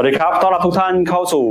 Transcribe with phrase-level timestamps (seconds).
[0.00, 1.46] วัสดีครับ ต้อนรับทุกท่านเข้าสู่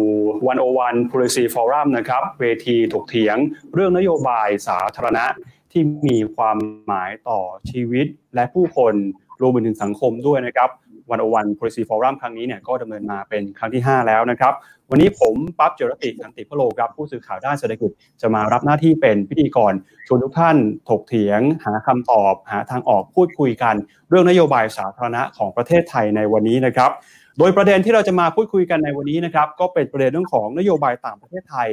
[0.47, 3.37] วันโอวัน Policy Forum นะครับ เวทีถกเถียง
[3.73, 5.25] เรื่องนโยบายสาธารณะ
[5.71, 6.57] ที่มีความ
[6.87, 7.39] หมายต่อ
[7.69, 8.05] ชีวิต
[8.35, 8.93] และผู้คน
[9.41, 10.69] รวมไปถึงสังคมด้วยนะครับ
[11.11, 14.53] วันโอวัน Policy Forum ครั้งนี้เนี่ยก็ดำเนินมาเป็นครั้งที่ 5 แล้วนะครับ
[14.89, 19.73] วันนี้ผมปั๊บเจรติสันติพโลครับ ผู้สื่อข่าวด้านเศรษฐกิจจะมารับหน้าที่เป็นพิธีกร
[20.07, 20.55] ชวนทุกท่าน
[20.89, 23.75] ถกเถียง หาคำตอบ หาทางออกพูดคุยกัน
[24.09, 26.91] เรื่องนโยบายสาธารณะของประเทศไทยในวันนี้นะครับ
[27.37, 31.69] โดยประเด็นที่เราจะมาพูดคุยกันในวันนี้นะครับก็เป็นประเด็นเรื่องของนโยบายต่างประเทศไทย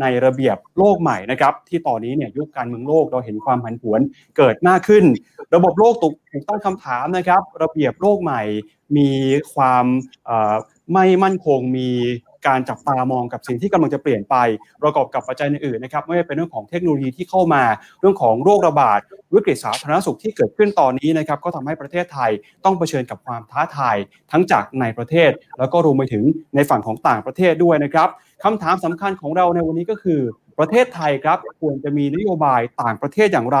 [0.00, 4.00] ในระเบียบโลกใหม่นะครับ ที่ตอนนี้เนี่ยยุคการเมืองโลกเราเห็นความผันผวน
[4.36, 5.04] เกิดมากขึ้น
[5.54, 6.14] ระบบโลกถูก
[6.48, 8.42] ตั้งคำถามนะครับ ระเบียบโลกใหม่
[8.96, 9.10] มี
[9.54, 9.84] ความ
[10.92, 11.90] ไม่มั่นคงมี
[12.46, 14.36] การจับตามองกับสิ่งที่กำลังจะเปลี่ยนไป
[14.82, 17.62] ประกอบกับปัจจัยอื่นๆนะครับไม่ว่าเป็นเรื่องของเทคโนโลยีที่เข้ามา
[18.00, 19.00] เรื่องของโรคระบาด
[19.34, 22.30] วิกฤตสาธารณสุขที่เกิดขึ้นตอนนี้นะครับก็ทำให้ประเทศไทย
[22.64, 23.96] ต้องเผชิญกับความท้าทาย
[24.32, 28.08] ทั้งจากในประเทศ แล้วก็รวมไปถึงในฝั่งของต่างประเทศด้วยนะครับ
[28.44, 30.20] คำถามสำคัญของเราในวันนี้ก็คือ
[30.58, 33.60] ประเทศไทยครับควรจะมีนโยบายต่างประเทศอย่างไร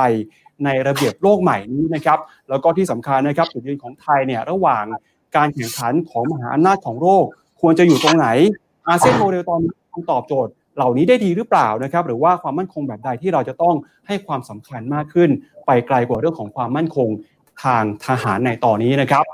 [0.64, 4.84] ในระเบียบโลกใหม่นี้นะครับแล้วก็ที่สำคัญนะครับจุดยืนของไทยเนี่ยระหว่าง
[5.36, 7.24] การแข่งขันของมหาอำนาจของโลก
[7.60, 8.28] ควรจะอยู่ตรงไหน
[8.88, 9.72] อาเซียนโมเดลตอนนี้
[10.12, 13.74] ตอบโจทย์เหล่านี้ได้ดีหรือเปล่านะครับ หรือว่าความมั่นคงแบบใดที่เราจะต้อง
[14.06, 15.30] ให้ความสำคัญมากขึ้น
[15.66, 17.08] ไปไกลกว่าเรื่องของความมั่นคง
[17.64, 19.24] ทางทหารในตอนนี้นะครับ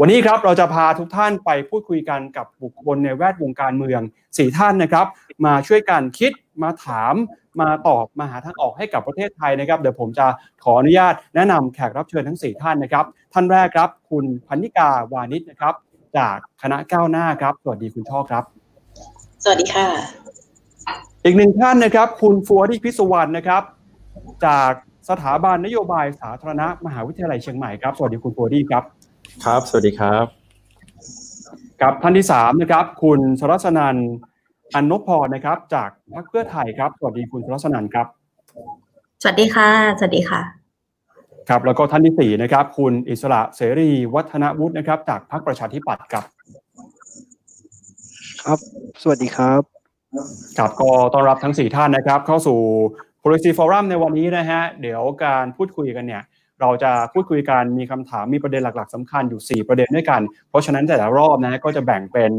[0.00, 4.00] วันนี้ครับเราจะพาทุกท่านไปพูดคุยกันกับบุคคลในแวดวงการเมือง
[4.38, 5.06] สี่ท่านนะครับ
[5.44, 7.14] มาช่วยกันคิดมาถาม
[7.60, 10.26] มาตอบมาหาทางออกให้กับประเทศไทยนะครับ เดี๋ยวผมจะ
[10.64, 15.74] ขออนุญาตแนะนำแขกรับเชิญทั้ง 4 ท่านนะครับ ท่านแรกครับ คุณพันิกาวานิชนะครับ
[16.16, 18.57] จากคณะก้าวหน้าครับสวัสดีคุณช่อครับ
[19.44, 19.86] สวัสดีค่ะ
[21.24, 23.62] อีกหนึ่งท่านนะครับ คุณฟัวที่พิศวรรณนะครับ
[24.46, 24.72] จาก
[25.10, 28.84] สถาบันนโยบายสาธารณะมหาวิทยาลัยเชียงใหม่ครับ สวัสดีคุณฟัวดี้ครับ
[29.44, 30.24] ครับ สวัสดีครับ
[31.82, 33.96] กับท่านที่สามนะครับ คุณสรัสนัน
[34.74, 38.06] อันนพพรนะครับ จากพรรคเพื่อไทยครับ สวัสดีคุณสรัสนันครับ
[39.22, 39.68] สวัสดีค่ะ
[39.98, 40.40] สวัสดีค่ะ
[41.48, 46.24] ครับ แล้วก็ท่านที่สี่นะครับ คุณอิสระเสรีวัฒนวุฒินะครับ จากพรรคประชาธิปัตย์ครับ
[48.42, 48.58] ครับ
[49.02, 49.62] สวัสดีครับ
[50.58, 52.58] ครับก็ต้อนรับทั้ง 4 ท่านนะครับ เข้าสู่
[53.22, 56.22] Policy Forum ในวันนี้นะฮะ เดี๋ยวการพูดคุยกันเนี่ย
[56.60, 62.30] เราจะพูดคุยกันมีคำถามมีประเด็นหลัก ๆสำคัญอยู่ 4 ประเด็นด้วยกัน เพราะฉะนั้นแต่ละรอบนะก็จะแบ่งเป็น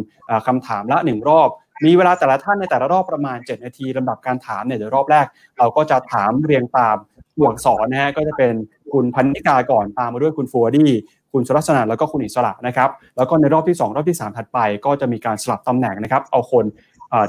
[0.48, 1.50] คำถามละ 1 รอบ
[1.86, 5.26] มีเวลาแต่ละท่านในแต่ละรอบประมาณ 7 นาทีลำดับการถามเนี่ยเดี๋ยวรอบแรก
[5.58, 6.98] เราก็จะถามเรียงตาม
[7.38, 8.54] ห่วงสอนนะฮะก็จะเป็น
[8.94, 10.92] คุณพันธิกาก่อนตามมาด้วยคุณฟัวดี้
[11.34, 16.66] คุณสุรัสนาแล้วก็คุณอิสระนะครับแล้วก็ในรอบที่ 2 รอบที่ 3 ถัดไป ก็จะมีการสลับตำแหน่งนะครับ เอาคน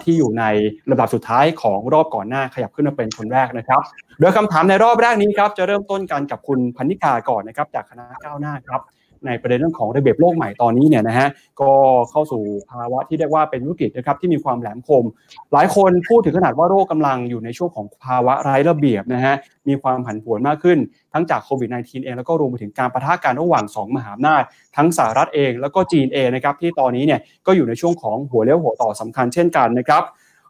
[0.05, 0.44] ที่อยู่ใน
[0.91, 3.81] ระดับสุดท้ายของรอบก่อนหน้าขยับขึ้นมาเป็นคนแรกนะครับ
[4.21, 8.81] โดยคำถามในรอบแรกนี้ครับจะเริ่มต้นกันกับคุณพันนิกาก่อนนะครับจากคณะก้าวหน้าครับ
[9.26, 11.28] ในประเด็นเรื่องของระเบียบโลกใหม่ตอนนี้เนี่ยนะฮะ
[11.60, 11.70] ก็
[12.10, 15.04] เข้าสู่ภาวะที่เรียกว่าเป็นวิกฤตนะครับที่มีความแหลมคม
[15.53, 19.34] หลายคนพูดถึงขนาดว่าโรคกาลังอยู่ในช่วงของภาวะไร้ระเบียบนะฮะ
[19.69, 20.78] มีความผันผวนมากขึ้น
[21.12, 24.42] ทั้งจากโควิด -19 เองแล้วก็รวมไปถึงการประทะกันระหว่าง 2 มหาอำนาจ
[24.76, 30.02] ทั้งสหรัฐเองแล้วก็จีนเองนะครับที่ตอนนี้เนี่ยก็อยู่ในช่วงของหัวเลี้ยวหัวต่อสำคัญเช่นกันนะครับ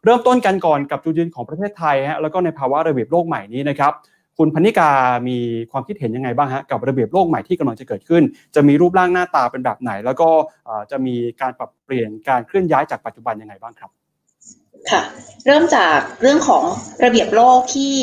[0.05, 3.93] เริ่มต้นกันก่อนกับจุดยืนของประเทศไทยฮะแล้วก็ในภาวะระเบียบโลกใหม่นี้นะครับ
[4.43, 4.91] คุณพนิกา
[5.29, 5.39] มี
[5.71, 8.23] ความคิดเห็นยังไงบ้างฮะกับระเบียบโลกใหม่ที่กำลังจะเกิดขึ้น
[8.55, 10.31] จะมีรูปร่างหน้าตาเป็นแบบไหน แล้วก็
[10.91, 13.91] จะมีการปรับเปลี่ยนการเคลื่อนย้ายจากปัจจุบันยังไงบ้างครับ
[14.91, 15.03] ค่ะ
[15.47, 16.65] เริ่มจากเรื่องของ
[17.05, 17.95] ระเบียบโลกที่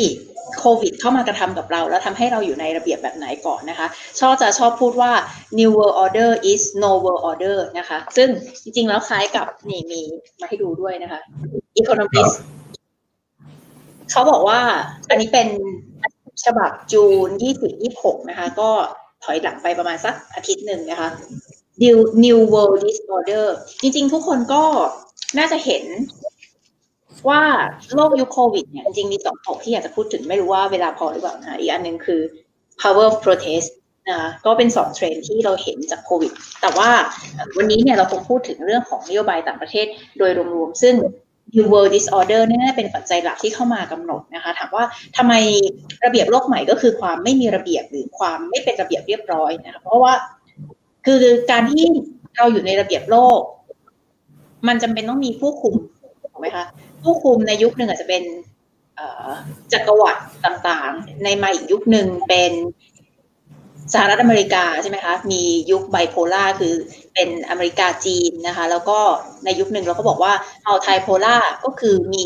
[0.58, 3.86] โควิดเข้ามากระทำกับเรา แล้วทำให้เราอยู่ในระเบียบแบบไหนก่อนนะคะ
[4.20, 5.12] ชอบจะชอบพูดว่า
[5.58, 8.28] new world order is no world order นะคะ ซึ่ง
[8.62, 10.00] จริงๆแล้วคล้ายกับนี่มี
[10.40, 11.20] มาให้ดูด้วยนะคะ
[11.80, 12.34] economist
[14.10, 14.60] เขาบอกว่า
[15.08, 15.48] อันนี้เป็น
[16.44, 18.70] ฉบับจูนยี่สิบยี่หกนะคะ ก็
[19.24, 21.08] ถอยหลังไปประมาณสักอาทิตย์หนึ่งนะคะ
[21.82, 23.46] New New World Disorder
[23.80, 24.62] จริงๆ ทุกคนก็
[25.38, 25.84] น่าจะเห็น
[27.28, 27.42] ว่า
[27.94, 32.20] โรคยุคโควิดเนี่ยจริงๆมีสองตกที่อยากจะพูดถึงไม่รู้ว่าเวลาพอหรือเปล่านะอีกอันหนึ่งคือ
[32.80, 33.68] power of protest
[34.10, 36.90] นะก็เป็นสองเทรนที่เราเห็นจากโควิด แต่ว่า
[37.56, 39.86] วันนี้เนี่ยเราคงพูดถึงเรื่องของนโยบายต่างประเทศ
[40.18, 40.94] โดยรวมๆ ซึ่ง
[41.54, 44.84] New World Disorder นี่น่าเป็นปัจจัยหลักที่เข้ามากำหนดนะคะถามว่า
[45.16, 45.34] ทำไม
[46.04, 50.12] ระเบียบโลกใหม่ก็คือความไม่มีระเบียบหรือความไม่เป็นระเบียบเรียบร้อยนะคะเพราะว่า
[51.06, 51.84] คือการที่
[52.36, 53.40] เราอยู่ในระเบียบโลก
[54.68, 55.74] มันจำเป็นต้องมีผู้คุม
[56.32, 56.64] ถูกไหมคะ
[57.04, 58.22] ผู้คุมในยุคหนึ่งอาจจะเป็น
[59.72, 62.52] จักรวรรดิต่างๆ ในมาอีกยุคหนึ่งเป็น
[63.94, 66.74] สหรัฐอเมริกาใช่ไหมคะ มียุคไบโพล่าคือ
[67.14, 68.98] เป็นอเมริกาจีนนะคะ แล้วก็
[69.44, 70.32] ในยุคหนึ่งเราก็บอกว่า
[70.64, 72.24] เอาไทโพล่าก็คือมี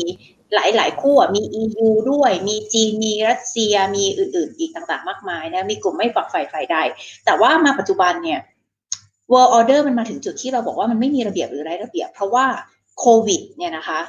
[0.55, 6.77] หลายหลายคู่มี EU ด้วย มีจีน มีรัสเซีย มีอื่น ๆ อีกต่างๆ มากมายนะ มีกลุ่มไม่ฝักใฝ่ฝ่ายใด
[7.25, 8.39] แต่ว่ามาปัจจุบันเนี่ย
[9.31, 12.45] world order มันมาถึงจุดที่เราบอกว่ามันไม่มีระเบียบหรือไร้ระเบียบ เพราะว่า
[12.99, 13.99] โควิดเนี่ยนะคะ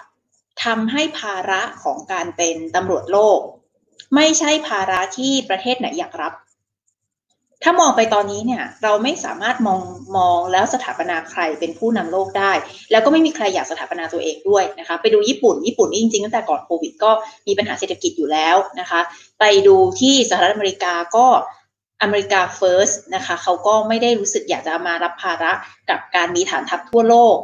[0.64, 3.40] ทำให้ภาระของการเป็นตำรวจโลก
[4.14, 6.32] ไม่ใช่ภาระที่ประเทศไหนอยากรับ
[7.64, 9.81] ถ้ามองไปตอนนี้เนี่ยเราไม่สามารถมอง
[10.16, 12.52] มองแล้วสถาปนาใครเป็นผู้นำโลกได้
[12.90, 17.11] แล้วก็ไม่มีใครอยากสถาปนาตัวเองด้วยนะคะไปดูญี่ปุ่นญี่ปุ่นนี่จริงๆตั้งแต่ก่อนโควิดก็
[17.46, 19.00] มีปัญหาเศรษฐกิจอยู่แล้วนะคะ
[19.40, 21.26] ไปดูที่สหรัฐอเมริกาก็
[22.02, 25.52] อเมริกาเฟิร์สนะคะเขาก็ไม่ได้รู้สึกอยากจะมารับภาระ
[25.90, 27.37] กับการมีฐานทัพทั่วโลก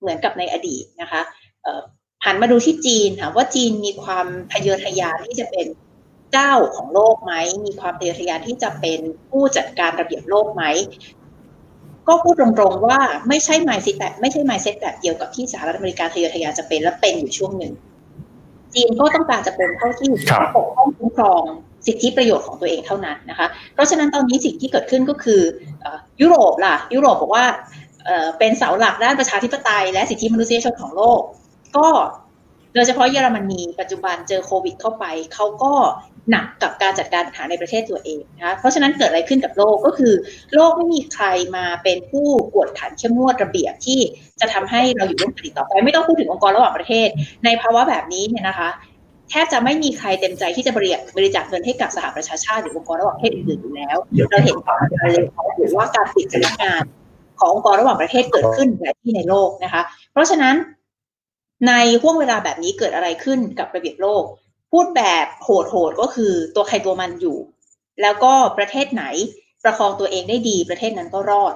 [0.00, 1.20] เหมือนกับในอดีตนะคะ
[2.24, 5.66] หันมาดูที่จีนค่ะว่าจีนมีความทะเยอทะยานที่จะเป็น
[6.32, 7.32] เจ้าของโลกไหม
[7.64, 10.64] มีความทะเยอทะยานที่จะเป็นผู้จัดการระเบียบโลกไหม
[12.08, 12.98] ก็พูดตรงๆว่า
[13.28, 17.72] ไม่ใช่ไมซ์เซ็ตแบบไม่ใช่ไมซ์เซ็ตแบบเดียวกับที่สหรัฐอเมริกาทะเยอทะยานจะเป็นและเป็นอยู่ช่วงหนึ่ง
[18.74, 20.10] จีนก็ต้องการจะเป็นเท่าที่
[20.56, 21.42] ปกป้องคุ้มครอง
[21.86, 25.40] สิทธิประโยชน์ของตัวเองเท่านั้นนะคะ เพราะฉะนั้นตอนนี้สิ่งที่เกิดขึ้นก็คือ
[26.20, 27.46] ยุโรปล่ะ ยุโรปบอกว่า
[28.38, 31.20] เป็นเสาหลักด้านประชาธิปไตยและสิทธิมนุษยชนของโลก
[31.76, 31.86] ก็
[32.27, 35.04] โดยเฉพาะเยอรมนีปัจจุบันเจอโควิดเข้าไป
[35.34, 35.72] เขาก็
[36.30, 40.14] หนักกับการจัดการปัญหาในประเทศตัวเองนะคะเพราะฉะนั้นเกิดอะไรขึ้นกับโลกก็คือ
[40.54, 41.26] โลกไม่มีใคร
[41.56, 44.00] มาเป็นผู้กวดขันเข้มงวดระเบียบที่
[44.40, 47.08] จะทำให้เราอยู่ร่วมกันต่อไป ไม่ต้องพูดถึงองค์กรระหว่างประเทศ
[47.44, 48.68] ในภาวะแบบนี้เนี่ยนะคะ
[49.30, 53.96] แทบจะไม่มีใครเต็มใจที่จะบริบริจาคเงินให้กับสหประชาชาติหรือองค์กรระหว่างประเทศอื่นๆอยู่แล้ว
[54.30, 55.14] เราเห็นการเลย
[55.58, 56.82] หรือว่าการปิดสำนักงาน
[57.40, 59.82] ขององค์กรระหว่างประเทศเกิดขึ้นหลายที่ในโลกนะคะ
[60.12, 60.54] เพราะฉะนั้น
[61.66, 61.72] ใน
[62.02, 64.24] ห่วงเวลาแบบนี้เกิดอะไรขึ้นกับระเบียบโลก
[64.72, 67.38] พูดแบบโหดๆก็คือตัวใครตัวมันอยู่
[68.02, 69.04] แล้วก็ประเทศไหน
[69.64, 71.54] ประคองตัวเองได้ดีประเทศนั้นก็รอด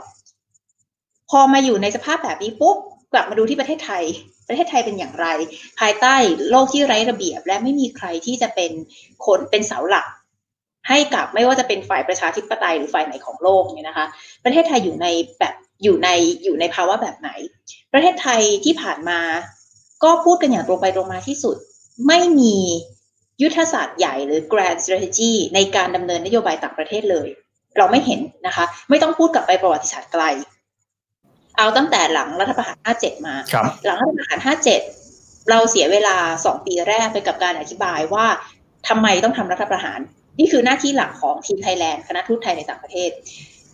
[1.31, 2.77] พอมาอยู่ในสภาพแบบนี้ปุ๊บ
[3.13, 4.05] กลับมาดูที่ประเทศไทย
[4.49, 5.27] ประเทศไทยเป็นอย่างไร
[5.81, 6.15] ภายใต้
[6.51, 8.71] โลกที่ไร้ระเบียบ และไม่มีใครที่จะเป็น
[9.27, 10.07] คนเป็นเสาหลัก
[10.89, 14.07] ให้กับไม่ว่าจะเป็นฝ่ายประชาธิปไตยหรือฝ่ายไหนของโลกเนี่ยนะคะ
[14.45, 15.07] ประเทศไทยอยู่ใน
[15.39, 16.09] แบบอยู่ใน
[16.45, 17.31] อยู่ในภาวะแบบไหน
[17.93, 19.21] ประเทศไทยที่ผ่านมา
[20.05, 21.57] ก็พูดกันอย่างตรงไปตรงมาที่สุด
[22.07, 22.57] ไม่มี
[23.43, 27.29] ยุทธศาสตร์ใหญ่หรือ grand strategy ในการดำเนินนโยบายต่างประเทศเลย
[27.77, 30.25] เราไม่เห็นนะคะ ไม่ต้องพูดกลับไปประวัติศาสตร์ไกล
[31.59, 33.35] เอาตั้งแต่หลังรัฐประหาร 57 มา
[33.85, 34.39] หลังรัฐประหาร
[34.93, 38.27] 57 เราเสียเวลาสองปีแรกไปกับการอธิบายว่า
[38.89, 40.01] ทำไมต้องทำรัฐประหาร
[40.39, 43.11] นี่คือหน้าที่หลักของทีมไทยแลนด์คณะทูตไทยในต่างประเทศ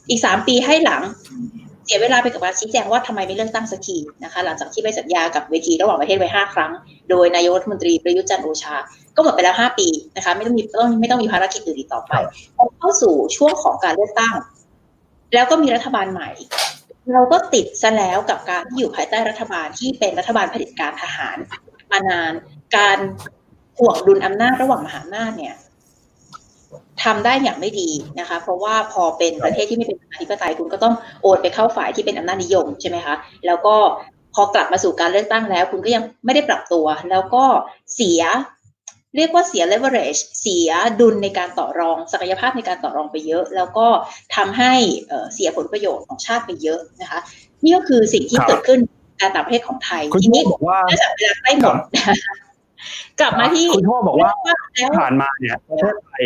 [0.08, 1.02] อีกสามปีให้หลัง
[1.88, 6.72] เสียเวลาไปกับการชี้แจงว่าทำไมไม่เลือกตั้งสักทีนะคะ หลังจากที่ไปสัญญากับเวทีระหว่างประเทศไว้ห้าครั้ง
[7.10, 8.76] โดยนายกรัฐมนตรีประยุทธ์จันโอชา
[9.16, 12.12] ก็หมดไปแล้วห้าปีนะคะไม่ต้องมีต้องไม่ต้องมีภารกิจอื่นต่อไป
[12.56, 14.34] พอเข้าสู่ช่วงของการเลือกตั้ง
[15.34, 16.30] แล้วก็มีรัฐบาลใหม่
[17.12, 21.36] เราก็ติดซะแล้วกับการที่อยู่ภายใต้รัฐบาลที่เป็นรัฐบาลผลิตการทหาร
[21.90, 22.32] มานาน
[22.76, 22.98] การ
[23.78, 25.54] ห่วงดุลอำนาจระหว่างมหาอำนาจเนี่ย
[27.04, 33.14] ทำได้อย่างไม่ดีนะคะ เพราะว่าพอเป็นประเทศที่ไม่เป็นประชาธิปไตยคุณก็ต้องโอนไปเข้าฝ่ายที่เป็นอำนาจนิยมใช่ไหมคะ
[33.46, 33.76] แล้วก็
[34.34, 37.44] พอกลับมาสู่การเลือกตั้งแล้ว คุณก็ยังไม่ได้ปรับตัว แล้วก็
[37.94, 38.22] เสีย
[39.16, 40.70] เรียกว่าเสีย leverage เสีย
[41.00, 43.86] ดุลในการต่อรองศักยภาพในการต่อรองไปเยอะ แล้วก็
[44.36, 44.72] ทำให้
[45.34, 47.20] เสียผลประโยชน์ของชาติไปเยอะนะคะ
[47.64, 48.80] นี่ก็คือสิ่งที่เกิดขึ้น
[49.20, 51.76] การต่างประเทศของไทยทีนี้บอกว่าเนื่องจากเวลาใกล้หมด
[53.20, 54.30] กลับมาที่คุณพ่อบอกว่า
[54.98, 56.24] ผ่านมาเนี่ยประเทศไทย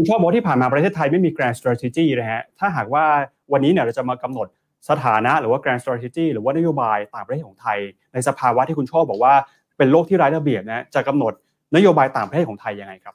[0.00, 3.04] คุณชอบบอกที่ผ่านมาประเทศไทยไม่มี grand strategy นะฮะถ้าหากว่า
[3.52, 4.46] วันนี้เนี่ยเราจะมากำหนด
[4.90, 7.78] สถานะหรือว่า grand strategy หรือว่านโยบายต่างประเทศของไทย
[8.12, 9.34] ในสภาวะที่คุณชอบบอกว่า
[9.78, 11.32] เป็นโลกที่ไร้ระเบียบนะจะกำหนด
[11.76, 13.14] นโยบายต่างประเทศของไทยยังไงครับ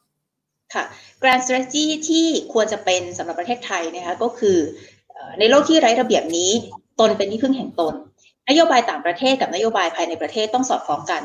[0.73, 0.83] ค่ะ
[1.21, 4.57] grand strategy ที่ควรจะเป็นสำหรับประเทศไทยนะคะก็คือ
[5.39, 6.51] ในโลกที่ไร้ระเบียบนี้
[6.99, 7.93] ตนเป็นที่พึ่งแห่งตน
[8.49, 11.21] นโยบายต่างประเทศกับนโยบายภายในประเทศต้องสอดคล้องกัน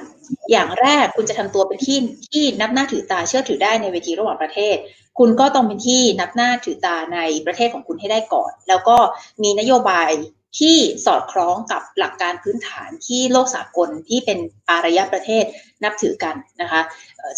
[0.50, 1.98] อย่างแรกคุณจะทำตัวเป็นที่
[2.32, 4.76] ที่นับหน้าถือตาเชื่อถือได้ในเวทีระหว่างประเทศ
[5.18, 8.96] คุณก็ต้องเป็นที่นับหน้าถือตาในประเทศของคุณให้ได้ก่อน แล้วก็
[9.42, 10.10] มีนโยบาย
[10.58, 14.38] ที่สอดคล้องกับหลักการพื้นฐานที่โลกสากลที่เป็น
[14.70, 15.44] อารยประเทศ
[15.84, 16.80] นับถือกันนะคะ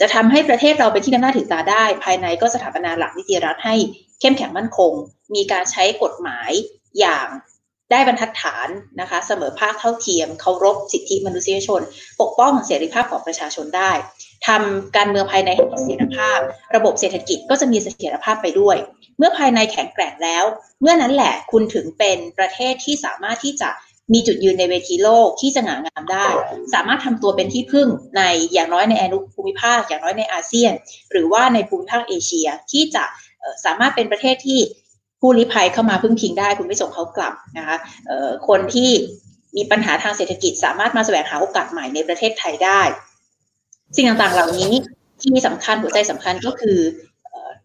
[0.01, 3.77] จะทำให้ประเทศเราเป็นที่นับหน้าถือตาได้ ภายในก็สถาปนาหลักนิติรัฐให้
[4.21, 4.93] เข้มแข็งมั่นคง
[5.35, 6.51] มีการใช้กฎหมาย
[7.01, 7.27] อย่าง
[7.93, 8.69] ได้บรรทัดฐาน
[9.01, 11.81] นะคะ เสมอภาคเท่าเทียมเคารพสิทธิมนุษยชน
[12.21, 13.93] ปกป้องเสรีภาพของประชาชนได้
[14.47, 16.39] ทำการเมืองภายในให้มีเสถียรภาพ
[16.77, 18.77] ระบบเศรษฐกิจก็จะมีเสถียรภาพไปด้วย
[19.19, 20.45] เมื่อภายในแข็งแกร่งแล้ว
[20.81, 23.71] เมื่อนั้นแหละคุณถึงเป็นประเทศที่สามารถที่จะ
[24.13, 26.29] มีจุดยืนในเวทีโลกที่จะหงางามได้
[26.75, 28.23] สามารถทำตัวเป็นที่พึ่งใน
[28.53, 30.73] อย่างน้อยในอนุภูมิภาค อย่างน้อยในอาเซียน
[31.11, 33.05] หรือว่าในภูมิภาคเอเชียที่จะ
[33.65, 34.61] สามารถเป็นประเทศที่
[35.25, 37.77] ผู้ลี้ภัยเข้ามาพึ่งพิงได้ คุณไม่ส่งเขากลับนะคะ
[38.49, 38.91] คนที่
[39.57, 42.81] มีปัญหาทางเศรษฐกิจ สามารถมาแสวงหาโอกาสใหม่ในประเทศไทยได้
[43.97, 44.73] สิ่งต่างๆเหล่านี้
[45.23, 46.79] ที่สำคัญหัวใจสำคัญก็คือ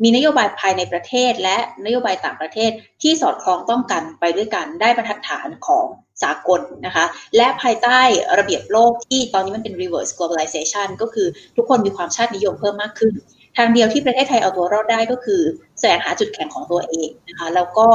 [0.03, 2.71] มีนโยบายภายในประเทศ และนโยบายต่างประเทศ
[3.01, 5.85] ที่สอดคล้องต้องกันไปด้วยกันได้บรรทัดฐานของ
[6.23, 7.05] สากลนะคะ
[7.37, 7.99] และภายใต้
[8.39, 13.13] ระเบียบโลกที่ตอนนี้มันเป็น reverse globalization ก็คือทุกคนมีความชาตินิยมเพิ่มมากขึ้น
[13.57, 15.41] ทางเดียวที่ประเทศไทยเอาตัวรอดได้ก็คือ
[15.79, 17.87] แสวงหาจุดแข็งของตัวเองนะคะแล้วก็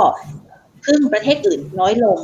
[0.85, 2.19] พึ่งประเทศอื่นน้อยลง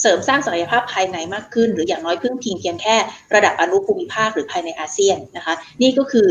[0.00, 2.96] เสริมสร้างศักยภาพภายในมากขึ้น หรืออย่างน้อยพึ่งพิงเพียงแค่
[3.34, 6.28] ระดับอนุภูมิภาคหรือภายในอาเซียนนะคะนี่ก็คือ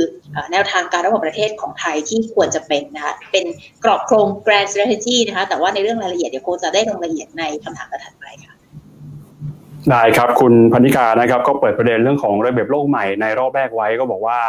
[0.51, 3.45] แนวทางการระหว่างประเทศของไทยที่ควรจะเป็นนะคะเป็น
[3.83, 8.53] กรอบโครง grand strategy นะคะแต่ว่าในเรื่องรายละเอียดเดี๋ยวโคจะได้ลงรายละเอียดในคำถามถัดไปค่ะ
[9.89, 14.39] ได้ครับคุณพันิกานะครับก็เปิดประเด็นเรื่องของระเบียบโลกใหม่ในรอบแรกไว้ก็บอกว่า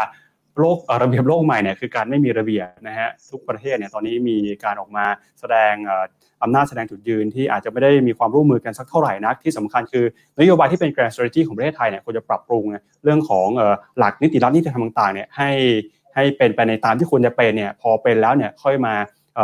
[0.58, 5.04] โลกระเบียบโลกใหม่เนี่ยคือการไม่มีระเบียบนะฮะทุกประเทศเนี่ยตอนนี้มีการออกมา
[5.40, 5.74] แสดง
[6.42, 10.04] อำนาจแสดงจุดยืนที่อาจจะไม่ได้มีความร่วมมือกันสักเท่าไหร่นักที่สำคัญคือ
[10.40, 12.64] นโยบายที่เป็น grand strategy ของประเทศไทยเนี่ยควรจะปรับปรุง
[13.04, 13.48] เรื่องของ
[13.98, 15.50] หลักนิติรัฐนิติธรรมต่างๆเนี่ยให้
[16.14, 18.94] ให้เป็นไปในตามที่ควรจะเป็นเนี่ยพอเป็นแล้วเนี่ยค่อยมา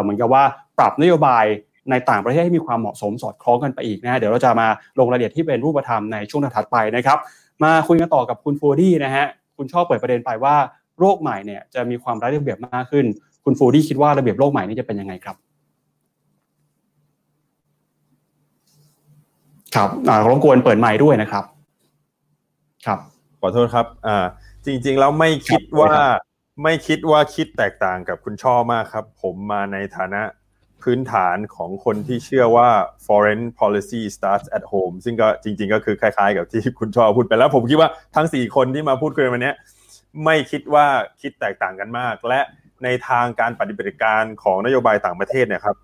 [0.02, 0.42] เหมือนกับว่า
[0.78, 1.44] ปรับนโยบาย
[1.90, 7.18] ในต่างประเทศให้มีความเหมาะสมสอดคล้องกันไปอีกนะฮะเดี๋ยวเราจะมาลงรายละเอียดที่เป็นรูปธรรมในช่วงถัดไปนะครับ
[7.64, 10.56] มาคุยกันต่อกับคุณฟูดี้นะฮะคุณชอบเปิดประเด็นไปว่า
[10.98, 13.06] โรคใหม่เนี่ยจะมีความไร้ระเบียบมากขึ้น
[13.44, 15.36] คุณฟูดี้คิดว่าระเบียบโลกใหม่นี้จะเป็นยังไงครับ
[19.74, 19.90] ครับ
[20.28, 21.44] รบกวนเปิดไมค์ด้วยนะครับ
[22.86, 22.98] ครับ
[23.40, 24.24] ขอโทษครับอ่า
[24.66, 25.92] จริง ๆ แล้วไม่คิดว่า
[26.62, 30.22] ไม่คิดว่าคิดแตกต่างกับคุณช่อมากครับ ผมมาในฐานะ
[30.82, 32.68] พื้นฐานของคนที่เชื่อว่า
[33.06, 39.52] foreign policy starts at home ซึ่งก็จริง ๆ ก็คือคล้าย ๆ กับที่คุณชอพูดไปแล้ว ผมคิดว่าทั้งสี่คนที่มาพูดคุยวันนี้
[40.24, 40.86] ไม่คิดว่า
[41.20, 42.40] คิดแตกต่างกันมาก และ
[42.84, 45.76] ในทางการปฏิบัติการของนโยบายต่างประเทศเนี่ยครับ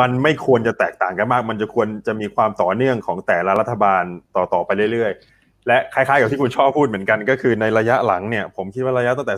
[0.00, 4.04] มันไม่ควรจะแตกต่างกันมาก มันจะควรจะมีความต่อเนื่องของแต่ละรัฐบาล
[4.36, 9.36] ต่อๆไปเรื่อยๆ และคล้ายๆกับที่คุณชอบพูดเหมือนกันก็คือในระยะหลังเนี่ย ผมคิดว่าระยะตั้งแต่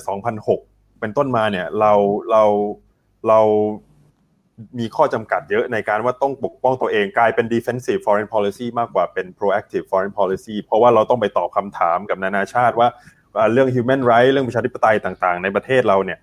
[0.48, 1.92] 2006 เป็นต้นมาเนี่ย เรา
[2.30, 2.42] เรา
[3.28, 3.40] เรา
[4.78, 12.88] มีข้อจำกัดเยอะในการว่าต้องปกป้องตัวเองกลายเป็น defensive foreign policy มากกว่าเป็น proactive foreign policy เพราะว่าเราต้องไปตอบคำถามกับนานาชาติว่า
[13.52, 16.18] เรื่อง human right เรื่องประชาธิปไตยต่าง ๆ ในประเทศเราเนี่ย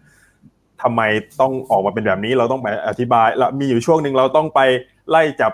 [0.81, 1.01] ทำไม
[1.41, 4.59] ต้องออกมาเป็นแบบนี้เราต้องไปอธิบายแล้วมีอยู่ช่วงหนึ่งเราต้องไป
[5.09, 5.53] ไล่จับ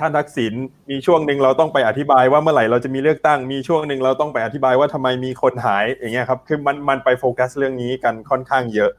[0.00, 0.52] ท่านทักษิณ
[0.90, 8.90] มีช่วงหนึ่งเราต้องไปอธิบายว่าเมื่อไหร่เราจะมีเลือกตั้ง มีช่วงหนึ่งเราต้องไปอธิบายว่าทำไมมีคนหายอย่างเงี้ยครับคือมันมันไปโฟกัสเรื่องนี้กันค่อนข้างเยอะ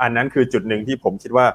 [0.00, 1.46] อันนั้นคือจุดหนึ่งที่ผมคิดว่า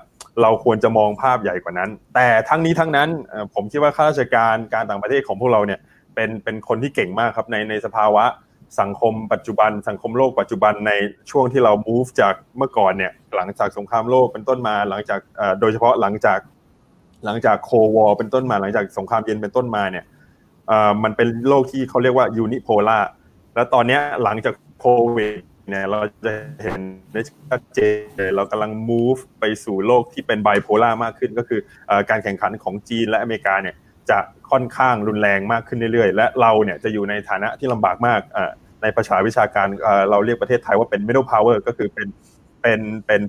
[0.42, 3.10] เราควรจะมองภาพใหญ่กว่านั้น แต่ทั้งนี้ทั้งนั้น
[3.54, 5.80] ผมคิดว่าข้าราชการการต่างประเทศของพวกเราเนี่ย
[6.16, 8.26] เป็นเป็นคนที่เก่งมากครับในในสภาวะ
[8.80, 10.92] สังคมปัจจุบัน สังคมโลกปัจจุบันใน
[11.32, 15.20] ช่วงที่เรา move จากเมื่อก่อนเนี่ยหลังจากสงครามโลกเป็นต้นมาหลังจาก
[15.60, 16.40] โดยเฉพาะหลังจาก
[17.26, 20.06] หลังจากโควอเป็นต้นมาหลังจากสงครามเย็นเป็นต้นมาเนี่ย
[21.04, 23.00] มันเป็นโลกที่เขาเรียกว่ายูนิโพล่า
[23.56, 24.86] แล้วตอนนี้หลังจากโค
[25.16, 26.80] วิดเนี่ยเราจะเห็น
[27.12, 27.80] ได้ชัดเจ
[28.28, 31.60] นเรากำลัง move ไปสู่โลกที่เป็นไบโพล่ามากขึ้นก็คือ
[32.10, 33.76] การแข่งขันของจีนและอเมริกาเนี่ย
[34.10, 34.20] จะ
[34.52, 38.22] ค่อนข้างรุนแรงมากขึ้นเรื่อยๆ และเราเนี่ยจะอยู่ในฐานะที่ลำบากมาก
[38.82, 39.68] ในภาษาวิชาการ
[40.10, 42.08] เราเรียกประเทศไทยว่าเป็น middle power ก็คือเป็น
[42.62, 43.22] เป็นเป็น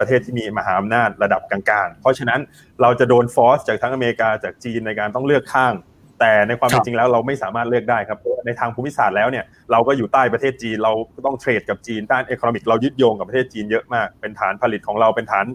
[0.00, 2.40] ประเทศที่มีมหาอำนาจระดับกลางๆ เพราะฉะนั้น
[2.82, 5.74] เราจะโดนฟอร์สจากทั้งอเมริกาจากจีนในการต้องเลือกข้าง
[6.20, 10.92] แต่ในความเป็นจริงแล้วเราไม่สามารถเลือกได้ครับในทางภูมิศาสตร์แล้วเนี่ยเราก็อยู่ใต้ประเทศจีนเรา
[11.26, 15.46] ต้องเทรดกับจีนด้านเอคโนมิกเรายึดโยงกับประเทศจีนเยอะมาก เป็นฐานผลิตของเราเป็นฐาน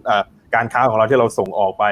[0.56, 1.84] การค้าของเราที่เราส่งออกไป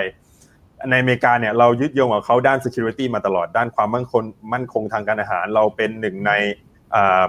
[0.90, 6.32] ในอเมริกาเนี่ยเรายึดโยงกับเขาด้าน security มาตลอดด้านความมั่นคงมั่นคงทางการอาหาร เราเป็นหนึ่งใน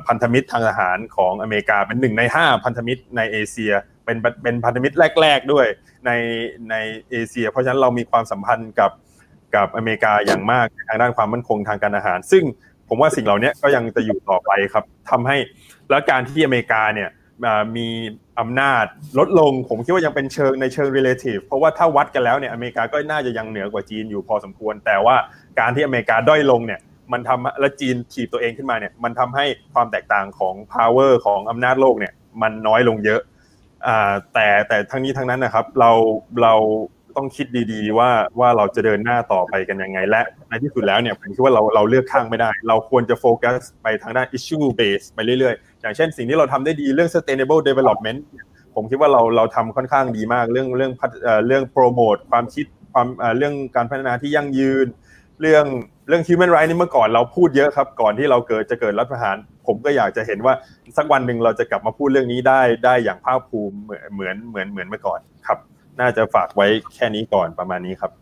[0.09, 3.73] พันธมิตรทางอาหารของอเมริกาเป็นหนึ่งในห้าพันธมิตรในเอเชีย
[4.04, 5.66] เป็นเป็นพันธมิตรแรก ๆด้วย
[6.06, 6.11] ใน
[6.71, 6.75] ใน
[7.11, 8.90] เอเชีย เพราะฉะนั้นเรามีความสัมพันธ์กับ
[9.54, 12.44] กับอเมริกาอย่างมากทางด้านความมั่นคงทางการอาหาร ซึ่ง
[12.88, 15.37] ผมว่าสิ่งเหล่านี้ก็ยังจะอยู่ต่อไปครับทำให้
[15.90, 17.11] แล้วการที่อเมริกาเนี่ย
[17.76, 17.88] มี
[18.40, 18.85] อำนาจ
[19.18, 25.16] ลดลง ผมคิดว่ายังเป็นเชิงในเชิง relative เพราะว่าถ้าวัดกันแล้วเนี่ยอเมริกาก็น่าจะยังเหนือกว่าจีนอยู่พอสมควร แต่ว่า
[25.61, 26.80] การที่อเมริกาด้อยลงเนี่ย
[27.12, 29.44] มันทำและจีนถีบตัวเองขึ้นมาเนี่ยมันทำให้
[29.75, 33.20] ความแตกต่างของ power ของอำนาจโลกเนี่ยมันน้อยลงเยอะ
[34.34, 35.90] แต่แต่ทั้งนี้ทั้งนั้นนะครับเรา
[36.42, 36.54] เรา
[37.16, 48.18] ต้องคิดดีๆว่าว่าเราจะเดินหน้าต่อไปกันยังไง และในที่สุดแล้วเนี่ยผมคิดว่าเราเราเลือกข้างไม่ได้ เราควรจะโฟกัสไปทางด้าน issue base ไปเรื่อยๆ อย่างเช่นสิ่งที่เราทำได้ดีเรื่อง sustainable development
[48.75, 50.92] ผมคิดว่าเราเราทำค่อนข้างดีมากเรื่องเรื่อง
[51.46, 53.08] เรื่องโปรโมทความคิดความ
[53.38, 54.87] เรื่องการพัฒนาที่ยั่งยืน
[55.40, 55.64] เรื่อง
[56.08, 60.54] เรื่อง human rights นี่เมื่อก่อนเราพูดเยอะครับ ก่อนที่เราเกิดจะเกิดรัฐประหาร ผมก็อยากจะเห็นว่า
[60.96, 65.58] สักวันหนึ่งเราจะกลับมาพูดเรื่องนี้ได้ได้อย่างภาคภูมิเหมือนเหมือนเหมือนเมื่อก่อนครับ
[66.00, 68.12] น่าจะฝากไว้แค่นี้ก่อนประมาณนี้ครับ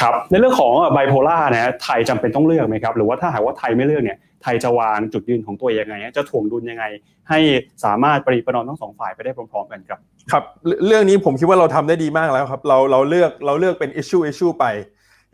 [0.00, 6.84] ครับในเรื่องของไบโพล่านะไทยจำเป็นต้องเลือกไหมครับหรือว่าถ้าหากว่าไทยไม่เลือกเนี่ยไทยจะวางจุดยืนของตัวยังไง จะถ่วงดุลยังไง
[7.30, 7.38] ให้
[7.84, 9.98] สามารถปริประนอมทั้งสองฝ่ายไปได้พร้อมๆกันครับ
[10.32, 10.44] ครับ
[10.86, 14.66] เรื่องนี้ผมคิดว่าเราทำได้ดีมากแล้วครับ เราเราเลือกเราเลือกเป็น issue issue ไป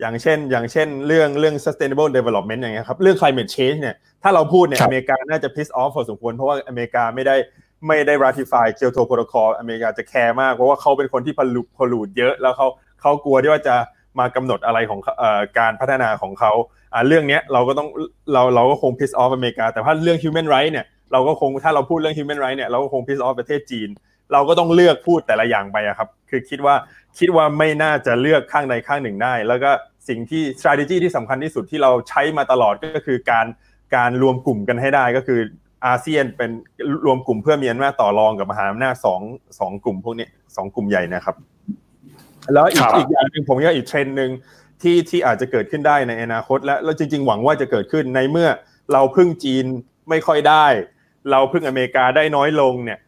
[0.01, 7.35] อย่างเช่น อย่างเช่นเรื่องเรื่อง sustainable development อย่างเงี้ยครับเรื่อง climate change เนี่ยถ้าเราพูดเนี่ยอเมริกาน่าจะ piss off พอสมควรเพราะว่าอเมริกาไม่ได้
[7.87, 12.67] ไม่ได้ ratify Kyoto Protocol อเมริกาจะแคร์มากเพราะว่าเขาเป็นคนที่พลุพลูดเยอะแล้วเขา
[13.01, 13.75] เขากลัวที่ว่าจะ
[14.19, 14.99] มากำหนดอะไรของ
[15.59, 16.51] การพัฒนาของเขา
[17.07, 17.87] เรื่องนี้เราก็ต้อง
[18.33, 23.89] เราเราก็คง piss off อเมริกา แต่ถ้าเรื่อง human right เนี่ยเราก็คงถ้าเราพูดเรื่อง human right เนี่ยเราก็คง piss off ประเทศจีน
[24.33, 26.75] เราก็ต้องเลือกพูดแต่ละอย่างไปครับ คือคิดว่า
[27.19, 29.71] คิดว่าไม่น่าจะเลือกข้างใดข้างหนึ่งได้ แล้วก็
[30.07, 33.45] สิ่งที่ strategy ที่สำคัญที่สุดที่เราใช้มาตลอดก็คือการ
[33.95, 35.39] การรวมกลุ่มกันให้ได้ก็คือ
[35.85, 36.51] อาเซียนเป็น
[37.05, 39.21] รวมกลุ่มเพื่อมีอำนาจต่อรองกับมหาอำนาจสอง
[39.59, 41.35] สองกลุ่มพวกนี้สองกลุ่มใหญ่นะครับ
[42.53, 44.31] แล้วอีกอีกอย่างหนึ่งผมว่าอีกเทรนด์หนึ่ง
[44.81, 48.49] ที่ที่อาจจะเกิดขึ้นได้ในอนาคต และเราจริง ๆ หวังว่าจะเกิดขึ้นในเมื่อ
[48.93, 49.65] เราพึ่งจีน
[50.09, 50.65] ไม่ค่อยได้
[51.31, 52.99] เราพึ่งอเมริกาได้น้อยลงเนี่ย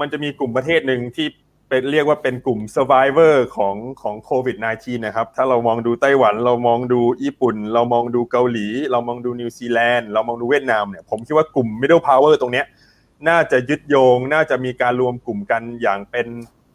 [0.00, 1.26] มันจะมีกลุ่มประเทศหนึ่งที่
[1.68, 12.66] เป็นเรียกว่าเป็นกลุ่ม survivor ของของโควิด -19 นะครับ ถ้าเรามองดูไต้หวัน เรามองดูญี่ปุ่น เรามองดูเกาหลี เรามองดูนิวซีแลนด์ เรามองดูเวียดนามเนี่ย ผมคิดว่ากลุ่ม middle power ตรงเนี้ย
[13.28, 16.26] น่าจะยึดโยง น่าจะมีการรวมกลุ่มกันอย่างเป็น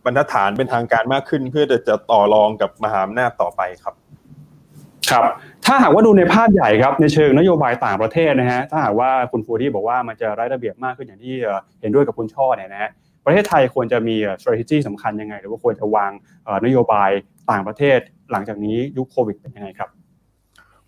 [0.06, 3.96] บรรทัดฐานเป็นทางการมากขึ้น เพื่อจะต่อรองกับมหาอำนาจต่อไปครับ
[5.12, 5.24] ครับ
[5.66, 11.36] ถ้าหากว่าดูในภาพใหญ่ครับ ในเชิงนโยบายต่างประเทศนะฮะ ถ้าหากว่าคุณฟูอาดี้บอกว่ามันจะไร้ระเบียบมากขึ้นอย่างที่
[11.82, 12.92] เห็นด้วยกับคุณช่อเนี่ยนะฮะ
[13.26, 16.12] ประเทศไทยควรจะมี strategy สำคัญยังไง หรือว่าควรจะวาง
[16.66, 17.10] นโยบาย
[17.52, 18.00] ต่างประเทศ
[18.32, 19.90] หลังจากนี้ยุคโควิดเป็นยังไงครับ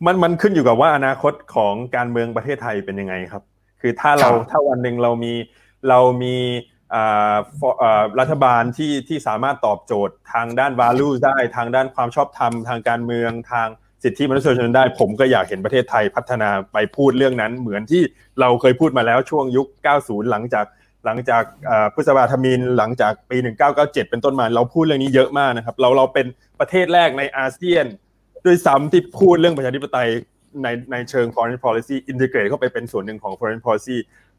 [0.06, 3.44] มันมันขึ้นอยู่กับว่าอนาคตของการเมืองประเทศไทยเป็นยังไงครับ
[3.82, 5.34] คือถ้าเราถ้าวันหนึ่งเรามี
[5.90, 6.36] เรามี
[8.20, 13.68] รัฐบาลที่ที่สามารถตอบโจทย์ทางด้าน value ได้ทางด้านความชอบธรรมทางการเมืองทาง
[14.04, 18.02] สิทธิมนุษยชนได้ ผมก็อยากเห็นประเทศไทยพัฒนาไปพูดเรื่องนั้น เหมือนที่
[18.40, 20.66] เราเคยพูดมาแล้วช่วงยุค 90 หลังจาก
[21.06, 21.44] หลังจาก
[21.94, 23.38] พุทธบาธมินหลังจากปี
[23.74, 26.26] 1997 เป็นต้นมาเราพูดเรื่องนี้เยอะมากนะครับ เราเราเป็น
[26.60, 27.86] ประเทศแรกในอาเซียน
[28.46, 30.10] ด้วยซ้ำที่พูดเรื่องประชาธิปไตย
[30.64, 33.98] ในในเชิง foreign policy integrate เข้าไปเป็นส่วนหนึ่งของ foreign policy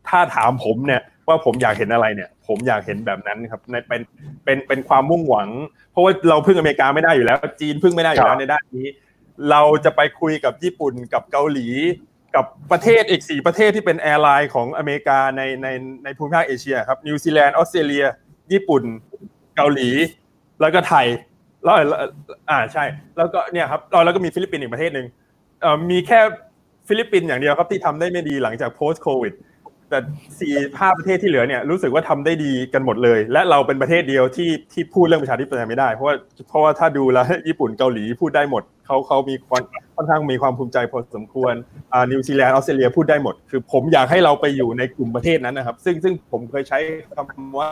[0.08, 4.00] ถ้าถามผมเนี่ยว่าผมอยากเห็นอะไรเนี่ย ผมอยากเห็นแบบนั้นครับในเป็น
[4.44, 5.48] เป็นเป็นความมุ่งหวัง
[5.90, 8.86] เพราะว่าเราพึ่งอเมริกาไม่ได้อยู่แล้ว จีนพึ่งไม่ได้อยู่แล้วในด้านนี้
[9.50, 11.68] เราจะไปคุยกับญี่ปุ่นกับเกาหลี
[12.34, 15.68] กับประเทศอีกสี่ประเทศที่เป็น alliance ของอเมริกาในใน
[16.04, 18.04] ในภูมิภาคเอเชียครับนิวซีแลนด์ออสเตรเลีย
[18.52, 18.82] ญี่ปุ่น
[19.56, 19.88] เกาหลี
[20.60, 21.06] แล้วก็ไทย
[21.64, 21.74] แล้ว
[22.50, 22.84] อ่าใช่
[23.16, 25.06] แล้วก็เนี่ยครับแล้วก็มีฟิลิปปินส์อีกประเทศหนึ่ง
[25.90, 26.20] มีแค่
[26.88, 29.32] ฟิลิปปินส์อย่างเดียวครับที่ทำได้ไม่ดีหลังจาก post covid
[29.94, 30.06] แต่
[30.40, 36.14] สี่ห้าประเทศที่เหลือเนี่ยรู้สึกว่าทำได้ดีกันหมดเลย และเราเป็นประเทศเดียวที่ที่พูดเรื่องประชาธิปไตยไม่ได้เพราะว่า
[36.48, 39.34] เพราะว่าถ้าดูแล้วญี่ปุ่นเกาหลีพูดได้หมดเขาเขามี
[39.96, 41.54] ค่อนข้างมีความภูมิใจพอสมควร
[41.92, 46.78] อ่านิวซีแลนด์ออสเตรเลียพูดได้หมด คือผมอยากให้เราไปอยู่ในกลุ่มประเทศนั้นนะครับ ซึ่งซึ่งผมเคยใช้
[47.30, 47.68] คำว่า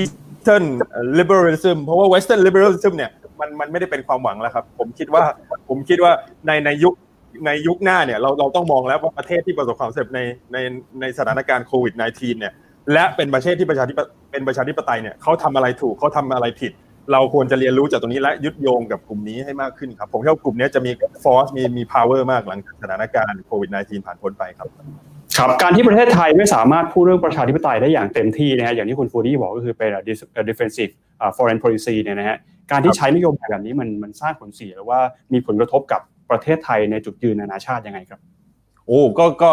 [0.00, 0.64] Eastern
[1.18, 5.22] liberalism เพราะว่า Western liberalism เนี่ยมันมันไม่ได้เป็นความหวังแล้วครับ ผมคิดว่า
[5.68, 6.12] ผมคิดว่า
[6.46, 6.94] ในในยุค
[7.46, 10.20] ในยุคหน้าเนี่ยเราเราต้องมองแล้วว่าประเทศที่ประสบความสำเร็จใน
[10.52, 10.58] ใน
[11.00, 12.52] ในสถานการณ์โควิด -19 เนี่ย
[12.92, 13.98] และเป็นประเทศที่ประชาธิป
[14.30, 16.72] เป็นประชาธิปไตยเนี่ยเขาทำอะไรถูกเขาทำอะไรผิด
[17.12, 20.90] เราควรจะเรียนรู้จากตรงนี้และยึดโยงกับกลุ่มนี้ให้มากขึ้นครับ ผมคิดว่ากลุ่มนี้จะมี
[21.24, 24.68] force มีมี power มากหลังสถานการณ์โควิด -19 ผ่านพ้นไปครับ
[25.36, 29.90] ครับการที่ประเทศไทยไม่สามารถพูดเรื่องประชาธิปไตยได้อย่างเต็มที่นะฮะอย่างที่คุณฟูอาดี้บอกก็คือเป็น
[30.48, 30.92] defensive
[31.36, 32.36] foreign policy เนี่ยนะฮะ
[32.70, 34.98] การที่ใช้นโยบายแบบนี้มันมันสร้างผลเสียหรือว่า
[35.32, 38.20] มีผลกระทบกับ ประเทศไทยในจุดยืนนานาชาติยังไงครับ
[38.86, 39.52] โอ้ก็ก็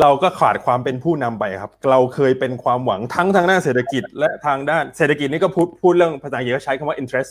[0.00, 7.30] เราก็ขาดความเป็นผู้นำไปครับ เราเคยเป็นความหวังทั้งทางด้านเศรษฐกิจ และทางด้านเศรษฐกิจนี่ก็พูดพูดเรื่องภาษาอังกฤษเขาใช้คำว่า interest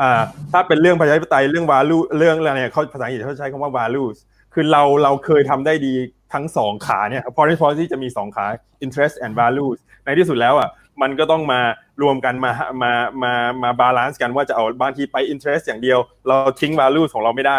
[0.00, 4.16] อ่าถ้าเป็นเรื่องประชาธิปไตยเรื่อง value เรื่องอะไรเนี่ยเขาภาษาอังกฤษเขาใช้คำว่า values
[4.54, 5.94] คือเราเราเคยทำได้ดี
[6.34, 8.46] ทั้งสองขาเนี่ย foreign policy จะมีสองขา
[8.84, 10.68] interest and values ในที่สุดแล้วอะ
[11.02, 11.60] มันก็ต้องมา
[12.02, 12.92] รวมกันมามา
[13.22, 17.58] มามา balance กันว่าจะเอาบางทีไป interest อย่างเดียว เราทิ้ง values ของเราไม่ได้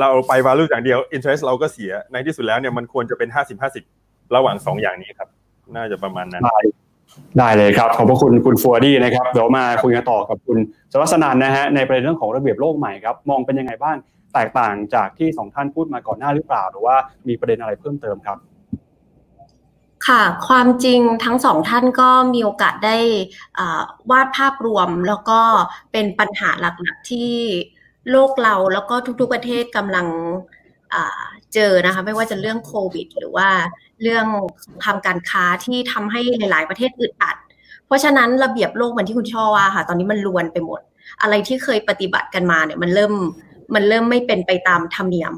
[0.00, 3.84] เราไป value อย่างเดียว interest เราก็เสียในที่สุดแล้วเนี่ยมันควรจะเป็นห้าสิบห้าสิบ
[4.36, 5.28] ระหว่างสองอย่างนี้ครับ
[5.76, 6.60] น่าจะประมาณนั้นได้
[7.38, 10.58] ได้เลยครับ ขอบพระคุณคุณฟัวดี้นะครับ เดี๋ยวมาคุยกันต่อกับคุณ
[10.92, 13.96] สวัสนันนะฮะในประเด็นเรื่องของระเบียบโลกใหม่ครับ มองเป็นยังไงบ้าง
[14.34, 16.96] แตกต่างจากที่สองท่านพูดมาก่อนหน้าหรือเปล่า หรือว่า
[17.28, 18.38] มีประเด็นอะไรเพิ่มเติมครับ
[20.06, 22.96] ค่ะ ความจริงทั้งสองท่านก็มีโอกาสได้
[24.10, 25.40] วาดภาพรวมแล้วก็
[25.92, 27.32] เป็นปัญหาหลักๆที่
[28.10, 30.06] โลกเราแล้วก็ทุกๆประเทศกำลัง
[31.54, 33.48] เจอนะคะไม่ว่าจะเรื่องโควิด หรือว่า
[34.02, 34.26] เรื่อง
[34.84, 37.36] ทำการค้าที่ทำให้หลาย ๆประเทศอึดอัด
[37.86, 40.80] เพราะฉะนั้นระเบียบโลกเหมือนที่คุณช่อว่าค่ะ ตอนนี้มันลวนไปหมด
[41.22, 43.12] อะไรที่เคยปฏิบัติกันมาเนี่ยมันเริ่ม
[43.74, 45.34] มันเริ่มไม่เป็นไปตามธรรมเนียม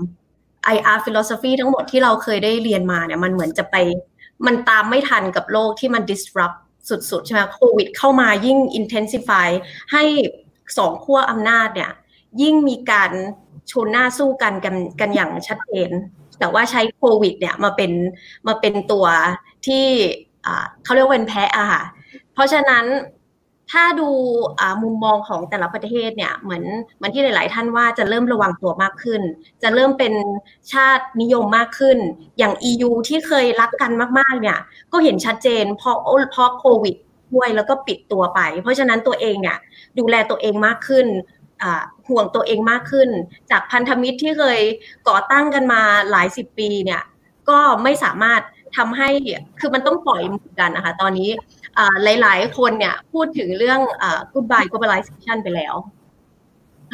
[0.74, 3.76] IR philosophy ทั้งหมดที่เราเคยได้เรียนมาเนี่ยมันเหมือนจะไป
[4.46, 9.48] มันตามไม่ทันกับโลกที่มัน disrupt สุดๆใช่ไหมโควิด เข้ามายิ่ง intensify
[9.92, 10.02] ให้
[10.78, 11.90] สองขั้วอำนาจเนี่ย
[12.42, 13.10] ยิ่งมีการ
[13.70, 15.90] ชนหน้าสู้กันกันกันอย่างชัดเจน
[16.38, 17.92] แต่ว่าใช้โควิด เนี่ยมาเป็น
[18.46, 19.06] มาเป็นตัว
[19.66, 19.86] ที่
[20.84, 21.82] เขาเรียกว่าเป็นแพ้อะค่ะ
[22.34, 22.86] เพราะฉะนั้น
[23.74, 24.08] ถ้าดู
[24.82, 26.64] มุมมองของแต่ละประเทศเนี่ยเหมือน
[26.96, 29.22] เหมือนที่หลาย ๆ ท่านว่าจะเริ่มระวังตัวมากขึ้น
[29.62, 30.14] จะเริ่มเป็น
[30.72, 31.98] ชาตินิยมมากขึ้น
[32.38, 34.58] อย่าง EU ที่เคยรักกันมาก ๆ เนี่ย
[34.92, 35.96] ก็เห็นชัดเจนเพราะ
[36.32, 36.96] เพราะโควิด
[37.34, 39.58] ด้วยแล้วก็ปิดตัวไป เพราะฉะนั้นตัวเองเนี่ย
[39.98, 41.06] ดูแลตัวเองมากขึ้น
[42.08, 43.08] ห่วงตัวเองมากขึ้น
[43.50, 44.60] จากพันธมิตรที่เคย
[45.08, 47.02] ก่อตั้งกันมาหลายสิบปีเนี่ย
[47.48, 48.42] ก็ไม่สามารถ
[48.76, 49.08] ทำให้
[49.60, 51.30] คือมันต้องปล่อยมือกันนะคะ ตอนนี้
[52.20, 53.80] หลาย ๆ คนเนี่ยพูดถึงเรื่อง
[54.32, 55.74] goodbye globalization ไปแล้ว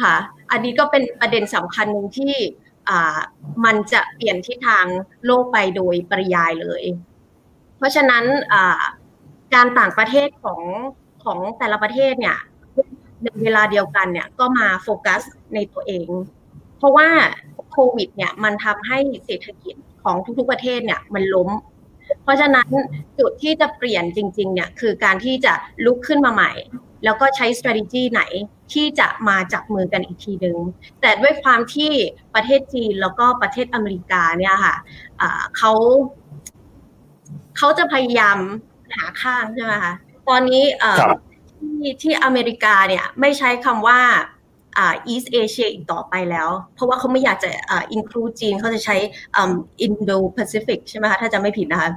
[0.01, 0.15] ค่ะ
[0.51, 2.35] อันนี้ก็เป็นประเด็นสำคัญหนึ่งที่
[3.65, 4.85] มันจะเปลี่ยนทิศทาง
[5.25, 6.83] โลกไปโดยปริยายเลย
[7.77, 8.23] เพราะฉะนั้น
[9.55, 10.61] การต่างประเทศของ
[11.23, 12.37] ของแต่ละประเทศเนี่ย
[13.25, 15.21] ในเวลาเดียวกันเนี่ยก็มาโฟกัส
[15.53, 16.07] ในตัวเอง
[16.77, 17.09] เพราะว่า
[17.71, 21.49] โควิดเนี่ยมันทำให้เศรษฐกิจของทุกๆประเทศเนี่ยมันล้ม
[22.23, 22.69] เพราะฉะนั้น
[23.19, 25.53] จุดที่จะเปลี่ยนจริงๆเนี่ยคือการที่จะ
[25.85, 26.51] ลุกขึ้นมาใหม่
[27.03, 28.21] แล้วก็ใช้ strategy ไหน
[28.73, 30.57] ที่จะมาจับมือกันอีกทีหนึ่ง
[31.01, 31.91] แต่ด้วยความที่
[32.35, 34.75] ประเทศจีนแล้วก็ประเทศอเมริกาเนี่ยค่ะ
[35.57, 35.71] เขา
[37.57, 38.37] เขาจะพยายาม
[38.95, 39.93] หาข้างใช่ไหมคะ
[40.29, 40.63] ตอนนี้
[41.65, 43.99] ที่ที่อเมริกาเนี่ยไม่ใช้คำว่า
[44.77, 48.95] อ่า East Asia อีกต่อไปแล้ว เพราะว่าเขาไม่อยากจะอ่า include จีนเขาจะใช้
[49.35, 49.51] อ่า
[49.85, 51.89] Indo Pacific ใช่ไหมคะถ้าจะไม่ผิดนะคะ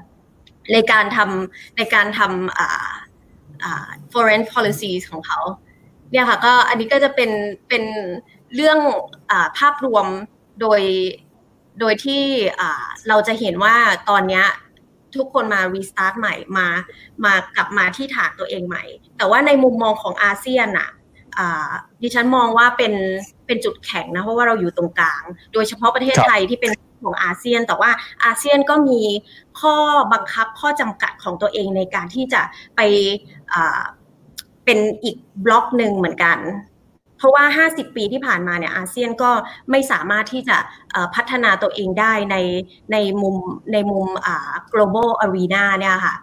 [0.73, 2.91] ในการทำในการทำอ่า
[3.63, 5.41] อ่า foreign policies ของเขา
[6.11, 7.31] เนี่ยค่ะก็อันนี้ก็จะเป็น
[7.69, 7.85] เป็น
[8.55, 8.79] เรื่อง
[9.31, 10.07] อ่าภาพรวม
[10.61, 10.81] โดย
[11.81, 12.23] โดยที่
[12.61, 13.77] อ่าเราจะเห็นว่า
[14.09, 14.43] ตอนนี้
[15.17, 16.67] ทุกคนมารีสตาร์ทใหม่มา
[17.25, 18.85] มากลับมาที่ฐานตัวเองใหม่
[19.17, 20.91] แต่ว่าในมุมมองของอาเซียนอะ
[22.03, 22.93] ดิฉันมองว่าเป็น
[23.47, 26.73] เป็นจุดแข็งนะเพราะว่าเราอยู่ตรงกลาง โดยเฉพาะประเทศไทยที่เป็น
[27.05, 27.91] ของอาเซียน แต่ว่า
[28.25, 29.01] อาเซียนก็มี
[29.61, 29.75] ข้อ
[30.13, 32.43] บังคับข้อจำกัดของตัวเองในการที่จะ
[32.77, 32.81] ไป
[34.65, 36.39] เป็นอีกบล็อกหนึ่งเหมือนกัน
[37.19, 39.31] เพราะว่า 50 ปีที่ผ่านมาเนี่ยอาเซียนก็
[39.71, 40.57] ไม่สามารถที่จะ
[41.15, 42.37] พัฒนาตัวเองได้ใน
[42.93, 43.37] ในมุม
[43.73, 44.07] ในมุม
[44.73, 46.17] global arena เนี่ยค่ะ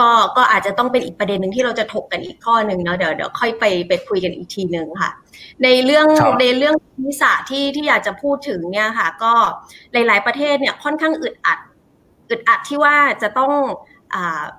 [0.00, 5.10] ก็ก็อาจจะต้องเป็นอีกประเด็นหนึ่งที่เราจะถกกันอีกข้อหนึ่งเนาะเดี๋ยวเดี๋ยวค่อยไปไปคุยกันอีกทีหนึ่งค่ะ
[5.62, 6.06] ในเรื่อง
[6.40, 6.74] ในเรื่อง
[7.06, 9.32] วิสาที่ที่อยากจะพูดถึงเนี่ยค่ะ ก็
[9.92, 11.58] หลาย ๆ ประเทศเนี่ยค่อนข้างอึดอัด
[12.30, 13.52] อึดอัดที่ว่าจะต้อง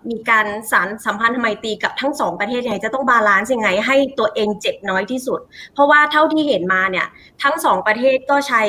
[0.10, 5.40] มีการสานสัมพันธ์ทางไมตรีกับทั้งสองประเทศยังไงจะต้อง balance ยังไงให้ตัวเองเจ็บน้อยที่สุด
[5.74, 7.08] เพราะว่าเท่าที่เห็นมาเนี่ย
[7.44, 8.64] ทั้งสองประเทศก็ใช้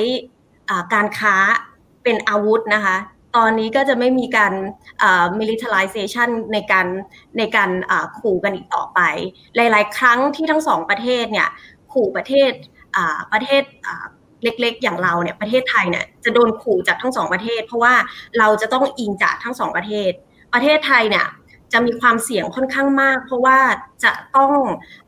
[0.94, 1.35] การค้า
[2.03, 2.96] เป็นอาวุธนะคะ
[3.37, 4.53] ตอนนี้ก็จะไม่มีการ
[5.40, 6.87] militarization ในการ
[7.38, 7.70] ในการ
[8.20, 9.01] ขู่กันอีกต่อไป
[9.57, 11.49] หลาย ๆ ครั้งที่ทั้งสองประเทศเนี่ย
[11.92, 12.51] ขู่ประเทศ
[13.33, 13.62] ประเทศ
[14.42, 17.94] เล็กๆ อย่างเราเนี่ยประเทศไทยเนี่ยจะโดนขู่จากทั้งสองประเทศ เพราะว่า
[18.38, 20.12] เราจะต้องอิงจากทั้งสองประเทศ
[20.52, 21.26] ประเทศไทยเนี่ย
[21.72, 23.59] จะมีความเสี่ยงค่อนข้างมาก เพราะว่า
[24.04, 24.52] จะต้อง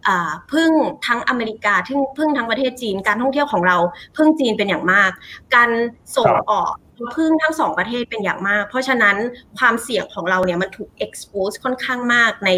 [0.07, 0.09] อ
[0.53, 0.73] พึ่ง
[1.07, 3.77] ทั้งอเมริกาทึ่งพึ่งทั้งประเทศจีน การท่องเที่ยวของเรา
[4.17, 5.11] พึ่งจีนเป็นอย่างมาก
[5.55, 5.71] การ
[6.17, 6.73] ส่งออก
[7.17, 9.17] พึ่งทั้งสองประเทศเป็นอย่างมาก เพราะฉะนั้น
[9.59, 12.51] ความเสี่ยงของเราเนี่ยมันถูก expose ค่อนข้างมากใน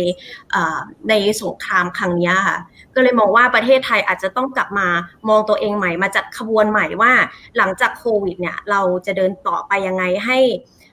[1.08, 2.58] ในสงครามครั้งนี้ค่ะ
[2.94, 4.88] ก็เลยมองว่าประเทศไทยอาจจะต้องกลับมา
[5.28, 7.12] มองตัวเองใหม่ มาจัดขบวนใหม่ว่า
[7.56, 10.38] หลังจากโควิดเนี่ยเราจะเดินต่อไปยังไงให้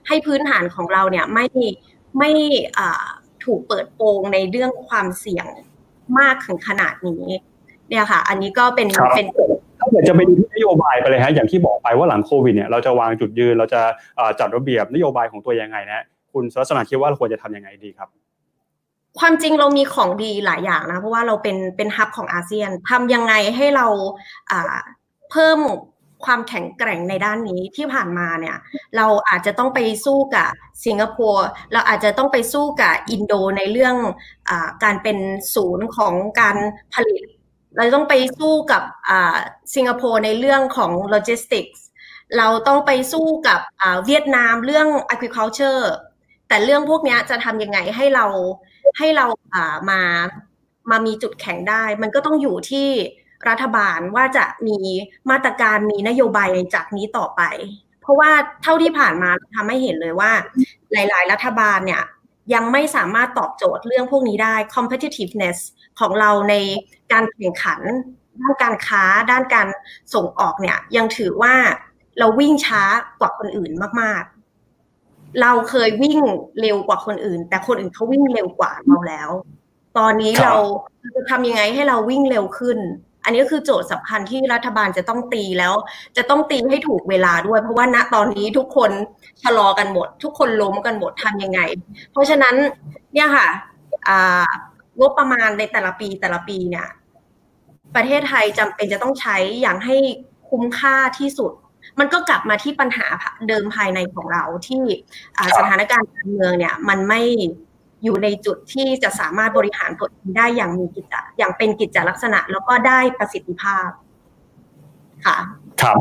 [0.08, 1.46] ให้พื้นฐานของเราเนี่ยไม่
[2.18, 2.30] ไม่
[3.44, 5.46] ถูกเปิดโปงในเรื่องความเสี่ยง
[6.18, 7.24] มากถึงขนาดนี้
[7.88, 9.26] เนี่ยค่ะ อันนี้ก็เป็นเป็น
[9.78, 13.80] ถ้าเกิดจะไปดูที่นโยบายไปเลยฮะอย่างที่บอกไปว่าหลังโควิดเนี่ยเราจะวางจุดยืนเราจะ
[14.40, 18.08] จัดระเบียบนโยบายของตัวยังไงนะคุณสรัสนาคิดว่าเราควรจะทํำยังไงดีครับ
[19.18, 23.86] ความจริงเรามีของดีหลายอย่างนะ เพราะว่าเราเป็นเป็นฮับของอาเซียนทำยังไงให้เรา
[25.30, 25.58] เพิ่ม
[26.24, 28.56] ความแข็งแกร่งในด้านนี้ที่ผ่านมาเนี่ย
[28.96, 30.48] เราอาจจะต้องไปสู้กับ
[30.84, 33.96] สิงคโปร์เราอาจจะต้องไปสู้กับอินโดในเรื่อง
[34.48, 34.50] อ
[34.84, 35.18] การเป็น
[35.54, 36.56] ศูนย์ของการ
[36.94, 37.22] ผลิต
[37.76, 38.82] เราต้องไปสู้กับ
[39.74, 41.84] สิงคโปร์ในเรื่องของโลจิสติกส์
[42.38, 43.60] เราต้องไปสู้กับ
[44.06, 45.84] เวียดนามเรื่อง agriculture
[46.48, 48.26] แต่เรื่องพวกนี้จะทำยังไงให้เรา
[48.98, 49.26] ให้เรา
[49.90, 50.00] มา
[50.90, 52.88] มามีจุดแข็งได้ มันก็ต้องอยู่ที่
[53.48, 54.78] รัฐบาลว่าจะมี
[55.30, 57.42] มาตรการมีนโยบายจากนี้ต่อไป
[58.02, 58.30] เพราะว่า
[58.62, 60.32] เท่าที่ผ่านมาทำให้เห็นเลยว่า
[60.92, 62.02] หลาย ๆ รัฐบาลเนี่ย
[62.54, 65.58] ยังไม่สามารถตอบโจทย์เรื่องพวกนี้ได้ competitiveness
[66.00, 66.54] ของเราใน
[67.12, 67.80] การแข่งขัน
[68.40, 69.68] ด้านการค้า ด้านการ
[70.14, 71.54] ส่งออกเนี่ย ยังถือว่า
[72.18, 72.82] เราวิ่งช้า
[73.20, 73.70] กว่าคนอื่น
[74.00, 74.22] มาก
[74.80, 76.18] ๆ เราเคยวิ่ง
[76.60, 79.30] เร็วกว่าคนอื่น แต่คนอื่นเขาวิ่งเร็วกว่าเราแล้ว
[79.98, 80.54] ตอนนี้เรา
[81.14, 82.78] จะทำยังไงให้เราวิ่งเร็วขึ้น
[83.24, 85.74] อันนี้ก็คือโจทย์สำคัญที่รัฐบาลจะต้องตีแล้ว
[86.16, 88.90] จะต้องตีให้ถูกเวลาด้วย เพราะว่าณตอนนี้ทุกคน
[89.42, 91.60] ชะลอกันหมด ทุกคนล้มกันหมดทำยังไง
[92.12, 92.54] เพราะฉะนั้น
[93.14, 93.48] เนี่ยค่ะ
[95.00, 96.88] งบประมาณในแต่ละปีแต่ละปีเนี่ย
[97.96, 99.96] ประเทศไทยจำเป็นจะต้องใช้อย่างให้
[100.50, 101.52] คุ้มค่าที่สุด
[101.98, 103.06] มันก็กลับมาที่ปัญหา
[103.48, 104.82] เดิมภายในของเราที่
[105.58, 107.22] สถานการณ์การเมืองเนี่ย มันไม่
[108.04, 111.06] อยู่ในจุดที่จะสามารถบริหารตัวเองได้อย่างมีกิจ
[111.38, 113.88] อย่างเป็นกิจลักษณะ แล้วก็ได้ประสิทธิภาพ
[115.26, 115.36] ค่ะ
[115.82, 115.98] ครับ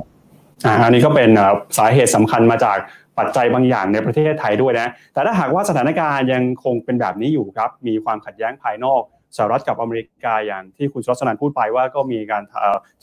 [0.84, 1.30] อันนี้ก็เป็น
[1.78, 2.78] สาเหตุสำคัญมาจาก
[3.18, 9.02] ปัจจัยบางอย่างในประเทศไทยด้วยนะ แต่ถ้าหากว่าสถานการณ์ยังคงเป็นแบบนี้อยู่ครับ มีความขัดแย้งภายนอก
[9.38, 12.44] สหรัฐกับอเมริกาอย่างที่คุณชลสนันพูดไปว่าก็มีการ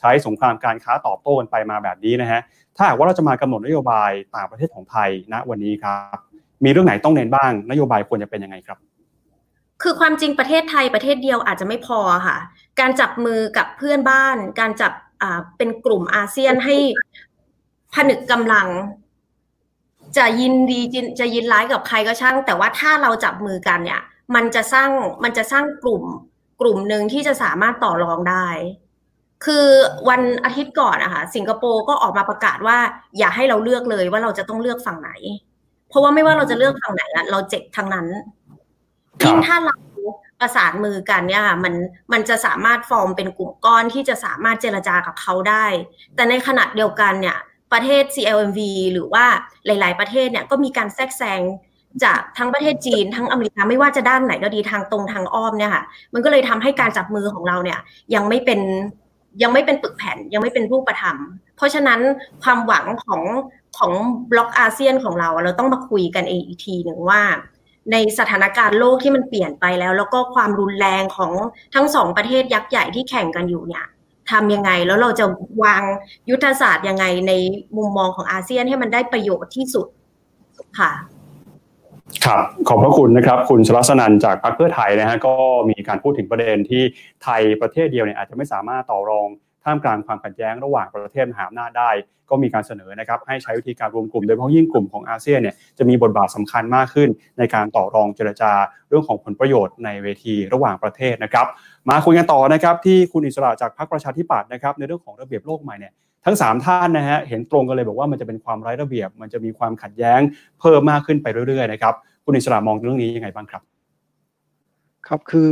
[0.00, 2.40] ใช้สงครามการค้าตอบโต้กันไปมาแบบนี้นะฮะ
[2.76, 6.18] ถ้าหากว่าเราจะมากำหนดนโยบายต่างประเทศของไทยณวันนี้ครับ
[6.64, 8.79] มีเรื่องไหนต้องเน้นบ้าง นโยบายควรจะเป็นยังไงครับ
[9.83, 12.37] คือความจริงประเทศไทยประเทศเดียวอาจจะไม่พอค่ะ
[12.81, 14.92] การจับมือกับเพื่อนบ้าน การจับ
[15.59, 16.77] เป็นกลุ่มอาเซียนให้
[17.94, 18.68] ผนึกกำลัง
[20.16, 20.81] จะยินดี
[21.20, 24.00] จะยินร้ายกับใครก็ช่าง แต่ว่าถ้าเราจับมือกันเนี่ย
[24.35, 24.90] มันจะสร้าง
[25.24, 26.03] มันจะสร้างกลุ่ม
[26.61, 28.46] กลุ่มหนึ่งที่จะสามารถต่อรองได้
[29.44, 29.66] คือ
[30.09, 32.79] วันอาทิตย์ก่อนนะคะสิงคโปร์ก็ออกมาประกาศว่า
[33.18, 35.11] อย่าให้เราเลือกเลยว่าเราจะต้องเลือกฝั่งไหน
[35.94, 38.07] เพราะว่าไม่ว่าเราจะเลือกฝั่งไหนละเราเจ็บทั้งนั้น
[39.26, 39.76] ยิ่งถ้าเรา
[40.40, 41.74] ประสานมือกันเนี่ยค่ะมัน
[42.12, 45.66] มันจะสามารถฟอร์มเป็นกลุ่มก้อนที่จะสามารถเจรจากับเขาได้
[46.14, 47.37] แต่ในขณะเดียวกันเนี่ย
[47.72, 48.61] ประเทศ CLMV
[48.92, 49.24] หรือว่า
[49.66, 51.40] หลาย ๆ ประเทศเนี่ยก็มีการแทรกแซง
[52.04, 55.83] จากทั้งประเทศจีนทั้งอเมริกาไม่ว่าจะด้านไหนก็ดีทางตรงทางอ้อมเนี่ยค่ะ
[56.14, 57.78] มันก็เลยทำให้การจับมือของเราเนี่ย
[58.14, 58.61] ยังไม่เป็น
[59.42, 61.16] ยังไม่เป็นปึกแผ่นยังไม่เป็นรูปธรรม
[61.57, 62.00] เพราะฉะนั้น
[62.42, 63.22] ความหวังของ
[63.79, 63.93] ของ
[64.31, 67.23] บล็อกอาเซียนของเรา เราต้องมาคุยกันเองอีกทีหนึ่งว่า
[67.93, 71.33] ในสถานการณ์โลกที่มันเปลี่ยนไปแล้ว แล้วก็ความรุนแรงของ
[71.75, 73.85] ทั้งสองประเทศยักษ์ใหญ่ที่แข่งกันอยู่เนี่ย
[74.31, 75.27] ทำยังไงแล้วเราจะ
[75.63, 75.83] วาง
[76.31, 77.33] ยุทธศาสตร์ยังไงใน
[77.77, 79.87] มุมมองของอาเซียนให้มันได้ประโยชน์ที่สุด
[80.79, 80.91] ค่ะ
[82.25, 85.35] ครับขอบพระคุณนะครับ คุณชลัสนันจากพรรคเพื่อไทยนะฮะก็
[85.71, 86.83] มีการพูดถึงประเด็นที่
[87.23, 89.29] ไทยประเทศเดียวเนี่ยอาจจะไม่สามารถต่อรอง
[89.64, 91.90] ท่ามกลางความขัดแย้งระหว่างประเทศมหาอำนาจได้
[92.31, 98.53] ก็มีการเสนอนะครับให้ใช้วิธีการรวมกลุ่มโดยเฉพาะยิ่งกลุ่มของอาเซียนเนี่ยจะมีบทบาทสำคัญมากขึ้น ในการต่อรองเจรจา
[98.88, 101.46] เรื่องของผลประโยชน์ในเวทีระหว่างประเทศนะครับ
[101.90, 105.92] มาคุยกันต่อนะครับที่คุณอิสระจากพรรคประชาธิปัตย์นะครับในเรื่องของระเบียบโลกใหม่เนี่ย
[106.24, 110.20] ทั้ง 3 ท่านนะฮะเห็นตรงกันเลยบอกว่ามันจะเป็นความไร้ระเบียบ มันจะมีความขัดแย้ง
[110.61, 113.62] เพิ่มมากขึ้นไปเรื่อยๆนะครับคุณอิสระมองเรื่องนี้ยังไงบ้างครับ
[115.09, 115.51] ครับคือ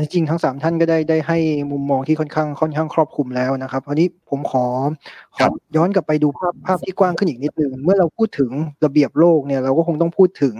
[0.00, 1.38] จริงทั้งสามท่านก็ได้ได้ให้
[1.70, 4.64] มุมมองที่ค่อนข้างค่อนข้างครอบคลุมแล้วนะครับอันนี้ผมขอ
[5.36, 8.50] ขอย้อนกลับไปดูภาพภาพที่กว้างขึ้นอีกนิดนึงเมื่อเราพูดถึง
[8.84, 10.54] ระเบียบโลกเนี่ยเราก็คงต้องพูดถึง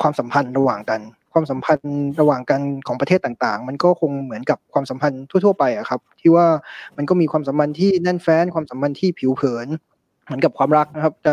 [0.00, 1.00] ความสัมพันธ์ระหว่างกัน
[1.32, 6.46] ความสัมพันธ์ระหว่างกันของประเทศต่างๆ มันก็คงเหมือนกับความสัมพันธ์ทั่ว ๆ ไปอะครับ ที่ว่า
[6.96, 9.68] มันก็มีความสัมพันธ์ที่แน่นแฟ้นความสัมพันธ์ที่ผิวเผิน
[10.24, 11.32] เหมือนกับความรักนะครับ จะ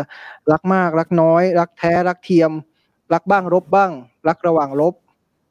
[0.52, 2.50] รักมากรักน้อย รักแท้รักเทียม
[3.14, 3.90] รักบ้างรบบ้าง
[4.28, 4.94] รักระหว่างลบ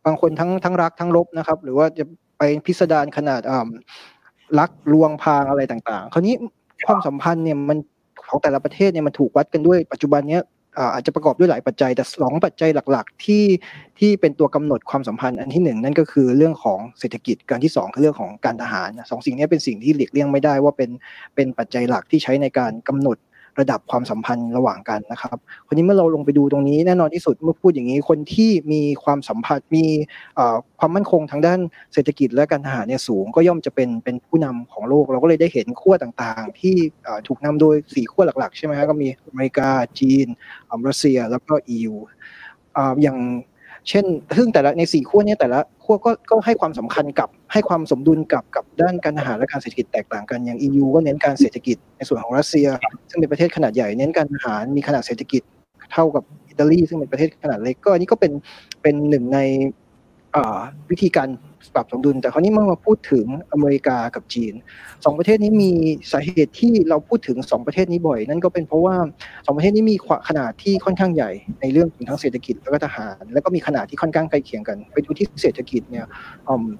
[0.05, 2.05] บางคนทั้งทั้งรักทั้งลบนะครับ หรือว่าจะ
[2.37, 3.41] ไปพิสดารขนาด
[4.59, 6.35] รักลวงพางอะไรต่างๆ คราวนี้
[6.87, 7.77] ความสัมพันธ์เนี่ยมัน
[8.29, 10.43] ของแต่ละประเทศเนี่ยมันถูกวัดกันด้วยปัจจุบันเนี้ย
[10.93, 13.43] อาจจะประกอบด้วยหลายปัจจัย แต่สองปัจจัยหลักๆ ที่
[13.99, 20.89] ที่เป็นตัวกำหนดความสัมพันธ์อันที่หนึ่งนั่นก็คือเรื่องของเศรษฐกิจการที่สองคือเรื่องของการทหารสองสิ่งนี้เป็นสิ่งที่หลีกเลี่ยงไม่ได้ว่าเป็น
[21.35, 23.17] เป็นปัจจัยหลักที่ใช้ในการกำหนด
[23.59, 25.37] ระดับความสัมพันธ์ระหว่างกันนะครับ
[25.67, 29.85] คนนี้เมื่อเราลงไปดูตรงนี้แน่นอนที่สุดเมื่อพูดอย่างนี้คนที่มีความสัมพันธ์มี
[30.79, 31.59] ความมั่นคงทางด้าน
[31.93, 36.75] เศรษฐกิจและการทหารเนี่ยสูง ก็ย่อมจะเป็นเป็นผู้นำของโลก เราก็เลยได้เห็นขั้วต่างๆ ที่
[37.27, 40.27] ถูกนำโดยสี่ขั้วหลักๆใช่ไหมครับก็มีอเมริกาจีน
[40.87, 41.95] รัสเซียแล้วก็ EU
[43.01, 43.17] อย่าง
[43.89, 44.05] เช่น
[44.37, 52.67] ซึ่งแต่ละในสี่ขั้วเนี้แต่ละขั้วก็ก็ให้ความสำคัญกับให้ความสมดุลกับกับด้านการทหารและการเศรษฐกิจแตกต่างกันอย่าง EU ก็เน้นการเศรษฐกิจในส่วนของรัสเซีย
[53.09, 55.41] ซึ่งเป็นประเทศขนาดใหญ่เน้นการทหารมีขนาดเศรษฐกิจ
[55.93, 58.31] เท่ากับอิตาลีซึ่งเป็นประเทศขนาดเล็กก็อันนี้ก็เป็น
[58.81, 59.39] เป็นหนึ่งใน
[60.89, 61.29] วิธีการ
[61.73, 64.53] ปรับสมดุล แต่คราวนี้เมื่อมาพูดถึงอเมริกากับจีน
[65.05, 65.71] สองประเทศนี้มี
[66.11, 68.95] สาเหตุที่เราพูดถึงสองประเทศนี้บ่อย นั่นก็เป็นเพราะว่า
[69.45, 69.95] สองประเทศนี้มี
[70.27, 76.05] ขนาดที่ค่อนข้างใหญ่ในเรื่องของทั้งเศรษฐกิจแล้วก็ทหาร แล้วก็มีขนาดที่ค่อนข้างใกล้เคียงกัน ไปดูที่เศรษฐกิจเนี่ย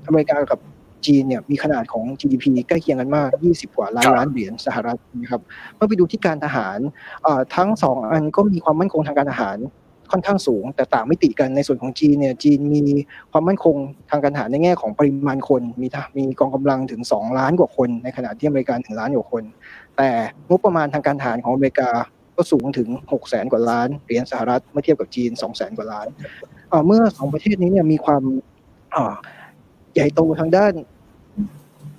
[0.08, 0.60] อเมริกากับ
[1.06, 5.41] จีนเนี่ยมีขนาดของ GDP ใกล้เคียงกันมาก 20 กว่าล้านล้านเหรียญสหรัฐนะครับ
[5.76, 6.80] เมื่อไปดูที่การทหาร
[7.56, 9.58] ทั้งสองอันก็มีความมั่นคงทางการทหาร
[10.13, 12.84] ค่อนข้างสูง แต่ต่างมิติกันในส่วนของจีนเนี่ยจีนมี
[13.32, 13.76] ความมั่นคง
[14.10, 19.43] ทางการทหารในแง่ของปริมาณคน มีมีกองกำลังถึง 2 ล้านกว่าคน ในขณะที่อเมริกาถึงล้านกว่าคน
[19.97, 20.10] แต่
[20.49, 21.89] งบประมาณทางการทหารของอเมริกา
[22.36, 26.08] ก็สูงถึง6แสนกว่าล้านเหรียญสหรัฐเมื่อเทียบกับจีน2แสนกว่าล้าน
[26.88, 28.23] เมื่อสองประเทศนี้เนี่ยมีความ
[29.93, 30.73] ใหญ่โตทางด้าน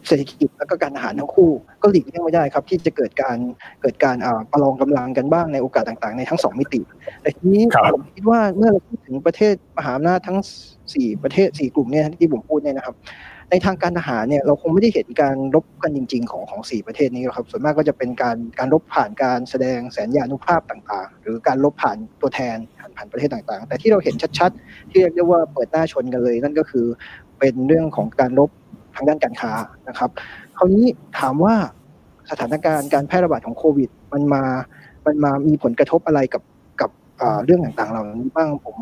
[0.07, 1.51] เศรษฐกิจและก็การทหารทั้งคู่
[1.83, 3.39] ก็หลีกเลี่ยงไม่ได้ครับ ที่จะเกิดการ
[3.83, 4.17] เกิดการ
[4.53, 6.81] ประลองกำลังกันบ้างในโอกาสต่างๆ ในทั้งสองมิติ
[7.23, 10.39] แต่ทีนี้ผมคิดว่าเมื่อเราพูดถึงประเทศมหาอำนาจทั้ง
[10.95, 12.97] สี่ประเทศสี่กลุ่มเนี่ยที่ผมพูดเนี่ยนะครับ
[13.51, 22.57] ในทางการทหารเนี่ยเราคงไม่ได้เห็นการรบกันจริง ๆ ของของสี่ประเทศนี้หรอกครับ ส่วนมากก็จะเป็นการการรบผ่านการแสดงแสนยานุภาพต่างๆ หรือการรบผ่านตัวแทน
[22.97, 26.87] ผ่านประเทศต่างๆ แต่ที่เราเห็นชัดๆ ที่เรียกได้ว่าเปิดหน้าชนกันเลย นั่นก็คือ
[27.39, 28.51] เป็นเรื่องของการรบ
[28.97, 29.53] ทางด้านการค้า
[29.89, 30.11] นะครับ
[30.57, 30.85] คราวนี้
[31.19, 31.55] ถามว่า
[32.31, 34.43] สถานการณ์การแพร่ระบาดของโควิด มันมา
[35.07, 36.43] มันมามีผลกระทบอะไรกับ
[36.81, 36.91] กับ
[37.45, 38.77] เรื่องต่างๆเหล่านี้บ้างผม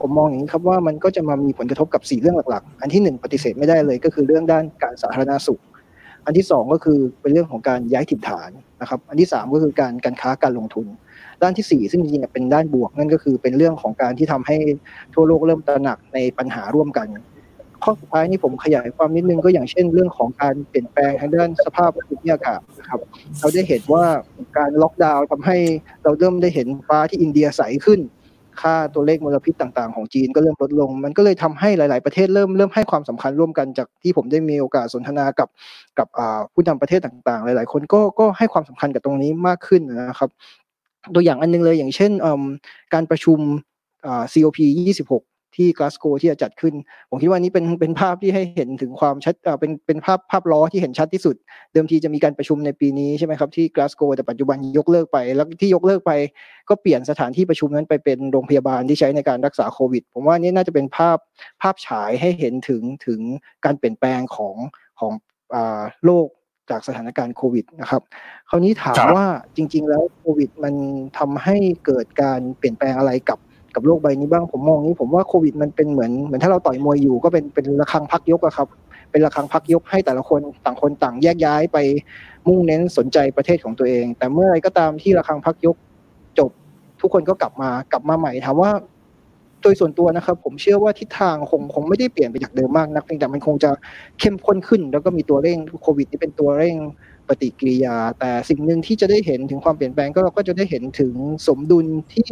[0.00, 5.60] ผมมองอย่างนี้ครับว่ามันก็จะมามีผลกระทบกับ 4 เรื่องหลักๆ อันที่ 1 ปฏิเสธไม่ได้เลย ก็คือเรื่องด้านการสาธารณสุข
[6.26, 8.50] อันที่ 2 ก็คือเป็นเรื่องของการย้ายถิ่นฐาน
[8.80, 10.86] นะครับ อันที่ 3 ก็คือการการค้าการลงทุน
[11.42, 14.56] ด้านที่ 4 ซึ่งจริงๆเป็นด้านบวกนั่นก็คือเป็นเรื่องของการที่ทำให้
[15.14, 17.08] ทั่วโลกเริ่มตระหนักในปัญหาร่วมกัน
[17.84, 23.00] ข้อสุดท้ายนี่ผมขยายความนิดนึงก็อย่างเช่นเรื่องของการเปลี่ยนแปลงทางด้านสภาพภูมิอากาศนะครับ
[23.40, 24.04] เราได้เห็นว่า
[24.56, 25.56] การล็อกดาวน์ทำให้
[26.02, 28.00] เราเริ่มได้เห็นฟ้าที่อินเดียใสขึ้น
[28.60, 35.48] ค่าตัวเลขมลพิษต่างๆ ของจีนก็เริ่มลดลง มันก็เลยทำให้หลาย ๆ ประเทศเริ่มเริ่มให้ความสำคัญร่วมกันจากที่ผมได้มีโอกาสสนทนากับ
[35.98, 36.08] กับ
[36.52, 40.30] ผู้นำประเทศต่างๆ หลาย ๆ คนก็ก็ให้ความสำคัญกับตรงนี้มากขึ้นนะครับ
[41.14, 42.12] ตัวอย่างอันนึงเลยอย่างเช่น
[42.94, 43.38] การประชุม
[44.32, 44.58] COP
[44.98, 46.74] 26 ที่กลาสโกที่จะจัดขึ้น
[47.10, 51.36] ผมคิดว่านี้เป็นเป็นภาพที่ให้เห็นถึงความชัดเป็นเป็นภาพภาพล้อที่เห็นชัดที่สุด
[51.72, 56.12] เดิมทีจะมีการประชุมในปีนี้ใช่ไหมครับที่กลาสโกแต่ปัจจุบันยกเลิกไป แล้วที่ยกเลิกไป
[56.68, 61.18] ก็เปลี่ยนสถานที่ประชุมนั้นไปเป็นโรงพยาบาลที่ใช้ในการรักษาโควิด ผมว่านี่น่าจะเป็นภาพ
[61.62, 63.20] ภาพฉายให้เห็นถึงถึง
[63.64, 64.56] การเปลี่ยนแปลงของ
[65.00, 65.12] ของ
[66.06, 66.28] โลก
[66.70, 68.02] จากสถานการณ์โควิดนะครับ
[68.50, 70.74] คราวนี้ถามว่าจริง ๆ แล้วโควิดมัน
[71.18, 73.38] ทำให้เกิดการเปลี่ยนแปลงอะไรกับ
[73.74, 78.68] กับโลกใบนี้บ้าง ผมมองนี้ผมว่าโควิดมันเป็นเหมือนเหมือนถ้าเราต่อยมวยอยู่ก็เป็นเป็นระฆังพักยกอะครับ
[79.10, 81.78] เป็นระฆังพักยกให้แต่ละคนต่างคนต่างแยกย้ายไป
[82.48, 85.76] มุ่งเน้นสนใจประเทศของตัวเอง แต่เมื่อไรก็ตามที่ระฆังพักยก
[86.38, 86.50] จบ
[87.00, 88.70] ทุกคนก็กลับมากลับมาใหม่ถามว่า
[89.62, 93.70] โดยส่วนตัวนะครับ ผมเชื่อว่าทิศทางคงคงไม่ได้เปลี่ยนไปจากเดิมมากนักแต่มันคงจะ
[94.20, 96.76] เข้มข้นขึ้น แล้วก็มีตัวเร่งโควิด นี่เป็นตัวเร่ง
[97.28, 101.14] ปฏิกิริยา แต่สิ่งหนึ่งที่จะได้เห็นถึงความเปลี่ยนแปลงก็เราก็จะได้เห็นถึง
[101.48, 102.28] สมดุลที่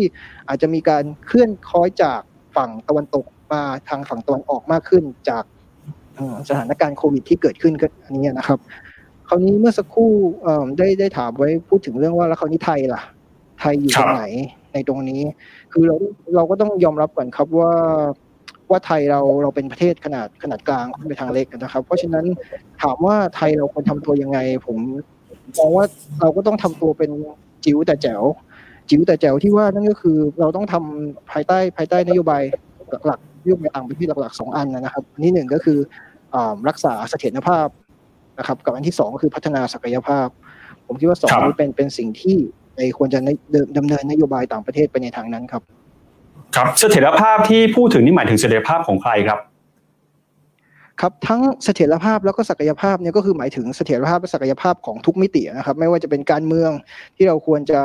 [0.48, 2.20] อาจจะมีการเคลื่อนคล้อยจาก
[2.57, 5.44] ฝั่งตะวันตกมาทางฝั่งตะวันออกมากขึ้นจาก
[6.48, 7.74] สถานการณ์โควิด ที่เกิดขึ้น
[8.05, 8.59] อันนี้นะครับ
[9.28, 10.12] คราวนี้เมื่อสักครู่
[10.78, 13.02] ได้ได้ถามไว้พูดถึงเรื่องว่าแล้วคราวนี้ไทยล่ะ
[13.61, 14.24] ไทยอยู่ตรงไหน
[14.72, 15.22] ในตรงนี้
[15.72, 15.96] คือเรา
[16.37, 17.72] เราก็ต้องยอมรับก่อนครับว่า
[18.70, 22.25] ว่าไทยเราเราเป็นประเทศขนาดขนาดกลางไปทางเล็กนะครับ เพราะฉะนั้น
[22.83, 24.79] ถามว่าไทยเราควรทำตัวยังไง ผม
[25.59, 25.85] มองว่า
[26.20, 27.11] เราก็ต้องทำตัวเป็น
[27.64, 28.22] จิ๋วแต่แจ๋ว
[28.90, 32.42] จิ๋วแต่แจ๋วที่ว่านั่นก็คือเราต้องทำภายใต้ภายใต้นโยบาย
[33.07, 35.79] หลักๆนโยบายต่างประเทศหลักๆสองอันนะครับอันที่หนึ่งก็คือ
[36.68, 37.68] รักษาเสถียรภาพ
[38.38, 40.29] นะครับ กับอันที่สองก็คือพัฒนาศักยภาพ
[40.87, 42.37] ผมคิดว่าสองนี้เป็นเป็นสิ่งที่
[42.77, 43.18] ในควรจะ
[43.77, 45.62] ดำเนินนโยบายต่างประเทศไปในทางนั้นครับ
[46.56, 49.38] ครับเสถียรภาพที่พูดถึงนี่หมายถึงเสถียรภาพของใครครับ
[51.00, 56.70] ครับทั้งเสถียรภาพแล้วก็ศักยภาพเนี่ยก็คือหมายถึงเสถียรภาพและศักยภาพของทุกมิตินะครับ ไม่ว่าจะเป็นการเมือง
[57.16, 57.81] ที่เราควรจะ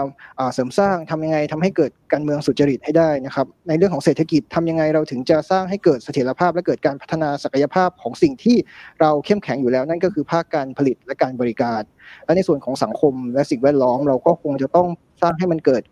[0.53, 8.57] เสริมสร้างทำยังไงทำให้เกิดการเมืองสุจริตให้ได้นะครับ ในเรื่องของเศรษฐกิจทำยังไงเราถึงจะสร้างให้เกิดเสถียรภาพ และเกิดการพัฒนาศักยภาพของสิ่งที่
[9.01, 11.81] เราเข้มแข็งอยู่แล้ว นั่นก็คือภาคการผลิตและการบริการ
[12.25, 14.87] และในส่วนของสังคมและสิ่งแวดล้อมเราก็คงจะต้อง
[15.21, 15.83] สร้างให้มันเกิด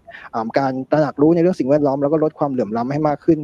[0.60, 3.40] การตระหนักรู้ในเรื่องสิ่งแวดล้อมแล้วก็ลดความเหลื่อมล้าให้มากขึ้น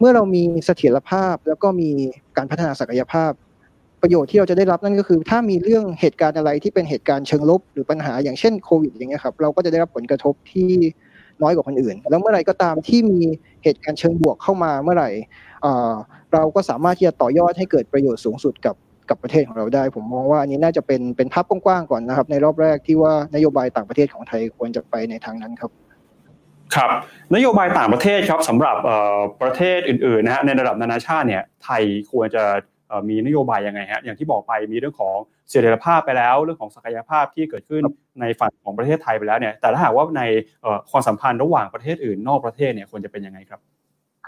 [0.00, 1.90] เมื่อเรามีเสถียรภาพแล้วก็มี
[2.36, 3.32] การพัฒนาศักยภาพ
[4.02, 10.70] ประโยชน์ที่เราจะได้รับนั่นก็คือ ถ้ามีเรื่องเหตุการณ์อะไรที่เป็นเหตุการณ์เชิงลบหรือปัญหาอย่างเช่นโควิดอย่างเงี้ยครับเราก็จะได้รับผลกระทบที่
[11.42, 13.20] น้อยกว่าคนอื่น แล้วเมื่อไหร่ก็ตามที่มี
[13.64, 15.10] เหตุการณ์เชิงบวกเข้ามาเมื่อไหร่
[16.32, 18.76] เราก็สามารถที่จะต่อยอดให้เกิดประโยชน์สูงสุดกับ
[19.08, 25.70] กับประเทศของเราได้ ผมมองว่าอันนี้น่าจะเป็นเป็นภาพกว้างๆก่อนนะครับ ในรอบแรกที่ว่านโยบายต่างประเทศของไทยควรจะไปในทางนั้นครับ
[26.76, 26.90] ครับ
[27.34, 28.76] นโยบายต่างประเทศครับสำหรับ
[29.42, 32.44] ประเทศอื่นๆนะฮะในระดับนานาชาติเนี่ยไทยควรจะ
[33.08, 35.16] มีนโยบายยังไงฮะอย่างที่บอกไปมีเรื่องของ
[35.50, 37.82] เสถียรภาพไปแล้ว เรื่องของศักยภาพที่เกิดขึ้น
[38.20, 40.22] ในฝั่งของประเทศไทยไปแล้วเนี่ยแต่ถ้าหากว่าใน
[40.90, 43.60] ความสัมพันธ์ระหว่างประเทศอื่นนอกประเทศเนี่ยควรจะเป็นยังไงครับ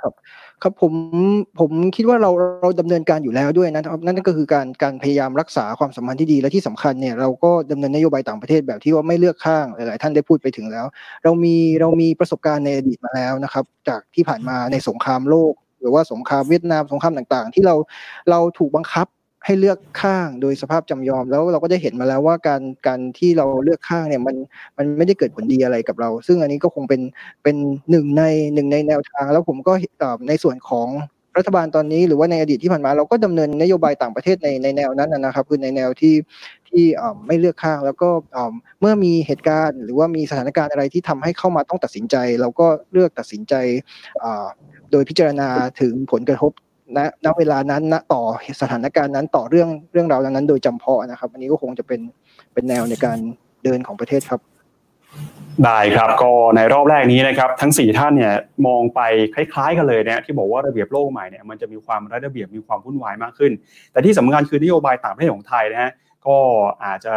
[0.00, 0.12] ครับ
[0.60, 0.92] ครับผม
[1.60, 2.30] ผมคิดว่าเรา
[2.60, 10.86] เราดำเนินการอยู่แล้วด้วยนะครับนั่นก็คือการการพยายามรักษาความสัมพันธ์ที่ดีและที่สำคัญเนี่ยเราก็ดำเนินนโยบายต่างประเทศแบบที่ว่าไม่เลือกข้างหลายๆท่านได้พูดไปถึงแล้ว
[11.24, 17.74] เรามีเรามีประสบการณ์ในอดีตมาแล้วนะครับ จากที่ผ่านมาในสงครามโลก หรือว่าสงครามเวียดนามสงครามต่างๆ ที่เรา
[18.30, 19.06] เราถูกบังคับ
[19.44, 24.36] ให้เลือกข้างโดยสภาพจำยอมแล้วเราก็ได้เห็นมาแล้วว่าการการที่เราเลือกข้างเนี่ยมัน
[24.78, 27.00] มันไม่ได้เกิดผลดีอะไรกับเรา ซึ่งอันนี้ก็คงเป็น
[27.42, 27.56] เป็น
[27.90, 28.22] หนึ่งใน
[28.54, 29.72] หนึ่งในแนวทาง แล้วผมก็
[30.28, 30.88] ในส่วนของ
[31.38, 36.14] รัฐบาลตอนนี้หรือว่าในอดีตที่ผ่านมาเราก็ดำเนินนโยบายต่างประเทศในในแนวนั้นนะครับคือในแนวที่
[36.68, 36.84] ที่
[37.26, 38.08] ไม่เลือกข้าง แล้วก็
[38.80, 43.54] เมื่อมีเหตุการณ์ หรือว่ามีสถานการณ์อะไรที่ทำให้เข้ามาต้องตัดสินใจ เราก็เลือกตัดสินใจ
[44.92, 45.48] โดยพิจารณา
[45.80, 46.52] ถึงผลกระทบ
[46.96, 48.22] ณณเวลานั้นณต่อ
[48.60, 52.00] สถานการณ์นั้นต่อเรื่องเรื่องราวนั้น โดยจำเพาะนะครับ อันนี้ก็คงจะเป็น
[52.54, 53.18] เป็นแนวในการ
[53.64, 54.40] เดินของประเทศครับ
[55.64, 58.34] ได้ครับก็ในรอบแรกนี้นะครับทั้ง 4 ท่านเนี่ย
[58.66, 59.00] มองไป
[59.34, 63.52] คล้าย ๆ กันเลยเนี่ยที่บอกว่าระเบียบโลกใหม่เนี่ยมันจะมีความระเบียบมีความวุ่นวายมากขึ้น
[63.92, 65.92] แต่ที่สำคัญคือนโยบายต่างประเทศของไทยนะฮะ
[66.26, 66.36] ก็
[66.84, 67.14] อาจจะ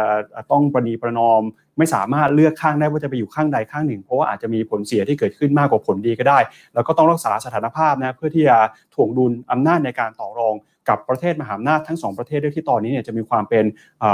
[0.50, 1.42] ต้องประนีประนอม
[1.78, 6.38] ไม่สามารถเลือกข้างได้ว่าจะไปอยู่ข้างใดข้างหนึ่ง เพราะว่าอาจจะมีผลเสียที่เกิดขึ้นมากกว่าผลดีก็ได้
[6.74, 8.56] แล้วก็ต้องรักษาสถานภาพนะเพื่อที่จะ
[8.94, 10.54] ถ่วงดุลอำนาจในการต่อรอง
[10.88, 13.64] กับประเทศมหาอำนาจทั้งสองประเทศด้วยที่ตอนนี้เนี่ยจะมีความเป็น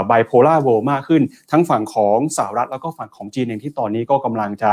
[0.06, 4.70] ไบโพล่าเวิลด์มากขึ้น ทั้งฝั่งของสหรัฐแล้วก็ฝั่งของจีนเองที่ตอนนี้ก็กำลังจะ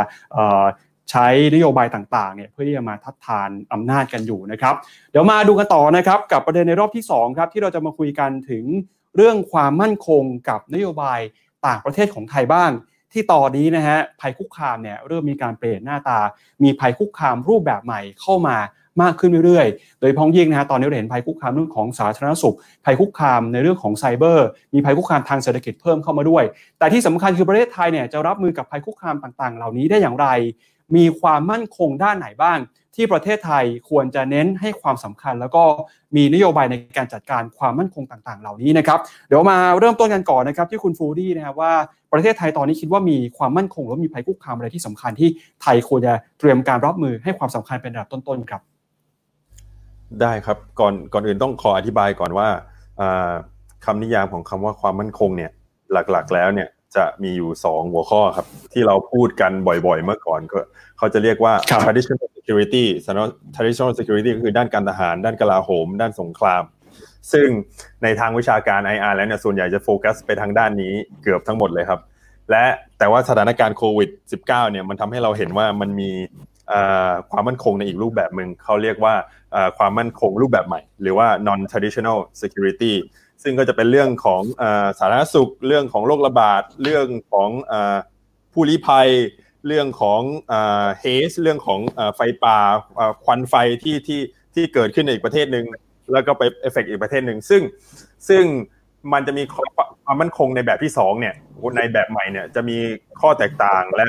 [1.11, 4.75] ใช้นโยบายต่างๆ เนี่ยเพื่อที่จะมาทัดทานอำนาจกันอยู่นะครับ
[5.11, 8.63] เดี๋ยวมาดูกันต่อนะครับกับประเด็นในรอบที่2ครับที่เราจะมาคุยกันถึง
[9.15, 11.19] เรื่องความมั่นคงกับนโยบาย
[11.67, 12.71] ต่างประเทศของไทยบ้าง
[13.13, 16.19] ที่ตอนนี้นะฮะภัยคุกคามเนี่ยเริ่มมีการเปลี่ยนหน้าตา
[16.63, 18.57] มีภัยคุกคามรูปแบบใหม่เข้ามา
[19.01, 22.55] มากขึ้นเรื่อยๆ โดยพ้องยิ่งนะฮะตอนนี้เราเห็นภัยคุกคามเรื่องของสาธารณสุข
[22.85, 26.43] ภัยคุกคามในเรื่องของไซเบอร์ มีภัยคุกคามทางเศรษฐกิจเพิ่มเข้ามาด้วย
[26.79, 30.27] แต่ที่สำคัญคือประเทศไทยเนี่ยจะรับมือกับภัยคุกคามต่างๆ เหล่านี้ได้อย่างไร
[30.95, 32.57] มีความมั่นคงด้านไหนบ้าง
[32.95, 35.63] ที่ประเทศไทยควรจะเน้นให้ความสำคัญ แล้วก็
[36.15, 41.73] มีนโยบายในการจัดการความมั่นคงต่างๆ เหล่านี้นะครับเดี๋ยวมาเริ่มต้นกันก่อนนะครับที่คุณฟูดี้นะครับว่า
[42.13, 45.29] ประเทศไทยตอนนี้คิดว่ามีความมั่นคงหรือมีภัยคุกคามอะไรที่สำคัญที่
[45.61, 48.61] ไทยควรจะเตรียมการรับมือให้ความสำคัญเป็นระดับต้นๆครับ
[50.21, 52.47] ได้ครับก่อนก่อนอื่นต้องขออธิบายก่อนว่า
[53.85, 55.51] คำนิยามของคำว่าความมั่นคงเนี่ย
[55.91, 60.59] หลักๆ แล้วเนี่ย จะมีอยู่ 2 หัวข้อครับ ที่เราพูดกันบ่อยๆ เมื่อก่อนก็
[60.97, 61.53] เขาจะเรียกว่า
[61.85, 62.85] traditional security
[63.55, 66.63] traditional security ก็คือด้านการทหาร ด้านกลาโหม ด้านสงคราม
[67.33, 67.47] ซึ่ง
[68.03, 71.99] ในทางวิชาการ IR แล้วเนี่ยส่วนใหญ่จะโฟกัสไปทางด้านนี้เกือบทั้งหมดเลยครับ
[72.51, 72.63] และ
[72.99, 76.11] แต่ว่าสถานการณ์โควิด -19 เนี่ยมันทำให้เราเห็นว่ามันมี
[77.31, 79.13] ความมั่นคงในอีกรูปแบบหนึ่งเขาเรียกว่า
[79.77, 82.93] ความมั่นคงรูปแบบใหม่ หรือว่า non traditional security
[83.43, 84.43] ซึ่งก็จะเป็นเรื่องของ
[84.99, 87.49] สาธารณสุข เรื่องของโรคระบาด เรื่องของ
[88.53, 89.09] ผู้ลี้ภัย
[89.67, 90.21] เรื่องของ
[90.99, 91.79] เฮส เรื่องของ
[92.15, 92.59] ไฟป่า
[93.25, 94.21] ควันไฟที่ที่
[94.55, 95.65] ที่เกิดขึ้นในอีกประเทศหนึ่ง
[96.13, 97.61] แล้วก็ไปเอฟเฟกอีกประเทศหนึ่งซึ่ง
[98.29, 98.43] ซึ่ง
[99.13, 99.55] มันจะมีค
[100.07, 101.35] วามมั่นคงในแบบที่สองเนี่ย
[101.77, 102.77] ในแบบใหม่เนี่ยจะมี
[103.19, 104.07] ข้อแตกต่างและ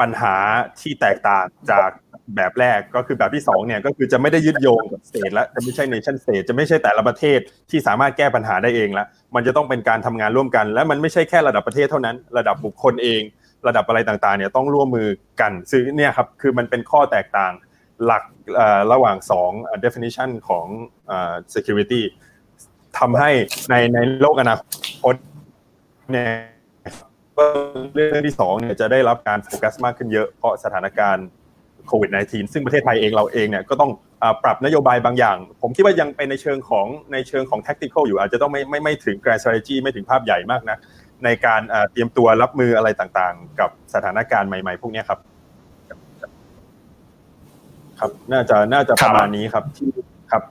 [0.00, 0.34] ปัญหา
[0.80, 1.90] ที่แตกต่างจาก
[2.36, 7.38] แบบแรกก็คือแบบที่2เนี่ยก็คือจะไม่ได้ยึดโยงกับ state และจะไม่ใช่ nation state จะไม่ใช่แต่ละประเทศ
[7.70, 13.22] ที่สามารถแก้ปัญหาได้เองละมันจะต้องเป็นการทำงานร่วมกัน และมันไม่ใช่แค่ระดับประเทศเท่านั้น ระดับบุคคลเอง
[13.66, 15.08] ระดับอะไรต่างๆเนี่ยต้องร่วมมือ
[15.40, 17.52] กันซึ่งเนี่ยครับคือมันเป็นข้อแตกต่าง
[18.04, 18.24] หลัก
[18.92, 19.16] ระหว่าง
[19.48, 20.66] 2 definition ของ
[21.54, 22.02] security
[22.98, 23.30] ทำให้
[23.70, 24.56] ในในโลกอนา
[25.02, 25.16] คต
[26.12, 26.30] เนี่ย
[27.94, 31.26] เรื่องที่สองเนี่ยจะได้รับการโฟกัสมากขึ้นเยอะเพราะสถานการณ์
[31.88, 33.90] โควิด -19 ซึ่งประเทศไทยเองเราเองเนี่ยก็ต้อง
[34.44, 40.78] ปรับนโยบายบางอย่าง ผมคิดว่ายังเป็นในเชิงของในเชิงของ tactical อยู่อาจจะต้องไม่ไม่ไม่ถึง grand strategy ไม่ถึงภาพใหญ่มากนะ
[41.24, 41.60] ในการ
[41.92, 45.18] เตรียมตัวรับมืออะไรต่างๆ กับสถานการณ์ใหม่ๆ พวกนี้ครับ
[48.00, 49.90] ครับ น่าจะน่าจะประมาณนี้ครับที่
[50.30, 50.42] ครับ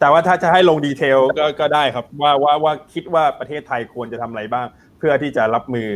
[0.00, 4.66] แต่ว่าถ้าจะให้ลงดีเทลก็ก็ได้ครับ ว่าว่าว่าคิดว่าประเทศไทยควรจะทำอะไรบ้าง
[4.98, 5.88] เพื่อที่จะรับมือ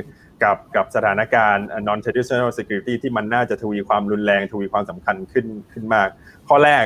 [0.44, 6.08] กับกับสถานการณ์ non traditional security ที่มันน่าจะทวีความรุนแรงทวีความสำคัญขึ้นขึ้นมาก
[6.48, 6.84] ข้อแรก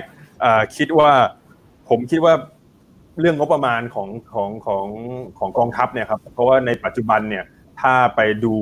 [0.77, 1.11] คิดว่า
[1.89, 2.35] ผมคิดว่า
[3.21, 4.87] เรื่องงบประมาณของของของ
[5.39, 7.45] ของกองทัพเนี่ยครับเพราะว่าในปัจจุบันเนี่ย
[7.81, 8.55] ถ้าไปดู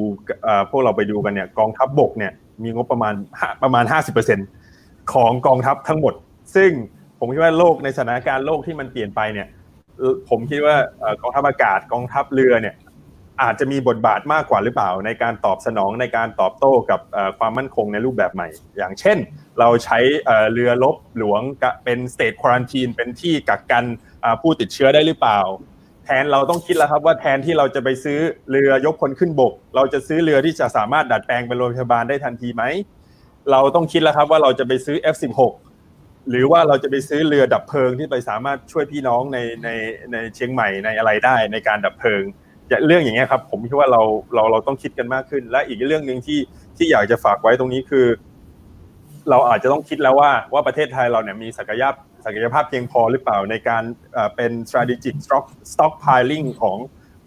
[0.71, 2.33] พวกเราไปดูกันเนี่ยกองทัพบกเนี่ย
[2.63, 3.15] มีงบประมาณ
[3.63, 3.85] ประมาณ
[4.49, 6.15] 50%ของกองทัพทั้งหมด
[6.55, 6.71] ซึ่ง
[7.19, 9.49] ผมคิดว่าโลกในสถานการณ์โลกที่มันเปลี่ยนไปเนี่ย
[10.31, 10.77] ผมคิดว่า
[11.21, 12.75] กองทัพอากาศกองทัพเรือเนี่ย
[13.43, 17.01] อาจจะมีบทบาทมากกว่าหรือเปล่า ในการตอบสนองในการตอบโต้กับ
[17.39, 19.19] ความมั่นคงในรูปแบบใหม่ อย่างเช่น
[19.61, 19.99] เราใช้
[20.53, 21.43] เรือลบหลวง
[21.85, 23.85] เป็นสเตทควอนตีนเป็นที่กักกัน
[24.41, 25.41] ผู้ติดเชื้อได้หรือเปล่า
[26.05, 28.19] แทนเราต้องคิดแล้วครับว่าแทนที่เราจะไปซื้อ
[28.51, 32.65] เรือยกคนขึ้นบก เราจะซื้อเรือที่จะสามารถดัดแปลงเป็นโรงพยาบาลได้ทันทีไหม
[33.51, 35.41] เราต้องคิดแล้วครับว่าเราจะไปซื้อ F16
[36.31, 39.69] หรือว่าเราจะไปซื้อเรือดับเพลิงที่ไปสามารถช่วยพี่น้องในใน
[40.13, 42.23] ในเชียงใหม่ในอะไรได้ในการดับเพลิง
[42.87, 44.03] เรื่องอย่างเงี้ยครับ ผมคิดว่าเรา
[44.35, 46.41] เราเราต้องคิดกันมากขึ้น และอีกเรื่องหนึ่งที่
[46.77, 48.07] ที่อยากจะฝากไว้ตรงนี้คือ
[49.31, 51.95] เราอาจจะต้องคิดแล้วว่าว่าประเทศไทยเราเนี่ยมีศักยภาพ
[52.25, 53.83] ศักยภาพเพียงพอหรือเปล่าในการ
[54.37, 56.79] เป็น strategic stock stockpiling ของ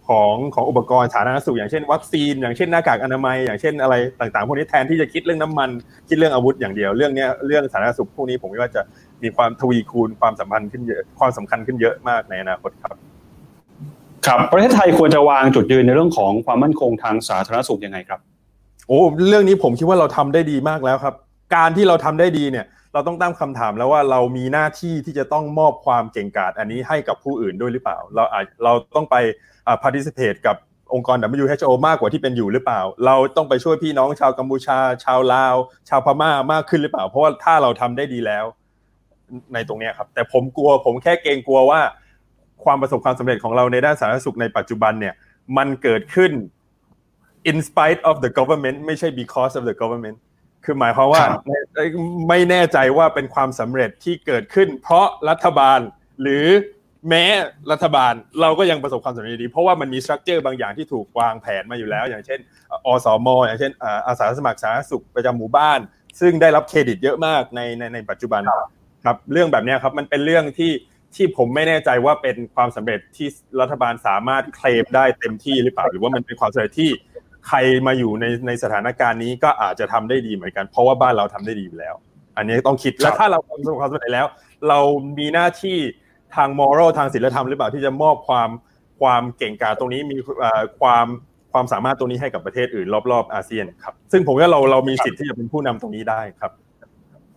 [0.08, 5.70] ของของอุปกรณ์สาธารณสุขอย่างเช่นวัคซีน อย่างเช่นหน้ากากอนามัย อย่างเช่นอะไรต่างๆพวกนี้แทนที่จะคิดเรื่องน้ำมัน
[6.10, 8.82] คิดเรื่องอาวุธอย่างเดียวเรื่องนี้เรื่องสาธารณสุขพวกนี้ผมว่าจะ
[9.24, 12.96] มีความทวีคูณความสัมพันธ์ขึ้นเยอะความสำคัญขึ้นเยอะมากในอนาคตครับ
[14.28, 18.20] ครับประเทศไทยควรจะวางจุดยืนในเรื่องของความมั่นคงทางสาธารณสุขยังไงครับ
[18.88, 19.00] โอ้
[19.30, 21.16] เรื่องนี้ผมคิดว่าเราทำได้ดีมากแล้วครับ
[21.56, 29.16] การที่เราทำได้ดีเนี่ย เราต้องตั้งคำถามแล้วว่าเรามีหน้าที่ที่จะต้องมอบความเก่งกาจอันนี้ให้กับผู้อื่นด้วยหรือเปล่า เราอาจเราต้องไป
[29.84, 30.56] participate กับ
[30.94, 35.56] องค์กร WHO มากกว่าที่เป็นอยู่หรือเปล่า เราต้องไปช่วยพี่น้องชาวกัมพูชา ชาวลาว
[35.90, 38.46] ชาวพม่ามากขึ้นหรือเปล่า เพราะว่าถ้าเราทำได้ดีแล้ว
[39.54, 41.82] ในตรงนี้ครับ แต่ผมกลัวผมแค่เกรงกลัวว่า
[42.64, 45.14] ความประสบความสำเร็จของเราในด้านสาธารณสุขในปัจจุบันเนี่ย
[45.58, 46.32] มันเกิดขึ้น
[47.50, 50.18] in spite of the government ไม่ใช่ because of the government
[50.66, 51.24] คือหมายความว่า
[52.30, 55.80] ไม่แน่ใจว่าเป็นความสำเร็จที่เกิดขึ้น เพราะรัฐบาล
[56.22, 56.46] หรือ
[57.10, 57.26] แม้
[57.72, 62.40] รัฐบาลเราก็ยังประสบความสำเร็จดี เพราะว่ามันมี structure บางอย่างที่ถูกวางแผนมาอยู่แล้ว อย่างเช่น
[62.86, 63.72] อสมอย่างเช่น
[64.08, 65.80] อาสาสมัครสาธารณสุขประจำหมู่บ้าน
[66.20, 68.42] ซึ่งได้รับเครดิตเยอะมากในในในปัจจุบัน
[69.06, 70.72] ครับเรื่องแบบนี้ครับมันเป็นเรื่องที่
[71.16, 73.28] ที่ผมไม่แน่ใจว่าเป็นความสำเร็จที่
[73.62, 76.90] รัฐบาลสามารถเคลมได้เต็มที่หรือเปล่า หรือว่ามันเป็นความสำเร็จที่
[77.48, 77.58] ใคร
[77.88, 81.96] มาอยู่ในในสถานการณ์นี้ก็อาจจะทำได้ดีเหมือนกัน เพราะว่าบ้านเราทำได้ดีอยู่แล้ว
[82.38, 84.28] อันนี้ต้องคิดและถ้าเราประสบความสำเร็จแล้ว
[84.70, 84.80] เรา
[85.20, 85.78] มีหน้าที่
[86.36, 88.50] ทางมอรัลทางศีลธรรมหรือเปล่าที่จะมอบความ
[89.02, 90.18] ความเก่งกาจตรงนี้มี
[90.80, 91.06] ความ
[91.52, 96.52] ความสามารถตรงนี้ให้กับประเทศอื่นรอบๆอาเซียนครับ ซึ่งผมว่าเราเรามีสิทธิ์ที่จะเป็นผู้นำตรงนี้ได้ครับ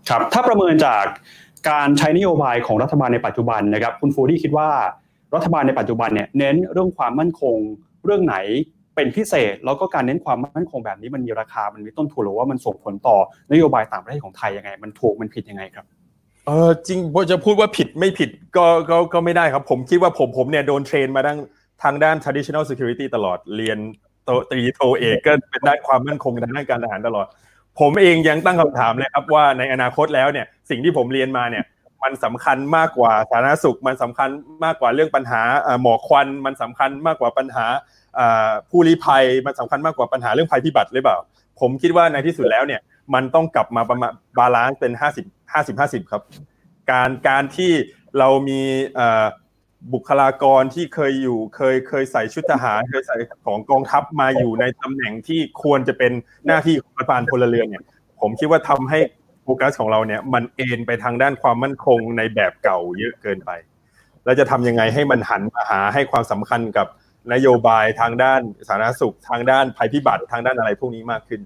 [0.08, 1.04] ครับ ถ้าประเมินจาก
[1.70, 4.68] การใช้นโยบายของรัฐบาลในปัจจุบันนะครับ คุณฟูอาดี้คิดว่า
[5.34, 7.56] รัฐบาลในปัจจุบันเนี่ยเน้นเรื่องความมั่นคง
[8.04, 8.36] เรื่องไหน
[8.94, 13.16] เป็นพิเศษ แล้วก็การเน้นความมั่นคงแบบนี้มันมีราคา มันมีต้นทุนหรือว่ามันส่งผลต่อ
[13.52, 15.84] นโยบายต่างประเทศของไทยยังไง มันถูกมันผิดยังไงครับ
[16.46, 16.98] เออจริง
[17.30, 21.38] จะพูดว่าผิดไม่ผิดก็ก็ก็ไม่ได้ครับ ผมคิดว่าผมผมเนี่ยโดน train มาดัง
[21.82, 27.26] ทางด้าน traditional security ตลอดเรียนตรีโทเอกก็เป็นด้านความมั่นคงด้านการทหารตลอด
[27.80, 31.64] ผมเองยังตั้งคำถามเลยครับว่าในอนาคตแล้วเนี่ยสิ่งที่ผมเรียนมาเนี่ย
[32.02, 34.28] มันสำคัญมากกว่าสาธารณสุข มันสำคัญ
[34.64, 35.42] มากกว่าเรื่องปัญหา
[35.82, 37.66] หมอกควัน มันสำคัญมากกว่าปัญหา
[38.70, 41.18] ผู้ลี้ภัย มันสำคัญมากกว่าปัญหาเรื่องภัยพิบัติหรือเปล่า
[41.60, 42.80] ผมคิดว่าในที่สุดแล้วเนี่ย
[43.14, 46.22] มันต้องกลับมาประมาณ balance เป็นห้าสิบห้าสิบห้าสิบครับ
[46.90, 47.72] การการที่
[48.18, 48.60] เรามี
[49.92, 53.16] บุคลากรที่เคยอยู่เคยเคยใส่ชุดทหารเคยใส่
[53.46, 56.12] ของกองทัพมาอยู่ในตำแหน่งที่ควรจะเป็น
[56.46, 57.84] หน้าที่ของรัฐบาลพลเรือนเนี่ย
[58.20, 58.98] ผมคิดว่าทำให้
[59.42, 63.50] โฟกัสของเราเนี่ย มันเอ็นไปทางด้านความมั่นคงในแบบเก่าเยอะเกินไป
[64.24, 66.86] เราจะทำยังไงให้มันหันมาหาให้ความสำคัญกับ
[67.32, 71.40] นโยบายทางด้านสาธารณสุขทางด้านภัยพิบัติทางด้านอะไรพวกนี้มากขึ้น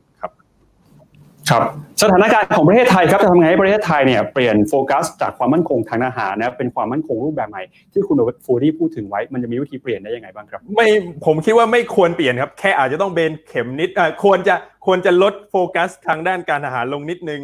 [1.50, 1.62] ครับ
[2.02, 7.62] สถานการณ์ของประเทศไทยครับจะทำไงให้ประเทศไทยเนี่ยเปลี่ยนโฟกัสจากความมั่นคงทางอาหารนะเป็นความมั่นคงรูปแบบใหม่
[7.92, 10.88] ที่คุณฟูอาดี้พูดถึงไว้มันจะมีวิธีเปลี่ยนได้ยังไงบ้างครับ ไม่
[11.26, 13.90] ผมคิดว่าไม่ควรเปลี่ยนครับแค่อาจจะต้องเบนเข็มนิด
[14.24, 14.54] ควรจะ
[14.86, 17.40] ควรจะลดโฟกัสทางด้านการทหารลงนิดนึง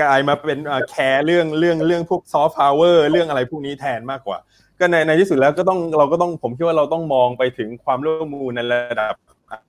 [0.00, 0.58] กลายมาเป็น
[0.90, 4.38] care เรื่องเรื่องเรื่องพวก soft power เรื่องอะไรพวกนี้แทนมากกว่า
[4.78, 9.14] ก็ในในที่สุดแล้วก็ต้องเราก็ต้องผมคิดว่าเราต้องมองไปถึงความร่วมมือในระดับ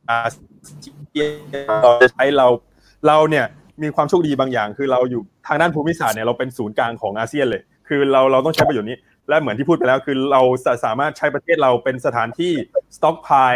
[0.09, 1.29] อาเซียน
[1.83, 2.47] เราจะใช้เรา
[3.07, 3.45] เราเนี่ย
[3.83, 8.97] มีความโชคดีบางอย่าง คือเราอยู่ทางด้านภูมิศาสตร์เนี่ยเราเป็นศูนย์กลางของอาเซียนเลย คือเราเราต้องใช้ประโยชน์นี้
[9.29, 10.41] และเหมือนที่พูดไปแล้วคือเรา
[10.85, 12.53] สามารถใช้ประเทศเราเป็นสถานที่
[12.95, 13.53] stockpile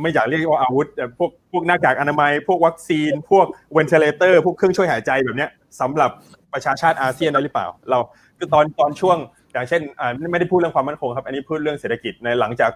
[0.00, 5.48] ไม่อยากเรียกว่าอาวุธพวกพวกหน้ากากอนามัย พวกวัคซีน พวก ventilator พวกเครื่องช่วยหายใจแบบนี้
[5.80, 6.10] สำหรับ
[6.52, 7.98] ประชาชาติอาเซียนได้หรือเปล่า เรา
[8.38, 9.16] คือตอนตอนช่วง
[9.52, 9.82] อย่างเช่น
[10.30, 12.70] ไม่ได้พูดเรื่องความมั่นคงครับ อันนี้พูดเรื่องเศรษฐกิจในหลังจาก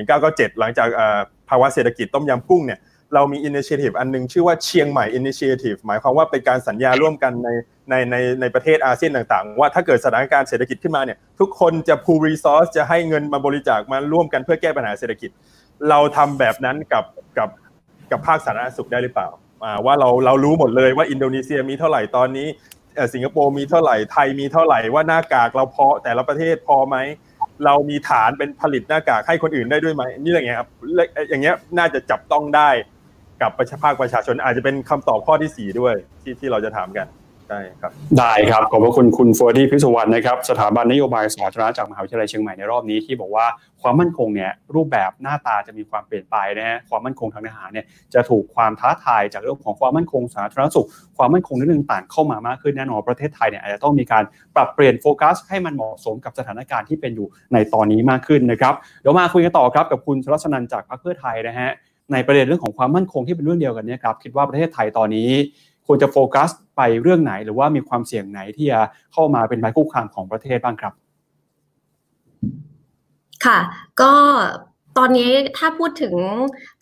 [0.00, 0.88] 1997 หลังจาก
[1.48, 2.78] ภาวะเศรษฐกิจต้มยำกุ้งเนี่ย
[3.14, 7.48] เรามี initiative อันนึงชื่อว่าเชียงใหม่ initiative หมายความว่าเป็นการสัญญาร่วมกันใน
[7.90, 15.30] ในในในประเทศอาเซียนต่างๆ ว่าถ้าเกิดสถานการณ์เศรษฐกิจขึ้นมาเนี่ยทุกคนจะ pool resource จะให้เงินมาบริจาคมาร่วมกันเพื่อแก้ปัญหาเศรษฐกิจ
[15.90, 17.04] เราทำแบบนั้นกับ
[17.38, 17.48] กับ
[18.10, 19.28] กับภาคสาธารณสุขได้หรือเปล่า
[19.84, 22.48] ว่าเราเรารู้หมดเลยว่าอินโดนีเซียมีเท่าไหร่ตอนนี้
[23.14, 26.96] สิงคโปร์มีเท่าไหร่ไทยมีเท่าไหร่ว่าหน้ากากเราพอแต่ละประเทศพอไหม
[27.64, 30.68] เรามีฐานเป็นผลิตหน้ากากให้คนอื่นได้ด้วยไหมนี่อะไรเงี้ยครับ
[31.28, 32.70] อย่างเงี้ยน่าจะจับต้องได้
[33.42, 37.08] กับประชาภาคประชาชนอาจจะเป็นคำตอบข้อที่สี่ด้วยที่ที่เราจะถามกัน
[37.50, 43.46] ได้ครับได้ครับขอบพระคุณคุณฟูอาดี้พิศสุวรรณนะครับสถาบันนโยบายสาธารณะจากมหาวิทยาลัยเชียงใหม่ในรอบนี้ที่บอกว่า
[43.82, 54.24] ความมั่นคงเนี่ยรูปแบบหน้าตาจะมีความเปลี่ยนไปนะฮะความมั่นคงทางทหารเนี่ยจะถูกความท้าทายจากเรื่องของความมั่นคงสาธารณสุข ความมั่นคงในเรื่องต่างเข้ามามากขึ้นแน่นอนประเทศไทยเนี่ยอาจจะต้องมีการ
[54.56, 61.70] ปรับเปลี่ยนโฟกัส ให้มันเหมาะสมกับสถานการณ์ที่เป็นอยู่ในตอนนี้มากขึ้นนะครับเดี๋ยวมาคุยกันต่อครับกับคุณชลัชนันจากพรรคเพื่อไทยนะฮะ
[62.12, 65.30] ในประเด็นเรื่องของความมั่นคงที่เป็นเรื่องเดียวกันนี่ยครับคิดว่าประเทศไทยตอนนี้
[65.86, 68.80] ควรจะโฟกัสไปเรื่องไหน หรือว่ามีความเสี่ยงไหนที่จะ
[69.12, 70.92] เข้ามาเป็นภัยคุกคามของประเทศบ้างครับ
[73.44, 73.58] ค่ะ
[74.00, 74.12] ก็
[74.98, 76.14] ตอนนี้ถ้าพูดถึง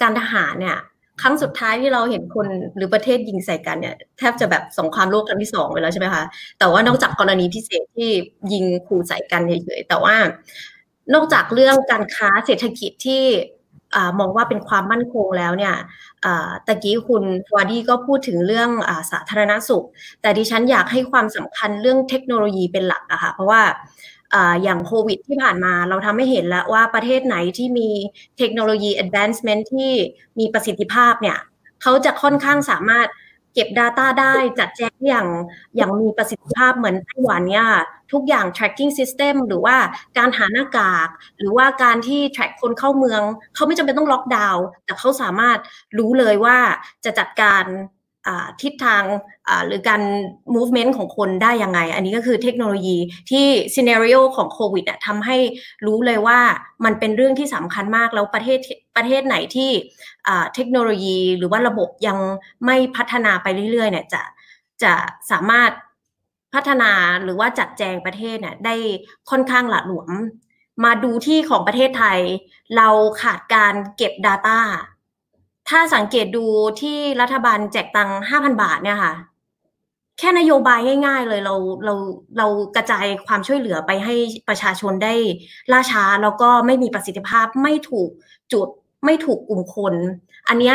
[0.03, 0.79] การทหารเนี่ย
[1.23, 2.47] ครั้งสุดท้ายที่เราเห็นคน
[2.77, 6.25] หรือประเทศยิงใส่กันเนี่ยแทบจะแบบสงครามโลกครั้งที่สองไปแล้วใช่ไหมคะ
[6.59, 8.11] แต่ว่านอกจากกรณีพิเศษที่
[8.53, 10.17] ยิงขู่ใส่กันเฉยๆแต่ว่า
[11.15, 13.25] นอกจากเรื่องการค้าเศรษฐกิจที่
[14.19, 15.75] มองว่าเป็นความมั่นคงแล้วเนี่ย
[16.67, 17.25] ตะกี้คุณ
[17.55, 19.85] วาดีก็พูดถึงเรื่องอสาธารณสุข
[20.21, 23.63] แต่ดิฉันอยากให้ความสำคัญเรื่องเทคโนโลยีเป็นหลักอะค่ะเพราะว่า
[24.63, 27.89] อย่างโควิดที่ผ่านมาเราทำให้เห็นแล้วว่าประเทศไหนที่มี
[28.39, 29.91] เทคโนโลยี advancement ที่
[30.39, 31.39] มีประสิทธิภาพเนี่ย
[31.83, 33.07] เขาจะค่อนข้างสามารถ
[33.55, 35.29] เก็บ Data ได้จัดแจงอย่าง
[35.77, 37.69] อย่างมีประสิทธิภาพเหมือนไต้หวันเนี่ย
[38.13, 39.77] ทุกอย่าง tracking system หรือว่า
[40.19, 43.23] การหาหน้ากาก หรือว่าการที่ track คนเข้าเมือง
[43.55, 45.59] เขาไม่จำเป็นต้องล็อกดาวน์แต่เขาสามารถ
[45.99, 46.59] รู้เลยว่า
[47.05, 47.65] จะจัดการ
[48.63, 49.05] ทิศทาง
[49.67, 50.03] หรือการ
[50.55, 52.97] movement ของคนได้ยังไง อันนี้ก็คือเทคโนโลยี
[53.31, 55.37] ที่ scenario ของโควิดทำให้
[55.87, 56.41] รู้เลยว่า
[56.85, 58.59] มันเป็นเรื่องที่สำคัญมากแล้วประเทศ
[58.97, 59.71] ประเทศไหนที่
[60.55, 62.19] เทคโนโลยีหรือว่าระบบยัง
[62.67, 64.23] ไม่พัฒนาไปเรื่อยๆเนี่ยจะ
[64.83, 64.93] จะ
[65.31, 65.71] สามารถ
[66.55, 66.93] พัฒนา
[67.23, 68.75] หรือว่าจัดแจงประเทศเนี่ยได้
[69.31, 70.11] ค่อนข้างหละหลวม
[70.85, 72.19] มาดูที่ของประเทศไทย
[72.77, 72.89] เรา
[73.23, 74.59] ขาดการเก็บ Data
[75.69, 76.45] ถ้าสังเกตดู
[76.81, 79.15] ที่รัฐบาลแจกตังห้าพันบาทเนี่ยค่ะ
[80.19, 81.55] แค่นโยบายง่าย ๆ เลยเรา
[81.85, 81.95] เรา
[82.39, 82.47] เรา
[82.77, 84.15] กระจายความช่วยเหลือไปให้
[84.49, 85.15] ประชาชนได้
[85.73, 88.11] ล่าช้าแล้วก็ไม่มีประสิทธิภาพไม่ถูก
[88.53, 88.69] จุด
[89.05, 89.95] ไม่ถูกกลุ่มคน
[90.49, 90.73] อันนี้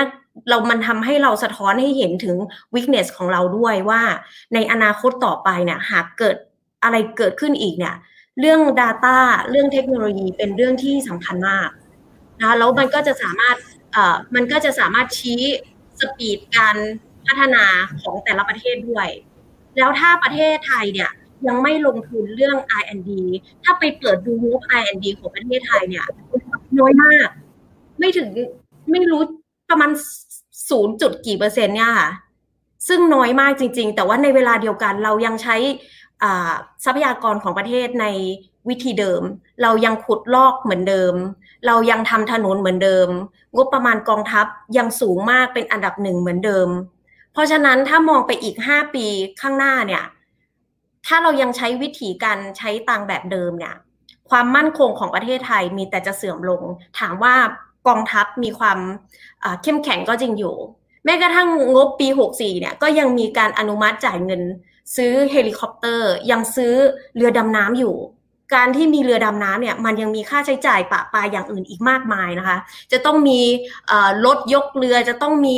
[0.50, 2.36] เรามันทำให้เราสะท้อนให้เห็นถึง
[2.74, 4.02] weakness ของเราด้วยว่า
[4.54, 6.36] ในอนาคตต่อไปเนี่ย หากเกิด
[6.84, 7.96] อะไรเกิดขึ้นอีกเนี่ย
[8.40, 9.18] เรื่อง Data
[9.50, 11.70] เรื่องเทคโนโลยีเป็นเรื่องที่สำคัญมาก
[12.42, 13.58] นะแล้วมันก็จะสามารถ
[14.36, 15.42] มันก็จะสามารถชี้
[16.00, 16.78] สปีดการ
[17.28, 17.66] พัฒนา
[18.02, 19.08] ของแต่ละประเทศด้วย
[19.78, 21.10] แล้วถ้าประเทศไทยเนี่ย
[21.48, 23.10] ยังไม่ลงทุนเรื่อง R&D
[23.64, 26.06] ถ้าไปเปิดดูงบ R&D ของประเทศไทยเนี่ย
[26.80, 27.28] น้อยมาก
[28.00, 28.28] ไม่ถึง
[28.92, 29.22] ไม่รู้
[29.70, 29.92] ประมาณ
[30.70, 32.10] ศูนย์จุดกี่เปอร์เซ็นต์เนี่ยค่ะ
[32.88, 35.56] ซึ่งน้อยมากจริง ๆ แต่ว่าในเวลาเดียวกันเรายังใช้
[36.86, 38.06] ทรัพยากรของประเทศใน
[38.70, 39.22] วิธีเดิม
[39.62, 41.14] เรายังขุดลอกเหมือนเดิม
[41.68, 43.08] เรายังทำถนนเหมือนเดิม
[43.56, 44.46] งบประมาณกองทัพ
[44.78, 46.70] ยังสูงมากเป็นอันดับหนึ่งเหมือนเดิม
[47.34, 49.06] เพราะฉะนั้นถ้ามองไปอีกห้าปี
[49.42, 50.06] ข้างหน้าเนี่ย
[51.08, 53.76] ถ้าเรายังใช้วิธีการใช้ตังแบบเดิมเนี่ย
[54.30, 56.62] ความมั่นคงของประเทศไทยมีแต่จะเสื่อมลง
[57.00, 57.36] ถามว่า
[57.88, 58.80] กองทัพมีความ
[59.64, 60.56] เข้มแข็งก็จริงอยู่
[61.06, 64.42] แม้กระทั่งงบปี 64 เนี่ยก็ยังมีการอนุมัติจ่ายเงิน
[64.96, 66.74] ซื้อเฮลิคอปเตอร์ ยังซื้อ
[67.16, 67.96] เรือดำน้ำอยู่
[68.54, 72.58] การที่มีเรือดำน้ำเนี่ยมันยังมีค่าใช้จ่ายปลีกย่อยอย่างอื่นอีกมากมายนะคะ
[72.92, 73.40] จะต้องมี
[74.26, 75.56] รถยกเรือจะต้องมี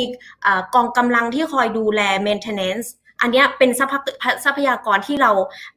[0.74, 2.86] กองกำลังที่คอยดูแล maintenance
[3.20, 3.70] อันนี้เป็น
[4.44, 5.30] ทรัพยากรที่เรา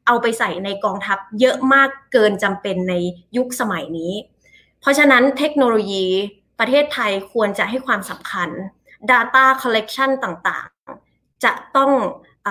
[0.06, 2.94] เอาไปใส่ในกองทัพเยอะมากเกินจำเป็นใน
[3.36, 4.12] ยุคสมัยนี้
[4.80, 6.06] เพราะฉะนั้นเทคโนโลยี
[6.60, 8.48] ประเทศไทยควรจะให้ความสำคัญ
[9.10, 11.90] Data Collection ต่างๆ จะต้อง
[12.46, 12.48] อ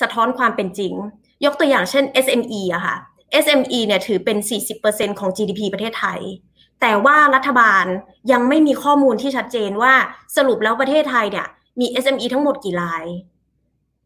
[0.00, 0.92] สะท้อนความเป็นจริง
[1.44, 2.96] ยกตัวอย่างเช่น SME อะค่ะ
[3.44, 4.38] SME เนี่ยถือเป็น
[4.78, 6.20] 40%ของ GDP ประเทศไทย
[6.80, 7.84] แต่ว่ารัฐบาล
[8.32, 9.94] ยังไม่มีข้อมูลที่ชัดเจนว่า
[10.36, 11.46] สรุปแล้วประเทศไทยเนี่ย
[11.80, 13.04] มี SME ทั้งหมดกี่ราย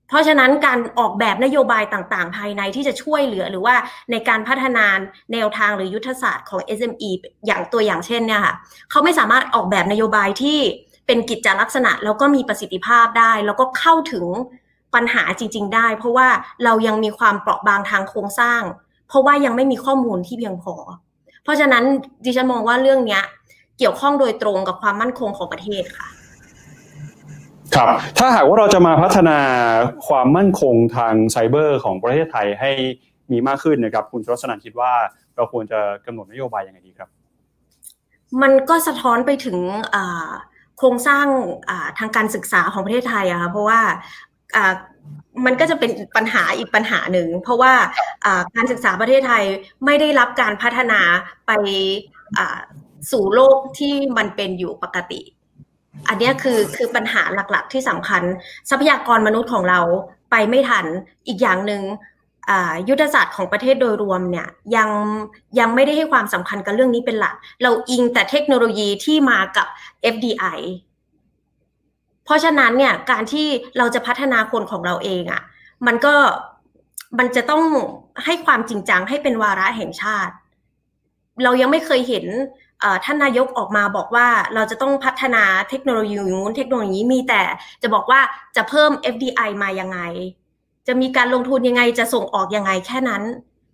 [0.09, 3.75] เพราะฉะนั้นการออกแบบนโยบายต่างๆ ภายในที่จะช่วยเหลือหรือว่า
[4.11, 4.87] ในการพัฒนา
[5.33, 7.11] แนวทางหรือยุทธศาสตร์ของ SME
[7.47, 8.55] อย่างตัวอย่างเช่นเนี่ยค่ะ
[8.91, 10.59] เขาไม่สามารถออกแบบนโยบายที่
[11.07, 14.27] เป็นกิจจลักษณะแล้วก็มีประสิทธิภาพได้ แล้วก็เข้าถึง
[14.95, 16.29] ปัญหาจริง ๆ ได้ เพราะว่า
[16.65, 18.63] เรายังมีความเปราะบางทางโครงสร้าง
[19.11, 20.75] เพราะว่ายังไม่มีข้อมูลที่เพียงพอ
[21.45, 21.85] เพราะฉะนั้น
[22.25, 23.23] ดิฉันมองว่าเรื่องเนี้ย
[23.79, 26.09] เกี่ยวข้องโดยตรงกับความมั่นคงของประเทศค่ะ
[27.75, 27.89] ครับ
[28.19, 29.39] ถ้าหากว่าเราจะมาพัฒนา
[30.07, 32.71] ความมั่นคงทางไซเบอร์ของประเทศไทยให้
[33.33, 34.93] มีมากขึ้นนะครับ คุณชรสนันคิดว่า
[35.37, 37.09] เราควรจะกำหนดนโยบายยังไงดีครับ
[38.43, 39.59] มันก็สะท้อนไปถึง
[40.79, 41.27] โครงสร้าง
[41.99, 43.81] ทางการศึกษาของประเทศไทยอะค่ะเพราะว่า
[45.47, 47.73] มันก็จะเป็นปัญหาอีกปัญหาหนึ่ง เพราะว่า
[48.55, 49.45] การศึกษาประเทศไทย
[49.85, 51.01] ไม่ได้รับการพัฒนา
[51.47, 51.53] ไป
[53.11, 55.21] สู่โลกที่มันเป็นอยู่ปกติ
[56.09, 58.23] อันนี้คือคือปัญหาหลักๆที่สำคัญ
[58.71, 59.81] ทรัพยากรมนุษย์ของเรา
[60.31, 60.87] ไปไม่ทัน
[61.27, 61.83] อีกอย่างหนึ่ง
[62.89, 64.89] ยุทธศาสตร์ของประเทศโดยรวมเนี่ยยัง
[65.59, 69.67] ยังไม่ได้ให้ความสำคัญกับเรื่องนี้เป็นหลัก เราอิงแต่เทคโนโลยีที่มากับ
[70.15, 70.59] FDI
[72.31, 73.47] เพราะฉะนั้นเนี่ยการที่
[73.79, 75.43] เราจะพัฒนาคนของเราเองอะ่ะ
[75.87, 76.15] มันก็
[77.19, 77.63] มันจะต้อง
[78.25, 80.35] ให้ความจริงจังให้เป็นวาระแห่งชาติ
[81.43, 82.27] เรายังไม่เคยเห็น
[83.05, 87.43] ท่านนายกออกมาบอกว่าเราจะต้องพัฒนาเทคโนโลยีนู้นเทคโนโลยีมีแต่
[87.83, 88.21] จะบอกว่า
[88.57, 89.99] จะเพิ่ม FDI มายังไง
[90.87, 93.23] จะมีการลงทุนยังไงจะส่งออกยังไงแค่นั้น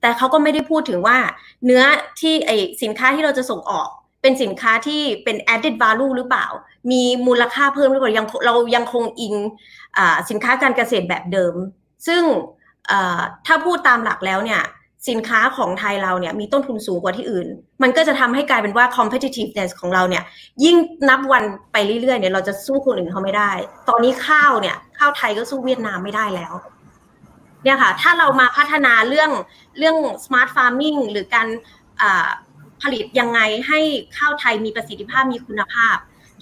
[0.01, 1.19] แต่เขาก็ไม่ได้พูดถึงว่า
[1.65, 1.83] เนื้อ
[2.21, 2.51] ที่ไอ
[2.83, 3.89] สินค้าที่เราจะส่งออก
[4.27, 6.47] เป็นสินค้าที่เป็น added value หรือเปล่า
[6.91, 9.35] มีมูลค่าเพิ่มหรือเปล่ายังเรายังคงอิง
[10.31, 11.55] สินค้าการเกษตรแบบเดิม
[12.07, 12.23] ซึ่ง
[13.47, 14.63] ถ้าพูดตามหลักแล้วเนี่ย
[15.09, 17.49] สินค้าของไทยเราเนี่ยมีต้นทุนสูงกว่าที่อื่น
[17.83, 20.25] มันก็จะทำให้กลายเป็นว่า competitiveness ของเราเนี่ย
[20.65, 20.77] ยิ่ง
[21.09, 23.51] นับวันไปเรื่อยๆเนี่ยเราจะสู้คนอื่นเขาไม่ได้
[23.89, 26.55] ตอนนี้ข้าวเนี่ยข้าวไทยก็สู้เวียดนามไม่ได้แล้ว
[27.65, 29.31] เนี่ยค่ะ ถ้าเรามาพัฒนาเรื่อง
[29.79, 31.47] เรื่อง smart farming หรือการ
[32.83, 33.81] ผลิตยังไงให้
[34.17, 35.97] ข้าวไทยมีประสิทธิภาพมีคุณภาพ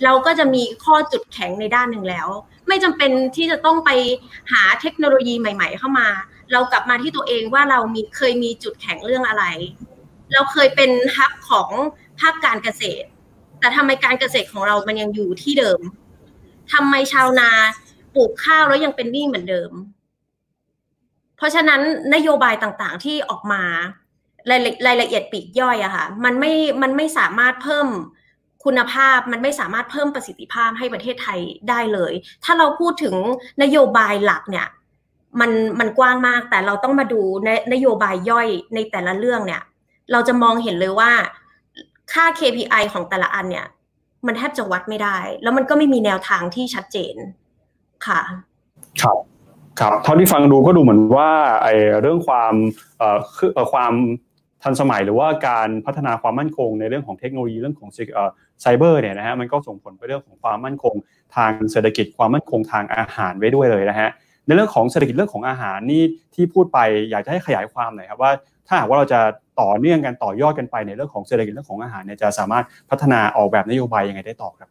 [0.04, 2.28] เราก็จะมีข้อจุดแข็งในด้านหนึ่งแล้ว
[2.68, 3.90] ไม่จำเป็นที่จะต้องไป
[4.52, 6.08] หาเทคโนโลยีใหม่ ๆ เข้ามา
[6.52, 9.44] เรากลับมาที่ตัวเองว่าเรามีเคยมีจุดแข็งเรื่องอะไร
[10.32, 11.70] เราเคยเป็นฮับของ
[12.20, 13.06] ภาคการเกษตร
[13.60, 15.80] แต่ทำไมการเกษตรของเรามันยังอยู่ที่เดิม
[16.72, 17.50] ทำไมชาวนา
[18.14, 19.72] ปลูกข้าวแล้วยังเป็นหนี้เหมือนเดิม
[21.36, 21.80] เพราะฉะนั้น
[22.14, 23.62] นโยบายต่างๆที่ออกมา
[24.50, 27.88] รายรายละเอียดปีกย่อยอะค่ะมันไม่มันไม่สามารถเพิ่ม
[28.64, 32.12] คุณภาพมันไม่สามารถเพิ่มประสิทธิภาพให้ประเทศไทยได้เลย
[32.44, 33.14] ถ้าเราพูดถึง
[33.62, 34.66] นโยบายหลักเนี่ย
[35.40, 39.62] มันมันกว้างมากแต่เราต้องมาดูนนโยบายย่อยในแต่ละเรื่องเนี่ย
[40.12, 41.12] เราจะมองเห็นเลยว่า
[42.12, 43.66] ค่า KPI ของแต่ละอันเนี่ย
[44.26, 47.16] มันแทบจะวัดไม่ได้ แล้วมันก็ไม่มีแนวทางที่ชัดเจน
[48.06, 48.20] ค่ะ
[49.02, 49.16] ครับ
[49.80, 51.30] ครับเท่าที่ฟังดูก็ดูเหมือนว่า
[51.62, 52.54] ไอ้เรื่องความ
[52.98, 53.08] เอ่
[53.64, 53.92] อความ
[54.64, 57.88] ทันสมัยหรือว่าการพัฒนาความมั่นคงในเรื่องของเทคโนโลยีเรื่องของ
[58.60, 60.94] ไซเบอร์เนี่ยนะฮะมันก็ส่งผลไปเรื่องของความมั่นคง
[61.36, 64.08] ทางเศรษฐกิจความมั่นคงทางอาหารไว้ด้วยเลยนะฮะ
[64.46, 66.02] ในเรื่องของเศรษฐกิจเรื่องของอาหารนี่
[66.34, 66.78] ที่พูดไป
[67.10, 68.32] อยากจะให้ขยายความหน่อยครับว่า
[68.66, 69.20] ถ้าหากว่าเราจะ
[69.60, 74.68] ต่อเนื่องกันต่อยอดกันไปในเรื่องของเศรษฐกิจเรื่องของอาหารเนี่ยจะสามารถพัฒนาออกแบบนโยบายยังไงได้ต่อครับ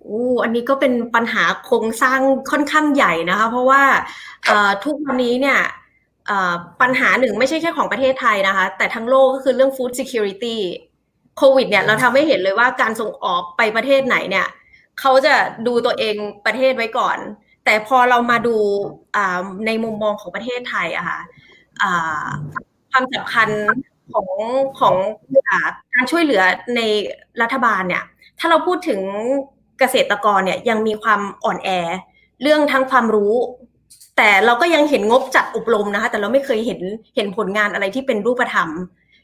[0.00, 3.82] โอ้อันนี้ก็เป็นปัญหาโครงสร้างค่อนข้างใหญ่นะคะ เพราะว่า
[4.84, 5.58] ทุกวันนี้เนี่ย
[6.80, 10.56] ปัญหาหนึ่งไม่ใช่แค่ของประเทศไทยนะคะ แต่ทั้งโลกก็คือเรื่อง food security
[11.38, 14.46] โควิดเนี่ยเราทำให้เห็นเลยว่าการส่งออกไปประเทศไหนเนี่ย
[15.00, 15.34] เขาจะ
[15.66, 16.14] ดูตัวเอง
[16.46, 17.18] ประเทศไว้ก่อน
[17.64, 18.56] แต่พอเรามาดู
[19.66, 21.20] ในมุมมองของประเทศไทยอะค่ะ
[22.90, 23.48] ความสำคัญ
[24.12, 24.28] ของ
[24.80, 24.94] ของ
[25.94, 26.42] การช่วยเหลือ
[26.76, 26.80] ใน
[27.42, 28.04] รัฐบาลเนี่ย
[28.38, 29.00] ถ้าเราพูดถึง
[29.78, 31.68] เกษตรกรเนี่ยยังมีความอ่อนแอ
[32.42, 33.34] เรื่องทั้งความรู้
[34.16, 36.80] แต่เราก็ยังเห็นงบจัดอบรมนะคะ แต่เราไม่เคยเห็น
[37.16, 38.68] เห็นผลงานอะไรที่เป็นรูปธรรม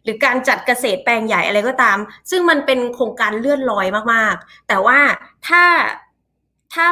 [0.05, 1.99] หรือการจัดเกษตรแปลงใหญ่อะไรก็ตาม
[2.31, 4.99] ซึ่งมันเป็นโครงการเลื่อนลอยมากๆ แต่ว่า
[5.47, 5.65] ถ้า
[6.73, 6.87] ถ้า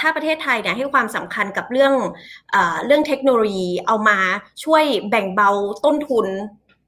[0.00, 1.94] ถ้าประเทศไทยเนี่ยให้ความสำคัญกับเรื่อง
[2.54, 2.56] อ
[2.86, 4.18] เรื่องเทคโนโลยีเอามา
[4.64, 5.50] ช่วยแบ่งเบา
[5.84, 6.26] ต้นทุน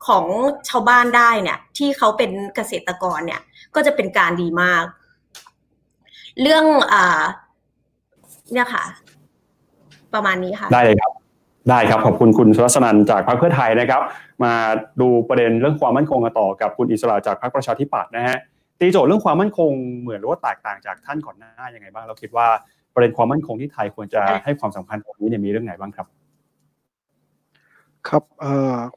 [0.07, 0.26] ของ
[0.68, 3.40] ชาวบ้านได้เนี่ยที่เขาเป็นเกษตรกรเนี่ย
[3.74, 4.84] ก็จะเป็นการดีมาก
[6.42, 6.94] เรื่องอ
[8.53, 8.84] เนี่ยค่ะ
[10.16, 11.10] ประมาณนี้ค่ะ ได้เลยครับ
[11.70, 14.00] ได้ครับ ขอบคุณคุณสุรัสนันจากพรรคเพื่อไทยนะครับ
[14.44, 14.52] มา
[15.00, 18.36] ดูประเด็นเรื่องความมั่นคงกันต่อกับคุณอิสระจากพรรคประชาธิปัตย์นะฮะ
[18.80, 22.46] ตีโจทย์เรื่องความมั่นคงเหมือนหรือว่าแตกต่างจากท่านก่อนหน้ายังไงบ้างเราคิดว่า
[22.94, 26.06] ประเด็นความมั่นคงที่ไทยควรจะให้ความสำคัญตรงนี้เนี่ยมีเรื่องไหนบ้างครับ
[28.08, 28.22] ครับ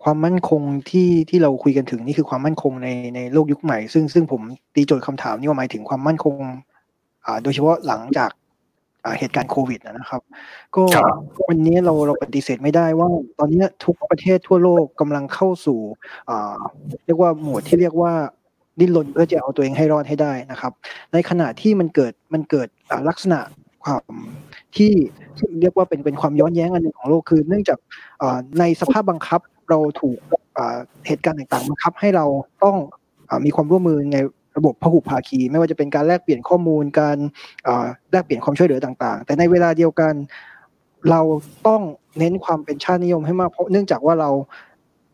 [0.04, 4.42] ความมั่นคงที่ที่เราคุยกันถึงนี่คือความมั่นคงในในโลกยุคใหม่ ซึ่งซึ่งผม
[4.76, 6.36] ตีโจทย์คำถามนี่ว่าหมายถึงความมั่นคง
[7.44, 8.30] โดยเฉพาะหลังจาก
[9.20, 10.22] เหตุการณ์โควิดนะครับ
[10.76, 10.84] ก็
[11.48, 13.08] วันนี้เราเราปฏิเสธไม่ได้ว่า
[13.40, 15.80] ตอนนี้ทุกประเทศทั่วโลกกำลังเข้าสู่
[17.06, 18.14] เรียกว่าหมวดที่เรียกว่า
[18.80, 20.74] ดิ้นรนเพื่อจะเอาตัวเองให้รอดให้ได้นะครับ
[21.14, 22.68] ในขณะที่มันเกิดมันเกิด
[23.10, 23.40] ลักษณะ
[23.84, 24.04] ความ
[24.78, 24.92] ที่
[25.62, 27.80] เรียกว่าเป็นเป็นความย้อนแย้งอันหนึ่งของโลกคือ เนื่องจาก
[28.60, 30.20] ในสภาพบังคับเราถูก
[31.08, 32.26] เหตุการณ์ต่างๆบังคับให้เรา
[32.64, 32.78] ต้อง
[33.46, 34.18] มีความร่วมมือใน
[34.58, 37.18] ระบบพหุภาคี ไม่ว่าจะเป็นการแลกเปลี่ยนข้อมูลการ
[38.12, 40.14] แลกเปลี่ยนความช่วยเหลือต่าง ๆ แต่ในเวลาเดียวกัน
[41.10, 41.22] เรา
[41.68, 41.82] ต้อง
[42.20, 44.30] เน้นความเป็นชาตินิยมให้มากเพราะเนื่องจากว่าเรา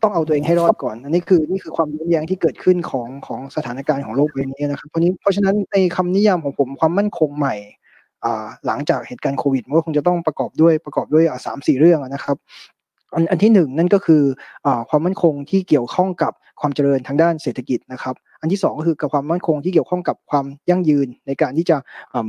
[0.02, 7.54] ต้องเอาตัวเองให้รอดก่อน อันนี้คือนี่คือความย้อนแย้งที่เกิดขึ้นของของสถานการณ์ของโลกใบนี้นะครับเพราะนี้เพราะฉะนั้นในคำนิยามของผมความมั่นคงใหม่
[8.66, 12.36] หลังจากเหตุการณ์โควิดมันก็คงจะต้องประกอบด้วยประกอบด้วยสามสี่เรื่องนะครับ
[13.14, 14.22] อันอันที่หนึ่งนั่นก็คือ
[14.66, 21.76] อความมั่นคงที่เกี่ยวข้องกับความเจริญทางด้านเศรษฐกิจนะครับ อันที่สองก็คือกับความมั่นคงที่เกี่ยวข้องกับความยั่งยืนในการที่จะ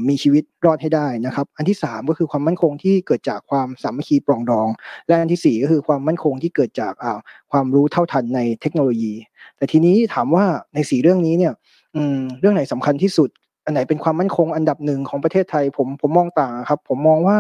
[0.10, 4.68] มีชีวิตรอดให้ได้นะครับ อันที่สามก็คือความมั่นคงที่เกิดจากความสามัคคีปรองดอง
[5.08, 6.94] และอันที่สี่ก็คือความมั่นคงที่เกิดจาก
[7.52, 9.14] ความรู้เท่าทันในเทคโนโลยี
[9.58, 11.54] แต่ทีนี้ถามว่าในสี่เรื่องนี้เนี่ย
[12.40, 13.30] เรื่องไหนสำคัญที่สุด
[13.66, 17.38] อันไหนเป็นความมั่นคงอันดับหนึ่งของประเทศไทย ผมผมมองต่างครับ ผมมองว่า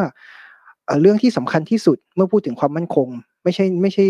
[1.01, 3.07] เรื่องที่สำคัญที่สุดเมื่อพูดถึงความมั่นคง
[3.43, 4.05] ไม่ใช่ไม่ใช่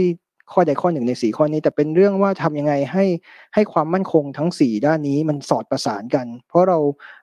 [0.51, 3.05] ข้อใดข้อหนึ่งในสี่ข้อนี้ แต่เป็นเรื่องว่าทำยังไงให้
[3.53, 6.79] ให้ความมั่นคงทั้งสี่ด้านนี้มันสอดประสานกัน เพราะเรา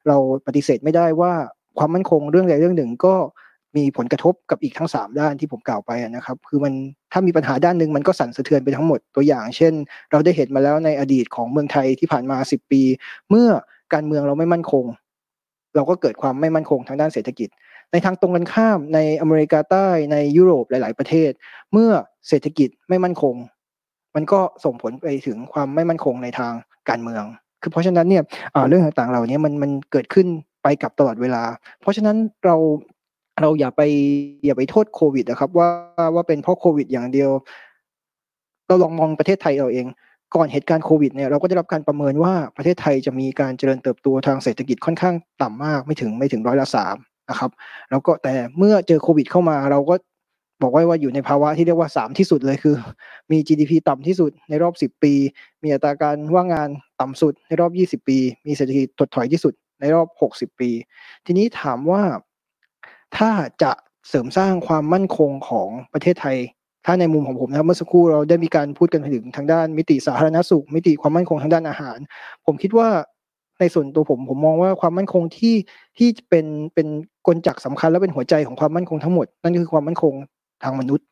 [0.08, 0.16] เรา
[0.46, 1.32] ปฏิเสธไม่ได้ว่า
[1.78, 3.14] ความมั่นคงเรื่องใดเรื่องหนึ่งก็
[3.76, 6.72] มีผลกระทบกับอีกทั้งสามด้านที่ผมกล่าวไปนะครับ คือมัน
[7.12, 9.72] ถ้ามีปัญหาด้านหนึ่งมันก็สั่นสะเทือนไปทั้งหมดตัวอย่าง เช่น
[10.10, 12.82] เราได้เห็นมาแล้วในอดีตของเมืองไทยที่ผ่านมาสิบปี
[13.28, 13.48] เมื่อ
[13.94, 14.84] การเมืองเราไม่มั่นคง
[15.74, 17.48] เราก็เกิดความไม่มั่นคงทางด้านเศรษฐกิจ
[17.94, 21.30] ในทางตรงกันข้ามในอเมริกาใต้ในยุโรปหลาย ๆ ประเทศ
[21.72, 21.90] เมื่อ
[22.28, 23.34] เศรษฐกิจไม่มั่นคง
[24.14, 26.52] มันก็ส่งผลไปถึงความไม่มั่นคงในทาง
[26.88, 27.24] การเมือง
[27.62, 28.22] คือเพราะฉะนั้นเนี่ย
[28.68, 30.26] เรื่องต่างๆเหล่านี้มันมันเกิดขึ้น
[30.62, 31.42] ไปกับตลอดเวลา
[31.80, 32.56] เพราะฉะนั้นเรา
[33.42, 33.82] เราอย่าไป
[34.44, 35.68] อย่าไปโทษโควิดนะครับ ว่า
[36.14, 37.30] ว่าเป็นเพราะโควิดอย่างเดียว
[38.66, 39.86] เราลองมองประเทศไทยเราเอง
[40.34, 46.96] ก่อนเหตุการณ์โควิดเนี่ยเราก็ได้รับการประเมินว่าประเทศไทยจะมีการเจริญเติบโตทางเศรษฐกิจค่อนข้างต่ำมากไม่ถึงไม่ถึงร้อยละสาม
[47.30, 47.50] นะครับ
[47.90, 49.94] แล้วก็แต่เมื่อเจอโควิดเข้ามา เราก็
[50.62, 52.74] บอกไว้ว่าอยู่ในภาวะที่เรียกว่าสามที่สุดเลยคือ
[53.30, 55.14] มี GDP ต่ำที่สุดในรอบสิบปี
[55.62, 56.68] มีอัตราการว่างงาน
[57.00, 60.70] ต่ำสุดในรอบยี่สิบปี มีเศรษฐกิจถดถอยที่สุดในรอบหกสิบปี
[61.26, 62.02] ทีนี้ถามว่า
[63.16, 63.30] ถ้า
[63.62, 63.72] จะ
[64.08, 66.36] เสริมสร้างความมั่นคงของประเทศไทย
[66.86, 71.98] ถ้าในมุมของผมนะครับเมื่อสักครู่เราได้มีการพูดกันถึงทางด้านมิติสาธารณสุข มิติความมั่นคงทางด้านอาหาร
[72.46, 72.88] ผมคิดว่า
[73.60, 75.54] ในส่วนตัวผมผมมองว่าความมั่นคงที่
[75.98, 76.86] ที่เป็นเป็น
[77.26, 80.14] กลจักสำคัญและเป็นหัวใจของความมั่นคงทั้งหมด นั่นคือความมั่นคง
[80.64, 81.06] ทางมนุษย์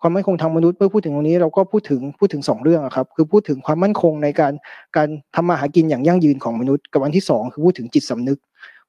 [0.00, 4.52] ความมั่นคงทางมนุษย์เมื่อพูดถึงตรงนี้เราก็พูดถึงพูดถึงสองเรื่องครับ คือพูดถึงความมั่นคงในการ
[4.96, 8.38] การทำมาหากินอย่างยั่งยืนของมนุษย์ กับอันที่สองคือพูดถึงจิตสำนึก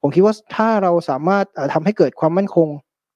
[0.02, 2.68] ผมคิดว่าถ้าเราสามารถทำให้เกิดความมั่นคง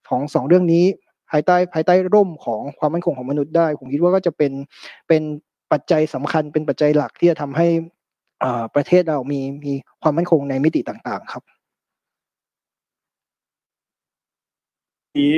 [0.09, 0.85] ของสองเรื่องนี้
[1.31, 4.51] ภายใต้ภายใต้ร่มของความมั่นคงของมนุษย์ได้ ผมคิดว่าก็จะเป็น
[5.07, 5.21] เป็น
[5.71, 7.67] ปัจจัยสำคัญเป็นปัจจัยหลักที่จะทำให้
[8.75, 11.43] ประเทศเรามีมีความมั่นคงในมิติต่าง ๆ ครับ
[15.17, 15.37] นี้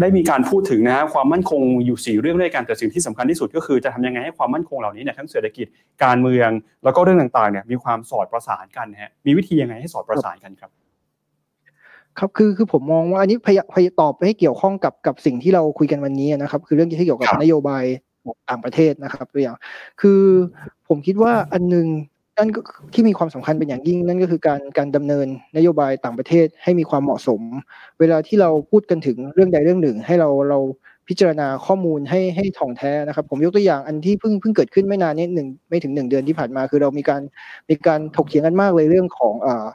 [0.00, 5.66] ได้มีการพูดถึงนะความมั่นคงอยู่สี่เรื่องด้วยกันแต่สิ่งที่สำคัญที่สุดก็คือจะทำยังไงให้ความมั่นคงเหล่านี้เนี่ยทั้งเศรษฐกิจ
[6.04, 6.50] การเมือง
[6.84, 10.70] แล้วก็เรื่องต่างๆเนี่ยมีความสอดประสานกันฮะมีวิธียังไงให้สอดประสานกันครับ
[12.18, 17.84] ครับคือคือผมมองว่าอันนี้พยพยตอบให้เกี่ยวข้องกับกับสิ่งที่เราคุยกันวันนี้นะครับ คือเรื่องที่เกี่ยวกับนโยบาย
[18.48, 19.56] ต่างประเทศนะครับตัวอย่าง
[20.00, 20.22] คือ
[20.88, 21.86] ผมคิดว่าอันนึง
[22.38, 22.60] นั่นก็
[22.94, 25.26] ที่มีความสำคัญเป็นอย่างยิ่ง นั่นก็คือการการดำเนิน
[25.56, 27.40] นโยบายต่างประเทศให้มีความเหมาะสม
[28.00, 30.58] เวลาที่เราพูดกันถึงเรื่องใดเรื่องหนึ่ง ให้เราเรา
[31.08, 37.22] พิจารณาข้อมูลให้ให้ถ่องแท้นะครับ ผมยกตัวอย่างอันที่เพิ่งเพิ่งเกิดขึ้นไม่นานนี้หนึ่งไม่ถึงหนึ่งเดือนที่ผ่านมา คือเรามีการ
[37.68, 39.66] มีการถกเถียงกันมากเลยเรื่องของอ่า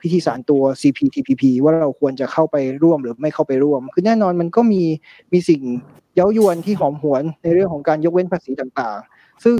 [0.00, 4.82] พิธีสารตัว CPTPP ว่าเราควรจะเข้าไปร่วมหรือไม่เข้าไปร่วม คือแน่นอนมันก็มี
[5.32, 5.62] มีสิ่ง
[6.14, 8.98] เย้ายวนที่หอมหวนในเรื่องของการยกเว้นภาษีต่าง
[9.44, 9.56] ซึ่ง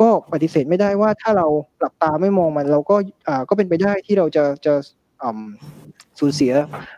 [0.00, 1.46] ก็ปฏิเสธไม่ได้ว่าถ้าเรา
[1.80, 2.96] หลับตาไม่มองมัน เราก็
[3.28, 4.74] อ่าก็เป็นไปได้ที่เราจะจะ
[6.18, 6.52] สูญเสีย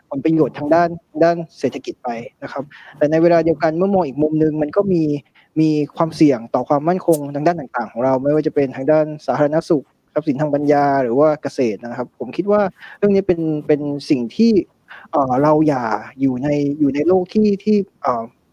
[0.09, 0.89] ผลประโยชน์ทางด้าน
[1.23, 2.09] ด้านเศรษฐกิจไป
[2.43, 2.63] นะครับ
[2.97, 5.03] แต่ในเวลาเดียวกันเมื่อมองอีกมุมหนึ่งมันก็มี
[5.59, 12.61] มีความเสี่ยงต่อความมั่นคงทางด้านต่างๆ ของเรา ไม่ว่าจะเป็นทางด้านสาธารณสุขทรัพย์สินทางปัญญาหรือว่าเกษตรนะครับ ผมคิดว่า
[12.97, 14.51] เรื่องนี้เป็นเป็นสิ่งที่
[15.43, 15.83] เราอย่า
[16.21, 16.47] อยู่ใน
[16.79, 17.77] อยู่ในโลกที่ที่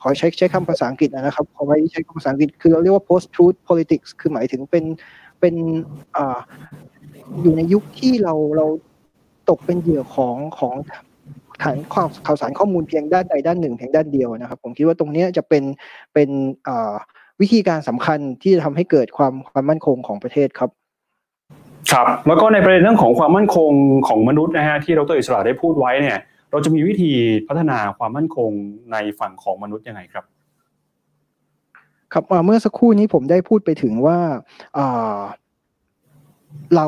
[0.07, 4.85] อใช้ใช้คำภาษาอังกฤษนะครับขอไว้ใช้คำภาษาอังกฤษคือเราเรียกว่า post truth politics คือหมายถึงเป็น
[5.41, 5.55] เป็น
[6.17, 6.19] อ
[7.43, 8.67] อยู่ในยุคที่เราเรา
[9.51, 10.75] ตกเป็นเหยื่อของของ
[11.63, 15.63] ฐานความข่าวสารข้อมูลเพียงด้านใดด้านหนึ่งเพียงด้านเดียวนะครับ ผมคิดว่าตรงนี้จะเป็น
[16.15, 16.29] เป็น
[17.41, 20.71] วิธีการสำคัญที่จะทำให้เกิดความความมั่นคงของประเทศครับ
[21.93, 23.71] ครับ แล้วก็ในประเด็นเรื่องของความมั่นคง
[24.09, 26.19] ของมนุษย์นะฮะที่ดรอิสระได้พูดไว้เนี่ย
[26.57, 27.13] เราจะมีวิธี
[27.49, 28.51] พัฒนาความมั่นคง
[28.93, 30.25] ในฝั่งของมนุษย์ยังไงครับ
[32.13, 34.19] ครับเมื่อสักครู่นี้ผมได้พูดไปถึงว่า
[36.77, 36.87] เรา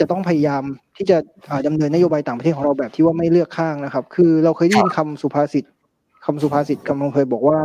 [0.00, 0.62] จะต้องพยายาม
[0.96, 1.18] ที่จะ
[1.66, 5.64] ดำเนินนโยบายต่างประเทศของเราแบบที่ว่าไม่เลือกข้างนะครับ คือเราเคยได้ยินคำสุภาษิต
[6.24, 7.58] คำสุภาษิตคำลงเคยบอกว่า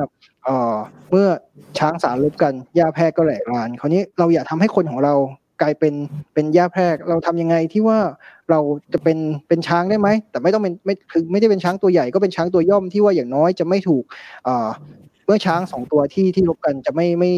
[1.09, 1.27] เมื่อ
[1.79, 5.15] ช้างสารลบกันหญ้าแพรกก็แหลกลาน คราวนี้เราอย่าทำให้คนของเรา
[5.61, 5.93] กลายเป็น
[6.33, 7.99] เป็นหญ้าแพรก เราทำยังไงที่ว่า
[8.49, 8.59] เรา
[8.93, 14.03] จะเป็นเป็นช้างได้ไหมแต่ไม่ต้องเป็นไม่คือไม่ได้เป็นช้างตัวใหญ่ก็เป็นช้างตัวย่อมที่ว่าอย่างน้อยจะไม่ถูก
[15.25, 17.31] เมื่อช้างสองตัวที่ที่รบกันจะไม่ไม่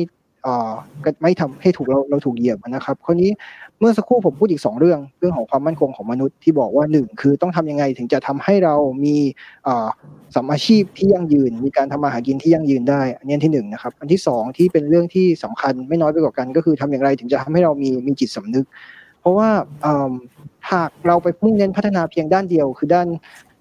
[1.21, 3.31] ไม่ทำให้ถูกเราเราถูกเหยียบนะครับคราวนี้
[3.79, 8.75] เมื่อสักครู่ผมพูดอีก 2 เรื่อง เรื่องของความมั่นคงของมนุษย์ที่บอกว่าหนึ่งคือต้องทำยังไงถึงจะทำให้เรา
[9.05, 9.15] มี
[10.35, 18.65] สัมอาชีพที่ยั่งยืน มีการทำมาหากินที่ยั่งยืนได้ อันนี้ที่1นนะครับอันที่ 2 ที่เป็นเรื่องที่สำคัญไม่น้อยไปกว่ากัน ก็คือทำอย่างไรถึงจะทำให้เรามีมีจิตสำนึก
[19.21, 19.49] เพราะว่า
[20.71, 23.07] หากเราไปมุ่งเน้นพัฒนาเพียงด้านเดียว คือด้าน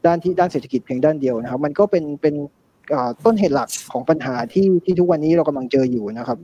[0.07, 2.35] ด้านที่ด้านเศรษฐกิจเพียงด้านเดียวนะครับ มันก็เป็นเป็น
[3.25, 6.39] ต้นเหตุหลักของปัญหาที่ที่ทุกวันนี้เรากำลังเจออยู่นะครับ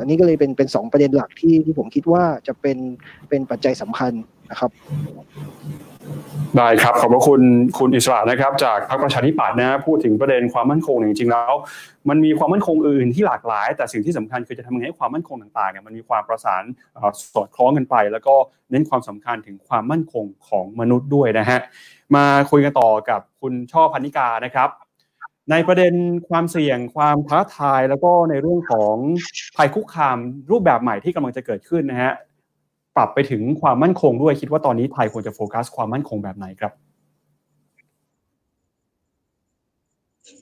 [0.00, 2.78] อันนี้ก็เลยเป็นเป็นสองประเด็นหลักที่ที่ผมคิดว่าจะเป็น
[3.28, 4.12] เป็นปัจจัยสำคัญ
[4.50, 4.70] นะครับ
[6.56, 7.40] ได้ครับขอบพระคุณ
[7.78, 11.52] คุณอิสระนะครับ จากพรรคประชาธิปัตย์นะพูดถึงประเด็นความมั่นคงจริงๆแล้ว
[12.08, 16.62] มันมีความมั่นคงอื่นที่หลากหลาย แต่สิ่งที่สำคัญคือจะทำยังไงให้ความมั่นคงต่างๆเนี่ยมันมีความประสาน
[17.34, 18.34] สอดคล้องกันไป แล้วก็
[18.70, 21.58] เน้นความสำคัญถึงความมั่นคงของมนุษย์ด้วยนะฮะ
[22.16, 24.68] มาคุยกันต่อกับคุณช่อพันิกานะครับ
[25.50, 25.94] ในประเด็น
[26.28, 28.96] ความเสี่ยงความท้าทายแล้วก็ในเรื่องของ
[29.56, 30.16] ภัยคุกคาม
[30.50, 32.12] รูปแบบใหม่ที่กำลังจะเกิดขึ้นนะฮะ
[32.96, 36.72] ปรับไปถึงความมั่นคงด้วยคิดว่าตอนนี้ไทยควรจะโฟกัสความมั่นคงแบบไหนครับ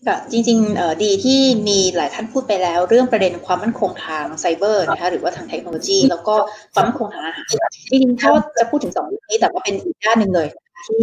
[0.06, 6.34] ก็จริงๆดีที่มีหลายท่านพูดไปแล้ว เรื่องประเด็นความมั่นคงทางไซเบอร์นะคะหรือว่าทางเทคโนโลยี แล้วก็
[6.74, 7.46] ความมั่นคงทางอาหาร
[7.90, 10.48] จริงๆถ้าจะพูดถึงสองเรื่องนี้แต่ว่าเป็นอีกด้านหนึ่งเลย
[10.86, 11.02] ที่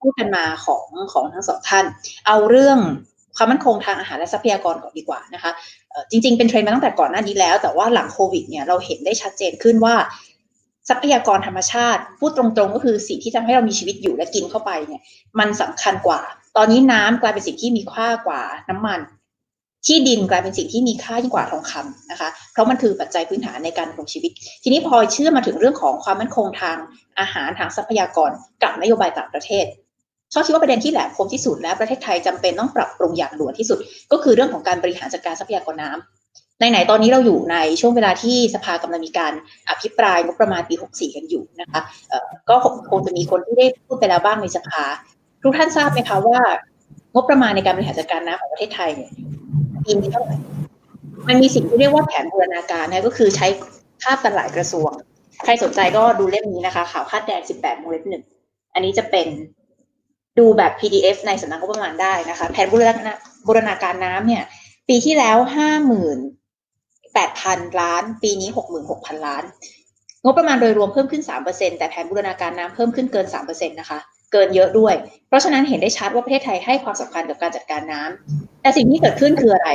[0.00, 1.84] พูดกันมาของของทั้งสองท่าน
[2.26, 2.78] เอาเรื่อง
[3.38, 5.50] ความมั่นคงทางอาหารและทรัพยากรก่อนดีกว่านะคะ
[6.10, 9.94] จริง ๆ เป็นเทรนด์มาตั้งแต่ก่อนหน้านี้แล้ว แต่ว่าหลังโควิดเนี่ยเราเห็นได้ชัดเจนขึ้นว่า
[10.88, 15.00] ทรัพยากรธรรมชาติพูดตรงๆ ก็คือสิ่งที่ทำให้เรามีชีวิตอยู่และกินเข้าไปเนี่ย
[15.38, 16.20] มันสำคัญกว่า
[16.56, 19.00] ตอนนี้น้ำกลายเป็นสิ่งที่มีค่ากว่าน้ำมัน
[19.86, 24.30] ที่ดินกลายเป็นสิ่งที่มีค่ายิ่งกว่าทองคำนะคะ เพราะมันคือปัจจัยพื้นฐานในการดำรงชีวิต
[24.62, 26.76] ทีนี้พอเชื่อมาถึงเรื่องของความมั่นคงทาง
[27.18, 28.30] อาหารทางทรัพยากร
[28.62, 29.64] กับนโยบายต่างประเทศ
[30.32, 33.78] ชอบคิดว่าประเด็นที่แหลมคมที่สุดและประเทศไทยจำเป็นต้องปรับปรุงอย่างด่วนที่สุด
[34.12, 39.32] ก็คือเรื่องของการบริหารจัดการทรัพยากรน้ำในไหนตอนนี้เราอยู่ในช่วงเวลาที่สภากำลังมีการ
[39.68, 41.80] อภิปรายงบประมาณปี 64 กันอยู่นะคะ
[42.50, 42.56] ก็
[42.90, 44.82] คงจะมีคนที่ได้พูดไปแล้วบ้างในสภา
[45.42, 46.40] ทุกท่านทราบไหมคะว่า
[47.14, 49.10] งบประมาณในการบริหารจัดการน้ำของประเทศไทยเนี่ย
[49.84, 50.36] ปีนี้เท่าไหร่
[51.28, 53.46] มันมีสิ่งที่เรียกว่าแผนบูรณาการนะก็คือใช้
[54.02, 54.90] คาดกันหลายกระทรวง
[55.44, 58.24] ใครสนใจก็ดูเล่มนี้นะคะ ข่าวคาดแดง 18โมเลหนึ่ง
[58.74, 59.26] อันนี้จะเป็น
[60.38, 63.14] ดูแบบ PDF ในสำนักงบประมาณได้นะคะ แผนบูรณา
[63.46, 64.42] บูรณาการน้ำเนี่ย
[64.88, 66.18] ปีที่แล้วห้าหมื่น
[67.14, 69.44] แปดพันล้าน ปีนี้หกหมื่นหกพันล้าน
[70.24, 73.98] งบประมาณโดยรวมเพิ่มขึ้นสามเปอร์เซ็นแต่แผนบูรณาการน้ำเพิ่มขึ้นเกินสามเปอร์เซ็นตนะคะ
[74.32, 74.94] เกินเยอะด้วย
[75.28, 79.70] เพราะฉะนั้นเห็นได้ชัดว่าประเทศไทยให้ความสำคัญกับการจัดการน้ำแต่สิ่งที่เกิดขึ้นคืออะไร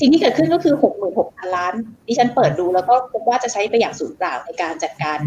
[0.00, 1.74] สิ่งที่เกิดขึ้นก็คือหกหมื่นหกพันล้าน
[2.06, 5.18] ดิฉันเปิดดูแล้วก็พบว่าจะใช้ไปอย่างสูญเปล่าในการจัดการ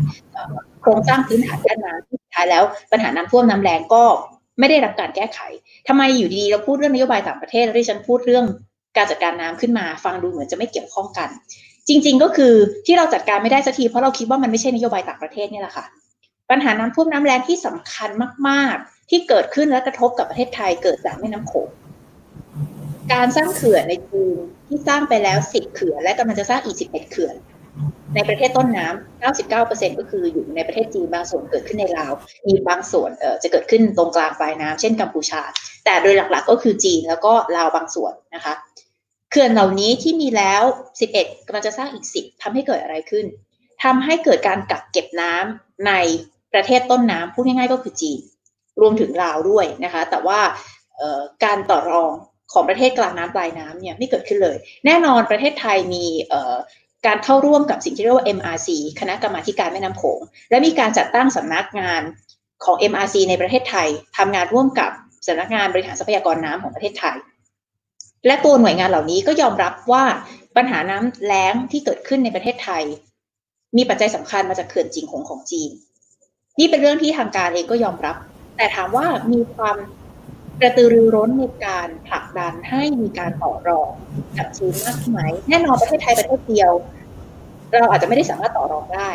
[0.82, 4.04] โครงสร้างพื้นฐานด้านน้ำท้ายแล้วปัญหาน้ำท่วมน้ำแรงก็
[4.60, 5.40] ไม่ได้รับการแก้ไข
[5.88, 8.46] ทำไมอยู่ดีๆเราพูดเรื่องนโยบายต่างประเทศแล้วที่ฉันพูดเรื่อง
[8.98, 11.30] การจัดการน้ำขึ้นมา ฟังดูเหมือนจะไม่เกี่ยวข้องกัน
[11.88, 12.54] จริง ๆ ก็คือ
[12.86, 15.86] ที่เราจัดการไม่ได้สักทีเพราะเราคิดว่ามันไม่ใช่นโยบายต่างประเทศนี่แหละค่ะ
[16.50, 18.10] ปัญหาน้ำท่วมน้ำแรงที่สำคัญ
[18.48, 21.70] มากๆ ที่เกิดขึ้นและกระทบกับประเทศไทยเกิดจากแม่น้ำโขง
[23.14, 24.38] การสร้างเขื่อนในจีน
[24.68, 27.36] ที่สร้างไปแล้ว10เขื่อนและกำลังจะสร้างอีก11เขื่อน
[28.16, 32.14] ในประเทศต้นน้ำ 99%ก็คืออยู่ในประเทศจีนบางส่วนเกิดขึ้นในลาว
[32.48, 35.42] มีบางส่วนเอ่อจะเกิดขึ้นตรงกลางปลายน้ำเช่นกัมพูชา
[35.86, 38.54] แต่โดยหลักๆก็คือจีนแล้วก็ลาวบางส่วนนะคะ
[39.32, 40.64] เขื่อนเหล่านี้ที่มีแล้ว
[41.10, 43.26] 11กำลังจะสร้างอีก 10ทำให้เกิดอะไรขึ้น
[43.84, 45.94] ทำให้เกิดการกักเก็บน้ำใน
[46.54, 48.20] ประเทศต้นน้ำพูดง่ายๆก็คือจีน
[48.82, 50.40] รวมถึงลาวด้วยนะคะ แต่ว่า
[51.44, 52.12] การต่อรอง
[52.54, 56.06] ของประเทศกลางน้ำปลายน้ำเนี่ยไม่เกิดขึ้นเลย แน่นอนประเทศไทยมี
[57.08, 62.02] การเข้าร่วมกับสิ่งที่เรียกว่า MRC คณะกรรมาการแม่น้ำโขง และมีการจัดตั้งสำนักงาน
[62.64, 63.88] ของ MRC ในประเทศไทย
[64.18, 64.92] ทำงานร่วมกับ
[65.28, 67.18] สำนักงานบริหารทรัพยากรน้ำของประเทศไทย
[68.26, 70.04] และตัวหน่วยงานเหล่านี้ก็ยอมรับว่า
[70.56, 72.84] ปัญหาน้ำแล้งที่เกิดขึ้นในประเทศไทย
[73.78, 75.70] มีปัจจัยสำคัญมาจากเขื่อนจิงหงของจีน
[76.60, 78.16] นี่เป็นเรื่องที่ทางการเองก็ยอมรับ
[78.58, 79.78] แต่ถามว่ามีความ
[80.62, 83.92] กระตือรือร้นในการผลักดันให้มีการต่อรอง
[84.38, 86.72] กับจีนมากไหมแน่นอนประเทศไทยประเทศเดียว
[87.80, 89.10] เราอาจจะไม่ได้สามารถต่อรองได้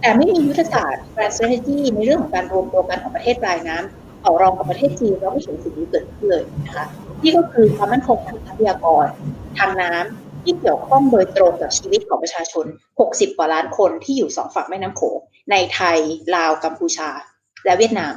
[0.00, 6.86] แต่ไม่มียุทธศาสตร์ grand strategy ในเรื่องของการรวมตัวกันของประเทศปลายน้ำต่อรองกับประเทศจีนเราไม่เห็นสิ่งนี้เกิดขึ้นเลยนะคะ
[7.20, 9.06] ที่ก็คือความมั่นคงทางทรัพยากร
[9.58, 12.64] ทางน้ำที่เกี่ยวข้องโดยตรงกับชีวิตของประชาชน
[13.00, 15.18] 60 กว่าล้านคนที่อยู่สองฝั่งแม่น้ำโขง
[15.50, 15.98] ในไทย
[16.36, 17.08] ลาว กัมพูชา
[17.64, 18.14] และเวียดนาม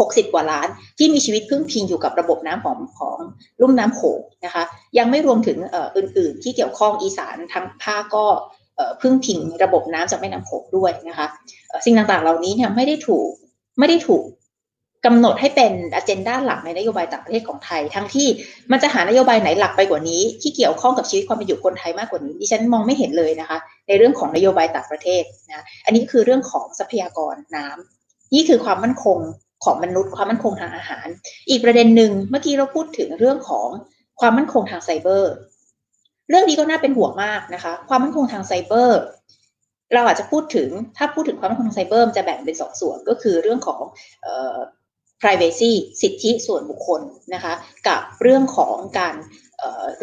[0.00, 0.68] 60 กว่าล้าน
[0.98, 3.18] ที่มีชีวิตพึ่งพิงอยู่กับระบบน้ำของของ
[3.60, 4.64] ลุ่มน้ำโขงนะคะ
[4.98, 5.58] ยังไม่รวมถึง
[5.96, 8.26] อื่นๆ ที่เกี่ยวข้องอีสานทั้งภาคก็
[9.02, 11.26] พึ่งพิงระบบน้ำจากแม่น้ำโขงด้วยนะคะ
[11.84, 13.28] สิ่งต่างๆเหล่านี้เนี่ยไม่ได้ถูก
[13.78, 14.24] ไม่ได้ถูก
[15.06, 18.28] กำหนดให้เป็นอเจนด้าหลักในนโยบายต่างประเทศของไทย ทั้งที่
[18.70, 29.18] มันจะหานโยบายไหนหลักไปกว่านี้ ที่เกี่ยวข้องกับชีวิตความเป็นอยู่คนไทยมากกว่านี้ดิฉันมองไม่เห็นเลยนะคะ ในเรื่องของนโยบายต่างประเทศนะอันนี้คือเรื่องของทรัพยากรน้ำนี่คือความมั่นคง
[29.64, 31.06] ของมนุษย์ความมั่นคงทางอาหาร
[31.48, 33.68] อีกประเด็นหนึ่งเมื่อกี้เราพูดถึงเรื่องของ
[34.20, 35.32] ความมั่นคงทางไซเบอร์
[36.28, 39.00] เรื่องนี้ก็น่าเป็นห่วงมากนะคะ ความมั่นคงทางไซเบอร์
[39.94, 43.80] เราอาจจะพูดถึงถ้าพูดถึงความมั่นคงทางไซเบอร์จะแบ่งเป็นสองส่วนก็คือเรื่องของ
[45.20, 47.00] privacy สิทธิส่วนบุคคล
[47.34, 47.52] นะคะ
[47.88, 49.14] กับเรื่องของการ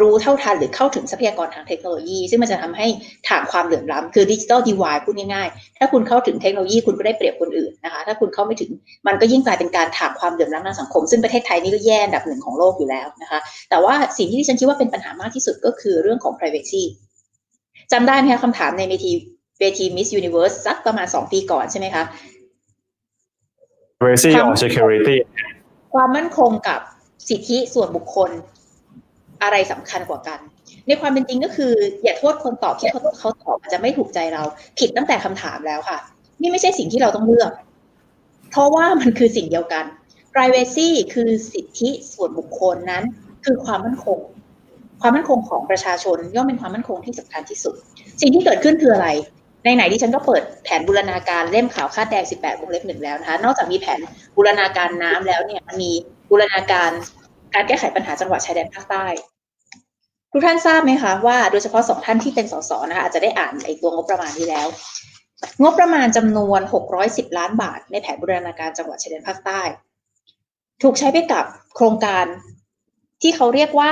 [0.02, 2.88] รู้เท่าทันหรือเข้าถึงทรัพยากรทางเทคโนโลยี ซึ่งมันจะทำให้
[3.30, 8.70] ถางความเหลื่อมล้ำคือดิจิทัลดีวายพูดง่ายๆ ถ้าคุณเข้าถึงเทคโนโลยีคุณก็ได้เปรียบคนอื่นนะคะ ถ้าคุณเข้าไม่ถึง
[9.08, 13.40] มันก็ยิ่งกลายเป็นการถางความเหลื่อมล้ำทางสังคม ซึ่งประเทศไทยนี่ก็แย่อันดับหนึ่งของโลกอยู่แล้วนะคะ
[13.70, 16.84] แต่ว่าสิ่งที่ฉันคิดว่าเป็นปัญหามากที่สุดก็คือเรื่องของ privacy
[17.92, 19.12] จำได้ไหมคะคำถามในเวที
[19.60, 22.04] เวที Miss Universe สักประมาณสองปีก่อนใช่ไหมคะ
[24.00, 25.18] privacy or security
[25.94, 26.80] ความมั่นคงกับ
[27.30, 28.32] สิทธิส่วนบุคคล
[29.44, 30.40] อะไรสำคัญกว่ากัน
[30.88, 31.74] ในความเป็นจริงก็คือ
[32.04, 34.44] อย่าโทษคนตอบที่เขาเขาตอบอาจจะไม่ถูกใจเรา
[34.80, 35.98] ผิดตั้งแต่คำถามแล้วค่ะ
[36.42, 37.52] นี่ไม่ใช่สิ่งที่เราต้องเลือก
[38.52, 39.86] เพราะว่ามันคือสิ่งเดียวกัน
[40.34, 43.04] privacy คือสิทธิส่วนบุคคลนั้น
[43.46, 44.20] คือความมั่นคง
[45.02, 47.76] ความมั่นคงของประชาชนย่อมเป็นความมั่นคงที่สำคัญที่สุด
[48.22, 49.10] สิ่งที่เกิดขึ้นคืออะไร
[49.66, 54.00] ในไหนที่ฉันก็เปิดแผนบูรณาการเล่มขาวคาดแดง 18วงเล็บหนึ่งแล้วนะคะ นอกจากมีแผน
[54.36, 55.92] บูรณาการน้ำแล้วเนี่ยมันมี
[56.30, 56.92] บูรณาการ
[57.54, 59.06] การแก้ไขปัญหาจังหวัดชายแดนภาคใต้
[60.32, 64.68] ทุกท่านทราบไหมคะว่าโดยเฉพาะสองท่านที่เป็นสสนะคะอาจจะได้อ่านไอ้ตัวงบประมาณที่แล้ว
[65.62, 66.62] งบประมาณจำนวน
[67.00, 69.62] 610 ล้านบาท ในแผนบูรณาการจังหวัดชายแดนภาคใต้
[70.82, 72.26] ถูกใช้ไปกับโครงการ
[73.22, 73.92] ที่เขาเรียกว่า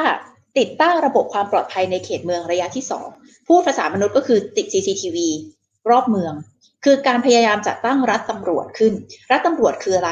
[0.58, 3.08] ติดตั้งระบบความปลอดภัยในเขตเมืองระยะที่สอง
[3.48, 5.18] พูดภาษามนุษย์ก็คือติด CCTV
[5.90, 6.34] รอบเมือง
[6.86, 8.94] คือการพยายามจัดตั้งรัฐตำรวจขึ้น
[9.32, 10.12] รัฐตำรวจคืออะไร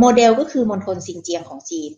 [0.00, 1.90] โมเดลก็คือมณฑลซินเจียงของจีน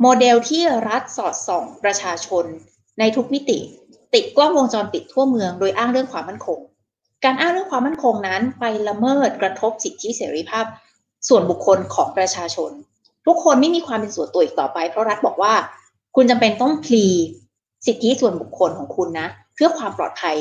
[0.00, 2.44] โมเดลที่รัฐสอดส่องประชาชน
[2.98, 3.58] ในทุกมิติ
[4.14, 6.58] ติดกล้องวงจรปิดทั่วเมือง โดยอ้างเรื่องความมั่นคง
[7.24, 10.64] การอ้างเรื่องความมั่นคงนั้นไปละเมิดกระทบสิทธิเสรีภาพ
[11.28, 12.70] ส่วนบุคคลของประชาชน
[13.26, 15.54] ทุกคนไม่มีความเป็นส่วนตัวอีกต่อไป เพราะรัฐบอกว่า
[16.16, 17.04] คุณจำเป็นต้องพลี
[17.86, 20.36] สิทธิส่วนบุคคลของคุณนะ เพื่อความปลอดภัย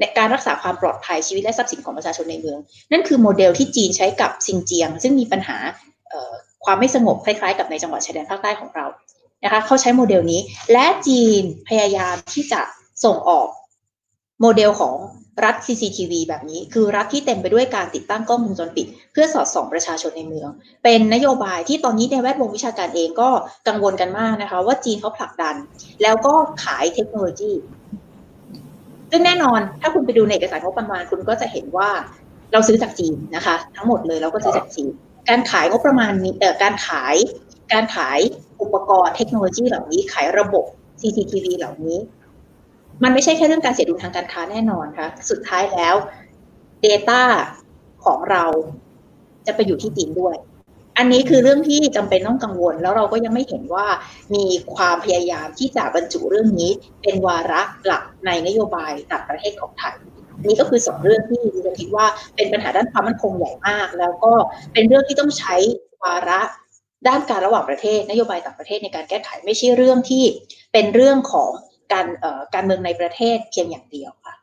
[0.00, 2.58] ในการรักษาความปลอดภัยชีวิตและทรัพย์สินของประชาชนในเมือง
[2.92, 5.56] นั่นคือโมเดลที่จีนใช้กับซินเจียง ซึ่งมีปัญหา
[6.70, 8.86] ความไม่สงบคล้ายๆ กับในจังหวัดชายแดนภาคใต้ของเรา
[9.44, 10.40] นะคะเขาใช้โมเดลนี้
[10.72, 12.60] และจีนพยายามที่จะ
[13.04, 13.48] ส่งออก
[14.40, 14.94] โมเดลของ
[15.44, 20.50] รัฐ CCTV แบบนี้ คือรัฐที่เต็มไปด้วยการติดตั้งกล้องวงจรปิด เพื่อสอดส่องประชาชนในเมือง
[20.84, 23.28] เป็นนโยบายที่ตอนนี้ในแวดวงวิชาการเองก็
[23.68, 25.54] กังวลกันมากนะคะ ว่าจีนเขาผลักดัน
[26.02, 27.52] แล้วก็ขายเทคโนโลยี
[29.10, 31.90] ซึ่งแน่นอนถ้าคุณไปดูในเอกสารงบประมาณคุณก็จะเห็นว่า
[32.52, 34.92] เราซื้อจากจีนนะคะ ทั้งหมดเลยเราก็ซื้อจากจีน
[35.28, 37.16] การขายงบประมาณนี้เอ่การขาย
[37.72, 38.18] การขาย
[38.62, 40.64] อุปกรณ์เทคโนโลยีเหล่านี้ ขายระบบ
[41.00, 41.98] CCTV เหล่านี้
[43.02, 45.94] มันไม่ใช่แค่เรื่องการเสียดุลทางการค้าแน่นอนค่ะสุดท้ายแล้ว
[46.84, 47.22] Data
[48.04, 48.44] ของเรา
[49.46, 50.36] จะไปอยู่ที่จีนด้วย
[50.98, 53.86] อันนี้คือเรื่องที่จำเป็นต้องกังวล แล้วเราก็ยังไม่เห็นว่า
[54.34, 56.70] มีความพยายามที่จะบรรจุเรื่องนี้
[57.02, 59.96] เป็นวาระหลักในนโยบายต่างประเทศของไทย
[60.46, 64.32] นี่ก็คือสองเรื่องที่ดิฉันคิดว่าเป็นปัญหาด้านความมั่นคงใหญ่มาก แล้วก็
[64.72, 65.56] เป็นเรื่องที่ต้องใช้
[66.02, 66.40] วาระ
[67.08, 70.24] ด้านการระหว่างประเทศนโยบายต่างประเทศในการแก้ไขไม่ใช่เรื่องที่
[70.72, 71.50] เป็นเรื่องของ
[71.92, 72.06] การ
[72.54, 74.34] การเมืองในประเทศเพียงอย่างเดียวค่ะ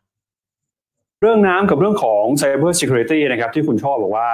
[1.21, 4.29] เรื่องน้ำกับเรื่องของ Cyber Security นะครับที่คุณชอบบอกว่า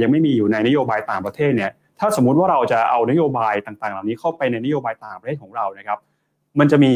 [0.00, 5.98] ยังไม่มีอยู่ในนโยบายต่างประเทศเนี่ยถ้าสมมุติว่าเราจะเอานโยบายต่างๆ เหล่านี้เข้าไปในนโยบายต่างประเทศของเรานะครับ
[6.58, 6.92] มันจะมี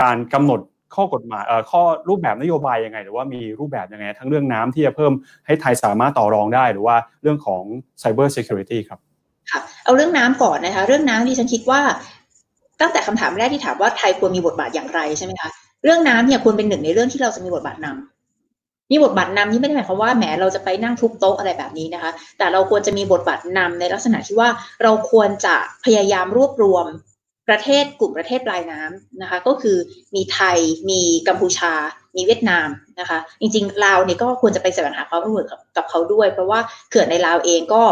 [0.00, 0.60] การกำหนด
[0.94, 5.12] ข้อกฎหมายเอ่อข้อรูปแบบนโยบายยังไง หรือว่ามีรูปแบบยังไง ทั้งเรื่องน้ำที่จะเพิ่ม
[5.46, 7.62] ให้ไทยสามารถต่อรองได้ หรือว่าเรื่องของ
[8.02, 8.98] Cyber Security ครับ
[9.50, 11.80] ค่ะเอาเรื่องน้ำก่อนนะคะเรื่องน้ำที่ฉันคิดว่า
[12.80, 15.50] ตั้งแต่คำถามแรกที่ถามว่าไทยควรมีบทบาทอย่างไรใช่ไหมคะ
[15.84, 24.48] เรื่องน้ำเนี่ยควรเป็นหนึ่งในเรื่องที่เราจะมีบทบาทนำมีบทบาทนำนี่ไม่ได้หมายความว่าแหมเราจะไปนั่งทุบโต๊ะอะไรแบบนี้นะคะ แต่เราควรจะมีบทบาทนำในลักษณะที่ว่า
[24.82, 26.86] เราควรจะพยายามรวบรวม
[27.48, 29.76] ประเทศกลุ่มประเทศปลายน้ำนะคะ ก็คือ
[30.14, 30.58] มีไทย
[30.90, 31.72] มีกัมพูชา
[32.16, 32.68] มีเวียดนาม
[33.00, 37.82] นะคะ จริงๆลาวเนี่ยก็ควรจะไปแสวงหาความร่วมมือกับเขาด้วย เพราะว่าเขื่อนในลาวเองก็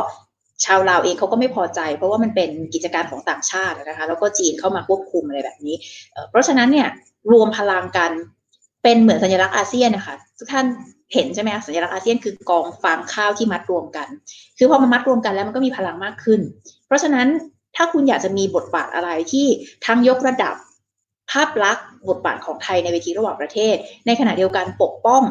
[0.64, 5.74] ชาวลาวเองเขาก็ไม่พอใจ เพราะว่ามันเป็นกิจการของต่างชาตินะคะ แล้วก็จีนเข้ามาควบคุมอะไรแบบนี้
[6.30, 6.88] เพราะฉะนั้นเนี่ย
[7.32, 8.10] รวมพลังกัน
[8.82, 10.66] เป็นเหมือนสัญลักษณ์อาเซียนนะคะทุกท่าน
[11.14, 14.08] เห็นใช่ไหมสัญลักษณ์อาเซียนคือกองฟางข้าวที่มัดรวมกัน
[14.58, 16.40] คือพอมันมัดรวมกันแล้วมันก็มีพลังมากขึ้น
[16.86, 17.26] เพราะฉะนั้น
[17.76, 19.46] ถ้าคุณอยากจะมีบทบาทอะไรที่
[19.86, 20.54] ทั้งยกระดับ
[21.30, 23.74] ภาพลักษณ์บทบาทของไทยในเวทีระหว่างประเทศ
[24.06, 25.22] ในขณะเดียวกันปกป้อง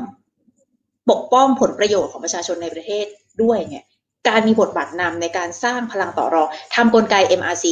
[1.10, 3.06] ปกป้องผลประโยชน์ของประชาชนในประเทศ
[3.44, 3.84] ด้วยเนี่ย
[4.28, 7.66] การมีบทบาทนำในการสร้างพลังต่อรองทำกลไก MRC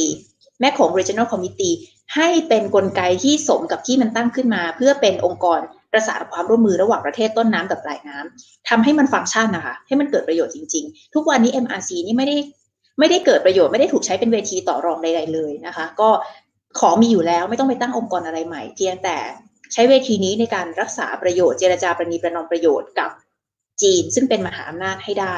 [0.60, 1.76] แม่ของ Regional Committee
[2.14, 5.60] ให้เป็นนกลไกที่สมกับที่มันตั้งขึ้นมา เพื่อเป็นองค์กร
[5.92, 12.36] ประสานความร่วมมือระหว่างประเทศต้นน้ำกับปลายน้ำทำให้มันฟังก์ชันนะคะ ให้มันเกิดประโยชน์จริง ๆ ทุกวันนี้ MRC นี่ไม่ได้
[12.98, 16.10] ไม่ได้เกิดประโยชน์ไม่ได้ถูกใช้เป็นเวทีต่อรองใดๆเลยนะคะ ก็
[16.78, 19.16] ของมีอยู่แล้วไม่ต้องไปตั้งองค์กรอะไรใหม่ เพียงแต่
[19.72, 23.10] ใช้เวทีนี้ในการรักษาประโยชน์เจรจาประนีประนอมประโยชน์กับ
[23.82, 25.36] จีน ซึ่งเป็นมหาอำนาจให้ได้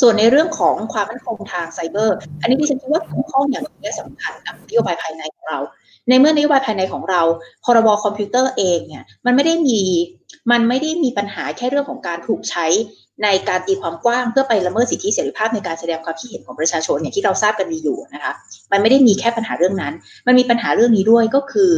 [0.00, 5.58] ส่วนในเรื่องของความมั่นคงทางไซเบอร์ อันนี้ที่ฉันคิดว่าเกี่ยวข้องอย่างและสำคัญกับนโยบายภายในของเรา
[6.08, 7.22] ในเมื่อนโยบายภายในของเรา
[7.64, 9.80] พรบคอมพิวเตอร์เองเนี่ยมันไม่ได้มี
[10.50, 12.66] มันไม่ได้มีปัญหาแค่เรื่องของการถูกใช้
[13.22, 18.32] ในการตีความกว้างเพื่อไปละเมิดสิทธิเสรีภาพในการแสดงความคิดเห็นของประชาชนอย่างที่เราทราบกันดีอยู่นะคะ
[18.72, 19.94] มันไม่ได้มีแค่ปัญหาเรื่องนั้น
[20.26, 21.72] มันมีปัญหาเรื่องนี้ด้วยก็คือ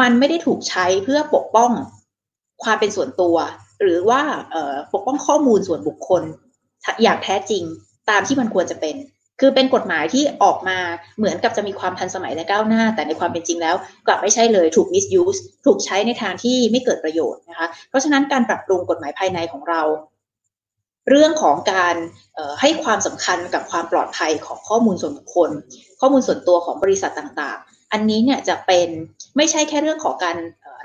[0.00, 1.70] มันไม่ได้ถูกใช้เพื่อปกป้อง
[2.62, 3.36] ความเป็นส่วนตัว
[3.82, 4.20] หรือว่า
[4.92, 6.22] ปกป้องข้อมูลส่วนบุคคล
[7.02, 7.62] อย่างแท้จริง
[8.10, 8.96] ตามที่มันควรจะเป็น
[9.40, 10.78] คือเป็นกฎหมายที่ออกมา
[11.18, 13.76] เหมือนกับจะมีความทันสมัยและก้าวหน้า แต่ในความเป็นจริงแล้ว
[14.06, 19.82] กลับไม่ใช่เลยถูก misuse ถูกใช้ในทางที่ไม่เกิดประโยชน์นะคะ เพราะฉะนั้นการปรับปรุงกฎหมายภายในของเรา
[21.08, 21.96] เรื่องของการ
[22.60, 25.50] ให้ความสำคัญกับความปลอดภัยของข้อมูลส่วนบุคคล
[26.00, 28.88] ข้อมูลส่วนตัวของบริษัทต่างๆ อันนี้เนี่ยจะเป็น
[29.36, 30.36] ไม่ใช่แค่เรื่องของการ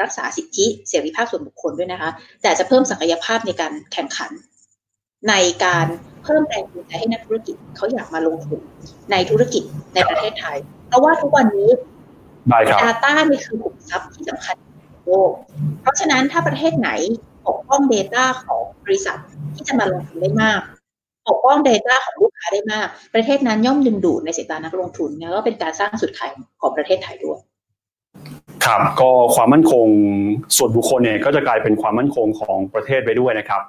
[0.02, 2.10] รักษาสิทธิเสรีภาพส่วนบุคคลด้วยนะคะ
[2.42, 4.32] แต่จะเพิ่มศักยภาพในการแข่งขัน
[5.30, 5.34] ใน
[5.66, 5.88] การ
[6.24, 8.60] เพิ่มแรงจูงใจให้นักธุรกิจเขาอยากมาลงทุน
[9.12, 9.64] ในธุรกิจ
[9.96, 10.58] ในประเทศไทย
[10.88, 11.70] เพราะว่าทุกวันนี้
[12.84, 14.56] Data นี่คือขุมทรัพย์ที่สำคัญ
[15.06, 15.32] โลก
[15.82, 16.90] เพราะฉะนั้นถ้าประเทศไหน
[17.31, 19.18] ป กป้อง Data ของบริษัท
[19.56, 20.60] ที่จะมาลงทุนได้มาก
[21.28, 26.30] ปกป้อง Data ของลูกค้าได้มาก ประเทศนั้นย่อมดึงดูดในสายตานักลงทุนแล้วก็เป็นการสร้างสุดขาย
[26.62, 27.40] ของประเทศไทยด้วย
[28.66, 29.88] ครับก็ความมั่นคง
[30.58, 33.62] ส่วนบุคคลเนี่ยก็จะกลายเป็นความมั่นคงของประเทศไปด้วยนะครับ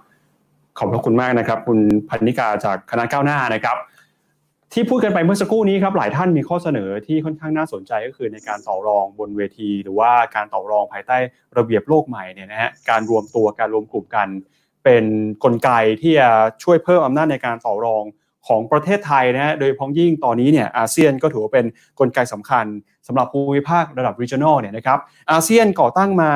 [0.78, 1.78] ขอบพระคุณมากนะครับ คุณ
[2.08, 3.76] พันนิกาจากคณะก้าวหน้านะครับ
[4.74, 11.16] ที่พูดกันไปเมื่อสักครู่นี้ครับหลายท่านมีข้อเสนอที่ค่อนข้างน่าสนใจก็คือในการต่อรองบนเวที หรือว่าการต่อรองภายใต้
[11.58, 14.28] ระเบียบโลกใหม่เนี่ยนะฮะการรวมตัวการรวมกลุ่มกัน
[14.84, 15.06] เป็นน
[15.44, 15.70] กลไก
[16.02, 16.30] ที่จะ
[16.62, 18.04] ช่วยเพิ่มอำนาจในการต่อรอง
[18.46, 21.66] ของประเทศไทยนะฮะโดยพ้องยิ่งตอนนี้เนี่ยอาเซียนก็ถือว่าเป็นน
[22.00, 22.66] กลไกสำคัญ
[23.06, 24.98] สำหรับภูมิภาคระดับ regional เนี่ยนะครับ
[25.30, 26.32] อาเซียนก่อตั้งมา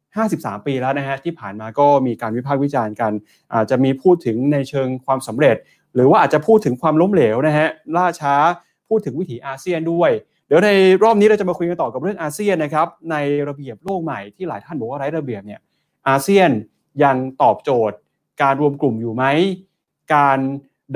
[0.00, 3.12] 53 ปีแล้วนะฮะที่ผ่านมาก็มีการวิพากษ์วิจารณ์กัน
[3.54, 5.56] อาจจะมีพูดถึงในเชิงความสำเร็จ
[5.94, 8.34] หรือว่าอาจจะพูดถึงความล้มเหลวนะฮะล่าช้า
[8.88, 10.10] พูดถึงวิถีอาเซียนด้วย
[10.46, 10.68] เดี๋ยวใน
[11.02, 13.16] รอบนี้เราจะมาคุยกันต่อกับเรื่องอาเซียนนะครับใน
[13.48, 15.60] ระเบียบโลกใหม่ที่หลายท่านบอกว่าไร้ระเบียบเนี่ย
[16.08, 16.50] อาเซียน
[17.04, 17.96] ยังตอบโจทย์
[18.42, 19.24] การรวมกลุ่มอยู่ไหม
[20.14, 20.38] การ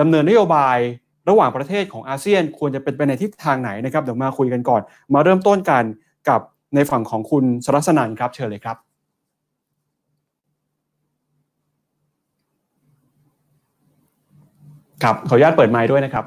[0.01, 0.79] ดำเนินนโยบาย
[1.29, 4.83] ระหว่างประเทศของอาเซียนควรจะเป็นไปในทิศทางไหนนะครับเดี๋ยวมาคุยกันก่อน
[5.15, 5.85] มาเริ่มต้นกัน
[6.29, 6.41] กับ
[6.75, 8.77] ในฝั่งของคุณสรัสนันครับเชิญเลยครับ
[15.03, 16.25] ครับขออนุญาตเปิดไมค์ด้วยนะครับ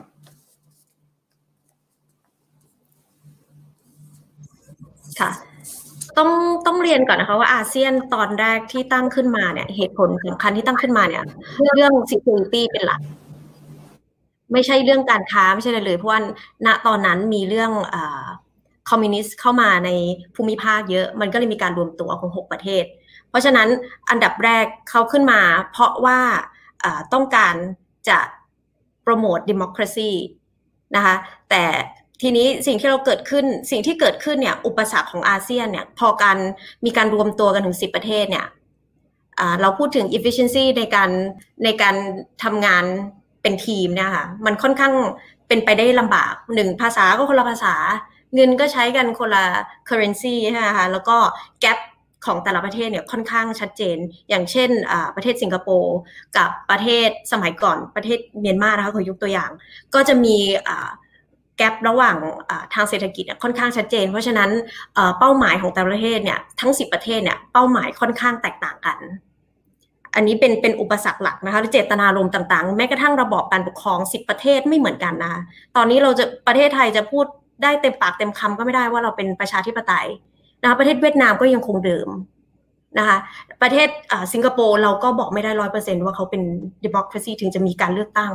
[5.20, 5.32] ค่ะ
[6.18, 6.30] ต้อง
[6.66, 11.24] ต้องเรียนก่อนนะคะว่าอาเซียนตอนแรกที่ตั้งขึ้นมาเนี่ย เหตุผลสำคัญที่ตั้งขึ้นมาเนี่ย
[11.76, 13.02] เรื่อง security เป็นหลัก
[14.54, 16.20] ไม่ใช่เรื่องการค้าไม่ใช่เลยเลยเพราะว่า
[16.66, 17.96] ณตอนนั้นมีเรื่องอ
[18.90, 19.90] คอมมิวนิสต์เข้ามาใน
[20.36, 22.84] ภูมิภาคเยอะ มันก็เลยมีการรวมตัวของหกประเทศ
[23.30, 23.68] เพราะฉะนั้น
[24.10, 25.42] อันดับแรกเขาขึ้นมา
[25.72, 26.20] เพราะว่า
[27.14, 27.56] ต้องการ
[28.10, 28.18] จะ
[29.12, 30.12] โปรโมทดิโมคราซี
[30.96, 31.16] นะคะ
[31.50, 31.64] แต่
[32.22, 36.38] ทีนี้สิ่งที่เราเกิดขึ้นสิ่งที่เกิดขึ้นเนี่ยอุปสรรคของอาเซียนเนี่ยพอการ
[36.86, 38.46] มีการรวมตัวกันถึงสิบประเทศเนี่ย
[39.62, 41.10] เราพูดถึง efficiency ในการ
[41.64, 41.96] ในการ
[42.44, 42.84] ทำงาน
[43.42, 44.94] เป็นทีมเนะคะมันค่อนข้าง
[45.48, 47.76] เป็นไปได้ลำบากหนึ่งภาษาก็คนละภาษา
[48.36, 49.44] เงินก็ใช้กันคนละ
[49.90, 51.18] currency ใช่ไหมคะแล้วก็
[51.64, 51.80] gap
[52.26, 53.98] ของแต่ละประเทศเนี่ยค่อนข้างชัดเจน
[54.30, 54.70] อย่างเช่น
[55.16, 55.96] ประเทศสิงคโปร์
[56.38, 59.50] กับประเทศสมัยก่อนประเทศเมียนมานะคะขอยกตัวอย่าง
[59.94, 60.38] ก็จะมี
[61.58, 62.18] แกลบระหว่าง
[62.74, 64.50] ทางเศรษฐกิจค่อนข้างชัดเจน เพราะฉะนั้น
[65.20, 68.98] เป้าหมายของแต่ละประเทศเนี่ยทั้ง 10 ประเทศเนี่ยเป้าหมายค่อนข้างแตกต่างกัน
[70.16, 75.42] อันนี้เป็นเป็นอุปสรรคหลักนะคะเจตนารมณ์ต่างๆ แม้กระทั่งระบอบการปกครอง 10 ประเทศไม่เหมือนกันนะคะ
[75.76, 77.26] ตอนนี้เราจะประเทศไทยจะพูด
[77.64, 80.08] ได้เต็มปากเต็มคำก็ไม่ได้ว่าเราเป็นประชาธิปไตย
[80.62, 82.08] นะคะประเทศเวียดนามก็ยังคงเดิม
[83.00, 83.18] นะคะ
[83.62, 83.88] ประเทศ
[84.34, 86.42] สิงคโปร์เราก็บอกไม่ได้ร้อยเปอร์เซ็นว่าเขาเป็น
[86.84, 88.32] ดิมอคราซีถึงจะมีการเลือกตั้ง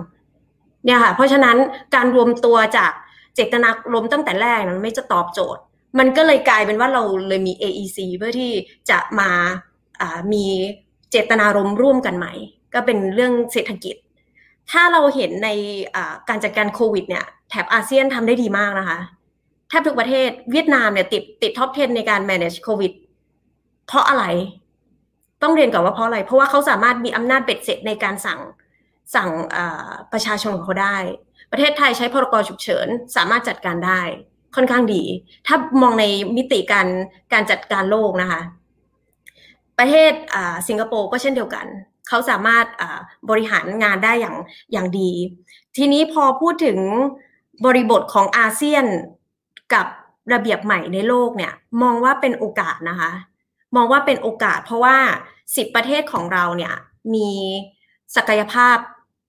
[0.84, 1.56] เนี่ยค่ะเพราะฉะนั้น
[1.94, 2.92] การรวมตัวจาก
[3.34, 5.62] เจตนารมณ์ตั้งแต่แรกมันไม่จะตอบโจทย์
[5.98, 8.50] มันก็เลยกลายเป็นว่าเราเลยมี AEC เพื่อที่
[8.90, 9.30] จะมา
[10.32, 10.44] มี
[11.10, 12.32] เจตนารมณ์ร่วมกันใหม่
[12.74, 13.96] ก็เป็นเรื่องเศรษฐกิจ
[14.70, 15.48] ถ้าเราเห็นใน
[16.28, 18.98] การจัดการโควิดเนี่ยแถบอาเซียนทำได้ดีมากนะคะ
[19.68, 22.92] แทบทุกประเทศเวียดนามเนี่ยติดติดท็อป 10 ในการ manage โควิด
[23.86, 24.24] เพราะอะไร
[25.42, 28.40] ต้องเรียนก่อนว่าเพราะอะไร เพราะว่าเขาสามารถมีอำนาจเบ็ดเสร็จในการสั่ง
[29.14, 29.30] สั่ง
[30.12, 30.96] ประชาชนของเขาได้
[31.52, 34.00] ประเทศไทยใช้พรกฉุกเฉิน สามารถจัดการได้
[34.56, 35.02] ค่อนข้างดี
[35.46, 36.04] ถ้ามองใน
[36.36, 36.88] มิติการ
[37.32, 38.40] การจัดการโลกนะคะ
[39.78, 40.12] ประเทศ
[40.68, 41.66] สิงคโปร์ก็เช่นเดียวกัน
[42.08, 42.66] เขาสามารถ
[43.30, 44.36] บริหารงานได้อย่าง
[44.72, 45.10] อย่างดี
[45.76, 46.78] ทีนี้พอพูดถึง
[47.66, 48.86] บริบทของอาเซียน
[49.74, 49.86] กับ
[50.32, 51.52] ระเบียบใหม่ในโลกเนี่ย
[51.82, 53.10] มองว่าเป็นโอกาสนะคะ
[53.76, 54.96] มองว่าเป็นโอกาส เพราะว่า
[55.56, 56.74] สิบประเทศของเราเนี่ย
[57.14, 57.30] มี
[58.16, 58.76] ศักยภาพ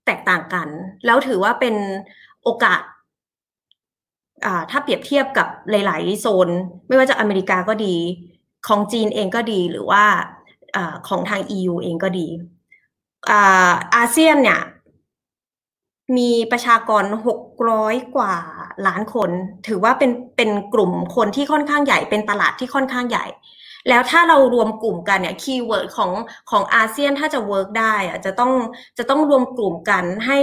[0.06, 0.68] แตกต่างกัน
[1.06, 1.74] แล้วถือว่าเป็น
[2.42, 2.82] โอกาส
[4.70, 6.48] ถ้าเปรียบเทียบกับหลาย ๆ โซน
[6.88, 7.96] ไม่ว่าจะอเมริกาก็ดี
[8.68, 10.04] ของจีนเองก็ดีหรือว่า
[10.76, 10.78] อ
[11.08, 12.26] ของทาง EU เองก็ดี
[13.94, 14.60] อาเซียนเนี่ย
[16.16, 17.40] มีประชากรหก
[17.70, 18.36] ร้อยกว่า
[18.86, 19.30] ล้านคน
[19.68, 23.26] ถือว่าเป็นเป็นกลุ่มคนที่ค่อนข้างใหญ่เป็นตลาดที่ค่อนข้างใหญ่
[23.88, 26.10] แล้วถ้าเรารวมกลุ่มกันเนี่ย keyword ของ
[26.50, 28.52] ของอาเซียนถ้าจะ work ได้อะจะต้อง
[28.98, 30.38] จะต้องรวมกลุ่มกันให้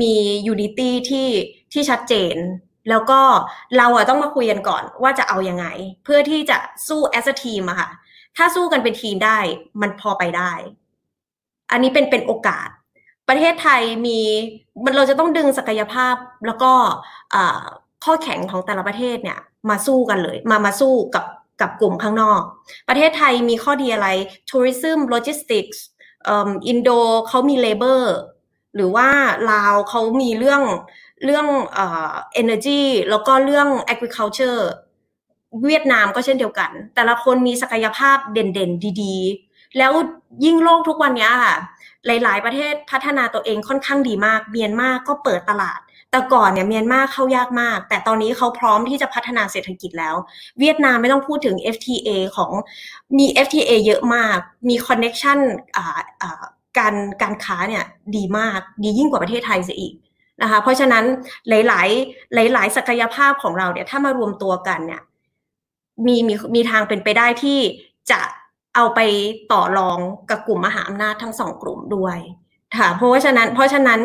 [0.00, 0.14] มี
[0.46, 1.28] unity ที่
[1.72, 2.36] ที่ชัดเจน
[2.90, 3.20] แล้วก็
[3.76, 5.66] เราอะต้องมาคุยกันก่อนว่าจะเอาอยัางไง
[6.04, 7.88] เพื่อที่จะสู้แอสทีมอะค่ะ
[8.36, 9.38] ถ้าสู้กันเป็นทีมได้
[9.80, 10.52] มันพอไปได้
[11.70, 12.68] อันนี้เป็นเป็นโอกาส
[13.28, 14.18] ประเทศไทยมี
[14.84, 16.14] มันเราจะต้องดึงศักยภาพ
[16.46, 16.72] แล้วก็
[18.04, 19.38] ข้อแข็งของแต่ละประเทศเนี่ย
[19.70, 21.24] มาสู้กันเลย มามาสู้กับ
[21.60, 22.40] กับกลุ่มข้างนอก
[22.88, 24.08] ประเทศไทยมีข้อดีอะไร
[24.50, 25.78] tourism logistics
[26.68, 26.90] อินโด
[27.28, 28.02] เขามี labor
[28.74, 29.08] หรือว่า
[29.50, 30.62] ลาวเขามีเรื่อง
[31.24, 32.12] เรื่องเอ่อ
[32.42, 32.80] energy
[33.10, 34.60] แล้วก็เรื่อง agriculture
[35.64, 39.92] เวียดนามก็เช่นเดียวกัน แต่ละคนมีศักยภาพเด่นๆ ดีๆ แล้ว
[40.44, 41.56] ยิ่งโลกทุกวันนี้ค่ะ
[42.06, 45.80] หลาย ๆ ประเทศพัฒนาตัวเองค่อนข้างดีมาก เมียนมาก็เปิดตลาด
[46.10, 50.14] แต่ก่อนเนี่ยเมียนมาเข้ายากมาก แต่ตอนนี้เขาพร้อมที่จะพัฒนาเศรษฐกิจแล้ว
[50.60, 52.52] เวียดนามไม่ต้องพูดถึง FTA ของ
[53.18, 54.38] มี FTA เยอะมาก
[54.68, 55.38] มีคอนเน็ชัน
[56.78, 57.84] การการค้าเนี่ย
[58.16, 59.94] ดีมากดียิ่งกว่าประเทศไทยเสียอีก
[60.42, 61.04] นะคะเพราะฉะนั้น
[61.48, 61.82] หลา
[62.46, 65.02] ย ๆ หลาย ๆ ศักยภาพของเราเนี่ยถ้ามารวมตัวกันเนี่ย
[66.06, 67.58] มีมีมีทางเป็นไปได้ที่
[68.10, 68.20] จะ
[68.74, 69.00] เอาไป
[69.52, 69.98] ต่อรอง
[70.30, 72.18] กับกลุ่มมหาอำนาจทั้งสองกลุ่มด้วย
[72.78, 74.00] ค่ะเพราะว่าฉะนั้นเพราะฉะนั้น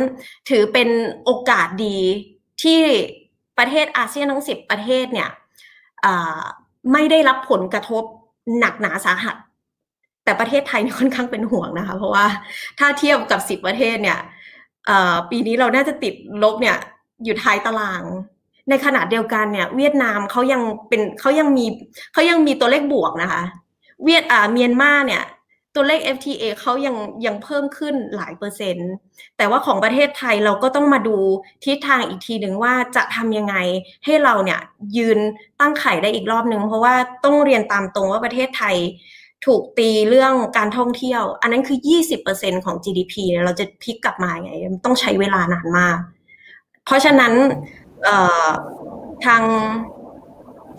[0.50, 0.90] ถือเป็น
[1.24, 1.98] โอกาสดี
[2.64, 2.82] ที่
[3.58, 5.30] ประเทศอาเซียนทั้งสิบประเทศเนี่ย
[6.94, 8.04] ไม่ได้รับผลกระทบ
[8.60, 9.36] หนักหนาสาหัส
[10.24, 12.26] แต่ประเทศไทยค่อนข้างเป็นห่วงนะคะ เพราะว่า
[12.80, 14.20] ถ้าเทียบกับสิบประเทศเนี่ย
[15.30, 16.14] ปีนี้เราน่าจะติด
[16.44, 16.78] ลบเนี่ย
[17.24, 18.04] อยู่ท้ายตาราง
[18.70, 21.66] ในขณะเดียวกันเนี่ย เวียดนามเขายังเป็นเขายังมี
[22.14, 23.42] เขายังมีตัวเลขบวกนะคะ
[24.04, 25.24] เวียดอ่าเมียนมาเนี่ย
[25.76, 26.96] ตัวเลข FTA เขายัง
[27.26, 28.92] ยังเพิ่มขึ้นหลายเปอร์เซ็นต์
[29.38, 31.18] แต่ว่าของประเทศไทยเราก็ต้องมาดู
[31.64, 33.56] ทิศทางอีกทีหนึ่งว่าจะทำยังไง
[34.06, 34.60] ให้เราเนี่ย
[34.98, 35.20] ยืน
[35.60, 36.96] ตั้งไข่ได้อีกรอบหนึ่งเพราะว่า
[37.26, 38.76] ต้องเรียนตามตรงว่าประเทศไทย
[39.46, 41.80] ถูกตีเรื่องการท่องเที่ยว อันนั้นคือ
[42.22, 43.14] 20%ของ GDP
[43.46, 44.52] เราจะพลิกกลับมาไง
[44.86, 45.98] ต้องใช้เวลานานมาก
[46.86, 47.34] เพราะฉะนั้น
[49.26, 49.44] ทาง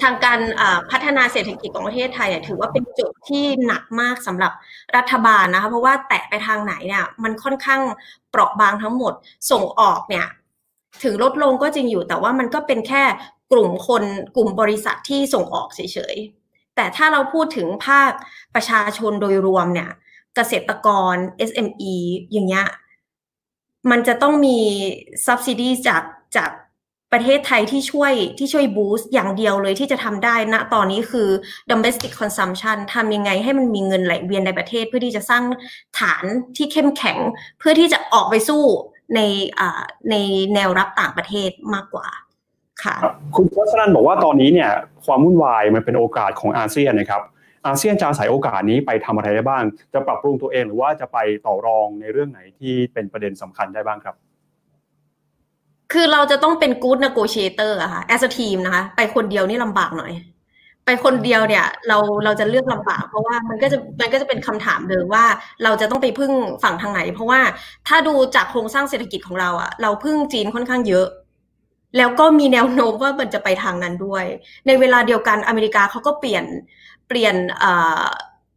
[0.03, 0.41] ทางการ
[0.91, 4.53] พัฒนาเศรษฐกิจของประเทศไทยถือว่าเป็นจุดที่หนักมากสำหรับ
[4.97, 7.81] รัฐบาลนะคะเพราะว่าแตะไปทางไหนเนี่ยมันค่อนข้าง
[8.31, 9.13] เปราะบางทั้งหมด
[9.51, 10.27] ส่งออกเนี่ย
[11.03, 13.03] ถึงลดลงก็จริงอยู่แต่ว่ามันก็เป็นแค่
[13.53, 14.05] กลุ่มคน
[14.37, 15.81] กลุ่มบริษัทที่ส่งออกเฉ
[16.15, 18.11] ยๆ แต่ถ้าเราพูดถึงภาค
[18.55, 19.91] ประชาชนโดยรวมเนี่ย
[20.35, 21.15] เกษตรกร
[21.49, 21.95] SME
[22.33, 22.67] อย่างเงี้ย
[23.91, 24.59] มันจะต้องมี
[25.27, 26.03] subsidy จาก
[26.37, 26.51] จาก
[27.13, 31.29] ประเทศไทยที่ช่วยที่ช่วยบูสต์อย่างเดียวเลยที่จะทำได้ณตอนนี้คือ
[31.71, 35.45] domestic consumption ทำยังไงให้มันมีเงินไหลเวียนในประเทศ เพื่อที่จะสร้าง
[35.99, 36.25] ฐาน
[36.57, 37.19] ที่เข้มแข็ง
[37.59, 38.63] เพื่อที่จะออกไปสู้
[39.15, 39.21] ใน
[40.11, 40.15] ใน
[40.55, 42.09] แนวรับต่างประเทศมากกว่า
[42.85, 42.97] ค่ะ
[43.37, 44.71] คุณพัชนันบอกว่าตอนนี้เนี่ย
[45.05, 47.23] ความวุ่นวายมันเป็นโอกาสของอาเซียนนะครับ
[47.67, 54.17] อาเซียนจะอาศัยโอกาสนี้ไปทำอะไรได้บ้าง จะปรับปรุงตัวเองหรือว่าจะไปต่อรองในเรื่องไหนที่เป็นประเด็นสำคัญได้บ้างครับ
[55.93, 60.13] คือเราจะต้องเป็น good negotiator อะค่ะ as a team นะคะ ไปคนเดียวนี่ลำบากหน่อย
[60.85, 65.25] ไปคนเดียวเนี่ย เราเราจะเลือกลำบาก เพราะว่ามันก็จะมันก็จะเป็นคำถามเดิมว่า
[65.65, 66.33] เราจะต้องไปพึ่ง
[66.63, 67.41] ฝั่งทางไหน เพราะว่า
[67.89, 71.07] ถ้าดูจากโครงสร้างเศรษฐกิจของเราอะเราพึ่งจีนค่อนข้างเยอะ
[71.97, 74.25] แล้วก็มีแนวโน้มว่ามันจะไปทางนั้นด้วย
[74.67, 76.45] ในเวลาเดียวกันอเมริกาเขาก็เปลี่ยน
[77.09, 77.35] เปลี่ยน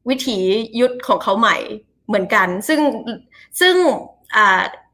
[0.09, 0.37] วิถี
[0.79, 1.57] ยุทธของเขาใหม่
[2.07, 2.79] เหมือนกัน ซึ่ง
[3.61, 3.75] ซึ่ง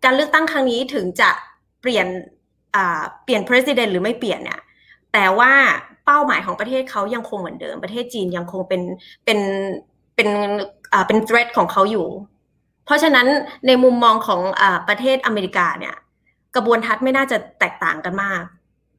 [0.03, 1.31] การเลือกตั้งครั้งนี้ถึงจะ
[1.88, 2.07] ปลี่ยน
[3.23, 4.61] เปลี่ยน president หรือไม่เปลี่ยนเนี่ย
[5.14, 5.51] แต่ว่า
[6.05, 8.81] เป้าหมายของประเทศเขายังคงเหมือนเดิม ประเทศจีนยังคงเป็น
[9.26, 9.39] เป็น
[10.15, 10.30] เป็น
[10.93, 12.07] อ่าเป็น threat ของเขาอยู่
[12.85, 13.27] เพราะฉะนั้น
[13.68, 15.95] ในมุมมองของอประเทศอเมริกาเนี่ย
[16.55, 18.43] กระบวนทัศน์ไม่น่าจะแตกต่างกันมาก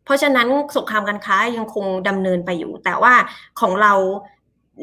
[0.04, 3.14] เพราะฉะนั้นสงครามการค้ายังคงดำเนินไปอยู่ แต่ว่า
[3.60, 3.92] ของเรา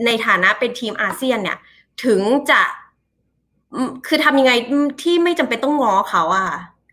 [0.05, 1.57] ในฐานะเป็นทีมอาเซียนเนี่ย
[2.05, 2.61] ถึงจะ
[4.07, 4.53] คือทำยังไง
[5.01, 6.49] ที่ไม่จำเป็นต้องง้อเขาอะ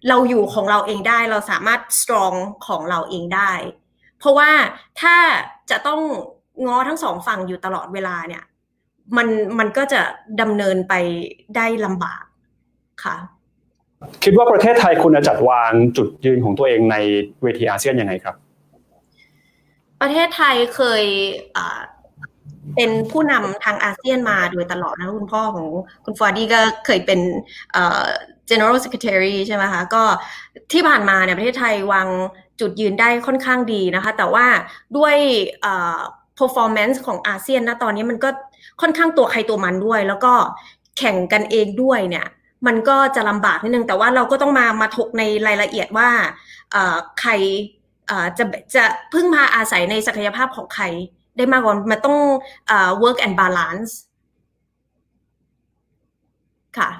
[0.08, 3.52] เราอยู่ของเราเองได้เราสามารถ strong ของเราเองได้
[4.18, 4.50] เพราะว่า
[5.00, 5.16] ถ้า
[5.70, 6.00] จะต้อง
[6.66, 8.44] ง้อทั้งสองฝั่งอยู่ตลอดเวลาเนี่ย
[9.16, 10.00] มันมันก็จะ
[10.40, 10.94] ดำเนินไป
[11.56, 12.24] ได้ลำบาก
[13.04, 13.16] ค่ะ
[14.24, 16.96] คิดว่าประเทศไทยคุณจะจัดวางจุดยืนของตัวเองใน
[17.42, 18.34] เวทีอาเซียนยังไงครับ
[20.00, 21.04] ประเทศไทยเคย
[22.76, 25.66] เป็นผู้นำทางอาเซียนมาโดยตลอดนะคุณพ่อของ
[26.04, 27.20] คุณฟูอาดี้ก็เคยเป็น
[28.50, 30.02] general secretary ใช่ไหมคะก็
[30.72, 32.08] ที่ผ่านมาเนี่ยประเทศไทยวาง
[32.60, 34.46] จุดยืนได้ค่อนข้างดีนะคะ แต่ว่า
[34.96, 35.16] ด้วย
[36.38, 38.30] performance ของอาเซียนนะตอนนี้มันก็
[38.80, 40.32] ค่อนข้างตัวใครตัวมันด้วย แล้วก็
[40.98, 42.26] แข่งกันเองด้วยเนี่ย
[42.66, 46.08] มันก็จะลำบากนิดนึง แต่ว่าเราก็ต้องมามาถกในรายละเอียดว่า
[47.20, 47.32] ใคร
[48.38, 48.44] จะ
[48.74, 50.84] จะพึ่งพาอาศัยในศักยภาพของใคร
[51.36, 52.16] ได้มากกว่ามันต้อง
[53.02, 53.90] work and balance
[56.78, 56.90] ค่ะ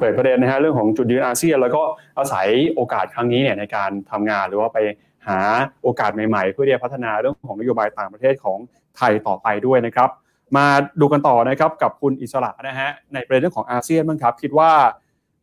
[0.00, 1.82] เปิดประเด็นนะฮะเรื่องของจุดยืนอาเซียน แล้วก็
[2.18, 4.78] อาศัยโอกาสครั้งนี้เนี่ยในการทำงานหรือว่าไป
[5.26, 5.38] หา
[5.82, 8.58] โอกาสใหม่ๆ เพื่อที่จะพัฒนาเรื่องของนโยบายต่างประเทศของ
[8.96, 10.10] ไทยต่อไปด้วยนะครับ
[10.56, 10.66] มา
[11.00, 14.72] ดูกันต่อนะครับกับคุณอิสระนะฮะในประเด็นเรื่องของอาเซียนบ้างครับ คิดว่า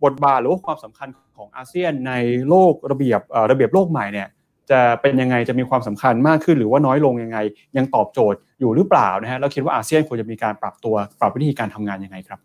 [0.04, 1.08] บทบาทหรือความสำคัญ
[1.38, 2.14] ของอาเซียนใน
[2.50, 3.22] โลกระเบียบ
[3.52, 4.28] ระเบียบโลกใหม่เนี่ย
[4.72, 7.38] จะเป็นยังไงจะมีความสำคัญมากขึ้นหรือว่าน้อยลงยังไง
[7.78, 12.40] ยังตอบโจทย์อยู่หรือเปล่านะฮะแล้วคิดว่าอาเซียนควรจะมีการปรับตัวปรับวิธีการทำงานยังไงครับ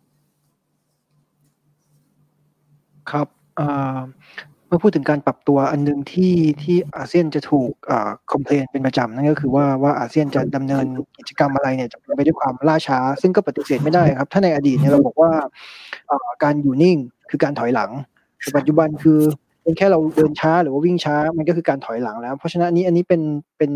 [3.11, 3.27] ครับ
[4.67, 7.71] เมื่อพูดถึงการปรับตัวอันนึงที่ที่อาเซียนจะถูก
[8.31, 10.85] คอมเพลนเป็นประจำนั่นก็คือว่าว่าอาเซียนจะดำเนิน
[11.17, 15.31] กิจกรรมอะไรเนี่ยจะเป็นไปด้วยความล่าช้า ซึ่งก็ปฏิเสธไม่ได้ครับ ถ้าในอดีตเนี่ยเราบอกว่า
[16.43, 16.97] การอยู่นิ่ง
[17.29, 17.91] คือการถอยหลัง
[18.57, 19.19] ปัจจุบันคือ
[19.77, 23.21] แค่เราเดินช้าหรือว่าวิ่งช้ามันก็คือการถอยหลังแล้ว เพราะฉะนั้นนี้อันนี้เป็น
[23.57, 23.71] เป็น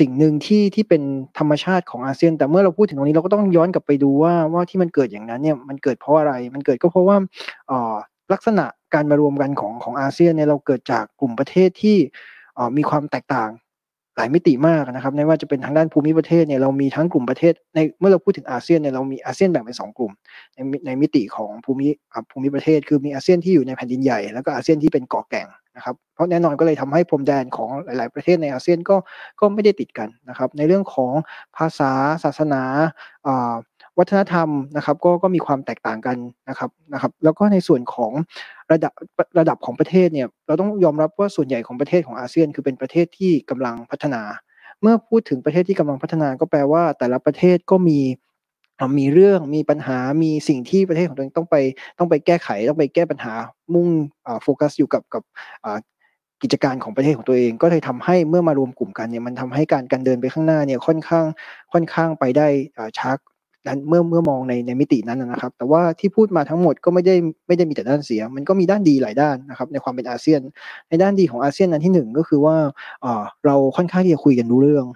[0.00, 1.02] สิ่งหนึ่งที่ที่เป็น
[1.38, 7.16] ธรรมชาติของอาเซียน แต่เมื่อเราพูดถึงตรงนี้เราก็ต้องย้อนกลับไปดูว่าว่าที่มันเกิดอย่างนั้นเนี่ยมันเกิดเพราะอะไร มันเกิดก็เพราะว่า
[8.32, 11.96] ลักษณะการมารวมกันของของอาเซียนเนี่ยเราเกิดจากกลุ่มประเทศที่
[12.76, 13.50] มีความแตกต่าง
[14.18, 20.12] หลายมิติมากนะครับไม่ว่าจะเป็นทางด้านภูมิประเทศเนี่ยเรามีทั้งกลุ่มประเทศในเมื่อเราพูดถึงอาเซียนเนี่ยเรามีอาเซียนแบ่งเป็นสองกลุ่ม
[20.54, 21.86] ในในมิติของภูมิ
[22.30, 28.96] ภูมิประเทศ คือมีอาเซียนที่อยู่ในแผ่นดินใหญ่แล้วก็อาเซียนที่เป็นเกาะแก่งนะครับเพราะแน่นอนก็เลยทำให้พรมแดนของหลาย ๆ ประเทศในอาเซียนก็
[29.40, 31.12] ก็ไม่ได้ติดกันนะครับในเรื่องของ
[31.56, 31.92] ภาษา
[32.24, 32.62] ศาสนา
[33.98, 36.16] วัฒนธรรมนะครับ ก็ก็มีความแตกต่างกัน
[36.48, 38.12] นะครับนะครับ แล้วก็ในส่วนของ
[38.72, 38.92] ระดับ
[39.38, 44.22] ระดับของประเทศเนี่ยเราต้องยอมรับว่าส่วนใหญ่ของประเทศของอาเซียน คือเป็นประเทศที่กำลังพัฒนา
[44.82, 48.00] เมื่อพูดถึงประเทศที่กำลังพัฒนาก็แปลว่า แต่ละประเทศก็มี
[48.98, 51.56] มีเรื่องมีปัญหามีสิ่งที่ประเทศของตัวเองต้องไป
[51.98, 53.32] ต้องไปแก้ไขต้องไปแก้ปัญหา
[53.74, 53.88] มุ่ง
[54.42, 55.22] โฟกัสอยู่กับกับ
[56.42, 61.26] กิจการของประเทศของตัวเอง ก็เลยทำให้เมื่อมารวมกลุ่มกันเนี่ยมันทำให้การการเดินไปข้างหน้าเนี่ยค่อนข้าง
[61.72, 62.48] ค่อนข้างไปได้
[62.98, 63.10] ช้า
[63.88, 67.14] เมื่อเมื่อมองในในมิตินั้นนะครับ แต่ว่าที่พูดมาทั้งหมดก็ไม่ได้
[67.46, 70.40] ไม่ได้มีแต่ด้านเสีย มันก็มีด้านดีหลายด้านนะครับในความเป็นอาเซียน
[70.88, 72.56] ในด้านดีของอาเซียนนั้นที่หนึ่งก็คือว่า
[73.46, 74.86] เราค่อนข้างที่จะคุยกันรู้เรื่อง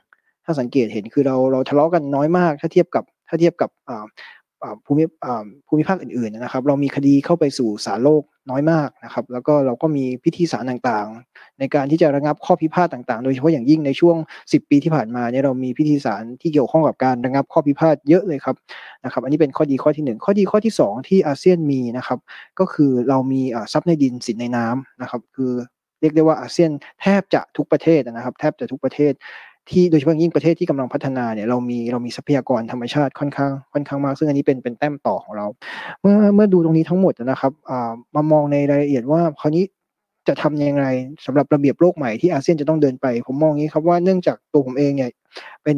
[0.44, 3.70] ถ้าสังเกตเห็นคือเราเราทะเลาะกันน้อยมาก ถ้าเทียบกับถ้าเทียบกับ
[4.84, 5.04] ภูมิ
[5.66, 14.16] ภูมิภาคอื่นๆนะครับ เรามีคดีเข้าไปสู่ศาลโลก น้อยมากนะครับ แล้วก็เราก็มีพิธีศาลต่างๆ ในการที่จะระงับข้อพิพาทต่างๆ โดยเฉพาะอย่างยิ่งในช่วง
[14.52, 18.56] 10 ปีที่ผ่านมาเนี่ยเรามีพิธีศาลที่เกี่ยวข้องกับการระงับข้อพิพาทเยอะเลยครับ
[19.04, 22.18] นะครับ อันนี้เป็นข้อดีข้อที่ 1 ข้อดีข้อที่ 2 ที่อาเซียนมีนะครับ
[22.58, 23.42] ก็คือเรามี
[23.72, 25.52] ทรัพย์ในดินสินในน้ำนะครับ คือ
[26.00, 26.70] เรียกได้ว่าอาเซียน
[27.00, 29.12] แทบจะทุกประเทศนะครับ แทบจะทุกประเทศ
[29.70, 35.46] ที่โดยเฉพาะยิ่งประเทศที่กำลังพัฒนาเนี่ยเรามีเรามีทรัพยากรธรรมชาติค่อนข้างค่อนข้างมากซึ่งอันนี้เป็นเป็นแต้มต่อของเรา
[36.00, 37.52] เมื่อเมื่อดูตรงนี้ทั้งหมดนะครับ
[38.14, 39.64] มามองในรายละเอียดว่าคราวนี้
[40.28, 40.84] จะทำยังไง
[41.26, 45.10] สำหรับระเบียบโลกใหม่ที่อาเซียนจะต้องเดินไป ผมมองงี้ครับว่าเนื่องจากตัวผมเองเนี่ย
[45.64, 45.76] เป็น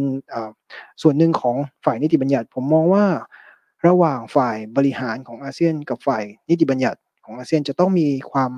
[1.02, 3.04] ส่วนหนึ่งของฝ่ายนิติบัญญัติ ผมมองว่า
[3.86, 8.52] ระหว่างฝ่ายบริหารของอาเซียน กับฝ่ายนิติบัญญัติของอาเซียนจะต้องมีความ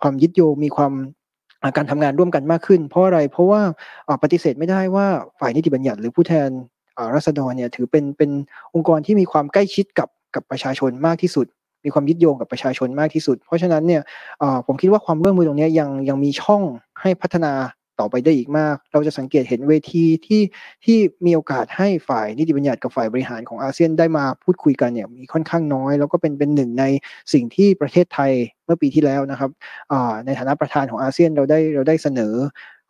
[0.00, 0.92] ความยึดโยงมีความ
[1.76, 3.60] การทำงานร่วมกันมากขึ้น เพราะอะไรเพราะว่า
[4.22, 5.06] ปฏิเสธไม่ได้ว่า
[5.40, 6.48] ฝ่ายนิติบัญญัติหรือผู้แทน
[7.14, 8.30] รัษฎรเนี่ยถือเป็นเป็น
[8.74, 11.46] องค์กรที่มีความใกล้ชิดกับกับประชาชนมากที่สุด
[11.84, 14.02] มีความยึดโยงกับประชาชนมากที่สุด เพราะฉะนั้นเนี่ย
[14.66, 16.62] ผมคิดว่าความร่วมมือตรงนี้ยังยังมีช่อง
[17.00, 17.52] ให้พัฒนา
[18.00, 20.42] ต่อไปได้อีกมาก เราจะสังเกตเห็นเวทีที่
[20.84, 26.84] ที่มีโอกาสให้ฝ่ายนิติบัญญัติกับฝ่ายบริหารของอาเซียนได้มาพูดคุยกันเนี่ยมีค่อนข้างน้อย แล้วก็เป็นเป็นหนึ่งใน
[27.32, 28.32] สิ่งที่ประเทศไทย
[28.64, 29.50] เมื่อปีที่แล้วนะครับ
[30.26, 32.34] ในฐานะประธานของอาเซียนเราได้เราได้เสนอ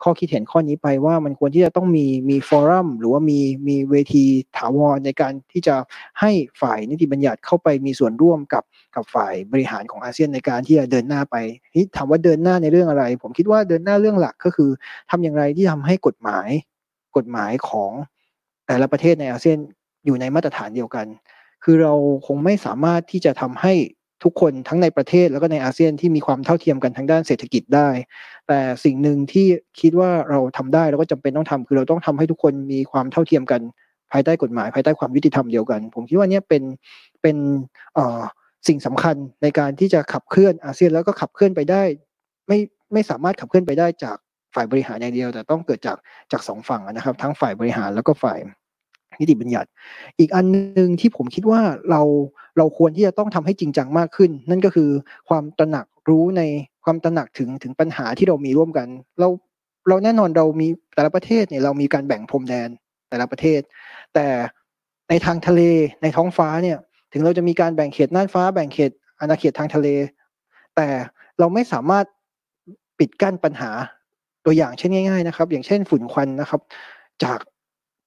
[0.03, 4.25] ข้อคิดเห็นข้อนี้ไปว่ามันควรที่จะต้องมีมีฟอรัมหรือว่ามีมีเวที
[4.57, 5.75] ถาวรในการที่จะ
[6.21, 8.65] ให้ฝ่ายนิติบัญญัติเข้าไปมีส่วนร่วมกับ
[8.95, 11.37] กับฝ่ายบริหารของอาเซียนในการที่จะเดินหน้าไป
[11.77, 14.71] นี่ถามว่าเดินหน้าในเรื่องอะไร ผมคิดว่าเดินหน้าเรื่องหลักก็คือ
[15.11, 16.49] ทำอย่างไรที่ทำให้กฎหมาย
[17.17, 17.93] กฎหมายของ
[18.67, 19.59] แต่ละประเทศในอาเซียน
[20.07, 21.07] อยู่ในมาตรฐานเดียวกัน
[21.65, 21.95] คือเรา
[22.27, 23.73] คงไม่สามารถที่จะทำให้
[24.25, 27.89] ทุกคนทั้งในประเทศแล้วก็ในอาเซียนที่มีความเท่าเทียมกันทางด้านเศรษฐกิจได้
[28.49, 29.47] แต่สิ่งหนึ่งที่
[29.81, 33.61] คิดว่าเราทำได้แล้วก็จำเป็นต้องทำคือเราต้องทำให้ทุกคนมีความเท่าเทียมกัน
[34.13, 36.63] ภายใต้กฎหมาย ภายใต้ความยุติธรรมเดียวกัน ผมคิดว่านี่เป็น
[37.23, 37.37] เป็น
[38.69, 41.83] สิ่งสำคัญในการที่จะขับเคลื่อนอาเซียนแล้วก็ขับเคลื่อนไปได้
[42.49, 42.59] ไม่
[42.93, 44.17] ไม่สามารถขับเคลื่อนไปได้จาก
[44.55, 45.97] ฝ่ายบริหารอย่างเดียว แต่ต้องเกิดจาก
[46.33, 48.39] จากสองฝั่งนะครับ ทั้งฝ่ายบริหารแล้วก็ฝ่าย
[49.19, 49.69] นิติบัญญัติ
[50.19, 51.61] อีกอันหนึ่งที่ผมคิดว่า
[51.91, 52.03] เรา
[52.59, 54.91] เราควรที่จะต้องทำให้จริงจังมากขึ้น นั่นก็คือ
[55.29, 56.43] ความตระหนักรู้ใน
[56.85, 58.89] ความตระหนักถึงถึงปัญหาที่เรามีร่วมกัน
[59.21, 59.29] เรา
[59.89, 62.69] เราแน่นอนเรามีแต่ละประเทศเนี่ยเรามีการแบ่งพรมแดน
[63.09, 63.61] แต่ละประเทศ
[64.15, 64.27] แต่
[65.09, 65.61] ในทางทะเล
[66.03, 66.79] ในท้องฟ้าเนี่ย
[67.13, 69.89] ถึงเราจะมีการแบ่งเขตน่านฟ้า แบ่งเขตอาณาเขตทางทะเล
[70.77, 70.89] แต่
[71.39, 72.07] เราไม่สามารถ
[72.99, 73.71] ปิดกั้นปัญหา
[74.45, 76.61] ตัวอย่างเช่นง่าย ๆ นะครับ อย่างเช่นฝุ่นควันนะครับ
[77.25, 77.39] จาก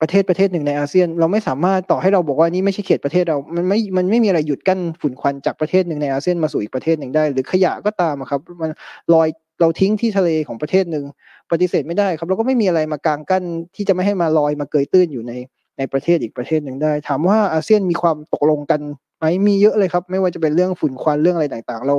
[0.03, 8.71] ประเทศประเทศหนึ่งในอาเซียน เราไม่สามารถต่อให้เราบอกว่านี่ไม่ใช่เขตประเทศเรา มันไม่ มันไม่มีอะไรหยุดกั้นฝุ่นควันจากประเทศหนึ่งในอาเซียนมาสู่อีกประเทศหนึ่งได้ หรือขยะก็ตามครับ มัน
[9.13, 9.27] ลอย
[9.61, 11.03] เราทิ้งที่ทะเลของประเทศหนึ่ง
[11.51, 13.43] ปฏิเสธไม่ได้ครับ เราก็ไม่มีอะไรมากางกั้น
[13.75, 15.33] ที่จะไม่ให้มาลอยมาเกยตื้นอยู่ใน
[15.77, 18.81] ในประเทศอีกประเทศหนึ่งได้ ถามว่าอาเซียนมีความตกลงกัน
[19.17, 21.95] ไหมมีเยอะเลยครับ ไม่ว่าจะเป็นเรื่องฝุ่นควันเรื่องอะไรต่างๆ เรา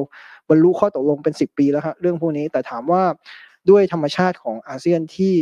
[0.49, 3.03] บรรลุข้อตกลงเป็นสิบปีแล้วครับเรื่องพวกนี้แต่ถามว่า
[3.71, 5.35] ด้วยธรรมชาติของอาเซียนที่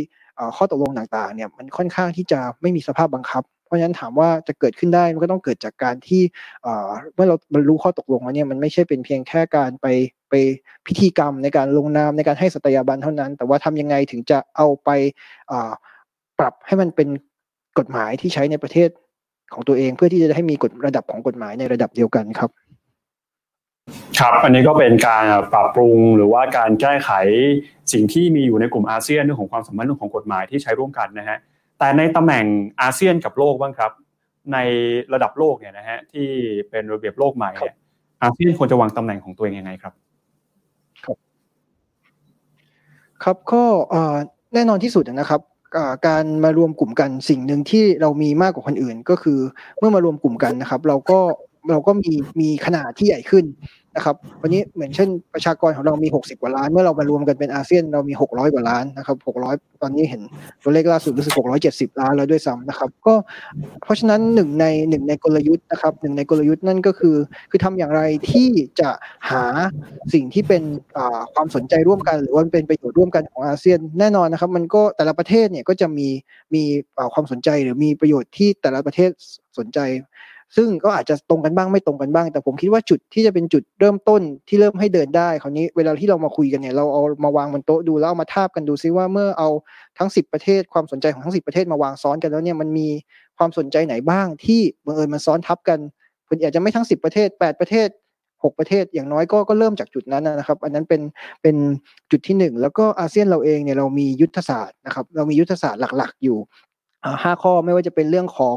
[0.57, 6.21] ข้อตกลงต่างๆเนี่ยมันค่อนข้างที่จะไม่มีสภาพบังคับ เพราะฉะนั้นถามว่าจะเกิดขึ้นได้มันก็ต้องเกิดจากการที่
[7.13, 9.87] เมื่อเราบรรลุข้อตกลงแล้วเนี่ยมันไม่ใช่เป็นเพียงแค่การไป
[10.29, 10.33] ไป
[10.87, 14.89] พิธีกรรมในการลงนามในการให้สตยาบันเท่านั้น แต่ว่าทำยังไงถึงจะเอาไป
[16.39, 17.07] ปรับให้มันเป็น
[17.79, 18.89] กฎหมายที่ใช้ในประเทศ
[19.53, 22.49] ของตัวเองเพื่อที่จะให้มีกฎระดับของกฎหมายในระดับเดียวกันครับ
[24.19, 27.11] ครับอันนี้ก็เป็นการปรับปรุงหรือว่าการแก้ไข
[27.93, 31.37] สิ่งที่มีอยู่ในกลุ่มอาเซียนเรื่องของความสัมพันธ์เรื่องของกฎหมายที่ใช้ร่วมกันนะฮะ
[31.79, 32.45] แต่ในตำแหน่ง
[32.81, 33.91] อาเซียนกับโลกบ้างครับ
[34.53, 34.57] ใน
[35.13, 36.27] ระดับโลกเนี่ยนะฮะที่
[36.69, 37.75] เป็นระเบียบโลกใหม่เนี่ย
[38.23, 39.93] อาเซียนควรจะวางตำแหน่งของตัวเองยังไงครับ
[41.05, 41.17] ครับ
[43.23, 43.63] ครับก็
[44.53, 45.41] แน่นอนที่สุดนะครับ
[46.07, 49.39] การมารวมกลุ่มกันสิ่งหนึ่งที่เรามีมากกว่าคนอื่น ก็คือ
[49.77, 51.19] เมื่อมารวมกลุ่มกันนะครับ เราก็
[51.69, 53.45] เราก็มีมีขนาดที่ใหญ่ขึ้น
[53.95, 59.17] นะครับ วันนี้เหมือนเช่นประชากรของเรามี 60 กว่าล้าน เมื่อเรามารวมกันเป็นอาเซียนเรามี 600 กว่าล้านนะครับ
[59.47, 60.21] 600 ตอนนี้เห็น
[60.63, 61.35] ตัวเลขล่าสุดรู้สึก
[61.67, 63.13] 670 ล้านแล้วด้วยซ้ำนะครับ ก็
[63.83, 67.15] เพราะฉะนั้นหนึ่งในหนึ่งในกลยุทธ์นะครับหนึ่งในกลยุทธ์นั่นก็คือ
[67.49, 68.49] คือทำอย่างไรที่
[68.79, 68.89] จะ
[69.29, 69.43] หา
[70.13, 70.63] สิ่งที่เป็น
[71.33, 76.07] ความสนใจร่วมกัน หรือว่าเป็นประโยชน์ร่วมกันของอาเซียนแน่นอนนะครับ มันก็แต่ละประเทศเนี่ยก็จะมี
[76.55, 76.63] มี
[77.13, 79.09] ความสนใจหรือมีประโยชน์ที่แต่ละประเทศ
[79.59, 79.79] สนใจ
[80.55, 89.49] ซึ่งก็อาจจะตรงกันบ้างไม่ตรงกันบ้าง แต่ผมคิดว่าจุดที่จะเป็นจุดเริ่มต้นที่เริ่มให้เดินได้คราวนี้เวลาที่เรามาคุยกันเนี่ยเราเอามาวางบนโต๊ะดูแล้วเอามาทาบกันดูซิว่าเมื่อเอา
[89.97, 92.87] ทั้งสิบประเทศความสนใจของทั้งสิบประเทศมาวางซ้อนกันแล้วเนี่ยมันมี
[93.37, 95.79] ความสนใจไหนบ้างที่บังเอิญมันซ้อนทับกัน
[96.27, 97.89] คุณอาจจะไม่ทั้งสิบประเทศแปดประเทศ
[98.43, 101.01] หกประเทศอย่างน้อยก็ก็เริ่มจากจุดนั้นนะครับ อันนั้นเป็น
[101.41, 101.55] เป็น
[102.11, 106.37] จุดที่หนึ่งแล้วก็อาเซียนเราเองเนี่ยเรามียุทธศาสตร์นะครับเรามียุทธศาสตร์หลัก ๆ อยู่
[107.23, 108.55] ห้าข้อไม่ว่าจะเป็นเรื่องของ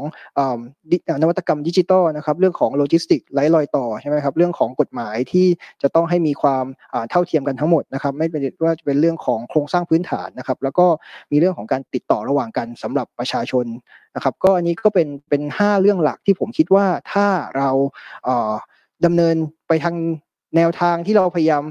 [1.21, 5.47] นวัตกรรมดิจิตอลนะครับเรื่องของโลจิสติกไร้รอยต่อใช่ไหมครับเรื่องของกฎหมายที่
[5.81, 6.65] จะต้องให้มีความ
[7.09, 10.85] เท่าเทียมกันทั้งหมดนะครับไม่เป็นว่าจะเป็นเรื่องของโครงสร้างพื้นฐานนะครับแล้วก็
[11.31, 13.65] มีเรื่องของการติดต่อระหว่างกันสำหรับประชาชน
[14.15, 17.69] นะครับก็อันนี้ก็เป็นเป็นห้าเรื่องหลักที่ผมคิดว่าถ้าเรา
[19.05, 19.35] ดำเนิน
[19.67, 19.95] ไปทาง
[20.55, 21.63] แนวทางที่เราพยายาม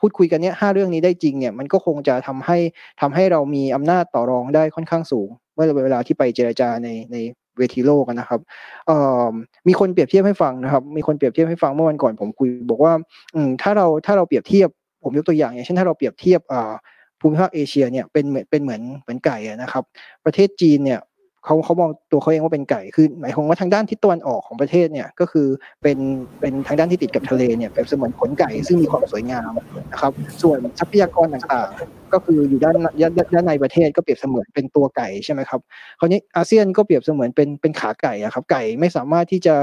[0.00, 2.58] พูดคุยกันเนี้ยห้าเรื่องนี้ได้จริงเนี่ยมันก็คงจะทำให้
[3.00, 7.16] ทำให้เรามีอำนาจต่อรองได้ค่อนข้างสูง เมื่อเวลาที่ไปเจรจาในใน
[7.58, 8.40] เวทีโลกนะครับ
[9.68, 12.92] มีคนเปรียบเทียบให้ฟังนะครับ มีคนเปรียบเทียบให้ฟังเมื่อวันก่อนผมคุยบอกว่า
[13.36, 14.68] อถ้าเราถ้าเราเปรียบเทียบ
[15.04, 16.40] ผมยกตัวอย่างอย่างเช่นถ้าเราเปรียบเทียบ
[17.20, 19.84] ภูมิภาคเอเชียเนี่ยเป็นเหมือนเป็นเหมือนเหมือนไก่นะครับ
[20.24, 21.00] ประเทศจีนเนี่ย
[21.44, 25.46] เขาเขามองตัวเขาเองว่าเป็นไก่คือหมายความว่าทางด้านทิศตะวันออกของประเทศเนี่ยก็คือ
[25.82, 25.98] เป็น
[26.40, 29.52] เป็นทางด้านที่ติดกับทะเลเนี่ยแบบเสมือนขนไก่ซึ่งมีความสวยงาม
[29.92, 30.12] นะครับ
[30.42, 32.76] ส่วนทรัพยากรต่างๆ ก็คืออยู่ด้าน
[33.34, 35.60] ด้านในประเทศก็เปรียบเสมือนเป็นตัวไก่ใช่ไหมครับ
[35.98, 39.54] คราวนี้อาเซียนก็เปรียบเสมือนเป็นเป็นขาไก่อะครับไก่ไม่สามารถที่จะ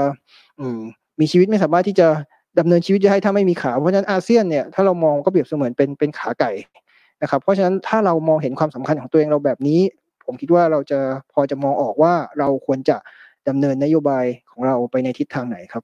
[0.60, 0.78] อืม
[1.20, 2.08] มีชีวิตไม่สามารถที่จะ
[2.58, 6.52] ดำเนินชีวิตได้ถ้าไม่มีขาเพราะฉะนั้นอาเซียนเนี่ยถ้าเรามองก็เปรียบเสมือนเป็นเป็นขาไก่
[7.22, 9.80] นะครับเพราะฉะนั้นถ้าเรามองเห็นความสำคัญของตัวเองเราแบบนี้
[10.30, 11.00] ผมคิดว่าเราจะ
[11.32, 12.96] พอจะมองออกว่าเราควรจะ
[13.48, 15.82] ดำเนินนโยบายของเราไปในทิศทางไหนครับ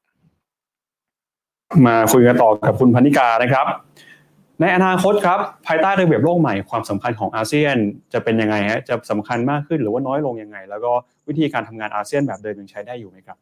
[1.86, 3.66] มาคุยกันต่อกับคุณพนิกานะครับ
[4.60, 7.77] ในอนาคตครับ ภายใต้ระเบียบโลกใหม่ความสำคัญของอาเซียน
[8.12, 10.93] จะเป็นยังไงฮะจะสำคัญมากขึ้นหรือว่าน้อยลงยังไง แล้วก็
[11.28, 13.36] วิธีการทำงานอาเซียนแบบเดิมยังใช้ได้อยู่ไหมครับ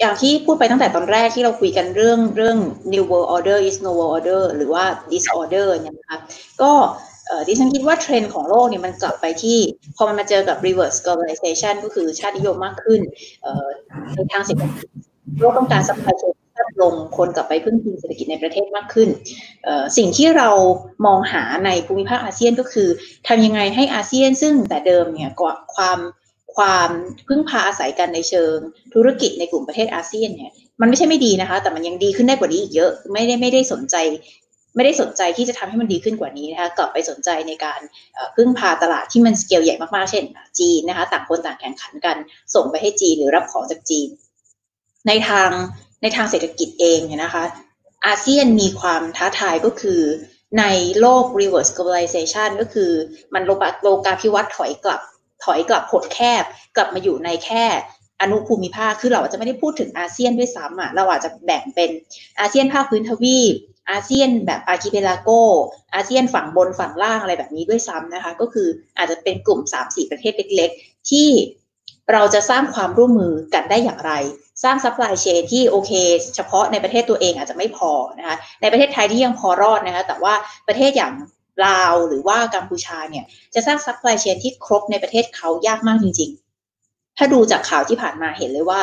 [0.00, 2.58] อย่างที่พูดไปตั้งแต่ตอนแรกที่เราคุยกันเรื่องเรื่อง
[2.92, 6.18] new world order is no world order หรือว่า disorder เนี่ยนะคะ
[6.62, 6.72] ก็
[7.48, 9.58] ดิฉันคิดว่าเทรนด์ของโลกเนี่ยมันกลับไปที่
[9.96, 13.00] พอมันมาเจอกับ reverse globalization ก็คือชาตินิยมมากขึ้น
[14.14, 14.88] ในทางเศรษฐกิจ
[15.38, 16.34] โลกต้องการ supply chain
[16.82, 19.08] ลงคนกลับไปพึ่งพิงเศรษฐกิจในประเทศมากขึ้น
[19.96, 20.50] สิ่งที่เรา
[21.06, 22.88] มองหาในภูมิภาคอาเซียนก็คือ
[23.28, 25.30] ทำยังไงให้อาเซียนซึ่งแต่เดิมเนี่ย
[25.74, 25.98] ความ
[26.56, 26.90] ความ
[27.28, 28.56] พึ่งพาอาศัยกันในเชิง
[28.94, 33.96] ธุรกิจในกลุ่มประเทศอาเซียนเนี่ยมันไม่ใช่ไม่ดีนะคะ แต่มันยังดีขึ้นได้กว่านี้อีกเยอะ ไม่ได้ไม่ได้สนใจ
[34.74, 37.80] ไม่ได้สนใจที่จะทำให้มันดีขึ้นกว่านี้นะคะกลับไปสนใจในการ
[38.36, 40.24] พึ่งพาตลาดที่มันสเกลใหญ่มากๆ เช่น
[40.58, 42.16] จีนนะคะต่างคนต่างแข่งขันกัน
[42.54, 44.08] ส่งไปให้จีนหรือรับของจากจีน
[45.08, 45.50] ในทาง
[46.02, 47.44] ในทางเศรษฐกิจเองเนี่ยนะคะ
[48.06, 50.00] อาเซียนมีความท้าทายก็คือ
[50.58, 50.64] ใน
[51.00, 52.90] โลก reverse globalization ก็คือ
[53.34, 55.00] มันโลกโลกาภิวัตน์ถอยกลับ
[55.44, 56.44] ถอยกลับหดแคบ
[56.76, 57.64] กลับมาอยู่ในแค่
[58.20, 61.90] อนุภูมิภาค คือเราอาจจะไม่ได้พูดถึงอาเซียนด้วยซ้ำอะ เราอาจจะแบ่งเป็น
[62.40, 63.54] อาเซียนภาคพื้นทวีป
[63.90, 65.28] อาเซียนแบบ archipelago
[65.94, 71.28] อาเซียนฝั่งบนฝั่งล่างอะไรแบบนี้ด้วยซ้ำนะคะ ก็คืออาจจะเป็นกลุ่ม 3-4 ประเทศเล็ก ๆ ที่
[72.12, 74.12] เราจะสร้างความร่วมมือกันได้อย่างไร
[74.64, 75.92] สร้าง supply chain ที่โอเค
[76.36, 80.34] เฉพาะในประเทศตัวเองอาจจะไม่พอนะคะในประเทศไทยที่ยังพอรอดนะคะแต่ว่า
[80.68, 81.12] ประเทศอย่าง
[81.66, 83.24] ลาวหรือว่ากัมพูชาเนี่ย
[83.54, 86.30] จะสร้าง supply chain ที่ครบในประเทศเขายากมากจริง
[86.74, 88.80] ๆ ถ้าดูจากข่าวที่ผ่านมาเห็นเลยว่า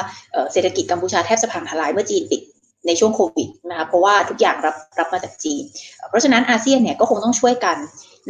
[0.52, 2.42] เศรษฐกิจกัมพูชาแทบจะพังทลายเมื่อจีนปิด
[2.88, 5.64] ในช่วงโควิดนะคะเพราะว่าทุกอย่างรับรับมาจากจีน
[6.10, 7.78] เพราะฉะนั้นอาเซียนเนี่ยก็คงต้องช่วยกัน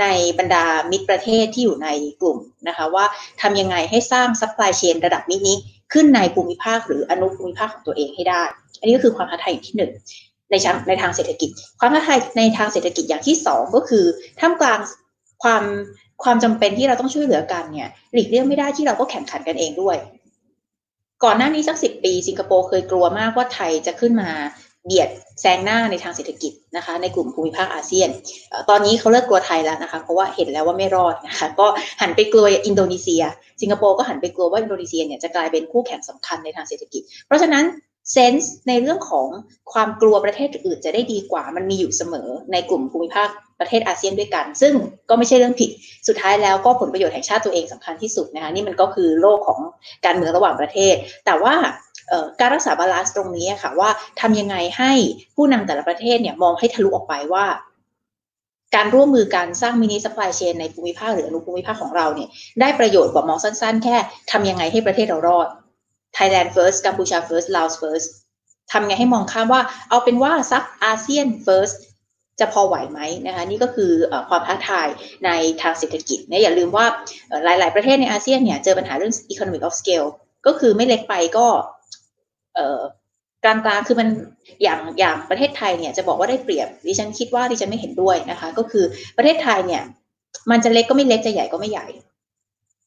[0.02, 0.06] ใน
[0.40, 1.88] บรรดามิตรประเทศที่อยู่ใน
[2.22, 3.06] กลุ่มนะคะว่า
[3.42, 5.54] ทำยังไงให้สร้าง supply chain ระดับมินิ
[5.94, 8.44] ขึ้นในภูมิภาคหรืออนุภูมิภาคของตัวเองให้ได้
[8.80, 9.92] อันนี้ก็คือความท้าทายที่หนึ่ง
[10.52, 14.06] ในทางในทางเศรษฐกิจ ความท้าทายในทางเศรษฐกิจอย่างที่สองก็คือ
[14.40, 14.80] ท่ามกลาง
[15.44, 15.64] ความ
[16.24, 19.98] ความจำเป็นที่เราต้องช่วยเหลือกันเนี่ยหลีกเลี่ยงไม่ได้ที่เราก็แข่งขันกันเองด้วย
[21.24, 24.30] ก่อนหน้านี้สักสิบปี สิงคโปร์เคยกลัวมากว่าไทยจะขึ้นมา
[24.86, 25.10] เบียด
[25.42, 28.10] แซงหน้าในทางเศรษฐกิจนะคะ ในกลุ่มภูมิภาคอาเซียน
[28.70, 31.68] ตอนนี้เขาเลิกกลัวไทยแล้วนะคะ เพราะว่าเห็นแล้วว่าไม่รอดนะคะ ก็
[32.02, 33.24] หันไปกลัวอินโดนีเซีย
[33.62, 37.66] สิงคโปร์ก็หันไปกลัวว่าอินโดนีเซียเนี่ยจะกลายเป็นคู่แข่งสำคัญในทางเศรษฐกิจ เพราะฉะนั้น
[38.12, 39.28] sense ในเรื่องของ
[39.72, 44.74] ความกลัวประเทศอื่นจะได้ดีกว่ามันมีอยู่เสมอในกลุ่มภูมิภาค ประเทศอาเซียนด้วยกัน ซึ่ง
[45.10, 45.70] ก็ไม่ใช่เรื่องผิด
[46.08, 49.60] สุดท้ายแล้วก็ผลประโยชน์แห่งชาติตัวเองสำคัญที่สุดนะคะนี่มันก็คือโลกของ
[50.06, 51.56] การเมืองระหว่างประเทศ แต่ว่า
[52.40, 53.90] การรักษา balance ตรงนี้ค่ะว่า
[54.22, 54.92] ทำยังไงให้
[55.36, 57.46] ผู้นำแต่ละประเทศเนี่ยมองให้ทะลุออกไปว่า
[58.76, 62.30] การร่วมมือการสร้าง mini supply chain ในภูมิภาคหรืออนุภูมิภาคของเราเนี่ย
[62.62, 63.96] ได้ประโยชน์กว่ามองสั้นๆ แค่
[64.32, 65.48] ทำยังไงให้ประเทศเรารอด
[66.18, 68.08] Thailand first กัมพูชา first Laos first
[68.72, 71.76] ทำไงให้มองข้ามว่า เอาเป็นว่าซักอาเซียน first
[72.40, 73.92] จะพอไหวไหมนะคะนี่ก็คือ
[74.30, 74.88] ความท้าทาย
[75.26, 75.30] ใน
[75.62, 76.86] ทางเศรษฐกิจนะอย่าลืมว่า
[77.46, 80.08] หลาย ๆ ประเทศในอาเซียนเนี่ยเจอปัญหาเรื่อง economic of scale
[80.46, 81.48] ก็คือไม่เล็กไปก็
[83.44, 84.10] กลางๆ คือมัน
[84.64, 88.86] อย่างอย่างประเทศไทยเนี่ยจะบอกว่าได้เปรียบดิฉันคิดว่าดิฉันไม่เห็นด้วยนะคะ ก็คือ
[89.18, 89.84] ประเทศไทยเนี่ย
[90.52, 91.88] มันจะเล็กก็ไม่เล็กจะใหญ่ก็ไม่ใหญ่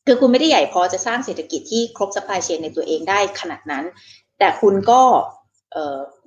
[0.07, 3.85] คือคุณไม่ได้ใหญ่พอจะสร้างเศรษฐกิจที่ครบ supply chain ในตัวเองได้ขนาดนั้น
[4.39, 5.03] แต่คุณก็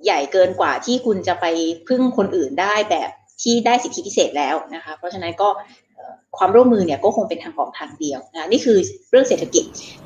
[0.04, 1.46] ใหญ่เกินกว่าที่คุณจะไป
[1.88, 3.10] พึ่งคนอื่นได้แบบ
[3.42, 5.48] ที่ได้สิทธิพิเศษแล้วนะคะ เพราะฉะนั้นก็
[6.36, 8.78] ความร่วมมือเนี่ยก็คงเป็นทางออกทางเดียวนะนี่คือ
[9.10, 9.64] เรื่องเศรษฐกิจ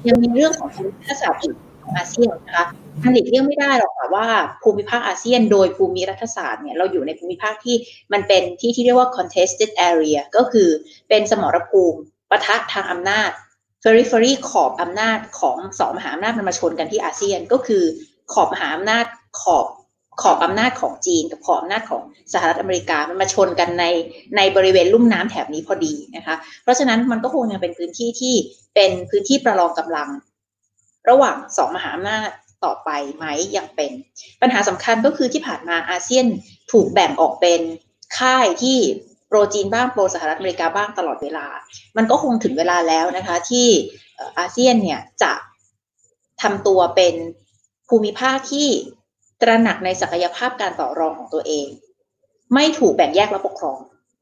[0.08, 2.66] ยังมีเรื่องของภูมิรัฐศาสตร์อีกของอาเซียนนะคะ
[3.02, 4.26] มันหลีกเลี่ยงไม่ได้หรอกค่ะว่า
[4.62, 7.76] ภูมิภาคอาเซียน โดยภูมิรัฐศาสตร์เนี่ยเราอยู่ในภูมิภาคที่
[8.12, 10.68] มันเป็นที่ที่เรียกว่า contested area ก็คือ
[11.08, 11.98] เป็นสมรภูมิ
[12.30, 13.30] ปะทะทางอำนาจ
[13.82, 17.84] periphery ขอบอำนาจของสองมหาอำนาจมันมาชนกันที่อาเซียนก็คือ
[18.32, 19.04] ขอบมหาอำนาจ
[19.40, 19.66] ขอบ
[20.22, 22.02] ขอบอำนาจของจีนกับขอบอำนาจของ
[22.32, 23.84] สหรัฐอเมริกา มันมาชนกันใน
[24.36, 28.34] ในบริเวณลุ่มน้ำแถบนี้พอดีนะคะ เพราะฉะนั้นมันก็คงยังเป็นพื้นที่ที่
[28.74, 30.08] เป็นพื้นที่ประลองกำลัง
[31.08, 32.28] ระหว่างสองมหาอำนาจ
[32.64, 33.26] ต่อไปไหม
[33.56, 33.90] ยังเป็น
[34.40, 36.26] ปัญหาสำคัญก็คือที่ผ่านมาอาเซียน
[36.72, 37.60] ถูกแบ่งออกเป็น
[38.18, 38.78] ค่ายที่
[39.28, 41.46] โปรจีนบ้างโปรสหรัฐอเมริกาบ้างตลอดเวลา
[41.96, 43.66] มันก็คงถึงเวลาแล้วนะคะ ที่
[44.38, 45.32] อาเซียนเนี่ยจะ
[46.42, 47.14] ทำตัวเป็น
[47.88, 48.68] ภูมิภาคที่
[49.40, 51.66] ตระหนักในศักยภาพการต่อรองของตัวเอง
[52.54, 53.78] ไม่ถูกแบ่งแยกและปกครอง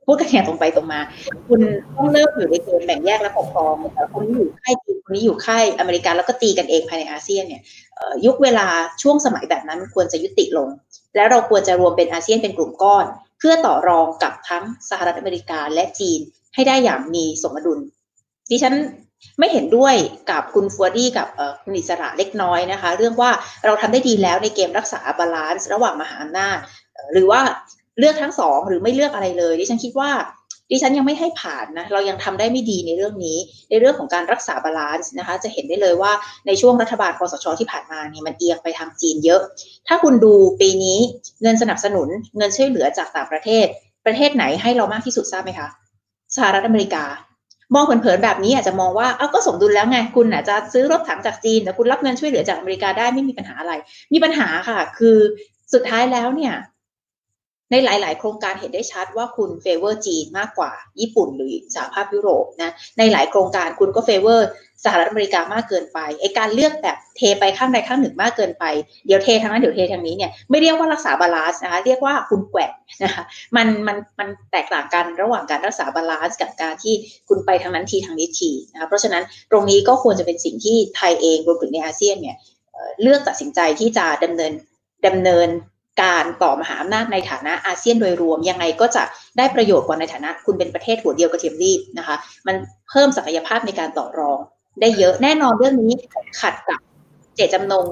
[0.07, 1.01] พูดกันอย่างตรงไปตรงมา
[1.49, 1.61] คุณ
[1.97, 3.75] ต้องเลิกอยู่ในเกมแบ่งแยกและปกครอง
[4.13, 7.63] คนนี้อยู่ค่ายจีนคนนี้อยู่ค่ายอเมริกาแล้วก็ตีกันเองภายในอาเซียนเนี่ย
[8.27, 8.67] ยุคเวลา
[9.03, 10.69] ช่วงสมัยแบบนั้นควรจะยุติลง
[11.17, 13.05] แล้วเราควรจะรวมเป็นอาเซียนเป็นกลุ่มก้อน
[13.39, 16.21] เพื่อต่อรองกับทั้งสหรัฐอเมริกาและจีน
[16.55, 17.79] ให้ได้อย่างมีสมดุล
[18.51, 18.75] ดิฉัน
[19.39, 19.95] ไม่เห็นด้วย
[20.31, 21.29] กับคุณฟูอาดี้กับ
[21.65, 23.31] คุณอิสระเล็กน้อยนะคะ เรื่องว่า
[23.65, 26.59] เราทำได้ดีแล้วในเกมรักษา balance ระหว่างมหาอำนาจ
[27.13, 27.41] หรือว่า
[27.99, 30.11] เลือกทั้งสองหรือไม่เลือกอะไรเลยดิฉันคิดว่า
[30.71, 33.39] ดิฉันยังไม่ให้ผ่านนะเรายังทำได้ไม่ดีในเรื่องนี้
[33.71, 36.13] ในเรื่องของการรักษา balance นะคะ จะเห็นได้เลยว่า
[36.47, 39.41] ในช่วงรัฐบาลคสชที่ผ่านมาเนี่ยมันเอียงไปทางจีนเยอะ
[39.89, 40.99] ถ้าคุณดูปีนี้
[41.43, 43.67] เงินสนับสนุนเงินช่วยเหลือจากต่างประเทศ
[44.07, 45.69] ประเทศไหนให้เรามากที่สุดทราบไหมคะ
[46.37, 47.05] สหรัฐอเมริกา
[47.75, 53.73] มองเผินๆแบบนี้อาจจะมองว่าเอาก็สมดุลแล้วไง คุณอาจจะซื้อรถถังจากจีน แต่คุณรับเงินช่วยเหลือจากอเมริกาได้ไม่มีปัญหาอะไร
[54.13, 55.17] มีปัญหาค่ะ คือ
[55.73, 56.55] สุดท้ายแล้วเนี่ย
[57.71, 64.49] ในหลาย ๆ โครงการเห็นได้ชัดว่าคุณ favor จีนมากกว่าญี่ปุ่นหรือสหภาพยุโรปนะ ในหลายโครงการคุณก็ favor
[64.85, 68.65] สหรัฐอเมริกามากเกินไปไอ้การเลือกแบบเทไปข้างใดข้างหนึ่งมากเกินไป
[69.07, 72.73] เดี๋ยวเททางนั้นเดี๋ยวเททางนี้เนี่ยไม่เรียกว่ารักษา balance นะคะเรียกว่าคุณแกว่ง
[73.05, 73.25] นะคะ
[73.57, 76.95] มันมันมันแตกต่างกันระหว่างการรักษา balance กับการที่
[77.29, 82.37] คุณไปทางนั้นทีทางนี้ทีนะคะเพราะฉะนั้นตรงนี้ก็ควรจะเป็นสิ่งที่ไทยเองรวมถึงในอาเซียนเนี่ย
[83.03, 84.53] เลือกตัดสินใจที่จะดำเนิน
[85.07, 85.49] ดำเนิน
[86.03, 89.03] การต่อมหาอำนาจในฐานะอาเซียนโดยรวมยังไงก็จะ
[89.39, 92.17] ได้ประโยชน์กว่าในฐานะคุณเป็นประเทศหัวเดียวกระเทียมรีบนะคะ
[92.47, 92.57] มัน
[92.91, 94.39] เพิ่มศักยภาพในการต่อรอง
[94.81, 95.93] ได้เยอะแน่นอนเรื่องนี้
[96.41, 96.81] ขัดกับ
[97.35, 97.87] เจตจำนง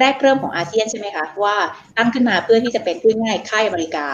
[0.00, 1.56] แรกเริ่มของอาเซียนใช่ไหมคะว่า
[1.96, 4.06] ตั้งขึ้นมาเพื่อที่จะเป็นพูดง่ายค่ายอเมริกา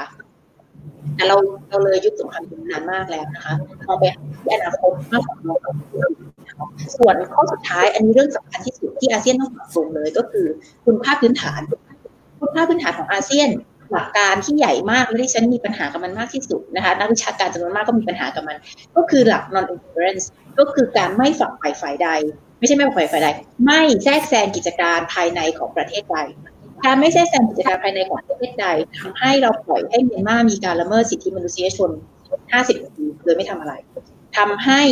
[1.14, 1.36] แต่เรา
[1.68, 3.54] เราเลยยุคสงครามนานมากแล้วนะคะ
[3.86, 4.04] มองไป
[4.52, 5.36] อนาคตมากกว่า
[6.96, 10.46] ส่วนข้อสุดท้ายอันนี้เรื่องสำคัญที่สุดที่อาเซียนต้องปรับปรุงเลยก็คือ
[10.84, 11.60] คุณภาพพื้นฐาน
[12.40, 13.48] คุณภาพพื้นฐานของอาเซียน
[13.92, 18.56] หลักการที่ใหญ่มากและที่ฉันมีปัญหากับมันมากที่สุดนะคะนักวิชาการจำนวนมากก็มีปัญหากับมัน
[18.96, 20.24] ก็คือหลัก non interference
[20.60, 22.08] ก็คือการไม่ฝักใฝ่ฝ่ายใด
[22.58, 23.28] ไม่ใช่ไม่ฝักใฝ่ฝ่ายใด
[23.64, 26.18] ไม่แทรกแซงกิจการภายในของประเทศใด
[26.84, 28.66] การไม่แทรกแซงกิจการภายในของประเทศใด
[28.98, 31.90] ทำให้เราปล่อยให้เมียนมามีการละเมิดสิทธิมนุษยชน
[32.40, 33.74] 50 ปีโดยไม่ทำอะไร
[34.36, 34.82] ทำให้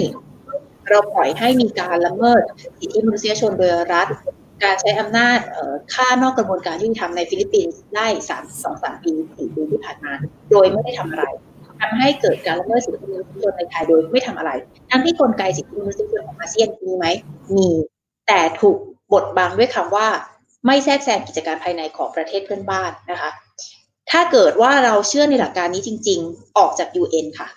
[0.89, 2.43] เราปล่อยให้มีการละเมิด
[2.81, 4.09] สิทธิมนุษยชนโดยรัฐ
[4.65, 5.39] การใช้อำนาจ
[5.95, 10.13] ฆ่านอกกระบวนการยุติธรรมในฟิลิปปินส์ได้สามสองสามปีสี่ปีที่ผ่านมา
[10.51, 11.25] โดยไม่ได้ทำอะไร
[11.81, 14.51] ทำให้เกิดการละเมิดสิทธิมนุษยชนในไทยโดยไม่ทำอะไร
[14.91, 17.07] ทั้งที่กลไกสิทธิมนุษยชนของอาเซียนมีไหม
[17.57, 17.69] มี
[18.27, 18.77] แต่ถูก
[19.13, 20.09] บดบังด้วยคำว่า
[20.67, 23.31] ไม่แทรกแซงกิจการภายในของประเทศเพื่อนบ้านนะคะ
[24.11, 27.49] ถ้าเกิดว่าเราเชื่อในหลักการนี้จริง ๆ ออกจาก UN ค่ะ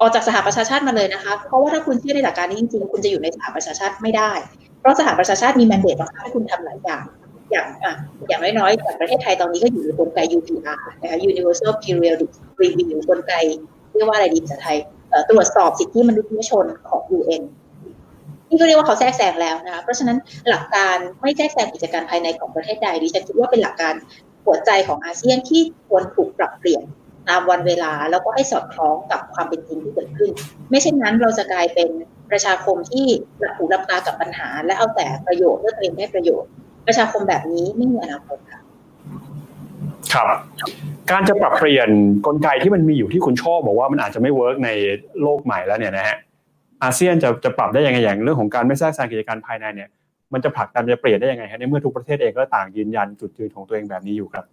[0.00, 4.32] ออกจากสหประชาชาติมาเลยนะคะ เพราะว่าถ้าคุณเชื่อในหลักการนี้จริง ๆ คุณจะอยู่ในสหประชาชาติไม่ได้
[4.80, 7.04] เพราะสหประชาชาติมีแมนเดตบังคับให้คุณทำหลายอย่าง
[7.50, 7.94] อย่างอะ
[8.28, 12.30] อย่างน้อยๆจากประเทศไทยตอนนี้ก็อยู่ในกลไก UPR นะคะ Universal Periodic
[12.62, 13.34] Review กลไก
[13.92, 14.78] เรียกว่าอะไรดีภาษาไทย
[15.30, 17.42] ตรวจสอบสิทธิมนุษยชนของ UN
[18.48, 20.16] นี่ก็เรียกว่าเขาแทรกแซงแล้วนะคะเพราะฉะนั้น
[20.48, 23.94] หลักการไม่แทรกแซงกิจการภายในของประเทศใดดิฉันคิดว่าเป็นหลักการ
[24.46, 26.82] หัวใจของอาเซียนที่ควรถูกปรับเปลี่ยน
[27.28, 30.30] ตามวันเวลาแล้วก็ให้สอดคล้องกับความเป็นจริงที่เกิดขึ้น
[30.70, 31.88] ไม่เช่นนั้นเราจะกลายเป็น
[32.30, 33.06] ประชาคมที่
[33.38, 36.50] หลับหูหลับตากับปัญหา และเอาแต่ประโยชน์เพื่อตัวเองได้ประโยชน์
[36.86, 38.60] ประชาคมแบบนี้ไม่มีอนาคตค่ะ
[40.14, 40.28] ครับ
[41.10, 41.88] การจะปรับเปลี่ยน
[42.26, 44.70] กลไกที่มันมีอยู่ที่คุณชอบบอกว่ามันอาจจะไม่ work ใน
[45.22, 46.16] โลกใหม่แล้วเนี่ยนะฮะ
[46.82, 49.88] อาเซียนจะจะปรับได้ยังไงอย่างเรื่องของการไม่แทรกแซงกิจการภายในเนี่ย
[50.32, 54.44] มันจะผลักดันจะเปลี่ยนได้ยังไงฮะในเมื่อทุกประเทศเองก็ต่างยืนยันจุดยืนของตัวเองแบบนี้อยู่ครับ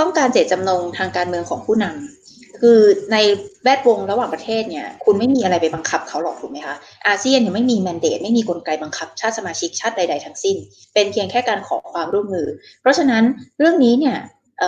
[0.00, 2.80] ต้องการเจตจำนงทางการเมืองของผู้นำ คือ
[3.12, 3.16] ใน
[3.64, 6.74] แวดวงระหว่างประเทศเนี่ย คุณไม่มีอะไรไปบังคับเขาหรอกถูกไหมคะ
[7.06, 10.56] อาเซียนเนี่ยไม่มีแมนเดตไม่มีกลไกบังคับ ชาติสมาชิกชาติใด ๆ ทั้งสิ้น
[10.94, 12.46] เป็นเพียงแค่การขอความร่วมมือ
[12.80, 13.24] เพราะฉะนั้น
[13.58, 14.16] เรื่องนี้เนี่ย
[14.60, 14.62] เ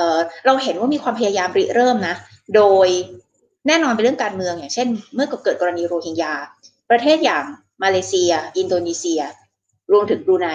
[0.46, 2.14] เราเห็นว่ามีความพยายามริเริ่มนะ
[2.56, 2.88] โดย
[3.66, 6.34] แน่นอนเป็นเรื่องการเมืองอย่างเช่น เมื่อเกิดกรณีโรฮิงญา
[6.90, 7.44] ประเทศอย่าง
[7.82, 9.20] มาเลเซีย อินโดนีเซีย
[9.92, 10.48] รวมถึงบรูไน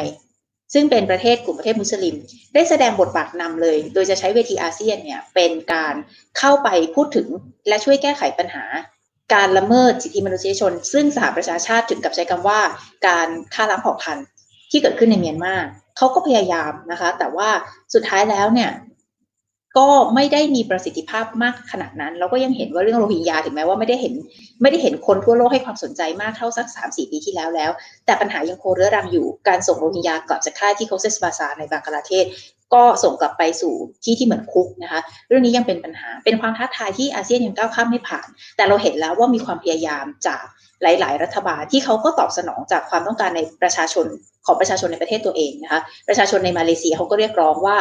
[0.73, 2.15] ซึ่งเป็นประเทศกลุ่มประเทศมุสลิม
[2.53, 5.93] ได้แสดงบทบาทนำเลย โดยจะใช้เวทีอาเซียนเนี่ยเป็นการ
[6.37, 7.27] เข้าไปพูดถึง
[7.67, 8.65] และช่วยแก้ไขปัญหา
[9.33, 12.59] การละเมิดสิทธิมนุษยชน ซึ่งสหประชาชาติถึงกับใช้คำว่า
[13.07, 14.25] การฆ่าล้างเผ่าพันธุ์
[14.71, 15.55] ที่เกิดขึ้นในเมียนมา
[15.97, 17.49] เขาก็พยายามนะคะ แต่ว่า
[17.93, 18.69] สุดท้ายแล้วเนี่ย
[19.79, 24.13] ก็ไม่ได้มีประสิทธิภาพมากขนาดนั้น เราก็ยังเห็นว่าเรื่องโรฮิงญาถึงแม้ว่าไม่ได้เห็น
[24.61, 27.71] ไม่ได้เห็นคนทั่วโลกให้ความสนใจมากเท่าสัก 3 4 ปีที่แล้วแล้ว
[28.05, 32.25] แต่ปัญหายังคงเรื้อรังอยู่การส่งโรฮิงญากลับจากค่ายที่โคเซสบาซาในบางกลาเทศ
[32.73, 33.73] ก็ส่งกลับไปสู่
[34.03, 38.27] ที่ที่เหมือนคุกนะคะเรื่องนี้ยังเป็นปัญหาเป็นความท้าทายที่อาเซียนยังก้าวข้ามไม่ผ่าน
[38.57, 40.45] แต่เราเห็นแล้วว่ามีความพยายามจาก
[40.83, 44.05] หลาย ๆ รัฐบาลที่เขาก็ตอบสนองจากความต้องการในประชาชน
[44.45, 47.77] ของประชาชนในประเทศตัวเองนะคะประชาชนในมาเลเซียเขาก็เรียกร้องว่า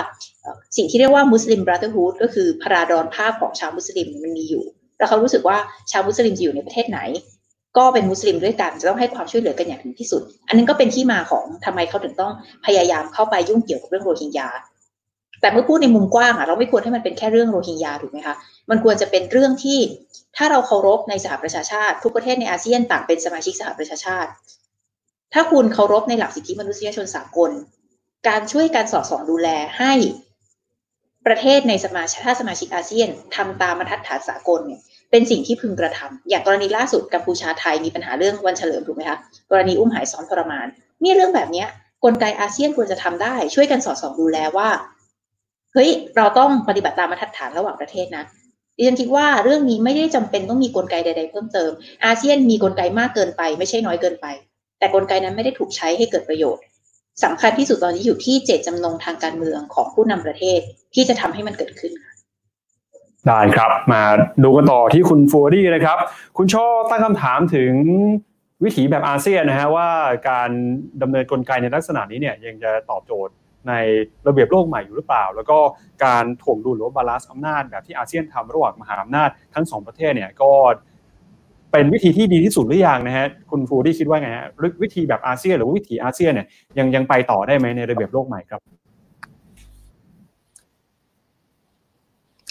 [0.76, 4.64] สิ่งที่เรียกว่า Muslim Brotherhood ก็คือภราดรภาพของชาวมุสลิมมันมีอยู่
[4.98, 5.58] แล้วเขารู้สึกว่า
[5.90, 7.00] ชาวมุสลิมจะอยู่ในประเทศไหน
[7.78, 12.32] ก็เป็นมุสลิมด้วยกันจะต้องให้ความช่วยเหลือกันอย่างถึงที่สุด อันนั้นก็เป็นที่มาของทำไมเขาถึงต้อง
[12.66, 14.48] พยายามเข้าไปยุ่งเกี่ยวกับเรื่องโรฮิงญา
[15.40, 18.34] แต่เมื่อพูดในมุมกว้างอะเราไม่ควรให้มันเป็นแค่เรื่องโรฮิงญาถูกไหมคะ
[18.70, 19.78] มันควรจะเป็นเรื่องที่
[20.36, 24.30] ถ้าเราเคารพในสหประชาชาติ ทุกประเทศในอาเซียนต่างเป็นสมาชิกสหประชาชาติ
[25.34, 27.50] ถ้าคุณเคารพในหลักสิทธิมนุษยชนสากล
[28.28, 29.48] การช่วยการสอดส่องดูแล
[29.78, 29.92] ให้
[31.26, 39.18] ประเทศในสมาชิกสมาชิกอาเซียนทำตามบรรทัดฐานสากลเนี่ยเป็นสิ่งที่พึงกระทำอย่างกรณีล่าสุดกัมพูชาไทยมีปัญหาเรื่องวันเฉลิมถูกไหมคะ
[39.50, 40.66] กรณีอุ้มหายซ้อนทรมาน
[41.02, 41.64] นี่เรื่องแบบนี้
[42.04, 44.68] กลไกอาเซียนควรจะทำได้ ช่วยกันสอดส่องดูแลว่า
[45.78, 48.24] เฮ้ยเราต้องปฏิบัติตามบรรฐานระหว่างประเทศนะ
[48.76, 51.70] ดิฉันคิดว่าเรื่องนี้ไม่ได้จำเป็นต้องมีกลไกใด ๆ เพิ่มเติม
[52.04, 54.26] อาเซียนมีกลไกมากเกินไป ไม่ใช่น้อยเกินไป
[54.78, 56.62] แต่กลไกนั้นไม่ได้ถูกใช้ให้เกิดประโยชน์
[57.24, 60.60] สำคัญที่สุดตอนนี้อยู่ที่เจตจำนงทางการเมืองของผู้นำประเทศ
[60.94, 62.14] ที่จะทำให้มันเกิดขึ้นค่ะ
[63.26, 64.02] ได้ครับมา
[64.44, 65.98] ดูกันต่อที่คุณฟัวดี้นะครับ
[66.36, 67.72] คุณช่อตั้งคำถามถึง
[68.64, 69.88] วิถีแบบอาเซียนนะฮะว่า
[70.30, 70.50] การ
[71.02, 73.34] ดำเนินกลไกในลักษณะนี้เนี่ยยังจะตอบโจทย์
[73.68, 73.74] ใน
[74.26, 75.58] ระเบียบโลกใหม่อยู่หรือเปล่า แล้วก็
[76.04, 80.50] การถ่วงดุลหรือ balance อำนาจแบบที่อาเซียนทำระหว่างมหาอำนาจทั้งสองประเทศเนี่ยก็
[81.72, 84.46] เป็นวิธีที่ดีที่สุดหรือยังนะฮะคุณฟูดี้คิดว่าไงฮะ
[84.82, 86.46] วิธีแบบอาเซียนหรือวิถีอาเซียนเนี่ย
[86.78, 88.60] ยังยังไปต่อได้ไหมในระเบียบโลกใหม่ครับ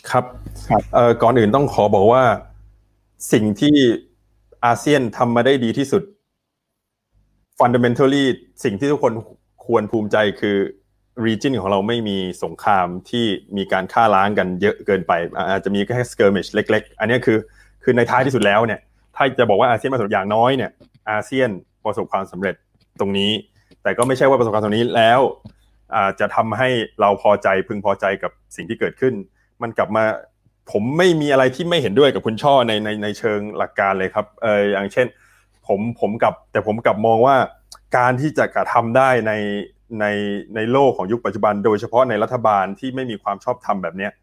[0.10, 0.26] ครับ
[1.22, 2.24] ก่อนอื่นต้องขอบอกว่า
[3.34, 3.76] สิ่งที่
[4.66, 6.04] อาเซียนทำมาได้ดีที่สุด
[7.60, 8.24] fundamentally
[8.64, 9.14] สิ่งที่ทุกคน
[9.66, 10.58] ควรภูมิใจคือ
[11.26, 13.26] region ของเราไม่มีสงครามที่
[13.58, 15.14] มีการฆ่าล้างกันเยอะเกินไป
[15.50, 17.38] อาจจะมีแค่ skirmish เล็ก ๆ อันนี้คือ
[17.84, 18.80] คือในท้ายที่สุดแล้วเนี่ย
[19.16, 20.72] ถ้าจะบอกว่าอาเซียนประสบอย่างน้อยเนี่ย
[21.12, 21.50] อาเซียน
[21.86, 22.56] ประสบความสำเร็จ
[23.00, 23.32] ตรงนี้
[23.84, 25.20] แต่ก็ไม่ใช่ว่าประสบความสำเร็จนี้แล้ว
[26.20, 26.70] จะทำให้
[27.02, 29.14] เราพอใจพึงพอใจกับสิ่งที่เกิดขึ้น
[29.62, 30.04] มันกลับมา
[30.72, 35.08] ผมไม่มีอะไรที่ไม่เห็นด้วยกับคุณช่อในในในเชิงหลักการเลยครับเอออย่างเช่น
[35.68, 37.36] ผมผมกับแต่ผมกับมองว่า
[37.98, 39.34] การที่จะกระทำได้ใน
[40.00, 40.06] ใน
[40.56, 44.14] ในโลกของยุคปัจจุบัน โดยเฉพาะในรัฐบาลที่ไม่มีความชอบธรรมแบบเนี้ย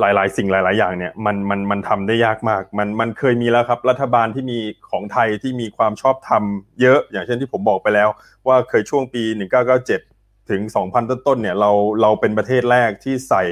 [0.00, 4.58] หลาย ๆ สิ่งหลาย ๆ อย่างเนี่ยมันมันมันทำได้ยากมาก มันมันเคยมีแล้วครับ รัฐบาลที่มี
[4.90, 6.42] ของไทยที่มีความชอบธรรม
[6.80, 8.08] เยอะ อย่างเช่นที่ผมบอกไปแล้ว
[8.46, 9.22] ว่าเคยช่วงปี
[9.86, 10.60] 1997 ถึง
[10.90, 11.70] 2000 ต้น ๆ เนี่ยเรา
[12.02, 13.42] เราเป็นประเทศแรกที่ใส่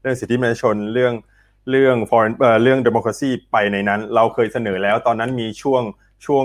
[0.00, 1.14] เรื่องสิทธิมนุษยชนเรื่อง
[1.70, 5.82] เรื่อง foreign เอ่อเรื่อง democracy ไปในนั้น เราเคยเสนอแล้วตอนนั้นมีช่วง
[6.26, 6.44] ช่วง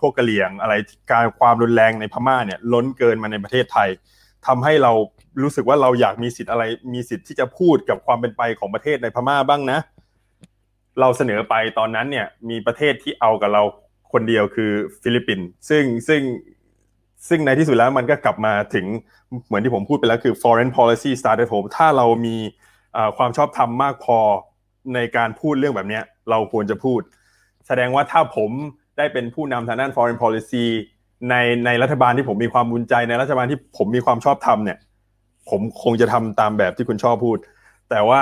[0.00, 0.74] พวกกะเหลี่ยงอะไร
[1.10, 3.88] การความรุนแรงในพม่าเนี่ยล้นเกินมาในประเทศไทย
[4.46, 4.92] ทำให้เรา
[5.42, 6.62] รู้สึกว่าเราอยากมีสิทธิ์อะไร
[6.94, 9.78] มีสิทธิ์ที่จะพูดกับความเป็นไปของประเทศในพม่าบ้างนะ
[11.00, 13.62] เราเสนอไปตอนนั้นเนี่ย มีประเทศที่เอากับเรา
[14.12, 14.72] คนเดียวคือ
[15.02, 16.22] ฟิลิปปินส์ซึ่งซึ่ง
[17.28, 18.86] ซึ่งในที่สุดแล้วมันก็กลับมาถึง
[19.46, 22.36] เหมือนที่ผมพูดไปแล้วคือ foreign policy started home ถ้าเรามี
[23.16, 24.18] ความชอบธรรมมากพอ
[24.94, 27.00] ในการพูดเรื่องแบบนี้เราควรจะพูด
[27.66, 28.50] แสดงว่าถ้าผม
[28.98, 30.66] ได้เป็นผู้นำทางด้าน foreign policy
[31.30, 31.34] ใน
[31.66, 34.78] ในรัฐบาลที่ผมมีความบุญใจในรัฐบาลที่ผมมีความชอบธรรมเนี่ย
[35.50, 37.38] ผมคงจะทำตามแบบที่คุณชอบพูด
[37.90, 38.20] แต่ว่า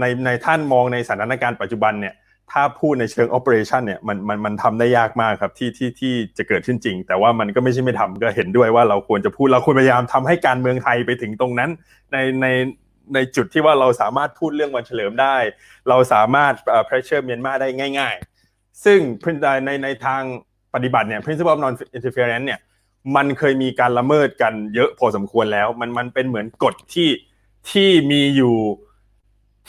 [0.00, 2.14] ในในท่านมองในสถานการณ์ปัจจุบันเนี่ย
[2.52, 11.70] ถ้าพูดในเชิง operation เนี่ยมันมันมันทำได้ยากมากครับที่ที่ที่จะเกิดขึ้นจริง แต่ว่ามันก็ไม่ใช่ไม่ทำก็เห็นด้วยว่าเราควรจะพูดเราควรพยายามทำให้การเมืองไทยไปถึงตรงนั้น
[12.12, 12.46] ในใน
[13.14, 15.36] ในจุดที่ว่าเราสามารถพูดเรื่องวันเฉลิมได้
[15.88, 16.52] เราสามารถ
[16.88, 17.68] pressure เมียนมาได้
[17.98, 18.33] ง่ายๆ
[18.84, 18.98] ซึ่ง
[19.66, 20.22] ในในทาง
[20.74, 22.60] ปฏิบัติเนี่ย principle of non interference เนี่ย
[23.16, 27.08] มันเคยมีการละเมิดกันเยอะพอสมควรแล้ว มันมันเป็นเหมือนกฎที่
[27.70, 28.56] ที่มีอยู่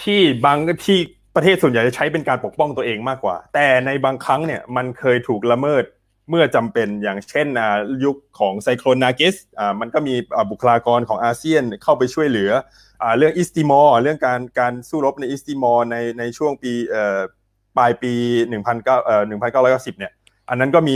[0.04, 0.58] ที่บาง
[0.88, 1.00] ที่
[1.36, 5.84] ประเทศส่วนใหญ่จะใช้เป็นการปกป้องตัวเองมากกว่า แต่ในบางครั้งเนี่ยมันเคยถูกละเมิด
[6.30, 7.48] เมื่อจำเป็นอย่างเช่น
[8.04, 9.36] ยุคของไซโคลนากิส
[9.80, 10.16] มันก็มี
[10.52, 12.52] บุคลากรของอาเซียนเข้าไปช่วยเหลือ
[13.18, 16.74] เรื่องอิสติมอร์เรื่องการการสู้รบในอิสติมอร์ในในช่วงปี
[17.78, 18.14] ปลายปี
[19.26, 20.12] 1990เนี่ย
[20.50, 20.96] อันนั้นก็มี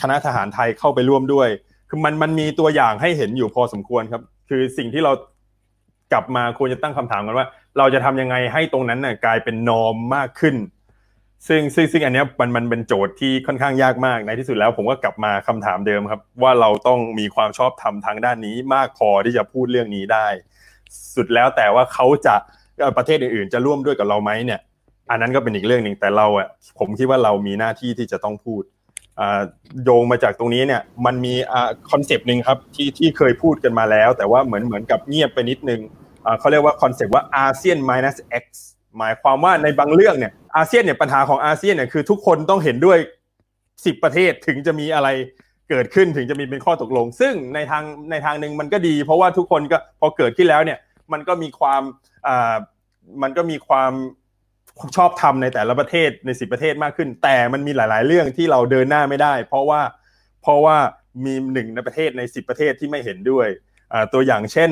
[0.00, 1.48] คณะทหารไทยเข้าไปร่วมด้วย
[1.88, 5.12] คือมันมันมีตัวอย่างให้เห็นอยู่พอสมควรครับ คือสิ่งที่เรา
[6.12, 7.46] กลับมาควรจะตั้งคำถามกันว่า
[7.78, 10.56] เราจะทำยังไงให้ตรงนั้นน่ะกลายเป็นนอมมากขึ้น
[11.48, 20.26] ซึ่งซึ่งซึ่งอันนี้มันมันเป็นโจทย์ที่ค่อนข้างยากมากในที่สุดแล้ว ผมก็กลับมาคำถามเดิมครับ ว่าเราต้องมีความชอบธรรมทางด้านนี้มากพอที่จะพูดเรื่องนี้ได้
[21.14, 22.34] สุดแล้วแต่ว่าเขาจะ
[22.96, 24.60] ประเทศอื่นๆ จะร่วมด้วยกับเราไหมเนี่ย
[25.12, 26.48] อันนั้นก็เป็นอีกเรื่องหนึ่งแต่เราอะ
[26.78, 28.62] ผมคิดว่าเรามีหน้าที่ที่จะต้องพูด
[29.84, 31.34] โยงมาจากตรงนี้เนี่ยมันมี
[31.90, 35.80] concept หนึ่งครับที่ที่เคยพูดกันมาแล้ว แต่ว่าเหมือนเหมือนกับเงียบไปนิดนึง
[36.38, 38.44] เขาเรียกว่า concept ว่า ASEAN minus x
[38.98, 42.98] หมายความว่าในบางเรื่องเนี่ยอาเซียนเนี่ยปัญหาของอาเซียนเนี่ยคือทุกคนต้องเห็นด้วย
[43.84, 45.08] สิบประเทศถึงจะมีอะไร
[45.70, 50.78] เกิดขึ้นถึงจะมีเป็นข้อตกลง ซึ่งในทางในทางหนึ่งมันก็ดี เพราะว่าทุกคนก็พอเกิดขึ้นแล้วเนี่ย
[51.12, 51.82] มันก็มีความ
[53.22, 53.92] มันก็มีความ
[54.96, 59.80] ชอบทำในแต่ละประเทศในสิบประเทศมากขึ้น แต่มันมีหลาย ๆ เรื่องที่เราเดินหน้าไม่ได้ เพราะว่า
[60.42, 60.76] เพราะว่า
[61.24, 63.46] มีหนึ่งในประเทศในสิบประเทศที่ไม่เห็นด้วย
[64.12, 64.70] ตัวอย่างเช่น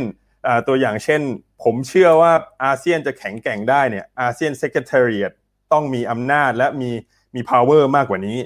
[0.68, 1.22] ตัวอย่างเช่น
[1.64, 2.32] ผมเชื่อว่า
[2.64, 5.32] อาเซียนจะแข็งแกร่งได้เนี่ยอาเซียนเซ c เ e t a r i a t
[5.72, 6.90] ต้องมีอำนาจและมี
[7.34, 8.38] มี power มากกว่านี้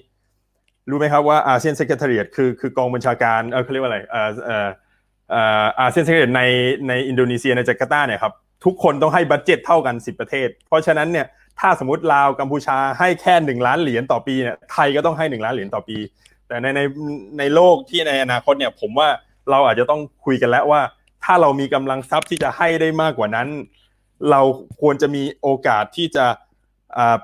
[0.88, 4.68] รู้ไหมครับว่าอาเซียนเซ c เ e t a r i a t คือคือกองบัญชาการเออเขาเรียกว่าอะไรเออเออ
[5.80, 6.42] อาเซียนเซ c เ e t a r i a t ใน
[6.88, 11.26] ในอินโดนีเซียในจาการ์ตาเนี่ยครับทุกคนต้องให้ budget เท่ากัน 10 ประเทศ เพราะฉะนั้นเนี่ย
[11.60, 15.96] ถ้าสมมติลาวกัมพูชาให้แค่หนึ่งล้านเหรียญต่อปีเนี่ยไทยก็ต้องให้หนึ่งล้านเหรียญต่อปี
[16.48, 16.80] แต่ในใน
[17.38, 19.08] ในโลกที่ในอนาคตเนี่ยผมว่า
[19.50, 20.80] เราอาจจะต้องคุยกันแล้วว่า
[21.24, 23.48] ถ้าเรามีกำลังทรัพย์ที่จะให้ได้มากกว่านั้น
[24.30, 24.40] เรา
[24.80, 26.26] ควรจะมีโอกาสที่จะ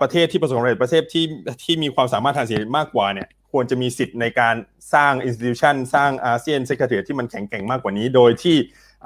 [0.01, 1.25] ประเทศที่ประสบความสำเร็จประเทศที่
[1.65, 4.55] ที่มีความสามารถทางเศรษฐกิจมากกว่าเนี่ยควรจะมีสิทธิ์ในการ
[4.95, 8.57] สร้าง institution สร้าง ASEAN Secretariat ที่มันแข็งแกร่งมากกว่านี้ โดยที่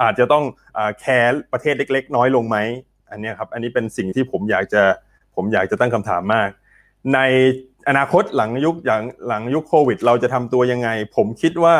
[0.02, 0.44] อาจจะต้อง
[1.01, 2.56] care ประเทศเล็ก ๆ น้อยลงไหม
[3.10, 4.82] อันนี้ครับอันนี้เป็นสิ่งที่ผมอยากจะ
[5.36, 6.48] ผมอยากจะตั้งคำถามมาก
[7.15, 7.19] ใน
[7.89, 11.74] อนาคตหลังยุคอย่างหลังยุคโควิด เราจะทำตัวยังไง ผมคิดว่า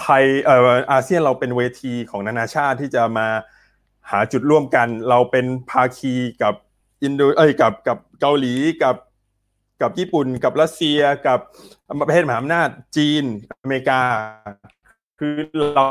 [0.00, 3.28] ไทยเอ่ออาเซียนเราเป็นเวทีของนานาชาติที่จะมา
[4.10, 6.54] หาจุดร่วมกัน เราเป็นภาคีกับ
[7.02, 8.96] อินโดเอ้ยกับกับเกาหลีกับ
[9.82, 11.40] กับญี่ปุ่น กับรัสเซียกับ
[12.00, 13.24] ประเทศมหาอำนาจจีน
[13.62, 14.00] อเมริกา
[15.18, 15.34] คือ
[15.74, 15.86] เรา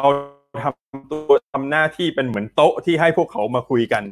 [0.63, 4.03] ทำตัวทำหน้าที่เป็นเหมือนโต๊ะที่ให้พวกเขามาคุยกัน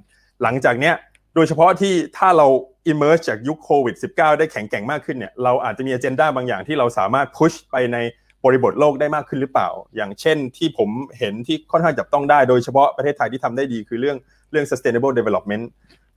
[0.41, 0.95] หลังจากเนี้ย
[1.35, 2.47] โดยเฉพาะที่ถ้าเรา
[2.91, 7.97] emerge จากยุคโควิด -19 ได้แข็งแกร่งมากขึ้นเนี่ยเราอาจจะมี agenda บางอย่างที่เราสามารถ push ไปใน
[8.45, 14.18] บริบทโลกได้มากขึ้นหรือเปล่า อย่างเช่นที่ผมเห็นที่ค่อนข้างจับต้องได้ โดยเฉพาะประเทศไทยที่ทำได้ดีคือเรื่อง
[14.51, 15.64] เรื่อง sustainable development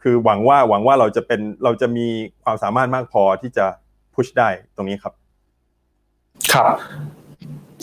[0.02, 2.06] คือหวังว่าหวังว่าเราจะเป็นเราจะมี
[2.44, 3.66] ความสามารถมากพอที่จะ
[4.14, 5.12] push ได้ตรงนี้ครับ
[6.52, 6.66] ครับ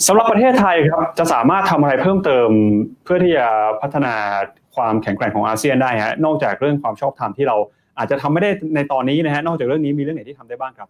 [0.06, 2.48] สำหรับประเทศไทยครับจะสามารถทำอะไรเพิ่มเติม
[3.04, 3.46] เพื่อที่จะ
[3.80, 4.14] พัฒนา
[4.74, 7.56] ความแข็งแกร่งของอาเซียนได้ฮะนอกจากเรื่องความชอบธรรมที่เรา
[7.98, 10.88] อาจจะทำไม่ได้ในตอนนี้นะฮะนอกจากเรื่องนี้มีเรื่องไหนที่ทำได้บ้างครับ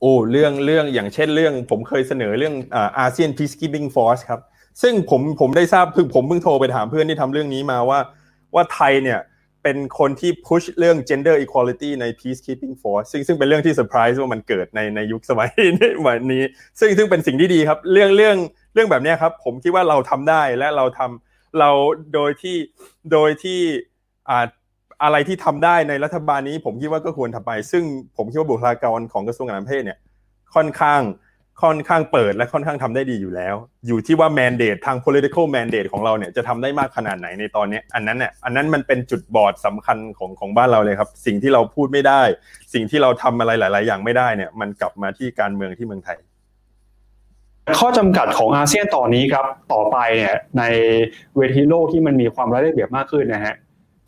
[0.00, 2.54] โอ้เรื่องเรื่องอย่างเช่นเรื่องผมเคยเสนอเรื่อง
[2.98, 4.40] อาเซียน peacekeeping force ครับ
[4.82, 7.98] ซึ่งผมผมได้ทราบเพิ่งผมเพิ่งโทรไปถามเพื่อนที่ทำเรื่องนี้มาว่า
[8.54, 9.20] ว่าไทยเนี่ย
[9.62, 15.48] เป็นคนที่ push เรื่อง gender equality ใน peacekeeping force ซึ่งซึ่งเป็นเรื่องที่เซอร์ไพรส์ว่ามันเกิดในในยุคสมัย
[16.32, 16.42] นี้
[16.80, 18.36] ซึ่งซึ่งเป็นสิ่งที่ดีครับ เรื่องเรื่อง
[18.74, 21.23] เรื่องแบบนี้ครับ ผมคิดว่าเราทำได้และเราทำ
[21.58, 21.70] เรา
[22.14, 22.56] โดยที่
[23.12, 23.60] โดยที่
[24.30, 24.38] อา
[25.02, 27.84] อะไรที่ทำได้ในรัฐบาลนี้ ผมคิดว่าก็ควรทำไป ซึ่ง
[28.16, 29.98] ผมคิดว่าบุคลากรของกระทรวงการต่างประเทศเนี่ย
[30.54, 31.02] ค่อนข้าง
[31.62, 33.54] ค่อนข้างเปิดและค่อนข้างทำได้ดีอยู่แล้ว
[33.86, 42.22] อยู่ที่ว่า mandate ทาง political mandate ของเราเนี่ยจะทำได้มากขนาดไหนในตอนนี้ อันนั้นเนี่ยอันนั้นมันเป็นจุดบอดสำคัญของของบ้านเราเลยครับ สิ่งที่เราพูดไม่ได้
[42.74, 46.18] สิ่งที่เราทำอะไรหลาย ๆ อย่างไม่ได้เนี่ยมันกลับมาที่การเมืองที่เมืองไทย
[47.78, 50.62] ข้อจำกัดของอาเซียนตอนนี้ครับต่อไปเนี่ยใน
[51.36, 53.54] เวทีโลกที่มันมีความรายได้เบียบมากขึ้นนะฮะ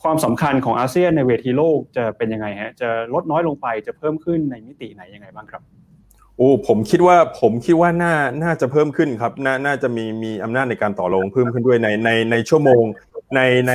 [0.02, 5.62] ความสำคัญของอาเซียนในเวทีโลกจะเป็นยังไงฮะจะลดน้อยลงไปจะเพิ่มขึ้นในมิติไหนยังไงบ้างครับ
[6.36, 12.84] โอ้ผมคิดว่าผมคิดว่าน่าน่าจะเพิ่มขึ้นครับน่าน่าจะมีมีอำนาจในการต่อรองเพิ่มขึ้นด้วยในในในชั่วโมง
[13.36, 13.72] ในใน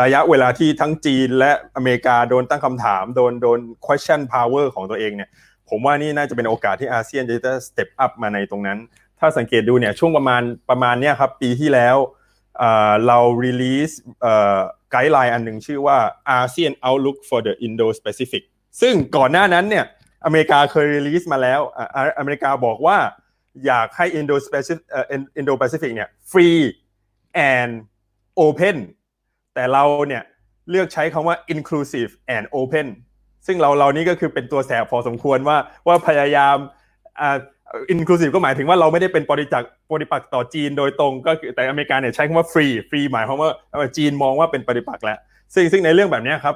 [0.00, 5.30] ระยะเวลาที่ทั้งจีนและอเมริกาโดนตั้งคำถามโดนโดน question power ของตัวเองเนี่ย
[5.68, 8.78] ผมว่านี่น่าจะเป็นโอกาสที่อาเซียนจะ step up มาในตรงนั้น
[9.24, 11.96] ถ้าสังเกตดูเนี่ยช่วงประมาณประมาณเนี้ยครับปีที่แล้ว
[13.06, 13.94] เรา release
[14.90, 15.98] guideline อันหนึ่งชื่อว่า
[16.38, 18.42] ASEAN Outlook for the Indo-Pacific
[18.80, 19.84] ซึ่งก่อนหน้านั้นเนี่ย
[20.24, 21.60] อเมริกาเคย release มาแล้ว
[22.18, 22.98] อเมริกาบอกว่า
[23.66, 24.86] อยากให้ Indo-Pacific
[25.38, 28.78] Indo-Pacific เนี่ย free and open
[29.54, 30.22] แต่เราเนี่ย
[30.70, 32.86] เลือกใช้คำว่า inclusive and open
[33.46, 36.56] ซึ่งเราเรานี่ก็คือเป็นตัวแสบพอสมควรว่าว่าพยายาม
[37.74, 43.50] อ่า inclusive ก็หมายถึงว่าเราไม่ได้เป็นปริจักปฏิปักษ์ต่อจีนโดยตรงก็คือแต่อเมริกาเนี่ยใช้คำว่า free free หมายความว่า
[43.96, 45.18] จีนมองว่าเป็นปฏิปักษ์แล้ว
[45.54, 46.54] ซึ่งซึ่งในเรื่องแบบนี้ครับ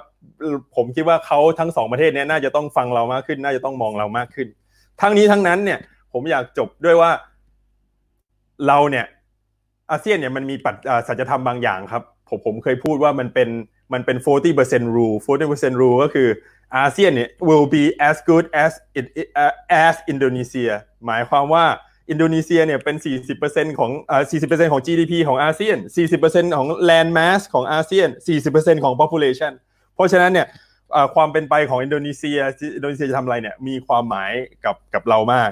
[0.77, 4.49] ผมคิดว่าเขาทั้งสองประเทศเนี้ยน่าจะต้องฟังเรามากขึ้น น่าจะต้องมองเรามากขึ้น
[5.01, 5.79] ทั้งนี้ทั้งนั้นเนี่ย
[6.13, 7.11] ผมอยากจบด้วยว่า
[8.67, 9.07] เราเนี่ย
[9.91, 10.77] อาเซียนเนี่ยมันมีปัจ
[11.09, 13.49] สัจธรรมบางอย่างครับ ผมผมเคยพูดว่ามันเป็น
[13.93, 16.29] มันเป็น 40% rule 40% rule ก็คือ
[16.77, 19.07] อาเซียนเนี่ย will be as good as it
[19.87, 20.73] as Indonesia
[21.07, 21.65] หมายความว่า
[22.11, 22.97] อินโดนีเซียเนี่ยเป็น
[23.39, 25.77] 40%ของอ่า40%ของ GDP ของอาเซียน
[26.17, 28.09] 40%ของ land mass ของอาเซียน
[28.47, 29.53] 40%ของ population
[29.95, 30.47] เพราะฉะนั้นเนี่ย
[31.15, 32.39] ความเป็นไปของอินโดนีเซีย
[32.77, 34.33] อินโดนีเซียจะทำอะไรเนี่ยมีความหมาย
[34.65, 35.51] กับกับเรามาก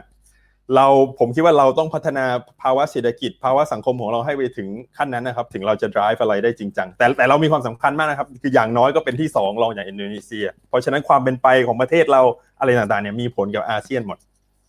[0.74, 0.86] เรา
[1.18, 2.24] ผมคิดว่าเราต้องพัฒนา
[2.62, 12.22] ภาวะเศรษฐกิจ ภาวะสังคมของเราให้ไปถึงขั้นนั้นนะครับ ถึงเราจะ drive อะไรได้จริงจังแต่แต่เรามีความสำคัญมากนะครับ คืออย่างน้อยก็เป็นที่ 2 รองจากอินโดนีเซีย เพราะฉะนั้นความเป็นไปของประเทศเรา
[12.58, 14.18] อะไรต่างๆเนี่ยมีผลกับอาเซียนหมด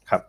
[0.09, 0.21] ครับ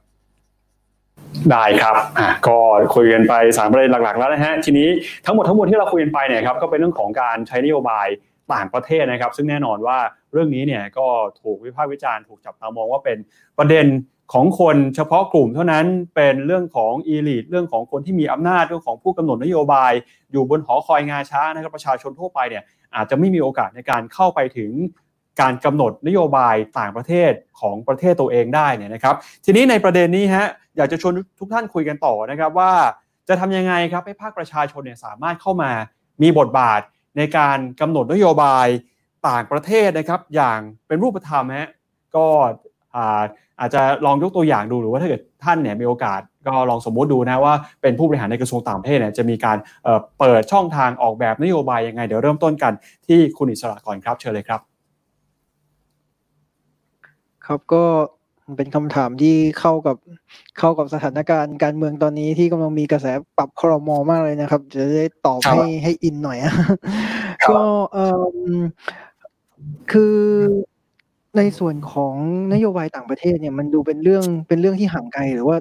[1.50, 2.58] ได้ครับอะก็
[2.94, 4.88] คุยกันไปสามประเด็นหลักๆ แล้วนะฮะทีนี้
[5.26, 8.06] ทั้งหมดทั้งมวลที่เราคุยกันไปเนี่ยครับก็เป็นเรื่องของการใช้นโยบาย
[8.54, 9.98] ต่างประเทศนะครับ ซึ่งแน่นอนว่า
[10.32, 11.06] เรื่องนี้เนี่ยก็
[11.42, 13.18] ถูกวิพากษ์วิจารณ์ถูกจับตามองว่าเป็น
[13.58, 13.86] ประเด็น
[14.32, 19.92] ของคนเฉพาะกลุ่มเท่านั้นเป็นเรื่องของอีลิทเรื่องของคนที่มีอำนาจเรื่องของผู้กำหนดนโยบาย
[20.32, 22.62] อยู่บนหอคอยงาช้านะครับประชาชนทั่วไปเนี่ย
[22.94, 24.72] อาจจะไม่มีโอกาสในการเข้าไปถึง
[25.40, 29.14] การกำหนดนโยบายต่างประเทศของประเทศตัวเองได้เนี่ยนะครับ
[29.44, 30.46] ทีนี้ในประเด็นนี้ฮะ
[30.76, 32.72] อยากจะชวนทุกท่านคุยกันต่อนะครับว่า
[33.28, 35.70] จะทำยังไงครับให้ภาคประชาชนเนี่ยสามารถเข้ามา
[36.22, 36.80] มีบทบาท
[37.16, 38.66] ในการกำหนดนโยบาย
[39.28, 41.68] ต่างประเทศนะครับ อย่างเป็นรูปธรรมฮะ
[42.16, 42.26] ก็
[43.60, 49.58] อาจจะลองยกตัวอย่างดูหรือว่าถ้าเกิดท่านเนี่ยมีโอกาสก็ลองสมมติดูนะว่าเป็นผู้บริหารในกระทรวงต่างประเทศเนี่ยจะมีการ
[50.18, 52.72] เปิดช่องทางออกแบบนโยบายยังไง เดี๋ยวเริ่มต้นกัน
[53.06, 54.60] ที่คุณอิสระก่อนครับเชิญเลยครับ
[57.46, 57.84] ครับก็
[58.56, 59.96] เป็นคำถามที่เข้ากับ
[60.58, 63.06] เข้ากับสถานการณ์การเมืองตอนนี้ที่กำลังมีกระแส
[63.36, 66.38] ปรับครมมากเลยนะครับ จะได้ตอบให้ให้อินหน่อย
[67.50, 67.60] ก็
[67.92, 68.24] เออ
[69.92, 70.16] คือ
[71.38, 72.14] ในส่วนของ
[72.52, 75.56] นโยบายต่างประเทศเนี่ยมันดูเป็นเรื่องเป็นเรื่องที่ห่างไกล หรือว่า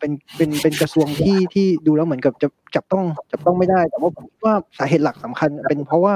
[0.00, 6.14] เป็นเป็นเป็นกระทรวงที่ที่ดูแล้วเหมือนกับจะจับต้องจับต้องไม่ได้ แต่ว่าผมว่าสาเหตุหลักสำคัญ เป็นเพราะว่า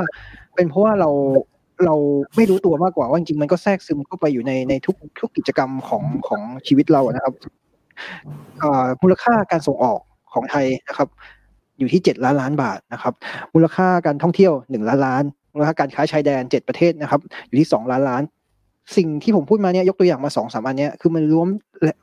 [0.56, 1.10] เป็นเพราะว่าเรา
[1.84, 1.94] เรา
[2.36, 7.34] ไม่รู้ตัวมากกว่าว่าจริงมันก็แทรกซึมเข้าไปอยู่ในในทุกทุกกิจกรรมของของชีวิตเรานะครับ
[9.02, 10.00] มูลค่าการส่งออก
[10.32, 11.08] ของไทยนะครับ
[11.78, 13.14] อยู่ที่เจ็ดล้านล้านบาทนะครับ
[13.54, 18.22] มูลค่าการท่องเที่ยวหนึ่งล้านล้านมูลค่าการค้าชายแดนเจ็ดประเทศนะครับ อยู่ที่สองล้านล้าน
[18.96, 21.48] สิ่งที่ผมพูดมาเนี่ยยกตัวอย่างมาสองสามอันเนี้ยคือมันล้วน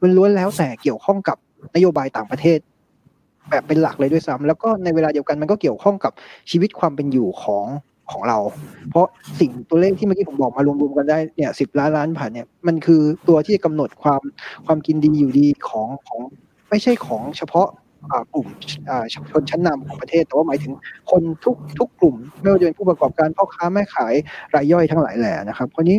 [0.03, 1.37] มันล้วนแล้วแต่เกี่ยวข้องกับ
[1.75, 2.59] นโยบายต่างประเทศ
[3.49, 6.11] แบบเป็นหลักเลยด้วยซ้ำแล้วก็ในเวลาเดียวกันมันก็เกี่ยวข้องกับ
[6.51, 7.65] ชีวิตความเป็นอยู่ของ
[8.11, 8.39] ของเรา
[8.89, 9.07] เพราะ
[9.39, 14.21] สิ่งตัวเลขที่เมื่อกี้ผมบอกมารวมๆกันได้เนี่ยสิบล้านล้านผ่านเนี่ยมันคือตัวที่จะกำหนดความ
[14.65, 16.21] ความกินดีอยู่ดีของของ
[16.69, 17.67] ไม่ใช่ของเฉพาะ
[18.33, 18.47] กลุ่ม
[19.31, 20.73] ชนชั้นนำของประเทศ แต่ว่าหมายถึง
[21.11, 24.13] คนทุกทุกกลุ่มไม่ว่าจะเป็นผู้ประกอบการพ่อค้าแม่ขาย
[24.55, 25.97] รายย่อยทั้งหลายแหล่นะครับคราวนี้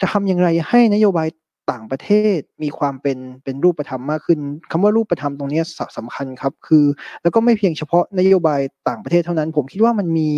[0.00, 1.28] จะทำอย่างไรให้นโยบาย
[1.72, 4.38] ต่างประเทศมีความเป็นเป็นรูปธรรมมากขึ้น
[4.70, 5.62] คำว่ารูปธรรมตรงนี้
[5.98, 6.84] สำคัญครับ คือ
[7.22, 10.28] แล้วก็ไม่เพียงเฉพาะนโยบายต่างประเทศเท่านั้น ผมคิดว่ามันมี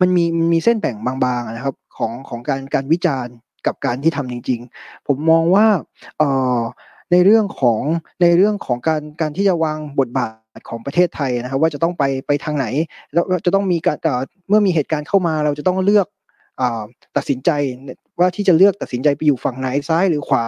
[0.00, 3.34] มันมีมีเส้นแบ่งบางๆนะครับของของการการวิจารณ์
[3.66, 5.66] กับการที่ทำจริง ๆ ผมมองว่า
[6.18, 6.60] เอ่อ
[7.12, 7.80] ในเรื่องของ
[8.22, 12.66] ในเรื่องของการการที่จะวางบทบาทของประเทศไทยนะครับ ว่าจะต้องไปไปทางไหน
[13.12, 13.98] แล้วจะต้องมีการ
[14.48, 16.06] เมื่อมีเหตุการณ์เข้ามาเราจะต้องเลือก
[17.16, 17.50] ตัดสินใจ
[18.20, 20.44] ว่าที่จะเลือกตัดสินใจไปอยู่ฝั่งไหนซ้ายหรือขวา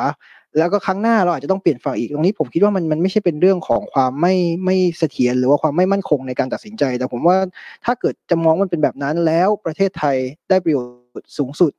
[0.59, 4.35] แล้วก็ครั้งหน้าเราอาจจะต้องเปลี่ยนฝั่งอีกตรงนี้ผมคิดว่ามันมันไม่ใช่เป็นเรื่องของความไม่
[4.65, 7.37] ไม่เสถียรหรือว่าความไม่มั่นคงในการตัดสินใจ แต่ผมว่า
[7.85, 10.17] ถ้าเกิดจะมองมันเป็นแบบนั้นแล้วประเทศไทย
[10.49, 10.85] ได้ประโยช
[11.23, 11.73] น์สูงสุด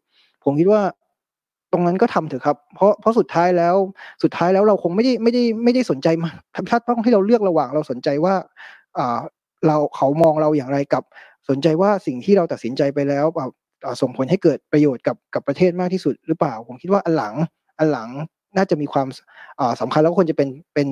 [0.43, 0.81] ผมคิดว่า
[1.71, 3.75] ตรงนั้นก็ทำเถอะครับ เพราะเพราะสุดท้ายแล้ว
[4.23, 6.29] สุดท้ายแล้วเราคงไม่ได้ไม่ได้ไม่ได้สนใจมา
[6.69, 8.35] ถ้าต้องให้เราเลือกระหว่างเราสนใจว่า
[8.97, 9.19] อ่า
[9.67, 11.03] เราเขามองเราอย่างไรกับ
[11.49, 13.25] สนใจว่าสิ่งที่เราตัดสินใจไปแล้ว
[14.01, 17.35] ส่งผลให้เกิดประโยชน์กับกับประเทศมากที่สุดหรือเปล่า ผมคิดว่าอันหลัง
[17.79, 18.09] อันหลัง
[18.57, 19.07] น่าจะมีความ
[19.81, 20.87] สำคัญแล้วควรจะเป็นเป็น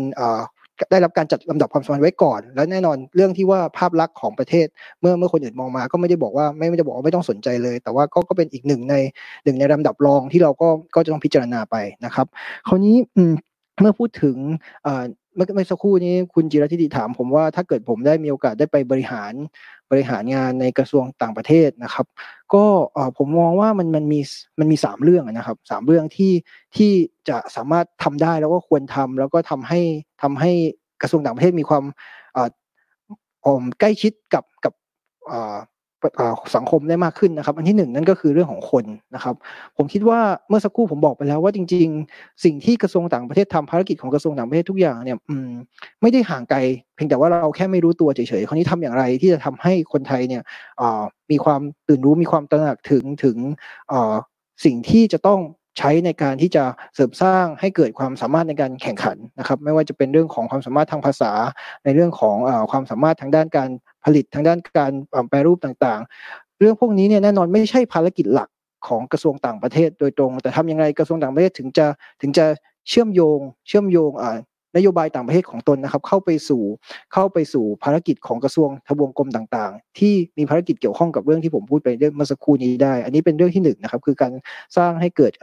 [0.91, 4.67] ได้รับการจัดลำดับความสำคัญไว้ก่อน แล้วแน่นอนเรื่องที่ว่าภาพลักษณ์ของประเทศ
[5.01, 8.95] เมื่อเมื่อคนอื่นมองมา ก็ไม่ได้บอกว่าไม่ไม่ได้บอกว่าไม่ต้องสนใจเลย แต่ว่าก็ก็เป็นอีกหนึ่งใน
[9.43, 12.27] หนึ่งในลำดับรองที่เราก็ก็จะต้องพิจารณาไปนะครับ
[12.67, 12.95] คราวนี้
[13.81, 14.37] เมื่อพูดถึง
[15.35, 19.33] เมื่อเมื่อสักครู่นี้คุณจิรธิติถาม ผมว่าถ้าเกิดผมได้มีโอกาสได้ไปบริหาร
[19.91, 22.05] บริหารงานในกระทรวงต่างประเทศนะครับ
[22.53, 22.63] ก็
[23.17, 24.19] ผมมองว่ามันมันมี
[24.59, 26.33] มันมีสามเรื่องนะครับสามเรื่องที่
[26.75, 26.91] ที่
[27.29, 29.81] จะสามารถทำได้แล้วก็ควรทำแล้วก็ทำให้
[30.21, 30.51] ทำให้
[31.01, 31.83] กระทรวงต่างประเทศมีความ
[32.35, 34.73] อ่อใกล้ชิดกับกับ
[36.55, 39.35] สังคมได้มากขึ้นนะครับ อันที่หนึ่งนั่นก็คือเรื่องของคนนะครับ
[39.77, 40.19] ผมคิดว่า
[40.49, 45.17] เมื่อสักครู่ผมบอกไปแล้วว่าจริง ๆ สิ่งที่กระทรวงต่างประเทศทำภารกิจของกระทรวงต่างประเทศทุกอย่างเนี่ย
[46.01, 46.59] ไม่ได้ห่างไกล
[46.95, 50.43] เพียงแต่ว่าเราแค่ไม่รู้ตัวเฉยๆคราวนี้ทำอย่างไรที่จะทำให้คนไทยเนี่ย
[51.31, 53.37] มีความตื่นรู้มีความตระหนักถึงถึง
[54.65, 55.41] สิ่งที่จะต้อง
[55.79, 56.63] ใช้ในการที่จะ
[56.95, 61.31] เสริมสร้างให้เกิดความสามารถในการแข่งขันนะครับ ไม่ว่าจะเป็นเรื่องของความสามารถทางภาษา
[61.83, 63.69] ในเรื่องของอความสามารถทางด้านการ
[64.05, 64.91] ผลิตทางด้านการ
[65.29, 68.49] แปรรูปต่างๆ เรื่องพวกนี้เนี่ยแน่นอนไม่ใช่ภารกิจหลัก
[68.87, 71.85] ของกระทรวงต่างประเทศโดยตรง แต่ทำยังไงกระทรวงต่างประเทศถึงจะ
[72.21, 72.45] ถึงจะ
[72.89, 74.11] เชื่อมโยง เชื่อมโยง
[74.75, 76.63] นโยบายต่างประเทศของตนนะครับ เข้าไปสู่
[77.13, 84.31] เข้าไปสู่ภารกิจของกระทรวงทบวงกรมต่างๆ ที่มีภารกิจเกี่ยวข้องกับเรื่องที่ผมพูดไปเมื่อสักครู่นี้ได้ อันนี้เป็นเรื่องที่หนึ่งนะครับคือการ
[84.77, 85.33] สร้างให้เกิด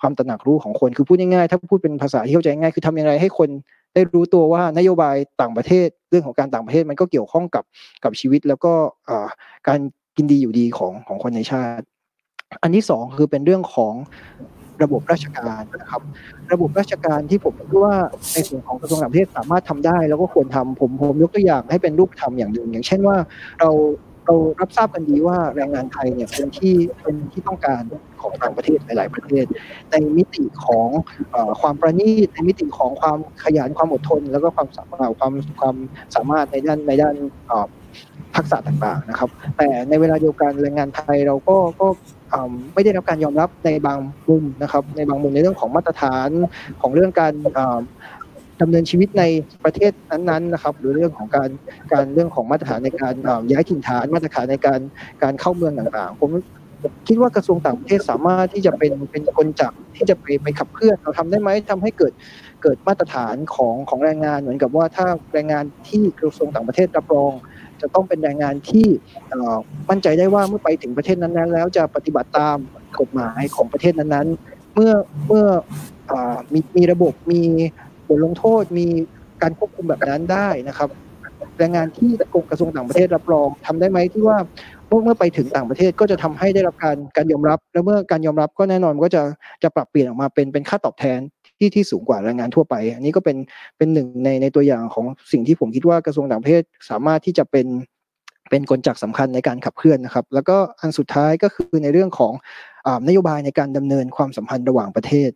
[0.00, 3.48] ความตระหนักรู้ของคนคือพูดง่ายๆถ้าพูดเป็นภาษาที่เข้าใจง่ายคือทำยังไงให้คน
[3.94, 7.64] ได้รู้ตัวว่านโยบายต่างประเทศ เรื่องของการต่างประเทศมันก็เกี่ยวข้องกับ
[8.04, 8.72] กับชีวิต แล้วก็
[9.68, 9.80] การ
[10.16, 11.84] กินดีอยู่ดีของของคนในชาติ
[12.62, 13.94] อันที่สองคือเป็นเรื่องของ
[14.82, 16.02] ระบบราชการนะครับ
[16.52, 17.94] ระบบราชการที่ผมคิดว่า
[18.32, 23.16] ในส่วนของกระทรวงต่างประเทศสามารถทำได้ แล้วก็ควรทำผมผมยกตัวอย่างให้เป็นรูปธรรมอย่างหนึ่งอย่างเช่นว่า
[23.60, 23.70] เรา
[24.30, 27.82] เรารับทราบกันดีว่าแรงงานไทยเนี่ยเป็นที่เป็นที่ต้องการ
[28.20, 29.44] ของต่างประเทศหลาย ๆ ประเทศ
[29.90, 30.88] ในมิติของ
[31.60, 35.76] ความประณีตในมิติของความขยันความอดทน แล้วก็ความสามารถความความ
[36.14, 37.14] สามารถในด้านในด้าน
[38.36, 41.86] ทักษะต่าง ๆ นะครับ แต่ในเวลาเดียวกันแรงงานไทยเราก็ก็
[42.74, 43.98] ไม่ได้รับการยอมรับในบาง
[44.28, 46.28] มุมนะครับ ในบางมุมในเรื่องของมาตรฐาน
[46.80, 47.34] ของเรื่องการ
[48.60, 49.24] ดำเนินชีวิตใน
[49.64, 51.50] ประเทศนั้นๆนะครับ หรือเรื่องของการ
[51.92, 53.14] การเรื่องของมาตรฐานในการ
[53.50, 54.80] ย้ายถิ่นฐานมาตรฐานในการ
[55.22, 56.30] การเข้าเมืองต่างๆผม
[57.08, 62.12] คิดว่ากระทรวงต่างประเทศสามารถที่จะเป็นเป็นคนจักที่จะไปไปขับเคลื่อนเราทำได้ไหมทำให้เกิด
[62.62, 67.32] เกิดมาตรฐานของของแรงงานเหมือนกับว่าถ้าแรงงานที่กระทรวงต่างประเทศรับรอง
[67.80, 68.86] จะต้องเป็นแรงงานที่
[69.90, 72.56] มั่นใจได้ว่าเมื่อไปถึงประเทศนั้นๆ แล้วจะปฏิบัติตาม
[73.00, 74.92] กฎหมายของประเทศนั้นๆ เมื่อ
[75.26, 75.46] เมื่อ
[76.52, 77.42] มีมีระบบมี
[78.10, 78.86] บทลงโทษมี
[79.42, 80.90] การควบคุมแบบนั้นได้นะครับ
[81.58, 84.38] แรงงานที่กรมกระทรวงต่างประเทศรับรองทำได้ไหมที่ว่า
[84.86, 89.22] เมื่อเมื่อไปถึงต่างประเทศก็จะทำให้ได้รับการการยอมรับ แล้วเมื่อการยอมรับก็แน่นอนก็จะ
[89.62, 91.18] จะปรับเปลี่ยนออกมาเป็นเป็นค่าตอบแทน
[91.58, 93.36] ที่ที่สูงกว่าแรงงานทั่วไป อันนี้ก็เป็น
[93.78, 97.66] เป็นหนึ่งในในตัวอย่างของสิ่งที่ผมคิดว่ากระทรวงต่างประเทศสามารถที่จะเป็น
[98.50, 102.32] เป็นกลจักสำคัญในการขับเคลื่อนนะครับ แล้วก็อันสุดท้ายก็คือในเรื่องของ
[103.08, 105.30] นโยบายในการดำเนินความสัมพันธ์ระหว่างประเทศ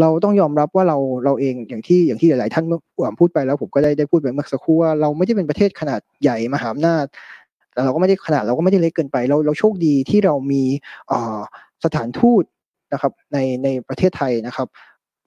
[0.00, 2.76] เราต้องยอมรับว่าเราเราเองอย่างที่อย่างที่หลาย ๆ ท่านเมื่
[3.06, 7.04] อพูดไปแล้วผมก็ได้ได้พูดไปเมื่อสักครู่ว่าเราไม่ได้เป็นประเทศขนาดใหญ่มหาอำนาจ
[7.72, 10.62] แต่เราก็ไม่ได้ขนาดเราก็ไม่ได้เล็กเกินไป เราเราโชคดีที่เรามี
[11.84, 12.44] สถานทูต
[12.92, 14.68] นะครับในในประเทศไทยนะครับ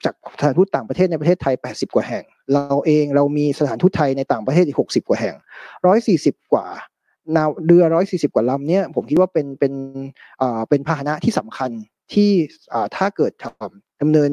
[0.05, 2.23] จากสถานทูตต่างประเทศในประเทศไทย 80 กว่าแห่ง
[2.53, 5.35] เราเองเรามีสถานทูตไทยในต่างประเทศอีก 60 กว่าแห่ง
[5.93, 6.65] 140 กว่า
[7.35, 9.73] นาเรือ 140 กว่าลำเนี่ยผมคิดว่าเป็นเป็น
[10.41, 11.71] อ่าเป็นพาหนะที่สำคัญ
[12.13, 12.31] ที่
[12.95, 13.31] ถ้าเกิด
[14.01, 14.31] ดำเนิน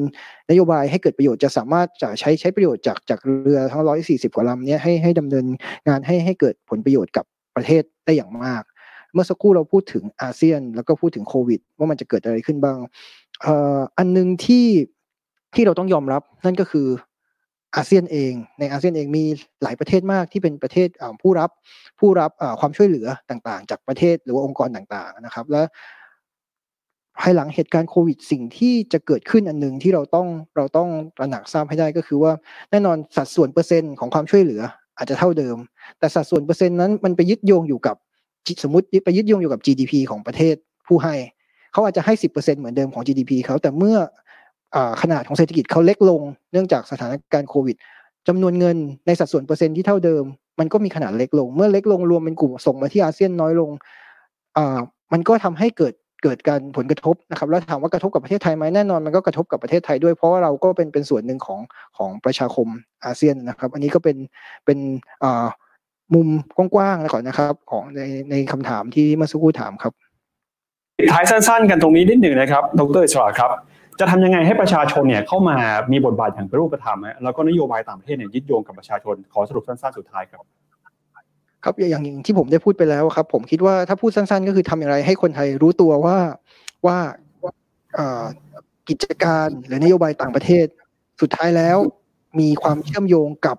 [0.49, 5.45] นโยบายให้เกิดประโยชน์จะสามารถจะใช้ใช้ประโยชน์จากจากเรือทั้ง 140 กว่าลำนี้ให้ให้ดำเนิน
[5.87, 7.25] งานให้ให้เกิดผลประโยชน์กับ
[7.55, 8.63] ประเทศได้อย่างมาก
[9.13, 12.77] เมื่อสักครู่เราพูดถึงอาเซียน แล้วก็พูดถึงโควิด ว่ามันจะเกิดอะไรขึ้นบ้าง
[13.97, 14.67] อันหนึ่งที่
[15.55, 16.87] ที่เราต้องยอมรับนั่นก็คือ
[17.75, 19.23] อาเซียนเองในอาเซียนเองมี
[19.63, 20.87] หลายประเทศมากที่เป็นประเทศ
[21.21, 21.49] ผู้รับ
[21.99, 25.61] ผู้รับความช่วยเหลือต่างๆ จากประเทศหรือว่าองค์กรต่างๆนะครับ และ
[27.21, 30.27] ภายหลังเหตุการณ์โควิด สิ่งที่จะเกิดขึ้นอันหนึ่งที่เราต้อง
[30.57, 32.31] เราต้องตระหนักทราบให้ได้ก็คือว่า
[32.71, 34.61] แน่นอนสัดส่วนเปอร์เซ็นต์ของความช่วยเหลือ
[34.97, 35.57] อาจจะเท่าเดิม
[35.99, 37.95] แต่สัดส่วนเปอร์เซ็นต์นั้นมันไปยึดโยงอยู่กับ
[38.63, 40.55] สมมติไปยึดโยงอยู่กับ GDP ของประเทศ
[40.87, 41.15] ผู้ให้
[41.71, 43.97] เขาอาจจะให้สิบเปอร์เซ็นเหมือนเดิมของ GDP เขาแต่เมื่อ
[45.01, 46.21] ขนาดของเศรษฐกิจเขาเล็กลง
[46.51, 47.75] เนื่องจากสถานการณ์โควิด
[48.27, 48.77] จำนวนเงิน
[49.07, 50.23] ในสัดส่วนเปอร์เซ็นต์ที่เท่าเดิม
[50.59, 53.69] มันก็มีขนาดเล็กลง เมื่อเล็กลงรวมเป็นกลุ่มส่งมาที่อาเซียนน้อยลง
[55.13, 55.93] มันก็ทำให้เกิด
[56.25, 61.59] เกิดการผลกระทบนะครับแล้วถามว่ากระทบกับประเทศไทยไหมแน่นอนมันก็กระทบกับประเทศไทยด้วยเพราะว่าเราก็เป็นเป็นส่วนหนึ่งของ
[61.97, 62.67] ของประชาคม
[63.05, 64.17] อาเซียนนะครับ อันนี้ก็เป็น
[64.65, 64.79] เป็น
[65.23, 65.45] อ่า
[66.13, 66.27] มุม
[66.57, 69.93] กว้างๆแล้วก่อนนะครับ ของในในคำถามที่เมื่อสักครู่ถามครับ
[71.11, 73.51] ท้ายสั้นๆ กันตรงนี้นิดหนึ่งนะครับ ดรอิสระครับ
[73.99, 75.55] จะทำยังไงให้ประชาชนเนี่ยเข้ามา
[75.91, 80.43] มีบทบาทอย่างเป็นรูปธรรมแล้วก็นโยบายต่างประเทศเนี่ยยึดโยงกับประชาชนขอสรุปสั้นๆสุดท้ายครับ
[81.65, 86.17] ครับอย่างที่ผมได้พูดไปแล้วครับ ผมคิดว่าถ้าพูดสั้น ๆ ก็คือทำอย่างไรให้คนไทยรู้ตัวว่า
[86.85, 86.97] ว่า
[88.89, 90.65] กิจการหรือนโยบายต่างประเทศ
[91.21, 91.77] สุดท้ายแล้ว
[92.39, 93.57] มีความเชื่อมโยงกับ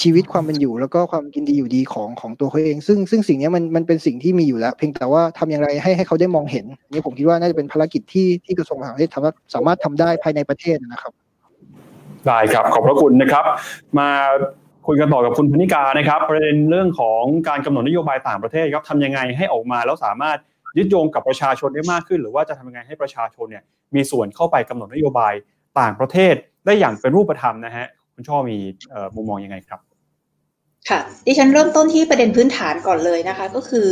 [0.00, 9.10] ชีวิตความเป็นอยู่ แล้วก็ความกินดีอยู่ดีของของตัวเขาเอง ซึ่งซึ่งสิ่งนี้มันมันเป็นสิ่งที่มีอยู่แล้ว เพียงแต่ว่าทำอย่างไรให้ให้เขาได้มองเห็นนี่ผมคิดว่าน่าจะเป็นภารกิจที่ที่กระทรวงต่างประเทศ
[9.54, 11.12] สามารถทำได้ภายในประเทศนะครับ
[12.26, 13.44] ได้ครับ ขอบพระคุณนะครับ
[13.98, 14.08] มา
[14.86, 20.38] คุยกันต่อกับคุณพนิกานะครับ ประเด็นเรื่องของการกำหนดนโยบายต่างประเทศครับทำยังไงให้ออกมาแล้วสามารถ
[20.78, 23.64] ยึดโยงกับประชาชนได้มากขึ้น หรือว่าจะทำยังไงให้ประชาชนเนี่ย
[23.94, 25.34] มีส่วนเข้าไปกำหนดนโยบาย
[25.80, 26.34] ต่างประเทศ
[26.66, 28.56] ได้อย่างเป็นรูปธรรมนะฮะคุณช่อมี
[29.14, 29.80] มุมมองยังไงครับ
[30.88, 33.88] ค่ะ ดิฉันเริ่มต้นที่ประเด็นพื้นฐานก่อนเลยนะคะ ก็คือ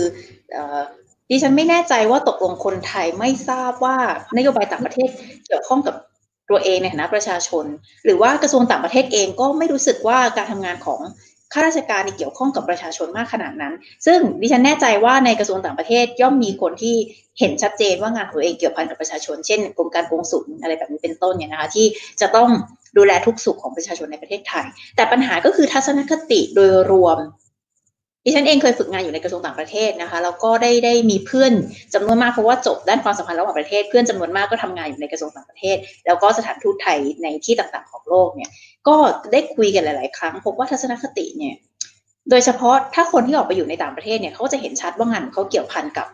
[1.31, 3.97] ดิฉันไม่แน่ใจว่าตกลงคนไทยไม่ทราบว่า
[4.37, 5.09] นโยบายต่างประเทศ
[5.47, 5.95] เกี่ยวข้องกับ
[6.51, 7.65] ตัวเองในฐานะประชาชน
[8.05, 11.01] หรือว่ากระทรวงต่างประเทศเองก็ไม่รู้สึกว่าการทำงานของ
[11.53, 13.75] ข้าราชการเกี่ยวข้องกับประชาชนมากขนาดนั้น
[14.07, 16.97] ซึ่งดิฉันแน่ใจว่าในกระทรวงต่างประเทศย่อมมีคนที่
[17.39, 21.87] เห็นชัดเจนว่างานของตัวเองเกี่ยวพันกับประชาชน เช่นกรมการกงสุลอะไรแบบนี้เป็นต้นเนี่ยนะคะที่
[22.21, 22.49] จะต้อง
[22.97, 24.65] ดูแลทุกสุขของประชาชนในประเทศไทย
[24.97, 27.19] แต่ปัญหาก็คือทัศนคติโดยรวม
[28.25, 31.53] ดิฉันเองเคยฝึกงานอยู่ในกระทรวงต่างประเทศนะคะแล้วก็ได้ได้มีเพื่อน
[31.95, 35.77] จำนวนมากเพราะว่าจบด้านความสัมพันธ์ระหว่างประเทศเพื่อนจำนวนมากก็ทำงานอยู่ในกระทรวงต่างประเทศ
[36.07, 38.51] แล้วก็สถานทูตไทยในที่ต่างๆของโลกเนี่ย
[38.89, 38.97] ก็
[39.33, 41.55] ได้คุยกันหลาย ๆ ครั้งพบว่าทัศนคติเนี่ย
[42.31, 46.07] โดยเฉพาะถ้าคนที่ออกไปอยู่ในต่างประเทศเนี่ยเขาจะเห็นชัดว่างานเขาเกี่ยวพันกับ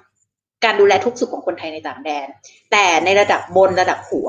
[0.65, 2.27] การดูแลทุกสุขของคนไทยในต่างแดน
[2.73, 4.29] แต่ในระดับบนระดับหัว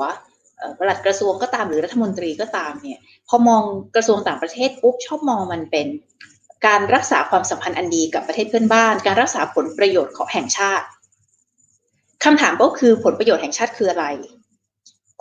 [0.78, 2.98] ปลัดกระทรวงก็ตามหรือรัฐมนตรีก็ตามเนี่ย
[3.28, 3.62] พอมอง
[3.96, 5.86] กระทรวงต่างประเทศปุ๊บชอบมองมันเป็น
[6.66, 10.86] การรักษาความสัมพันธ์อันดีกับประเทศเพื่อนบ้าน การรักษาผลประโยชน์ของแห่งชาติ
[12.24, 14.06] คำถามก็คือผลประโยชน์แห่งชาติคืออะไร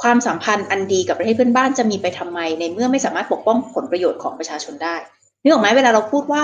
[0.01, 4.95] ความสัมพันธ์อันดีกับประเทศเพื่อนบ้านจะมีไปทำไม ในเมื่อไม่สามารถปกป้องผลประโยชน์ของประชาชนได้
[5.41, 6.43] นึกออกไหมเวลาเราพูดว่า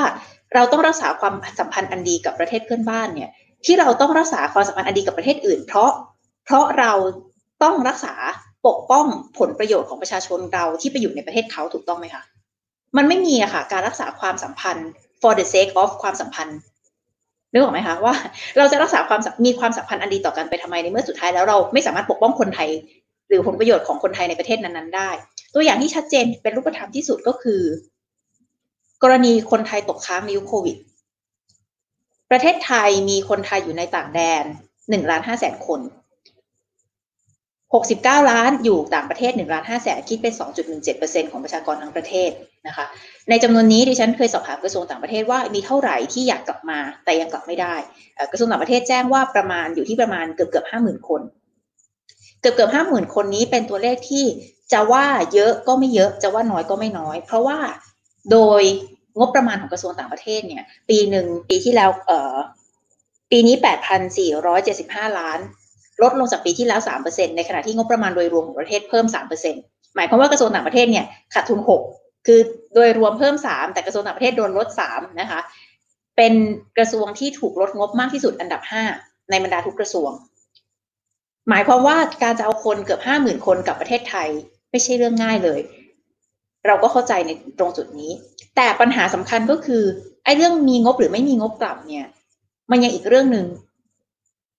[0.53, 3.29] เราต้องรักษาความสัมพันธ์อันดีกับประเทศเพื่อนบ้านเนี่ย
[3.65, 5.91] ที่เราต้องรักษาความสัมพันธ์อันดีกับประเทศอื่น เพราะ
[6.45, 6.91] เพราะเรา
[7.63, 8.13] ต้องรักษา
[8.67, 9.05] ปกป้อง
[9.39, 12.23] ผลประโยชน์ของประชาชนเราที่ไปอยู่ในประเทศเขาถูกต้องไหมคะ
[12.97, 14.89] มันไม่มีอะค่ะ การรักษาความสัมพันธ์
[15.21, 16.59] for the sake of ความสัมพันธ์
[17.51, 18.15] นึกออกไหมคะว่า
[18.57, 22.69] เราจะรักษาความมีความสัมพันธ์อันดีต่อกันไปทำไมในเมื่อสุดท้ายแล้วเราไม่สามารถปกป้องคนไทย
[23.29, 25.09] หรือผลประโยชน์ของคนไทยในประเทศนั้นๆได้
[25.53, 27.61] ตัวอย่างที่ชัดเจนเป็นรูปธรรมที่สุดก็คือ
[29.03, 30.77] กรณีคนไทยตกค้างในยุคโควิด
[32.31, 34.43] ประเทศไทยมีคนไทยอยู่ในต่างแดน
[34.89, 35.79] หนึ่งล้านห้าแสนคน
[37.75, 40.33] 69 ล้านอยู่ต่างประเทศ1ล้าน5แสนคิดเป็น
[40.81, 42.31] 2.17%ของประชากรทั้งประเทศ
[42.67, 42.85] นะคะ
[43.29, 47.75] ในจำนวนนี้ดิฉันเคยสอบถามกระทรวงต่างประเทศว่ามีเท่าไหร่ที่อยากกลับมาแต่ยังกลับไม่ได้
[48.31, 51.21] กระทรวงต่างประเทศแจ้งว่าประมาณอยู่ที่ประมาณเกือบเกือบห้าหมื่นคน
[52.41, 54.25] เกือบเกือบห้าหมื่นคนนี้เป็นตัวเลขที่
[54.73, 57.57] จะว่าเยอะก็ไม่เยอะจะว่าน้อยก็ไม่น้อย เพราะว่า
[58.31, 58.61] โดย
[59.17, 63.55] งบประมาณของกระทรวงต่างประเทศเนี่ย ปีหนึ่งปีที่แล้วเปีนี้
[64.37, 65.39] 8,475 ล้าน
[66.01, 69.05] ลดลงจากปีที่แล้ว 3%ในขณะที่งบประมาณโดยรวมของประเทศเพิ่ม
[69.51, 71.59] 3%หมายความว่ากระทรวงต่างประเทศเนี่ยขาดทุน
[71.91, 72.39] 6 คือ
[72.75, 75.39] โดยรวมเพิ่ม 3 แต่กระทรวงต่างประเทศโดนลด 3 นะคะ
[76.17, 76.33] เป็น
[76.77, 78.61] กระทรวงที่ถูกลดงบมากที่สุดอันดับ
[78.95, 80.11] 5 ในบรรดาทุกกระทรวง
[81.49, 84.29] หมายความว่าการจะเอาคนเกือบ 50,000 คนกลับประเทศไทย
[84.71, 85.59] ไม่ใช่เรื่องง่ายเลย
[86.67, 88.11] เราก็เข้าใจในตรงจุดนี้
[88.55, 89.83] แต่ปัญหาสำคัญก็คือ
[90.23, 92.07] ไอ้เรื่องมีงบหรือไม่มีงบกลับเนี่ย
[92.71, 93.45] มันยังอีกเรื่องหนึ่ง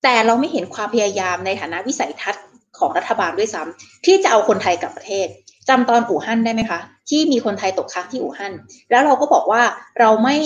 [0.02, 2.44] แต่เราไม่เห็นความพยายามในฐานะวิสัยทัศน์
[2.78, 5.26] ของรัฐบาลด้วยซ้ำที่จะเอาคนไทยกลับประเทศ
[5.68, 6.80] จำตอนอู่ฮั่นได้ไหมคะ
[7.10, 8.52] ที่มีคนไทยตกค้างที่อู่ฮั่น
[8.90, 9.62] แล้วเราก็บอกว่า
[9.98, 10.36] เราไม่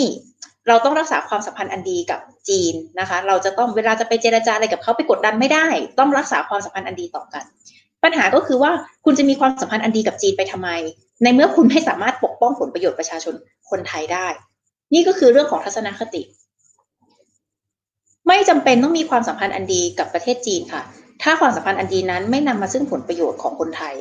[0.69, 5.66] เราต้องรักษาความสัมพันธ์อันดีกับจีนนะคะ เราจะต้องเวลาจะไปเจราจาอะไรกับเขาไปกดดันไม่ได้
[5.99, 7.45] ต้องรักษาความสัมพันธ์อันดีต่อกัน
[8.05, 8.70] ปัญหาก็คือว่า
[9.05, 10.70] คุณจะมีความสัมพันธ์อันดีกับจีนไปทำไม
[11.23, 13.35] ในเมื่อคุณไม่สามารถปกป้องผลประโยชน์ประชาชน
[13.70, 14.27] คนไทยได้
[14.95, 16.23] นี่ก็คือเรื่องของทัศนคติ
[18.28, 20.82] ไม่จำเป็นต้องมีความสัมพันธ์อันดีกับประเทศจีนค่ะ
[21.23, 23.94] ถ้าความสัมพันธ์อันดีนั้นไม่นำมาซึ่งผลประโยชน์ของคนไทย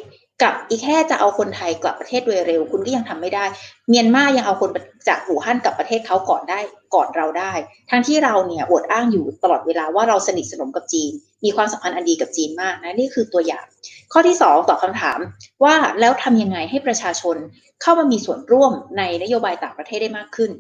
[0.44, 3.46] กับอีกแค่จะเอาคนไทยกลับประเทศโดยเร็ว คุณก็ยังทำไม่ได้
[3.90, 4.70] เมียนมายังเอาคน
[5.08, 6.60] จากหูฮั่นกลับประเทศเขาก่อนได้
[6.96, 7.54] ก่อนเราได้
[7.90, 11.12] ทั้งที่เราเนี่ยอวดอ้างอยู่ตลอดเวลาว่าเราสนิทสนมกับจีน
[11.44, 13.66] มีความสัมพันธ์อันดีกับจีนมากนะนี่คือตัวอย่าง
[14.14, 15.20] ข้อที่ 2ตอบคาถาม
[15.64, 17.38] ว่าแล้วทำยังไงให้ประชาชน
[17.82, 20.52] เข้ามามีส่วนร่วมในนโยบายต่างประเทศได้มากขึ้น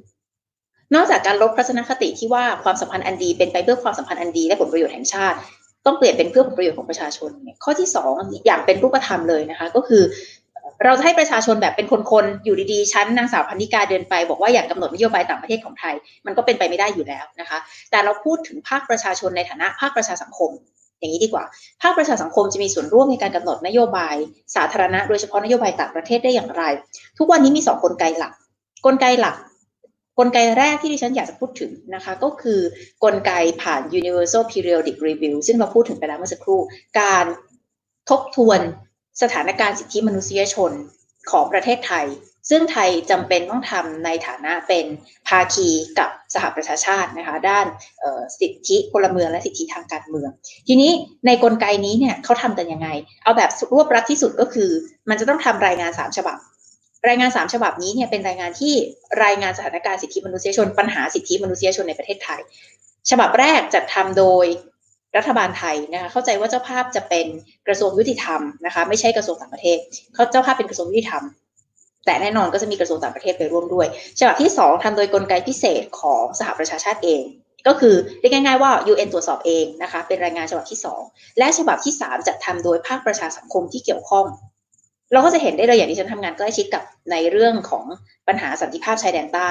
[0.95, 5.37] นอกจากการลบทัศนคติที่ว่าความสัมพันธ์อันดีเป็นไปเพื่อความสัมพันธ์อันดีและผลประโยชน์แห่งชาติ
[5.85, 7.31] ต้องเปลี่ยนเป็นเพื่อผลประโยชน์ของประชาชน
[7.63, 8.13] ข้อที่สอง
[8.45, 10.03] อย่างเป็นรูปธรรมเลยนะคะ ก็คือ
[10.85, 15.95] เราจะให้ประชาชนแบบเป็นคนๆอยู่ดีๆชั้นนางสาวพันธิกาเดินไป บอกว่าอยากกำหนดนโยบายต่างประเทศของไทย
[16.25, 17.57] มันก็เป็นไปไม่ได้อยู่แล้วนะคะ
[17.91, 20.49] แต่เราพูดถึงภาคประชาชนในฐานะภาคประชาสังคม
[20.99, 21.43] อย่างนี้ดีกว่า
[21.81, 24.15] ภาคประชาสังคมจะมีส่วนร่วมในการกำหนดนโยบาย
[24.55, 26.63] สาธารณะ โดยเฉพาะนโยบายต่างประเทศได้อย่างไร
[27.17, 28.33] ทุกวันนี้มีสองกลไกหลัก
[28.85, 29.35] กลไกหลัก
[30.21, 32.59] กลไกแรกที่ดิฉันอยากจะพูดถึงนะคะ ก็คือ
[33.03, 33.31] กลไก
[33.61, 36.61] ผ่าน Universal Periodic Review ซึ่งเราพูดถึงไปแล้วเมื่อสักครู่
[36.99, 37.25] การ
[38.09, 38.59] ทบทวน
[39.21, 40.71] สถานการณ์สิทธิมนุษยชน
[41.31, 42.05] ของประเทศไทย
[42.49, 44.85] ซึ่งไทยจำเป็นต้องทำในฐานะเป็น
[45.27, 45.67] ภาคี
[45.99, 47.65] กับสหประชาชาตินะคะ ด้าน
[48.39, 50.29] สิทธิพลเมืองและสิทธิทางการเมือง
[50.67, 50.91] ทีนี้
[51.25, 52.87] ในกลไกนี้เนี่ยเขาทำกันยังไง
[53.23, 54.69] เอาแบบรวบรัดที่สุดก็คือ
[55.09, 56.37] มันจะต้องทำรายงาน 3 ฉบับ
[57.07, 58.73] รายงานสามฉบับนี้เนี่ยเป็นรายงานที่
[59.23, 62.41] รายงานสถานการณ์สิทธิมนุษยชน ปัญหาสิทธิมนุษยชนในประเทศไทย
[63.09, 64.45] ฉบับแรกจัดทำโดย
[65.17, 67.25] รัฐบาลไทยนะคะเข้าใจว่าเจ้าภาพจะเป็น
[67.67, 69.77] กระทรวงยุติธรรมนะคะไม่ใช่กระทรวงต่างประเทศ
[70.13, 71.23] เขาเจ้าภาพเป็นกระทรวงยุติธรรม
[72.05, 73.87] แต่แน่นอนก็จะมีกระทรวงต่างประเทศไปร่วมด้วย
[74.19, 77.23] ฉบับที่ 2ทำโดยกลไกพิเศษของสหประชาชาติเอง
[77.67, 84.25] ก็คือเรียกง่ายๆว่า UN ตรวจสอบเองนะคะเป็นรายงานฉบับที่ 2 และฉบับที่ 3 จัดทำโดยภาคประชาสังคมที่เกี่ยวข้อง
[85.11, 87.83] เราก็จะเห็นได้เลยอย่างที่ฉันทำงานใกล้ชิดกับในเรื่องของ
[88.27, 89.49] ปัญหาสันติภาพชายแดนใต้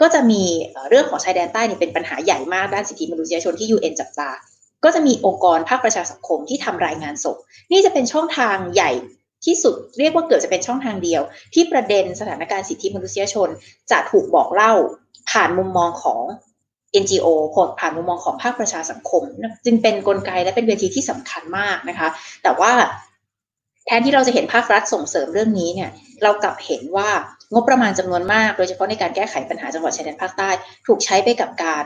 [0.00, 0.42] ก็จะมี
[0.88, 4.30] เรื่องของชายแดนใต้เนี่เป็นปัญหาใหญ่มากด้านสิทธิมนุษยชนที่ UN จับตา
[4.84, 7.36] ก็จะมีองค์กรภาคประชาสังคมที่ทำรายงานส่ง
[7.72, 8.90] นี่จะเป็นช่องทางใหญ่
[9.44, 11.22] ที่สุดเรียกว่าเกือบจะเป็นช่องทางเดียว
[11.54, 13.48] ที่ประเด็นสถานการณ์สิทธิมนุษยชน
[13.90, 14.72] จะถูกบอกเล่า
[15.30, 16.20] ผ่านมุมมองของ
[17.02, 17.26] NGO
[17.80, 19.22] ผ่านมุมมองของภาคประชาสังคม
[19.64, 22.08] จึงเป็นนกลไกและเป็นเวทีที่สำคัญมากนะคะ
[22.42, 22.72] แต่ว่า
[23.86, 25.90] แทนที่เราจะเห็นภาครัฐส่งเสริมเรื่องนี้เนี่ย
[26.22, 27.10] เรากลับเห็นว่า
[27.52, 30.50] งบประมาณจำนวนมาก โดยเฉพาะในการแก้ไขปัญหาจังหวัดชายแดนภาคใต้
[30.86, 31.84] ถูกใช้ไปกับการ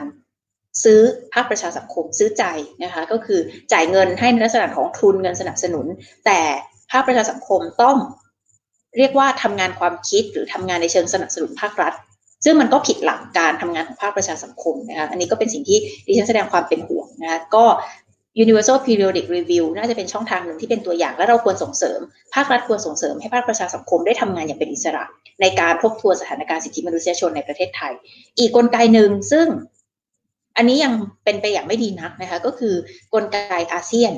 [0.83, 0.99] ซื้อ
[1.33, 2.43] ภาคประชาสังคมซื้อใจ
[2.83, 3.39] นะคะ ก็คือ
[3.73, 5.85] จ่ายเงินให้ในลักษณะของทุนเงินสนับสนุน
[6.25, 6.39] แต่
[6.91, 7.97] ภาคประชาสังคมต้อง
[8.97, 11.93] เรียกว่าทำงานความคิดหรือทำงานในเชิงสนับสนุนภาครัฐ
[12.43, 17.65] ซึ่งมันก็ผิดหลักการทำงานของภาคประชาสังคมนะคะอันนี้ก็เป็นสิ่งที่ดิฉันแสดงความเป็นห่วงนะคะก็
[18.43, 21.99] Universal Periodic Review น่าจะเป็นช่องทางหนึ่งที่เป็นตัวอย่าง และเราควรส่งเสริม
[22.33, 25.03] ภาครัฐควรส่งเสริมให้ภาคประชาสังคมได้ทำงานอย่างเป็นอิสระ
[25.41, 27.93] ในการทบทวนสถานการณ์สิทธิมนุษยชนในประเทศไทย
[28.39, 29.47] อีกกลไกหนึ่งซึ่ง
[30.57, 30.93] อันนี้ยัง
[31.23, 32.75] เป็นไปอย่างไม่ดีนักนะคะ ก็คือ
[33.13, 33.37] กลไก
[33.73, 34.13] อาเซียน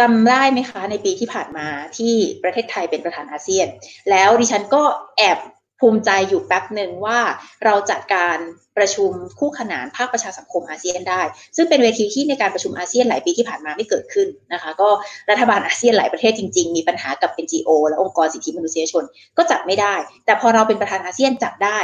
[0.00, 1.66] จำได้ไหมคะ ในปีที่ผ่านมา
[1.96, 3.66] ที่ประเทศไทยเป็นประธานอาเซียน
[4.10, 4.82] แล้วดิฉันก็
[5.18, 5.38] แอบ
[5.84, 7.18] ภูมิใจอยู่แป๊บหนึ่งว่า
[7.64, 8.36] เราจัดการ
[8.76, 11.22] ประชุมคู่ขนานภาคประชาสังคมอาเซียนได้
[11.56, 14.88] ซึ่งเป็นเวทีที่ในการประชุมอาเซียนหลายปีที่ผ่านมาไม่เกิดขึ้นนะคะ ก็
[15.30, 19.04] รัฐบาลอาเซียนหลายประเทศจริง ๆ มีปัญหากับ NGO และองค์กรสิทธิมนุษยชน
[19.36, 19.94] ก็จัดไม่ได้
[20.24, 21.78] แต่พอเราเป็นประธานอาเซียนจัดได้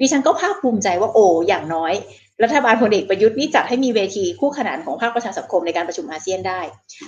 [0.00, 1.92] ดิฉันก็ภาคภูมิใจว่าโอ้อย่างน้อย
[2.42, 6.60] รัฐบาลพลเอกประยุทธ์นี่จัดให้มีเวทีคู่ขนานของภาคประชาสังคมในการประชุมอาเซียนได้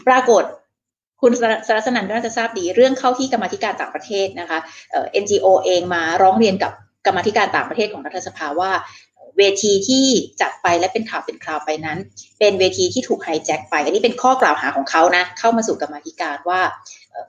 [0.08, 0.44] ปรากฏ
[1.20, 1.32] คุณ
[1.66, 4.58] สารสนันน่าจะทราบดีเรื่องเข้าที่กรรมธิการต่างประเทศนะคะ
[4.90, 6.72] เอ็นจีโอเองมาร้องเรียนกับ
[7.06, 8.72] กรรมธิการต่างประเทศของรัฐสภาว่า
[9.38, 10.06] เวทีที่
[10.40, 11.98] จัดไปและเป็นข่าวเป็นคราวไปนั้น
[12.38, 16.60] เป็นเวทีที่ถูกไฮแจ็คไป อันนี้เป็นข้อกล่าวหาของเขานะ เข้ามาสู่กรรมธิการว่า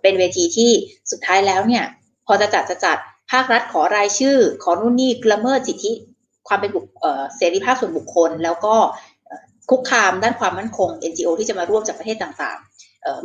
[0.01, 0.71] เป็นเวทีที่
[1.11, 1.83] สุดท้ายแล้วเนี่ย
[2.27, 2.97] พอจะจัดจะจัด
[3.31, 5.91] ภาครัฐขอรายชื่อ ขอนู่นนี่ละเมิดสิทธิ
[6.47, 6.85] ความเป็นบุค
[7.37, 8.75] เสรีภาพส่วนบุคคล แล้วก็
[9.69, 12.59] คุกคามด้านความมั่นคง NGO ที่จะมาร่วมจากประเทศต่าง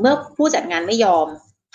[0.00, 1.26] เมื่อผู้จัดงานไม่ยอม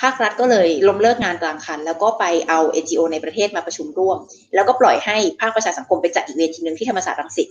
[0.01, 4.17] ภาครัฐก็เลยล้มเลิกงานกลางคัน แล้วก็ไปเอา NGO ในประเทศมาประชุมร่วม
[4.55, 7.49] แล้วก็ปล่อยให้ภาคประชาสังคมไปจัดอีกเวทีหนึ่งที่ธรรมศาสตร์รังสิต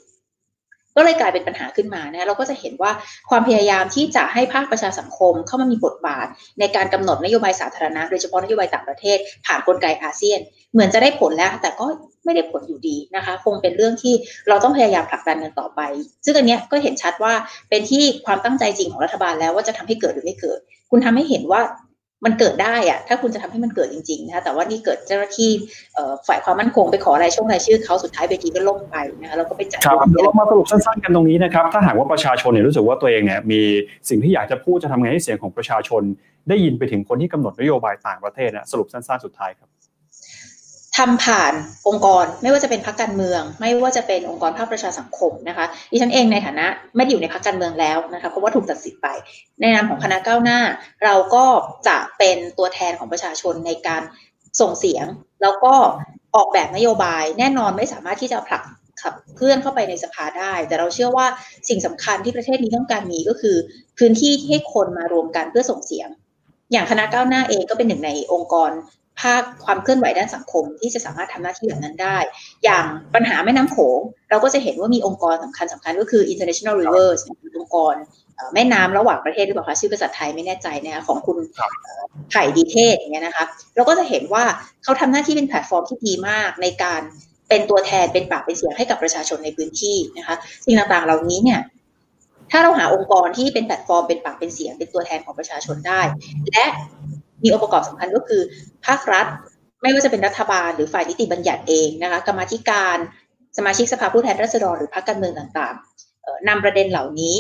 [0.97, 2.93] ก็เลยกลายเป็นปัญหาขึ้นมานะเราก็จะเห็นว่า
[3.31, 6.27] ความพยายามที่จะให้ภาคประชาสังคมเข้ามามีบทบาท
[6.61, 10.41] ในการกำหนดนโยบายสาธารณะโดยเฉพาะนโยบายต่างประเทศ ผ่านนกลไกอาเซียน
[10.77, 11.87] เหมือนจะได้ผลแล้ว แต่ก็
[12.25, 14.15] ไม่ได้ผลอยู่ดีนะคะ คงเป็นเรื่องที่
[14.49, 15.81] เราต้องพยายามผลักดันกันต่อไป
[16.25, 17.33] ซึ่งอันนี้ก็เห็นชัดว่า
[17.71, 21.61] เป็นที่ความตั้งใจจริงของรัฐบาลแล้วว่าจะทำให้เกิดหรือไม่เกิด คุณทำให้เห็นว่า
[22.25, 25.51] มันเกิดได้อะถ้าคุณจะทำให้มันเกิดจริงๆนะคะแต่ว่านี่เกิดเจ้าหน้าที่
[26.29, 33.61] ฝ่ายความมั่นคงไปขอรายช่วงรายชื่อเขาสุดท้ายเวทีก็ล่มไปนะคะแล้วก็ไปจัดครับเดี๋ยวเรามาสรุปสั้นๆกันตรงนี้นะครับ ถ้าหากว่าประชาชนเนี่ยรู้สึกว่าตัวเองเนี่ยมี
[34.09, 36.03] สิ่งที่อยากจะพูดจะทำไงให้เสียงของประชาชน
[36.49, 39.69] ได้ยินไปถึงคนที่กำหนดนโยบายต่างประเทศนะสรุปสั้นๆสุดท้ายครับ
[40.97, 41.53] ทำผ่าน
[41.89, 46.67] องค์กรไม่ว่าจะเป็นพรรคการเมือง ไม่ว่าจะเป็นองค์กรภาคประชาสังคมนะคะดิฉันเองในฐานะ
[46.97, 49.09] ไม่ได้อยู่ในพรรคการเมืองแล้วนะคะเพราะว่าถูกตัดสิทธิ์ไป
[49.61, 50.61] ในนามของคณะก้าวหน้า
[51.05, 51.45] เราก็
[51.89, 54.03] จะเป็นตัวแทนของประชาชนในการ
[54.61, 55.07] ส่งเสียง
[55.43, 55.75] แล้วก็
[56.37, 58.63] ออกแบบนโยบายแน่นอนไม่สามารถที่จะผลัก
[59.03, 61.27] ขับเคลื่อนเข้าไปในสภาได้ แต่เราเชื่อว่า
[61.69, 63.57] สิ่งสำคัญที่ประเทศนี้ต้องการมีก็คือ
[63.99, 66.09] พื้นที่ที่ให้คนมารวมกันเพื่อส่งเสียง
[66.73, 68.71] อย่างคณะก้าวหน้าเองก็เป็นหนึ่งในองค์กร
[69.21, 72.19] ภาคความเคลื่อนไหวด้านสังคมที่จะสามารถทำหน้าที่แบบนั้นได้
[72.65, 72.85] อย่าง
[73.15, 77.21] ปัญหาแม่น้ำโขง เราก็จะเห็นว่ามีองค์กรสำคัญสำคัญก็คือ International Rivers
[77.59, 77.95] องค์กร
[78.55, 81.39] แม่น้ำระหว่างประเทศหรือเปล่าคะชื่อภาษาไทยไม่แน่ใจนะคะของคุณ
[82.31, 83.45] ไผ่ดีเทศน์อย่างเงี้ยนะคะ
[83.77, 84.45] เราก็จะเห็นว่า
[84.85, 87.01] เขาทำหน้าที่เป็นแพลตฟอร์มที่ดีมากในการ
[87.49, 90.35] เป็นตัวแทนเป็นปากเป็นเสียงให้กับประชาชนในพื้นที่นะคะ
[90.65, 91.61] สิ่งต่างๆเหล่านี้เนี่ย
[92.51, 96.01] ถ้าเราหาองค์กรที่เป็นแพลตฟอร์มเป็นปากเป็นเสียงเป็นตัวแทนของประชาชนได้
[96.53, 96.67] และ
[97.43, 98.43] มีองค์ประกอบสำคัญก็คือ
[98.87, 99.27] ภาครัฐ
[99.83, 102.97] ไม่ว่าจะเป็นรัฐบาลหรือฝ่ายนิติบัญญัติเองนะคะกรรมธิการ
[103.57, 107.35] สมาชิกสภาผู้แทนราษฎรหรือพรรคการเมืองต่างๆนำประเด็นเหล่านี้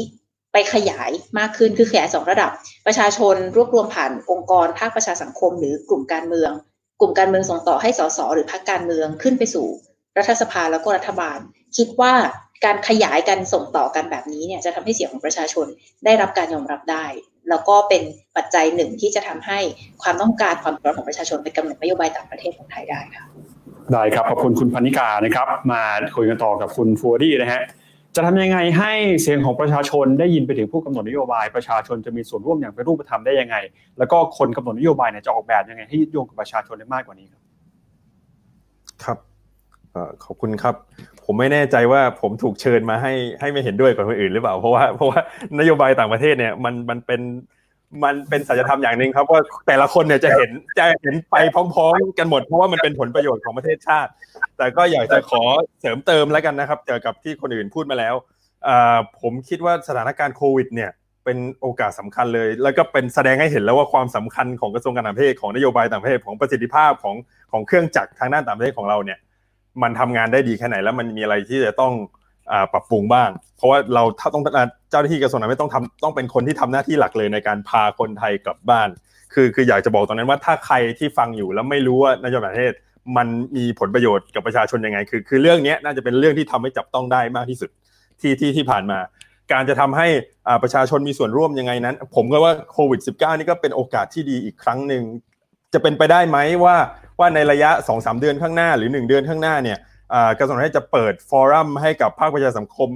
[0.52, 2.50] ไปขยายมากขึ้นคือขยายสองระดับ
[2.86, 6.52] ประชาชนรวบรวมผ่านองค์กร ภาคประชาสังคม หรือกลุ่มการเมือง
[7.00, 9.66] กลุ่มการเมืองส่งต่อให้สสหรือพรรคการเมืองขึ้นไปสู่
[10.18, 11.38] รัฐสภาแล้วก็รัฐบาล
[11.76, 12.14] คิดว่า
[12.64, 15.66] การขยายกันส่งต่อกันแบบนี้เนี่ยจะทำให้เสียงของประชาชน
[16.04, 17.06] ได้รับการยอมรับได้
[17.50, 18.02] แล้วก็เป็น
[18.36, 19.58] ปัจจัยหนึ่งที่จะทำให้
[20.02, 23.24] ความต้องการความเดือดร้อนของประชาชนไปกำหนดนโยบายต่างประเทศของไทยได้ค่ะ
[23.92, 25.82] ได้ครับขอบคุณคุณพรรณิการ์นะครับ มา
[26.16, 27.62] คุยกันต่อกับคุณฟูอาดี้นะฮะ
[28.14, 28.92] จะทำยังไงให้
[29.22, 33.56] เสียงของประชาชนได้ยินไปถึงผู้กำหนดนโยบาย ประชาชนจะมีส่วนร่วมอย่างเป็นรูปธรรมได้ยังไง
[33.98, 37.42] แล้วก็คนกำหนดนโยบายเนี่ยจะออกแบบยังไงให้ยึดโยงกับประชาชนได้มากกว่านี้ครับ
[39.04, 39.18] ครับ
[40.24, 40.74] ขอบคุณครับ
[41.26, 45.20] ผมไม่แน่ใจว่าผมถูกเชิญมาให้ให้ไม่เห็นด้วยกับคนอื่นหรือเปล่า เพราะว่าเพราะว่า
[45.58, 47.20] นโยบายต่างประเทศเนี่ยมันมันเป็น
[48.04, 54.10] มันเป็นสัจธรรมอย่างหนึ่งครับว่าแต่ละคนเนี่ยจะเห็นจะเห็นไปพร้อมๆกันหมดเพราะว่ามันเป็นผลประโยชน์ของประเทศชาติ
[54.58, 55.42] แต่ก็อยากจะขอ
[55.80, 58.14] เสริมเติมแล้วกันนะครับเจอกับที่คนอื่นพูดมาแล้ว
[59.20, 60.90] ผมคิดว่าสถานการณ์โควิดเนี่ย
[61.24, 67.16] เป็นโอกาสสาคัญเลย แล้วก็เป็นแสดงให้เห็นแล้วว่าความสำคัญของกระทรวงการต่างประเทศของนโยบายต่างประเทศของประสิทธิภาพของ
[67.52, 69.18] ของเครื่องจักรทางด้านต่างประเทศของเราเนี่ย
[69.82, 71.92] มันทำงานได้ดีแค่ไหนแล้วมันมีอะไรที่จะต้อง
[72.72, 74.42] ปรับปรุงบ้าง เพราะว่าเราถ้าต้อง
[74.90, 78.88] เจ้าหน้าที่กระทรวงนั้นไม่ต้องทำต้องเป็นคนที่ทำหน้าที่หลักเลยในการพาคนไทยกลับบ้าน
[79.34, 82.72] คือคืออยากจะบอกตอนนั้นว่าถ้าใครที่ฟังอยู่แล้วไม่รู้ว่านโยบายประเทศ
[83.16, 87.70] มันมีผลประโยชน์กับประชาชนยังไง คือคือเรื่องนี้น่าจะเป็นเรื่องที่ทำให้จับต้องได้มากที่สุด
[88.20, 88.98] ที่ที่ที่ผ่านมา
[89.52, 90.08] การจะทำให้
[90.62, 95.02] ประชาชนมีส่วนร่วมยังไงนั้น ผมก็ว่าโควิด -19 นี่ก็เป็นโอกาสที่ดีอีกครั้งหนึ่ง
[95.72, 96.76] จะเป็นไปได้ไหมว่า
[97.18, 99.78] ว่าในระยะ 2-3 เดือนข้างหน้าหรือ 1 เดือนข้างหน้าเนี่ย
[100.38, 102.90] กระทรวงการจะเปิดฟอรัมให้กับภาคประชาสังคม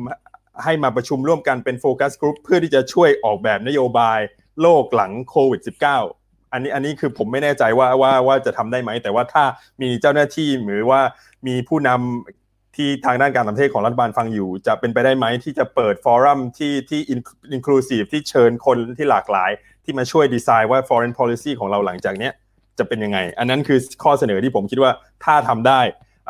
[0.65, 4.19] ให้มาประชุมร่วมกันเป็นโฟกัสกลุ่มเพื่อที่จะช่วยออกแบบนโยบาย
[4.61, 5.61] โลกหลังโควิด
[6.07, 9.45] -19 อันนี้อันนี้คือผมไม่แน่ใจว่าว่าว่าจะทำได้ไหม แต่ว่าถ้า
[9.83, 11.01] มีเจ้าหน้าที่หรือว่า
[11.47, 19.51] มีผู้นำที่ทางด้านการต่างประเทศของรัฐบาลฟังอยู่ จะเป็นไปได้ไหมที่จะเปิดฟอรัมที่ที่อินคลูซีฟที่เชิญคนที่หลากหลาย
[19.85, 22.33] ที่มาช่วยดีไซน์ว่า foreign policy ของเราหลังจากเนี้ย
[22.81, 24.93] จะเป็นยังไง อันนั้นคือข้อเสนอที่ผมคิดว่า
[25.25, 25.81] ถ้าทำได้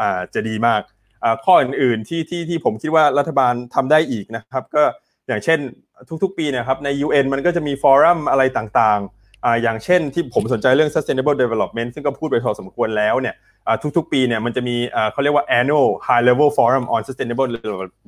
[0.00, 0.80] อ่าจะดีมาก
[1.24, 4.82] อ่าข้ออื่นๆที่ที่ที่ผมคิดว่ารัฐบาลทำได้อีกนะครับ ก็
[5.28, 5.58] อย่างเช่น
[6.22, 13.34] ทุกๆ ปีนะครับใน UN มันก็จะมีฟอรัมอะไรต่างๆอ่าอย่างเช่นที่ผมสนใจเรื่อง sustainable development ซึ่งก็พูดไปพอสมควรแล้วเนี่ย
[13.96, 14.76] ทุกๆ ปีเนี่ยมันจะมี
[15.12, 17.48] เขาเรียกว่า annual high level forum on sustainable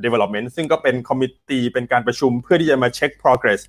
[0.04, 3.60] development ซึ่งก็เป็นคอมมิตี้เป็นการประชุมเพื่อที่จะมาเช็ค progress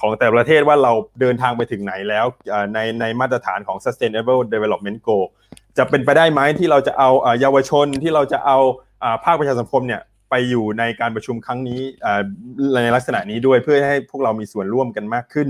[0.00, 2.26] ของแต่ละประเทศว่าเราเดินทางไปถึงไหนแล้ว
[2.74, 5.26] ในในมาตรฐานของ sustainable development goal
[5.78, 8.58] จะเป็นไปได้ไหมที่เราจะเอาเยาวชนที่เราจะเอา
[9.24, 11.80] ภาคประชาสังคมเนี่ยไปอยู่ในการประชุมครั้งนี้
[12.84, 15.48] ในลักษณะนี้ด้วยเพื่อให้พวกเรามีส่วนร่วมกันมากขึ้น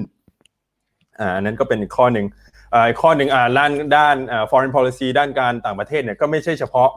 [1.37, 2.27] อันนั้นก็เป็นอีกข้อหนึ่ง
[2.75, 3.29] อีกข้อหนึ่ง
[3.59, 4.17] ด้านด้าน
[4.51, 6.91] foreign policy ด้านการต่างประเทศเนี่ยก็ไม่ใช่เฉพาะ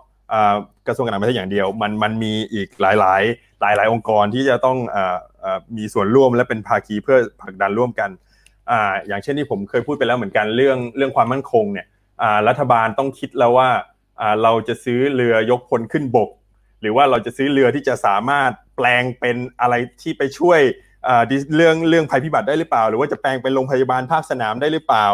[0.87, 3.21] กระทรวงการต่างประเทศอย่างเดียว มันมันมีอีกหลายหลาย
[3.61, 4.77] หลายหลายองค์กรที่จะต้อง
[5.77, 8.09] มีส่วนร่วมและเป็นภาคีเพื่อผลักดันร่วมกัน
[9.07, 11.87] อย่างเช่นที่ผมเคยพูดไปแล้วเหมือนกันเรื่องเรื่องความมั่นคงเนี่ย
[12.47, 13.69] รัฐบาลต้องคิดแล้วว่า
[14.43, 16.29] เราจะซื้อเรือยกพลขึ้นบก
[16.81, 20.59] หรือว่าเราจะซื้อเรือที่จะสามารถแปลงเป็นอะไรที่ไปช่วย
[21.55, 25.07] เรื่องเรื่องภัยพิบัติได้หรือเปล่า หรือว่าจะแปลงเป็นโรงพยาบาลภาคสนามได้หรือเปล่า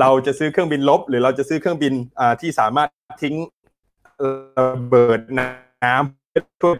[0.00, 1.92] เราจะซื้อเครื่องบินลบ หรือเราจะซื้อเครื่องบิน
[2.40, 2.88] ที่สามารถ
[3.22, 3.34] ทิ้ง
[4.58, 6.74] ระเบิดน้ำช่วย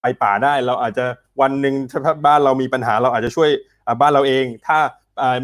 [0.00, 1.04] ไฟป่าได้ เราอาจจะ
[1.40, 3.50] วันหนึ่งถ้าบ้านเรามีปัญหา เราอาจจะช่วย
[4.00, 4.78] บ้านเราเอง ถ้า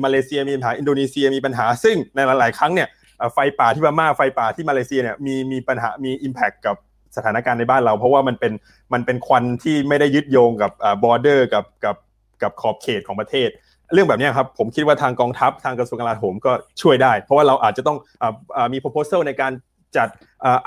[0.04, 2.88] มาเลเซียมีปัญหาอินโดนีเซียมีปัญหา ซึ่งในหลาย ๆ ครั้งเนี่ย
[3.34, 6.76] ไฟป่าที่พม่าไฟป่าที่มาเลเซียเนี่ยมีมีปัญหามี impact กับ
[7.16, 8.52] สถานการณ์ในบ้านเรา เพราะว่ามันเป็น
[8.92, 10.72] มันเป็นควันที่ไม่ได้ยึดโยงกับ
[11.04, 11.96] border กับกับ
[12.42, 13.48] กับขอบเขตของประเทศ
[13.92, 16.52] เรื่องแบบนี้ครับผมคิดว่าทางกองทัพทางกระทรวงกลาโหมก็
[16.82, 17.98] ช่วยได้ เพราะว่าเราอาจจะต้อง
[18.72, 19.52] มี proposal ในการ
[19.96, 20.08] จัด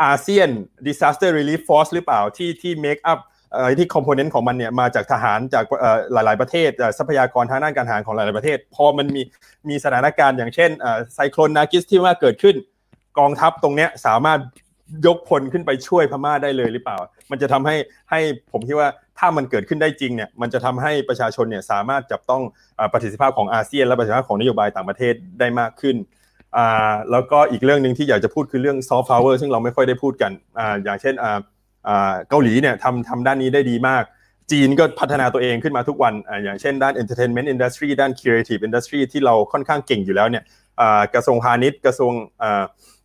[0.03, 0.49] อาเซียน
[0.87, 3.19] disaster relief force หรือเปล่าที่ที่ make up
[3.79, 5.65] ที่คอมโพเนนต์ของมันเนี่ยมาจากทหารจาก
[6.13, 9.21] หลาย ๆประเทศทรัพยากรทางด้านการทหารของหลาย ๆประเทศ พอมันมี
[9.69, 10.69] มีสถานการณ์อย่างเช่น
[11.13, 12.55] ไซโคลนนากิสที่ว่าเกิดขึ้น
[13.19, 14.39] กองทัพตรงนี้สามารถ
[15.05, 16.97] ยกพลขึ้นไปช่วยพม่าได้เลยหรือเปล่า
[17.31, 17.75] มันจะทำให้
[18.11, 18.19] ให้
[18.51, 18.89] ผมคิดว่า
[19.19, 22.41] ถ้ามันเกิดขึ้นได้จริงเนี่ยมันจะทำให้ประชาชนเนี่ยสามารถจับต้อง
[22.93, 25.95] ประสิทธิภาพของอาเซียน และประสิทธิภาพของนโยบายต่างประเทศได้มากขึ้น
[27.11, 31.15] แล้วก็อีกเรื่องหนึ่งที่อยากจะพูดคือเรื่องซอฟต์พาวเวอร์ซึ่งเราไม่ค่อยได้พูดกัน อย่างเช่น
[32.29, 34.03] เกาหลีเนี่ยทำทำด้านนี้ได้ดีมาก
[34.51, 40.43] จีนก็พัฒนาตัวเองขึ้นมาทุกวันออย่างเช่นด้าน entertainment industry ด้าน creative industry ที่เราค่อนข้างเก่งอยู่แล้วเนี่ย
[41.13, 42.13] กระทรวงพาณิชย์กระทรวง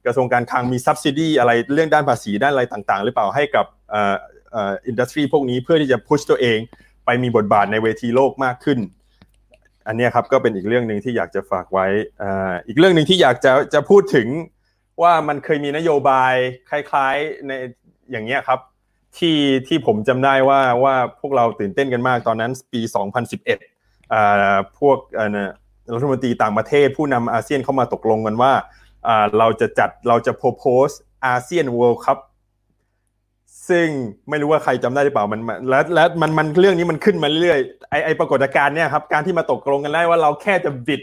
[0.06, 3.66] กระทรวงการคลังมี subsidy อะไรเรื่องด้านภาษีด้านอะไรต่างๆ หรือเปล่าให้กับ
[4.86, 6.58] industry พวกนี้เพื่อที่จะ push ตัวเอง
[7.04, 8.78] ไปมีบทบาทในเวทีโลกมากขึ้น
[9.86, 11.86] อันนี้ครับก็เป็นอีกเรื่องหนึ่งที่อยากจะฝากไว้
[12.66, 14.28] อีกเรื่องหนึ่งที่อยากจะจะพูดถึง
[15.02, 16.34] ว่ามันเคยมีนโยบาย
[16.70, 17.52] คล้ายๆใน
[18.10, 18.60] อย่างเงี้ยครับ
[19.18, 22.80] ที่ที่ผมจำได้ว่าว่าพวกเราตื่นเต้นกันมากตอนนั้นปี
[23.46, 24.98] 2011อ่าพวก
[25.94, 28.52] รัฐมนตรีต่างประเทศผู้นำอาเซียนเข้ามาตกลงกันว่า
[29.38, 30.94] เราจะจัดเราจะ propose
[31.26, 32.18] อาเซียน World Cup
[33.68, 33.86] ซึ่ง
[34.30, 37.58] ไม่รู้ว่าใครจำได้หรือเปล่ามันและและมันมันเรื่องนี้มันขึ้นมาเรื่อย
[37.90, 41.02] ไอ้ไอ้ปรากฏการณ์เนี่ยครับการที่มาตกลงกันได้ว่าเราแค่จะ bid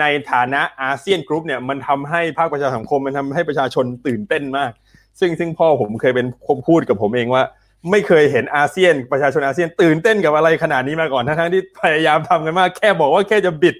[0.00, 4.72] ในฐานะอาเซียนกรุ๊ปเนี่ยมันทำให้ภาคประชาสังคมมันทำให้ประชาชนตื่นเต้นมาก
[5.20, 6.26] ซึ่งซึ่งพ่อผมเคยเป็น
[6.66, 7.42] พูดกับผมเองว่า
[7.90, 13.76] ไม่เคยเห็นอาเซียนประชาชนอาเซียนตื่นเต้นกับอะไรขนาดนี้มาก่อนทั้งที่พยายามทำกันมากแค่บอกว่าแค่จะ bid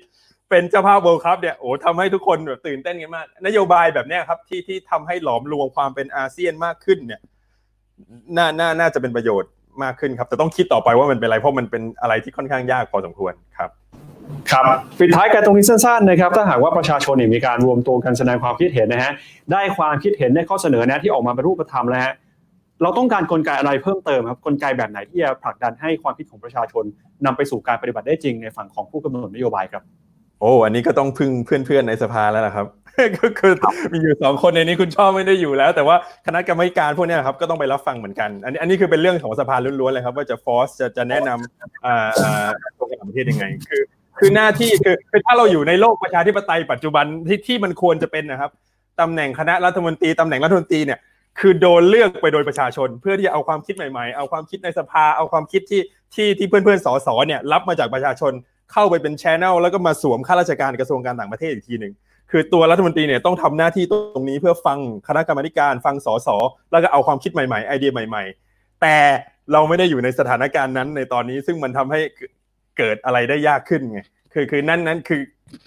[0.51, 7.20] เป็นเจ้าภาพเวิลด์คัพเนี่ยโอ้ทำให้ทุกคนแบบตื่นเต้นกันมาก นโยบายแบบนี้ครับที่ที่ทำให้หลอมรวมความเป็นอาเซียนมากขึ้นเนี่ย
[8.36, 9.51] น่าน่าน่าจะเป็นประโยชน์
[9.82, 13.70] มากขึ้นครับแต่ต้องคิดต่อไปว่ามันเป็นอะไรเพราะมันเป็นอะไรที่ค่อนข้างยากพอสมควรครับ
[14.51, 14.64] ครับ
[14.98, 19.12] ปิดท้ายกันตรงนี้สั้นๆนะครับถ้าหากว่าประชาชนมีการรวมตัวกันแสดงความคิดเห็นนะฮะ
[19.52, 22.14] ได้ความคิดเห็นได้ข้อเสนอแนะที่ออกมาเป็นรูปธรรมแล้วฮะ
[22.82, 26.85] เราต้องการกลไกอะไรเพิ่มเติมครับกลไกแบบไหนที่จะผลักดันให้ความคิดของประชาชน
[27.27, 29.82] นำไปสู่การปฏิบัติได้จริงในฝั่งของผู้กำหนดนโยบายครับ
[30.40, 32.66] โอ้อันนี้ก็ต้องพึ่งเพื่อนๆในสภาแล้วล่ะครับ
[33.18, 33.52] ก็คือ
[33.93, 35.97] มีอยู่สองคนในนี้คุณชอบไม่ได้อยู่แล้ว แต่ว่า
[36.27, 43.82] คณะกรรมการพวกนี้ครับก็ต้องไปรับฟังเหมือนกัน อันนี้อันนี้คือเป็นเรื่องของสภาล้วนๆเลยครับ ว่าจะฟอสจะจะแนะนำอ่าอ่าตัวการประเทศยังไง คือ
[44.18, 48.51] คือหน้าที่คือคือถ้าเราอยู่ในโลกประชาธิปไตยปัจจุบันที่ที่มันควรจะเป็นนะครับ
[49.01, 50.98] ตำแหน่งคณะรัฐมนตรีตำแหน่งรัฐมนตรีเนี่ย
[51.40, 55.82] คือโดนเลือกไปโดยประชาชน เพื่อที่จะเอาความคิดใหม่ๆ เอาความคิดในสภา เอาความคิดที่
[56.14, 58.32] ที่ที่เพื่อนๆสสเนี่ยรับมาจากประชาชน
[58.73, 61.93] เข้าไปเป็นชแนลแล้วก็มาสวมข้าราชการกระทรวงการต่างประเทศอีกทีหนึ่ง
[62.31, 64.78] คือตัวรัฐมนตรีเนี่ยต้องทำหน้าที่ตรงนี้เพื่อฟัง
[65.09, 66.28] คณะกรรมการฟังสส
[66.73, 68.97] แล้วก็เอาความคิดใหม่ๆไอเดียใหม่ ๆ แต่
[69.53, 72.01] เราไม่ได้อยู่ในสถานการณ์นั้นในตอนนี้ซึ่งมันทำให้
[72.78, 74.01] เกิดอะไรได้ยากขึ้นไง
[74.32, 75.20] คือคือนั่นนั้นคือ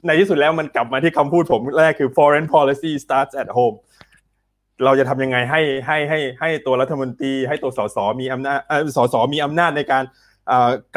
[0.08, 3.78] ในที่สุดแล้วมันกลับมาที่คำพูดผมแรกคือ foreign policy starts at home
[4.86, 8.60] เราจะทำยังไงให้ให้ให้ให้ตัวรัฐมนตรี ให้ตัวสสมีอำนาจ
[8.98, 10.04] สสมีอำนาจในการ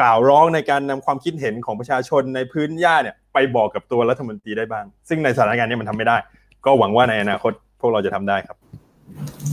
[0.01, 6.17] กล่าวร้องในการนำความคิดเห็นของประชาชนในพื้นหญ้าเนี่ยไปบอกกับตัวรัฐมนตรีได้บ้าง ซึ่งในสถานการณ์นี้มันทำไม่ได้
[6.65, 7.51] ก็หวังว่าในอนาคต
[7.81, 8.57] พวกเราจะทำได้ครับ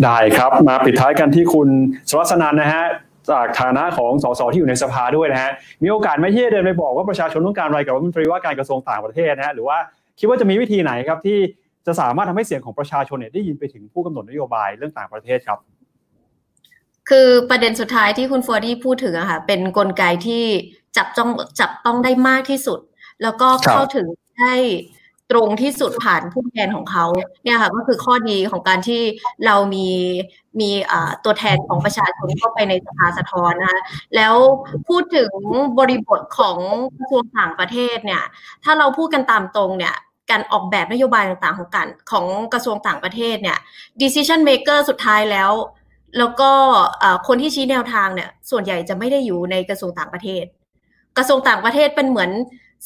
[0.04, 1.68] ได้ครับมาปิดท้ายกันที่คุณ
[2.10, 2.84] สวัสนันนะฮะ
[3.30, 5.52] จากฐานะของสสที่อยู่ในสภาด้วยนะฮะ
[5.82, 9.78] มีโอกาสไหมที่จะเดินไปบอกว่าประชาชนต้องการอะไรกับรัฐมนตรีว่าการกระทรวงต่างประเทศนะฮะหรือว่า
[10.18, 11.38] คิดว่าจะมีวิธีไหนครับที่
[11.86, 15.58] จะสามารถทำให้เสียงของประชาชนเนี่ยได้ยินไปถึงผู้กำหนดนโยบายเรื่องต่างประเทศครับ
[17.10, 20.44] คือประเด็นสุดท้ายที่คุณฟอร์ดี้พูดถึงอะค่ะ เป็นนกลไกที่
[20.96, 21.30] จับจ้อง
[21.60, 22.80] จับต้องได้มากที่สุด
[23.22, 24.06] แล้วก็เข้าถึง
[24.38, 24.54] ได้
[25.30, 27.04] ตรงที่สุดผ่านผู้แทนของเขา
[27.44, 29.02] เนี่ยค่ะก็คือข้อดีของการที่
[29.46, 29.88] เรามี
[30.60, 30.70] มี
[31.24, 33.80] ตัวแทนของประชาชนเข้าไปในสภาสะท้อนนะคะ
[34.16, 34.34] แล้ว
[34.88, 35.32] พูดถึง
[35.78, 36.58] บริบทของ
[36.98, 38.22] กระทรวงต่างประเทศเนี่ย
[38.64, 39.94] ถ้าเราพูดกันตามตรงเนี่ย
[40.30, 43.58] การออกแบบนโยบายต่างๆของการของกระทรวงต่างประเทศเนี่ย
[44.00, 45.50] decision maker สุดท้ายแล้ว
[46.18, 46.50] แล้วก็
[47.28, 50.44] คนที่ชี้แนวทางเนี่ย ส่วนใหญ่จะไม่ได้อยู่ในกระทรวงต่างประเทศ
[51.16, 52.32] กระทรวงต่างประเทศเป็นเหมือน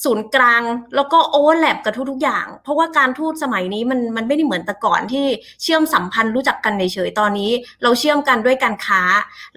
[0.04, 0.62] ศูนย์กลาง
[0.96, 5.26] แล้วก็โอเวอร์แลปกับทุกๆอย่าง เพราะว่าการทูตสมัยนี้มันมันไม่ได้เหมือนแต่ก่อนที่
[5.62, 7.50] เชื่อมสัมพันธ์รู้จักกันเฉยๆตอนนี้
[7.82, 9.02] เราเชื่อมกันด้วยการค้า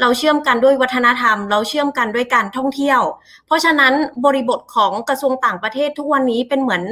[0.01, 3.01] เราเชื่อมกันด้วยวัฒนธรรม เราเชื่อมกันด้วยการท่องเที่ยว
[3.45, 3.93] เพราะฉะนั้น
[4.25, 6.83] บริบทของกระทรวงต่างประเทศทุกวันนี้เป็นเหมือน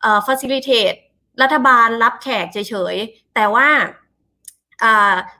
[0.00, 0.98] เอ่อ facilitate
[1.42, 3.68] รัฐบาลรับแขกเฉยๆแต่ว่า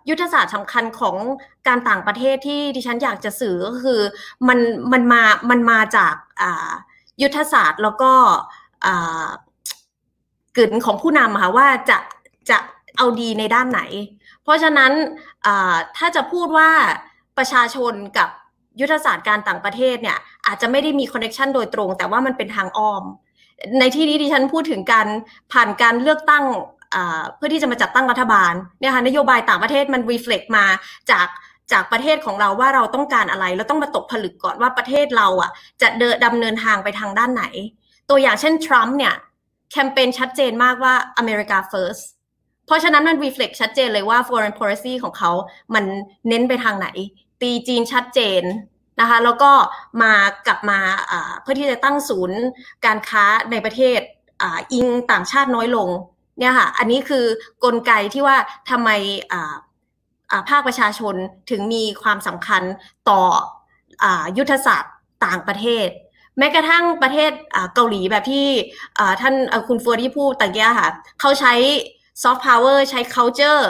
[0.09, 1.17] ยุทธศาสตร์สำคัญของ
[1.69, 4.01] การต่างประเทศที่ดิฉันอยากจะสื่อก็คือ
[4.49, 4.59] มัน
[4.93, 6.15] มันมามันมาจาก
[7.23, 8.13] ยุทธศาสตร์แล้วก็
[10.57, 11.99] กึ๋นของผู้นำค่ะว่าจะ
[12.51, 12.59] จะ
[12.97, 13.81] เอาดีในด้านไหน
[14.43, 14.93] เพราะฉะนั้น
[15.97, 16.71] ถ้าจะพูดว่า
[17.39, 18.29] ประชาชนกับ
[18.81, 23.05] ยุทธศาสตร์การต่างประเทศเนี่ยอาจจะไม่ได้มี connection โดยตรง แต่ว่ามันเป็นทางอ้อม
[23.79, 25.07] ในที่นี้ดิฉันพูดถึงการ
[25.53, 26.45] ผ่านการเลือกตั้ง
[27.37, 30.65] เพื่อที่จะมาจัดตั้งรัฐบาลเนี่ยค่ะนโยบายต่างประเทศมันรีเฟล็กมา
[31.11, 31.27] จาก
[31.73, 35.51] จากประเทศของเราว่าเราต้องการอะไรเราต้องมาตกผลึกก่อนว่าประเทศเราอะ
[35.83, 37.45] จะเดินดำเนินทางไปทางด้านไหน
[38.11, 39.15] ตัวอย่างเช่นทรัมป์เนี่ย
[39.71, 42.03] แคมเปญชัดเจนมากว่าอเมริกา first
[42.67, 45.31] เพราะฉะนั้นมัน reflect ชัดเจนเลยว่า foreign policy ของเขา
[45.75, 45.85] มัน
[46.29, 46.89] เน้นไปทางไหน
[47.43, 48.43] ตีจีนชัดเจน
[49.01, 49.53] นะคะ แล้วก็
[50.03, 50.13] มา
[50.47, 50.79] กลับมา
[51.43, 52.39] เพื่อที่จะตั้งศูนย์
[52.87, 54.01] การค้าในประเทศ
[54.43, 55.89] ออิงต่างชาติน้อยลง
[56.43, 57.25] เนี่ยค่ะ อันนี้คือ
[57.65, 58.37] กลไกที่ว่า
[58.71, 58.91] ทำไม
[60.49, 61.15] ภาคประชาชน
[61.51, 62.63] ถึงมีความสำคัญ
[63.11, 63.23] ต่อ
[64.05, 64.07] อ
[64.39, 64.95] ยุทธศาสตร์
[65.25, 65.89] ต่างประเทศ
[66.39, 67.33] แม้กระทั่งประเทศ
[67.75, 68.47] เกาหลีแบบที่
[69.21, 69.35] ท่าน
[69.69, 70.89] คุณฟัวที่พูดตะกี้ค่ะ
[71.21, 71.55] เขาใช้
[72.23, 73.63] ซอฟต์พาวเวอร์ใช้ culture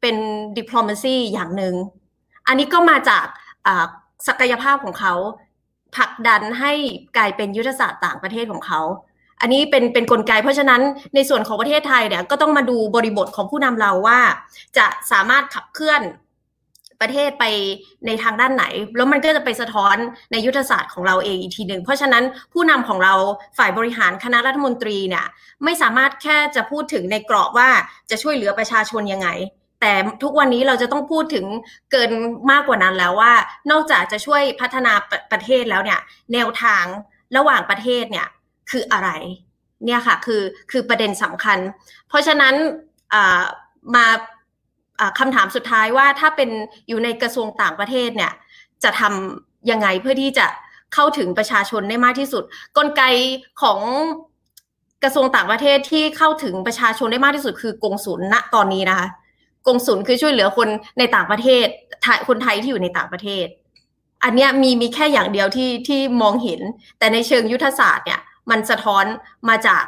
[0.00, 0.16] เป็น
[0.58, 1.74] diplomacy อย่างหนึ่ง
[2.46, 3.26] อันนี้ก็มาจาก
[4.26, 5.14] ศักยภาพของเขา
[5.96, 6.72] ผลักดันให้
[7.16, 8.80] กลายเป็นยุทธศาสตร์ต่างประเทศของเขา
[9.40, 10.80] อันนี้เป็นเป็นนกลไก เพราะฉะนั้น
[11.14, 14.20] ในส่วนของประเทศไทยเนี่ยก็ต้องมาดูบริบทของผู้นำเราว่า
[14.76, 16.02] จะสามารถขับเคลื่อน
[17.00, 17.44] ประเทศไป
[18.06, 18.64] ในทางด้านไหน
[18.96, 19.96] แล้วมันก็จะไปสะท้อน
[20.32, 23.14] ในยุทธศาสตร์ของเราเองอีกทีหนึ่งเพราะฉะนั้นผู้นำของเรา
[23.58, 25.26] ฝ่ายบริหารคณะรัฐมนตรีเนี่ย
[25.64, 27.70] ไม่สามารถแค่จะพูดถึงในกรอบว่า
[28.10, 29.28] จะช่วยเหลือประชาชนยังไง
[29.80, 29.92] แต่
[30.22, 31.46] ทุกวันนี้เราจะต้องพูดถึง
[31.92, 32.10] เกิน
[32.50, 33.32] มากกว่านั้นแล้วว่า
[33.70, 34.92] นอกจากจะช่วยพัฒนา
[35.32, 36.00] ประเทศแล้วเนี่ย
[36.32, 36.84] แนวทาง
[37.36, 38.26] ระหว่างประเทศเนี่ย
[38.70, 39.10] คืออะไร
[39.84, 41.58] เนี่ยค่ะคือคือประเด็นสำคัญ
[42.08, 42.54] เพราะฉะนั้น
[43.94, 44.06] มา
[45.18, 46.50] คำถามสุดท้ายว่าถ้าเป็น
[46.88, 48.32] อยู่ในกระทรวงต่างประเทศเนี่ย
[48.84, 50.46] จะทำยังไงเพื่อที่จะ
[50.94, 52.42] เข้าถึงประชาชนได้มากที่สุด
[52.76, 53.02] กลไก
[53.62, 53.78] ของ
[55.02, 59.08] กระทรวงต่างประเทศที่เข้าถึงประชาชนได้มากที่สุด คือกงสุลณตอนนี้นะคะ
[59.66, 60.68] กงสุลคือช่วยเหลือคน
[60.98, 61.66] ในต่างประเทศ
[62.28, 63.46] คนไทยที่อยู่ในต่างประเทศ
[64.24, 66.60] อันนี้มีมีแค่อย่างเดียวที่ที่มองเห็น
[66.98, 68.20] แต่ในเชิงยุทธศาสตร์เนี่ย
[68.50, 69.04] มันสะท้อน
[69.48, 69.84] มาจาก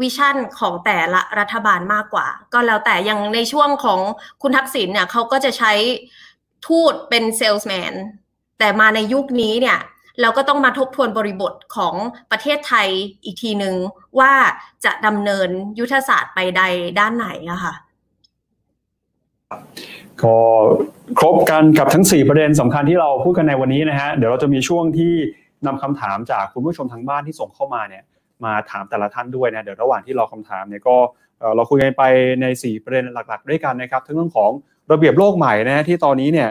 [0.00, 4.00] วิชั่นของแต่ละรัฐบาลมากกว่า ก็แล้วแต่อย่างในช่วงของ
[4.42, 5.72] คุณทักษิณเนี่ยเขาก็จะใช้
[6.66, 7.94] ทูตเป็นเซลส์แมน
[8.58, 9.78] แต่มาในยุคนี้เนี่ย
[10.20, 11.94] เราก็ต้องมาทบทวนบริบทของ
[12.30, 12.88] ประเทศไทย
[13.24, 13.74] อีกทีหนึ่ง
[14.18, 14.32] ว่า
[14.84, 15.48] จะดำเนิน
[15.78, 16.62] ยุทธศาสตร์ไปใด
[16.98, 17.74] ด้านไหนอะค่ะ
[20.22, 20.36] ก็
[21.18, 25.14] ครบกันกับทั้ง 4 ประเด็นสำคัญที่เราพูดกันในวันนี้นะฮะเดี๋ยวเราจะมีช่วงที่
[25.66, 28.02] นำคำถามจากคุณผู้ชมทางบ้านที่ส่งเข้ามาเนี่ย
[28.44, 30.96] มาถามแต่ละท่านด้วยนะเดี๋ยวระหว่างที่รอคำถามเนี่ยก็
[31.56, 32.04] เราคุยกันไป
[32.42, 34.50] ใน 4 ประเด็นหลัก ๆ ด้วยกันนะครับทั้งเรื่องของ
[34.92, 36.48] ระเบียบโลกใหม่นะที่ตอนนี้เนี่ย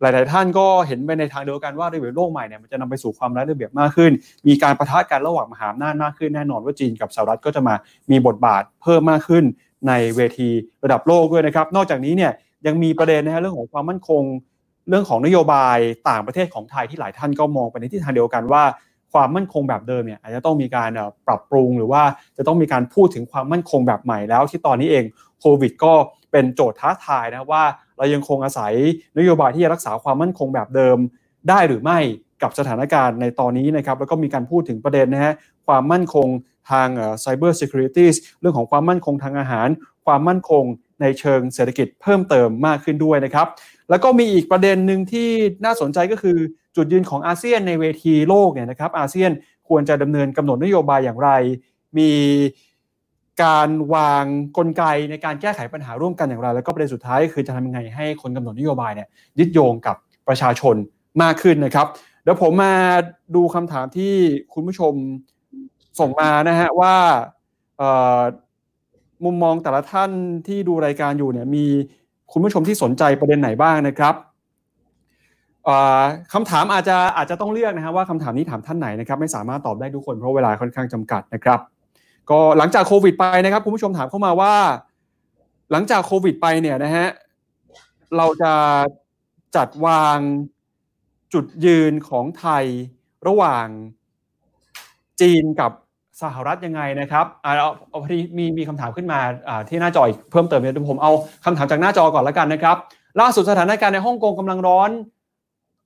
[0.00, 4.12] หลาย ๆ ท่านก็เห็นไปในทางเดียวกันว่าระเบียบโลกใหม่เนี่ยมันจะนำไปสู่ความไร้ระเบียบมากขึ้น
[4.46, 7.74] มีการประทะกันระหว่างมหาอำนาจมากขึ้นแน่นอนว่าจีนกับสหรัฐก็จะมา
[8.10, 9.44] มีบทบาทเพิ่มมากขึ้น
[9.88, 10.50] ในเวที
[10.84, 12.32] ระดับโลกด้วยนะครับ นอกจากนี้เนี่ย
[12.66, 14.22] ยังมีประเด็นนะฮะเรื่องของความมั่นคง
[14.88, 15.78] เรื่องของนโยบาย
[16.10, 18.64] ต่างประเทศของไทยที่หลายท่านก็มองไปในทิศทางเดียวกันว่า
[19.12, 20.90] ความมั่นคงแบบเดิมเนี่ยอาจจะต้องมีการ
[21.26, 22.02] ปรับปรุงหรือว่า
[22.36, 25.04] จะต้องมีการพูดถึงความมั่นคงแบบใหม่แล้ว ที่ตอนนี้เอง
[25.40, 25.92] โควิดก็
[26.32, 27.62] เป็นโจทย์ท้าทายนะว่า
[27.96, 28.72] เรายังคงอาศัย
[29.18, 30.98] นโยบายที่จะรักษาความมั่นคงแบบเดิม
[31.48, 31.98] ได้หรือไม่
[32.42, 35.34] กับสถานการณ์ในตอนนี้นะครับแล้วก็มีการพูดถึงประเด็นนะฮะ
[35.66, 36.28] ความมั่นคง
[36.70, 36.88] ทาง
[37.24, 38.06] Cyber Security
[38.40, 39.68] เรื่องของความมั่นคงทางอาหาร
[40.06, 40.64] ความมั่นคง
[41.00, 43.46] ในเชิงเศรษฐกิจเพิ่มเติมมากขึ้นด้วยนะครับ
[43.90, 45.28] แล้วก็มีอีกประเด็นหนึ่งที่
[45.64, 46.38] น่าสนใจก็คือ
[46.76, 49.30] จุดยืนของอาเซียนในเวทีโลกเนี่ยนะครับอาเซียน
[49.68, 51.30] ควรจะดำเนินกำหนดนโยบายอย่างไร
[51.98, 52.10] มี
[53.42, 54.24] การวาง
[54.56, 59.08] กลไกในการแก้ไขปัญหาร่วมกันอย่างไร แล้วก็ประเด็นสุดท้ายคือจะทำยังไงให้คนกำหนดนโยบายเนี่ย
[59.38, 59.96] ยึดโยงกับ
[60.28, 60.76] ประชาชน
[61.22, 61.86] มากขึ้นนะครับ
[62.22, 62.74] เดี๋ยวผมมา
[63.34, 64.14] ดูคำถามที่
[64.54, 64.92] คุณผู้ชม
[66.00, 66.94] ส่งมานะฮะว่า
[69.24, 70.10] มุมมองแต่ละท่าน
[70.46, 71.64] ที่ดูรายการอยู่เนี่ยมี
[72.32, 74.14] คุณผู้ชมที่สนใจประเด็นไหนบ้างนะครับ
[76.32, 81.60] คำถามอาจจะอาจจะต้องเลือกนะครับว่าคำถามนี้ถามท่านไหนนะครับไม่สามารถตอบได้ทุกคนเพราะเวลาค่อนข้างจำกัดนะครับ
[82.30, 84.54] ก็หลังจากโควิดไปนะครับคุณผู้ชมถามเข้ามาว่า
[85.70, 87.08] หลังจากโควิดไปเนี่ยนะฮะ
[88.16, 88.52] เราจะ
[89.56, 90.18] จัดวาง
[91.34, 92.64] จุดยืนของไทย
[93.26, 93.66] ระหว่าง
[95.20, 95.72] จีนกับ
[96.22, 99.20] สหรัฐยังไงนะครับอ่าเอาพอดีมีมีคำถามขึ้นมา
[99.68, 101.12] ที่หน้าจอเพิ่มเติมเนี่ยวผมเอา
[101.44, 102.76] คำถามจากหน้าจอก่อนแล้วกันนะครับ
[103.20, 104.90] ล่าสุดสถานการณ์ในฮ่องกงกำลังร้อน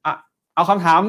[0.05, 0.07] อ
[0.55, 1.01] เอาคำถาม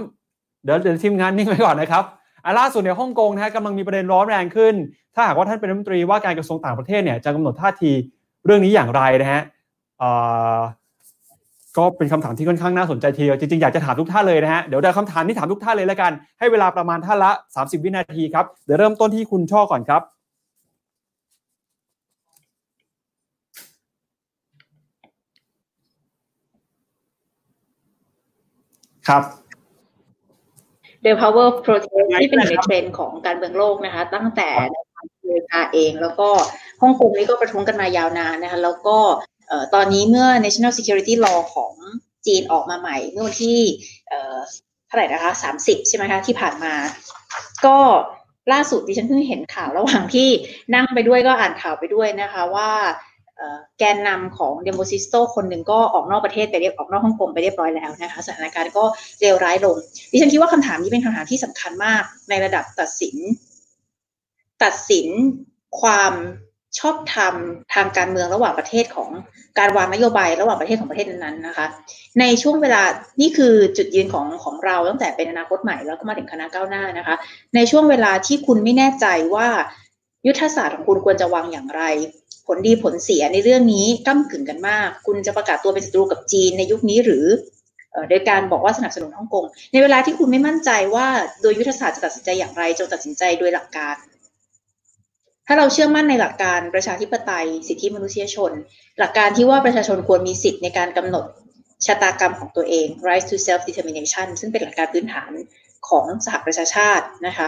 [0.64, 2.04] เดี๋ยวเดี๋ยวทีมงานนิ่งไว้ก่อนนะครับ
[2.46, 4.74] อ่าล่าสุดในฮ่องกงนะฮะกำลังมีประเด็นร้อนแรงขึ้น
[5.16, 7.92] ถ้าหากว่าท่านเป็นรัฐมนตรีว่าการกระทรวงต่างประเทศเนี่ยจะกำหนดท่าที
[8.46, 9.42] เรื่องนี้อย่างไรนะฮะ
[11.78, 20.02] ก็เป็นคำถามที่ค่อนข้างน่าสนใจทีเดียวจริงๆ อยากจะถามทุกท่านเลยนะฮะ เดี๋ยวเดี๋ยวคำถามที่ถามทุกท่านเลยแล้วกัน ให้เวลาประมาณท่านละ 30 วินาทีครับ เดี๋ยวเริ่มต้นที่คุณช่อก่อนครับ
[29.10, 29.24] ครับ
[31.04, 36.30] The Power Protest ที่เป็นหนึ่งในเทรนด์ของการเมืองโลกนะคะ ตั้งแต่ในอเมริกาเอง แล้วก็
[36.82, 38.98] ฮ่องกงนี่ก็ประท้วงกันมายาวนานนะคะ แล้วก็
[39.74, 41.74] ตอนนี้เมื่อ National Security Law ของ
[42.26, 43.60] จีนออกมาใหม่ เมื่อวันที่
[44.88, 46.74] เท่าไหร่นะคะสามสิบใช่ไหมคะที่ผ่านมา
[47.66, 47.78] ก็
[48.54, 50.30] ล่าสุดดิฉันเพิ่งเห็นข่าวระหว่างที่
[50.76, 52.72] นั่งไปด้วยก็อ่านข่าวไปด้วยนะคะว่า
[53.80, 58.84] แกนนำของเดโมซิสโตคนหนึ่งก็ออกนอกประเทศไปเรียบออกนอกฮ่องกงไปเรียบร้อยแล้วนะคะสถานการณ์ก็
[59.20, 59.76] เลวร้ายลง
[60.12, 63.16] ดิฉันคิดว่าคำถามนี้เป็นคำถามที่สำคัญมากในระดับตัดสิน
[64.64, 65.08] ตัดสิน
[65.82, 66.14] ความ
[66.80, 67.34] ชอบธรรม
[67.74, 69.10] ทางการเมืองระหว่างประเทศของ
[69.60, 71.66] การวางนโยบายระหว่างประเทศของประเทศนั้นๆนะคะ
[72.20, 72.84] ในช่วงเวลา
[73.22, 77.16] นี่คือจุดยืนของของเราตั้งแต่เป็นอนาคตใหม่แล้วก็มาถึงคณะก้าวหน้านะคะ
[77.56, 79.48] ในช่วงเวลาที่คุณไม่แน่ใจว่า
[80.28, 81.84] ยุทธศาสตร์ของคุณควรจะวางอย่างไร
[82.48, 87.26] ผลดีผลเสียในเรื่องนี้ก้ากึ่งกันมาก คุณจะประกาศตัวเป็นศัตรูกับจีนในยุคนี้หรือ
[88.10, 91.08] โดยการบอกว่าสนับสนุนฮ่องกงในเวลาที่คุณไม่มั่นใจว่า
[91.42, 93.96] โดยยุทธศาสตร์จะตัดสินใจอย่างไรจงตัดสินใจโดยหลักการ
[95.52, 98.52] ถ้าเราเชื่อมั่นในหลักการประชาธิปไตย สิทธิมนุษยชน
[99.00, 101.26] หลักการที่ว่าประชาชนควรมีสิทธิ์ในการกำหนด
[101.86, 105.32] ชะตากรรมของตัวเอง right to self determination ซึ่งเป็นหลักการพื้นฐาน
[105.90, 107.48] ของสหประชาชาตินะคะ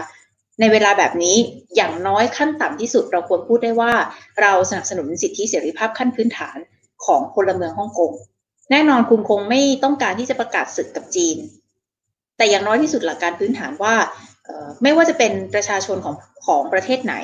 [0.60, 1.36] ในเวลาแบบนี้
[1.76, 3.92] อย่างน้อยขั้นต่ำที่สุดเราควรพูดได้ว่า
[4.40, 6.56] เราสนับสนุนสิทธิเสรีภาพขั้นพื้นฐาน
[7.06, 8.12] ของพลเมืองฮ่องกง
[8.70, 11.36] แน่นอนคุณคงไม่ต้องการที่จะประกาศศึกกับจีน
[12.36, 13.94] แต่อย่างน้อยที่สุดหลักการพื้นฐานว่า
[14.82, 16.14] ไม่ว่าจะเป็นประชาชนของ
[16.46, 17.14] ของประเทศไหน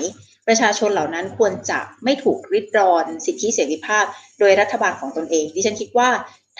[0.51, 4.05] ประชาชนเหล่านั้นควรจะไม่ถูกริดรอนสิทธิเสรีภาพ
[4.39, 6.11] โดยรัฐบาลของตนเอง ดิฉันคิดว่า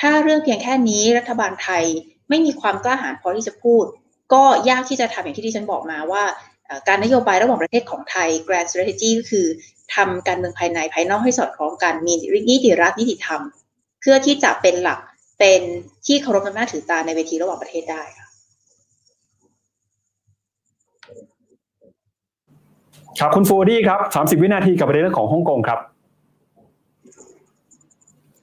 [0.01, 1.85] ถ้าเรื่องเพียงแค่นี้รัฐบาลไทย
[2.29, 3.85] ไม่มีความกล้าหาญพอที่จะพูด
[4.33, 6.25] ก็ยากที่จะทำอย่างที่ดิฉันบอกมาว่า
[6.89, 9.47] การนโยบายระหว่างประเทศของไทย grand strategy ก็คือ
[9.95, 12.15] ทำการเมืองภายในภายนอกให้สอดคล้องกันมี
[12.51, 13.41] นิติรัฐนิติธรรม
[14.01, 14.99] เพื่อที่จะเป็นหลัก
[15.39, 15.61] เป็น
[16.07, 18.03] ที่เคารพนับถือตาในเวทีระหว่างประเทศได้
[23.19, 25.79] ครับคุณฟูดี้ครับสามสิบวินาทีกับประเด็นเรื่องของฮ่องกงครับ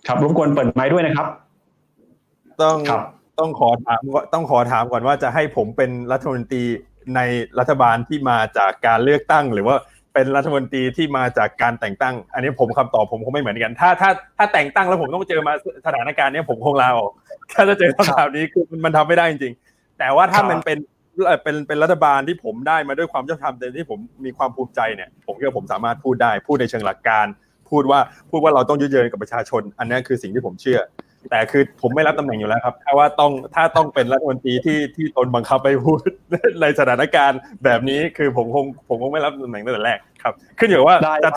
[0.08, 1.28] ครับรบกวนเปิดไม้ด้วยนะครับ
[2.62, 2.78] ต้อง
[3.40, 4.02] ต้องขอถาม
[4.34, 6.64] ต้องขอถามก่อนว่าจะให้ผมเป็นรัฐมนตรี
[7.16, 7.20] ใน
[7.60, 9.76] รัฐบาลที่มาจากการเลือกตั้ง หรือว่า
[10.14, 15.54] เป็นรัฐมนตรีที่มาจากการแต่งตั้ง อันนี้ผมคำตอบผมคงไม่เหมือนกัน ถ้าถ้าถ้าแต่งตั้งแล้วผมต้องเจอมา
[15.86, 17.12] สถานการณ์นี้ผมคงลาออก
[17.54, 20.78] ถ้าจะเจอคำถามนี้คือมันทำไม่ได้จริงๆแต่ว่าถ้ามันเป็น
[21.44, 27.26] เป็นเป็นรัฐบาลที่ผมได้มาด้วยความชอบธรรมแต่ที่ผมมีความภูมิใจเนี่ยผมคิดว่าผมสามารถพูดได้พูดในเชิงหลักการ
[27.70, 30.80] พูดว่าพูดว่าเราต้องยืดเยื้อกับประชาชน อันนี้คือสิ่งที่ผมเชื่อ
[31.30, 36.00] แต่คือผมไม่รับตำแหน่งอยู่แล้วครับถ้าว่าต้องถ้าต้องเป็นรัฐมนตรีที่ที่ตนบังคับไปพูด
[36.62, 41.32] ในสถานการณ์แบบนี้คือผมคงผมคงไม่รับตำแหน่งตั้งแต่แรกครับ ขึ้นอยู่ว่าจะ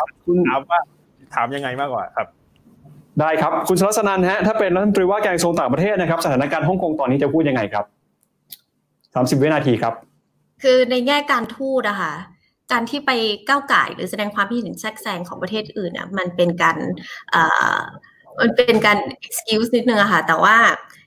[0.48, 0.80] ถามว่า
[1.34, 2.26] ถามยังไงมากกว่าครับ
[3.20, 7.84] ได้ครับ คุณสรัสนันฮะถ้าเป็นรัฐมนตรีว่าการกระทรวงต่างประเทศนะครับ สถานการณ์ฮ่องกงตอนนี้จะพูดยังไงครับ
[9.14, 9.94] สามสิบวินาทีครับ
[10.62, 12.12] คือในแง่การทูตอะค่ะ
[12.72, 13.10] การที่ไป
[13.48, 16.76] ก้าวไก่หรือแสดงความคิดเห็นแทรกแซงของประเทศอื่นอะมันเป็นการ
[18.40, 20.56] มันเป็นการ excuse นิดนึงอะค่ะ แต่ว่า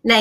[0.09, 0.15] ใน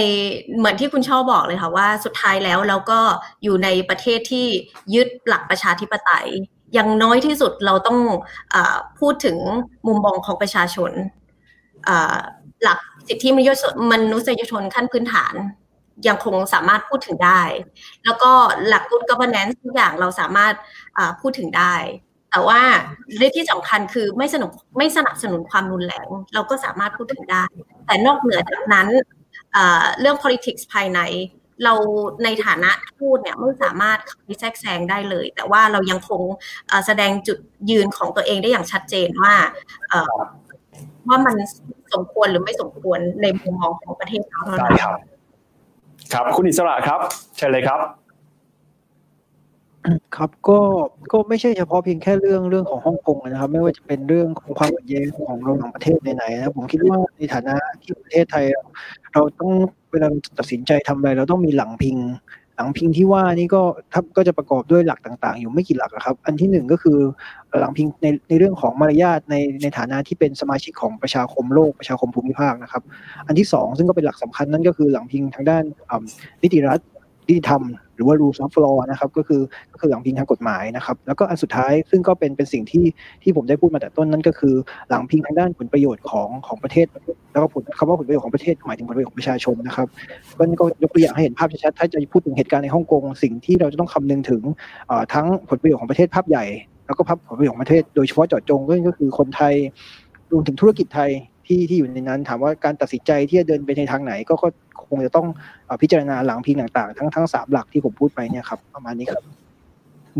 [0.56, 3.00] เหมือนที่คุณช่อบอกเลยค่ะว่าสุดท้ายแล้วเราก็
[3.42, 4.46] อยู่ในประเทศที่
[4.94, 6.28] ยึดหลักประชาธิปไตย
[6.74, 7.98] อย่างน้อยที่สุดเราต้อง
[8.54, 8.56] อ
[9.00, 9.36] พูดถึง
[9.86, 10.90] มุมมองของประชาชน
[12.62, 12.78] หลัก
[13.08, 13.28] สิทธิ
[13.92, 15.34] มนุษยชนขั้นพื้นฐาน
[16.08, 17.42] ยังคงสามารถพูดถึงได้
[18.04, 18.32] แล้วก็
[18.66, 20.54] หลัก good governance ทุกอย่างเราสามารถ
[21.20, 21.74] พูดถึงได้
[22.30, 22.60] แต่ว่า
[23.16, 27.44] เรื่องที่สำคัญคือไม่สนุกไม่สนับสนุนความรุนแรง เราก็สามารถพูดถึงได้
[27.86, 28.88] แต่นอกเหนือจากนั้น
[30.00, 31.00] เรื่อง politics ภายใน
[31.64, 31.74] เรา
[32.24, 36.22] ในฐานะทูตเนี่ยไม่สามารถเข้าไปแทรกแซงได้เลย แต่ว่าเรายังคง
[36.86, 37.38] แสดงจุด
[37.70, 39.34] ยืนของตัวเองได้อย่างชัดเจนว่า
[41.08, 41.36] ว่ามัน
[41.92, 45.11] สมควรหรือไม่สมควรในมุมมองของประเทศเราเท่านั้น
[46.12, 47.00] ครับ คุณอิสระครับ
[47.36, 47.80] เชิญเลยครับ
[50.16, 50.58] ครับก็
[51.12, 58.44] ก็ไม่ใช่เฉพาะเพียงแค่เรื่องเรื่องของฮ่องกงนะครับ ไม่ว่าจะเป็นเรื่องของความขัดแย้งของเราหว่างประเทศไหนๆนะผมคิดว่าในฐานะที่ประเทศไทย
[59.12, 59.52] เราต้อง
[59.92, 60.08] เวลา
[60.38, 61.96] ตัดสินใจทำอะไร เราต้องมีหลังพิง
[62.56, 66.98] หลังพิงที่ว่านี่ก็ทับก็จะประกอบด้วยหลักต่าง ๆ อยู่ไม่กี่หลักครับ อันที่หนึ่งก็คือ
[67.60, 72.82] หลังพิงในในเรื่องของมารยาทในในฐานะที่เป็นสมาชิกของประชาคมโลกประชาคมภูมิภาคนะครับ
[73.26, 75.64] อันที่สองซึ่งก็เป็นหลักสำคัญนั่นก็คือหลังพิงทางด้าน
[76.42, 76.80] นิติรัฐ
[77.28, 77.62] นิติธรรม
[78.02, 79.40] รือว่า rules of law นะครับก็คือ
[79.72, 82.84] ก็คือหลังพิงทางกฎหมายนะครับ แล้วก็อันสุดท้ายซึ่งก็เป็นเป็นสิ่งที่
[83.22, 84.54] ที่ผมได้พูดมาแต่ต้นนั่นก็คือ
[84.88, 86.86] หลังพิงทางด้านผลประโยชน์ของของประเทศ
[87.32, 89.86] แล้วก็ผลคำว่าผลประโยชน์ของประเทศหมายถึงผลประโยชน์ของประชาชนนะครับ
[90.38, 94.42] ก็ก็ยกตัวอย่างให้เห็นภาพชัดๆถ้าจะพูดถึงเหตุการณ์ในฮ่องกงสิ่งที่เราจะต้องคำนึงถึง
[95.12, 96.44] ทั้งผลประโยชน์ของประเทศภาพใหญ่
[96.86, 99.54] แล้วก็ภาพผลประโยชน์ของประเทศโดยเฉพาะเจาะจงก็คือคนไทย
[100.32, 101.10] รวมถึงธุรกิจไทย
[101.46, 104.34] ที่ที่อยู่ในนั้นถามว่าการตัดสินใจที่จะเดินไปในทางไหนก็
[104.96, 105.26] งจะต้อง
[105.82, 109.22] พิจารณาหลังพิงต่างๆ ทั้งทั้งสามหลักที่ผมพูดไปเนี่ยครับประมาณนี้ครับ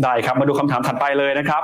[0.03, 1.63] ได้ครับมาดูคำถามถัดไปเลยนะครับ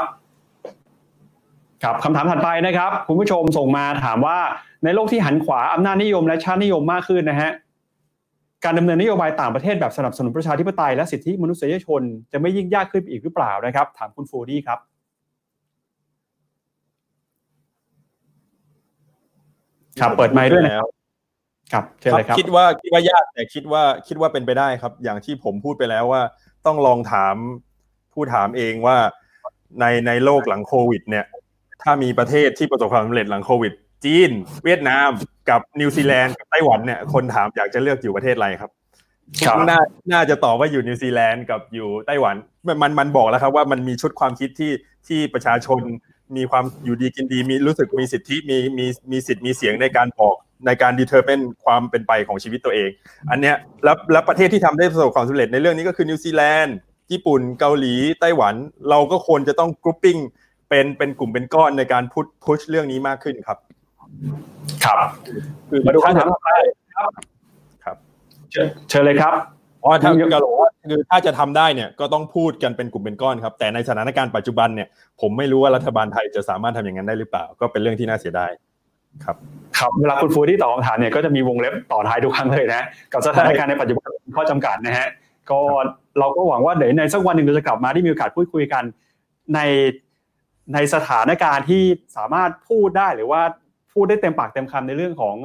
[1.84, 4.38] ครับคำถามถัดไปนะครับ คุณผู้ชมส่งมาถามว่า
[4.84, 7.52] ในโลกที่หันขวาอำนาจนิยมและชาตินิยมมากขึ้นนะฮะ
[8.66, 14.80] การดำเนินนโยบายต่างประเทศแบบสนับสนุนประชาธิปไตยและสิทธิมนุษยชน จะไม่ยิ่งยากขึ้นอีกหรือเปล่านะครับ ถามคุณฟูดี้ครับ
[20.00, 20.99] ครับเปิดไมค์ด้วยนะครับ
[21.74, 26.22] ครับเชิญเลยครับคิดว่าคิดว่ายากแต่คิดว่าคิดว่าเป็นไปได้ครับ อย่างที่ผมพูดไปแล้วว่า
[26.66, 27.36] ต้องลองถาม
[28.14, 28.98] ผู้ถามเองว่า
[29.80, 31.26] ในในโลกหลังโควิด เนี่ย
[31.84, 33.74] ถ้ามีประเทศที่ประสบความสำเร็จหลังโควิด
[34.06, 34.32] จีน
[34.66, 35.10] เวียดนาม
[35.50, 38.72] กับนิวซีแลนด์กับไต้หวันเนี่ยคนถามอยากจะเลือกอยู่ประเทศอะไรครับ
[39.70, 39.80] น่า
[40.14, 42.36] น่าจะตอบว่าอยู่นิวซีแลนด์กับอยู่ไต้หวัน
[42.82, 44.72] มันมันบอกแล้วครับ ว่ามันมีชุดความคิดที่
[45.08, 45.82] ที่ประชาชน
[46.38, 52.90] มีความอยู่ดีกินดีมีรู้สึกมีสิทธิมีมีมีสิทธิ์มีเสียงในการบอก ในการดีเทอร์เ n นความเป็นไปของชีวิตตัวเอง
[53.32, 56.76] อันเนี้ยแล้วแล้วประเทศที่ทำได้ประสบความสำเร็จในเรื่องนี้ก็คือนิวซีแลนด์
[57.12, 58.56] ญี่ปุ่นเกาหลีไต้หวัน
[58.90, 60.18] เราก็ควรจะต้อง grouping
[60.70, 63.58] เป็นเป็นกลุ่มเป็นก้อนในการ push push เรื่องนี้มากขึ้นครับ
[64.86, 64.98] ครับ
[65.70, 66.50] คือมาดูคำถามต่อไป
[66.96, 67.12] ครับ
[67.84, 67.98] ครับ
[68.90, 69.34] เชิญเลยครับ
[69.84, 74.88] อ๋อถ้าก็บอกว่าคือถ้าจะทำได้เนี่ยก็ต้องพูดกันเป็นกลุ่มเป็นก้อนครับ แต่ในสถานการณ์ปัจจุบันเนี่ย
[75.22, 78.52] ผมไม่รู้ว่ารัฐบาลไทยจะสามารถทำอย่างนั้นได้หรือเปล่า ก็เป็นเรื่องที่น่าเสียดาย
[79.26, 79.38] ครับ
[79.78, 82.82] ครับเวลาคุณฟูที่ตอบคำถามเนี่ยก็จะมีวงเล็บต่อท้ายทุกครั้งเลยนะ
[83.14, 85.08] กับสถานการณ์ในปัจจุบันข้อจำกัดนะฮะ
[85.52, 85.60] ก็
[86.20, 88.84] เราก็หวังว่าเดี๋ยวในสักวันหนึ่งเราจะกลับมาที่มีโอกาสพูดคุยกัน
[89.56, 89.60] ใน
[90.74, 91.84] ในสถานการณ์ที่
[92.18, 93.42] สามารถพูดได้หรือว่า
[93.94, 95.36] พูดได้เต็มปากเต็มคำในเรื่องของ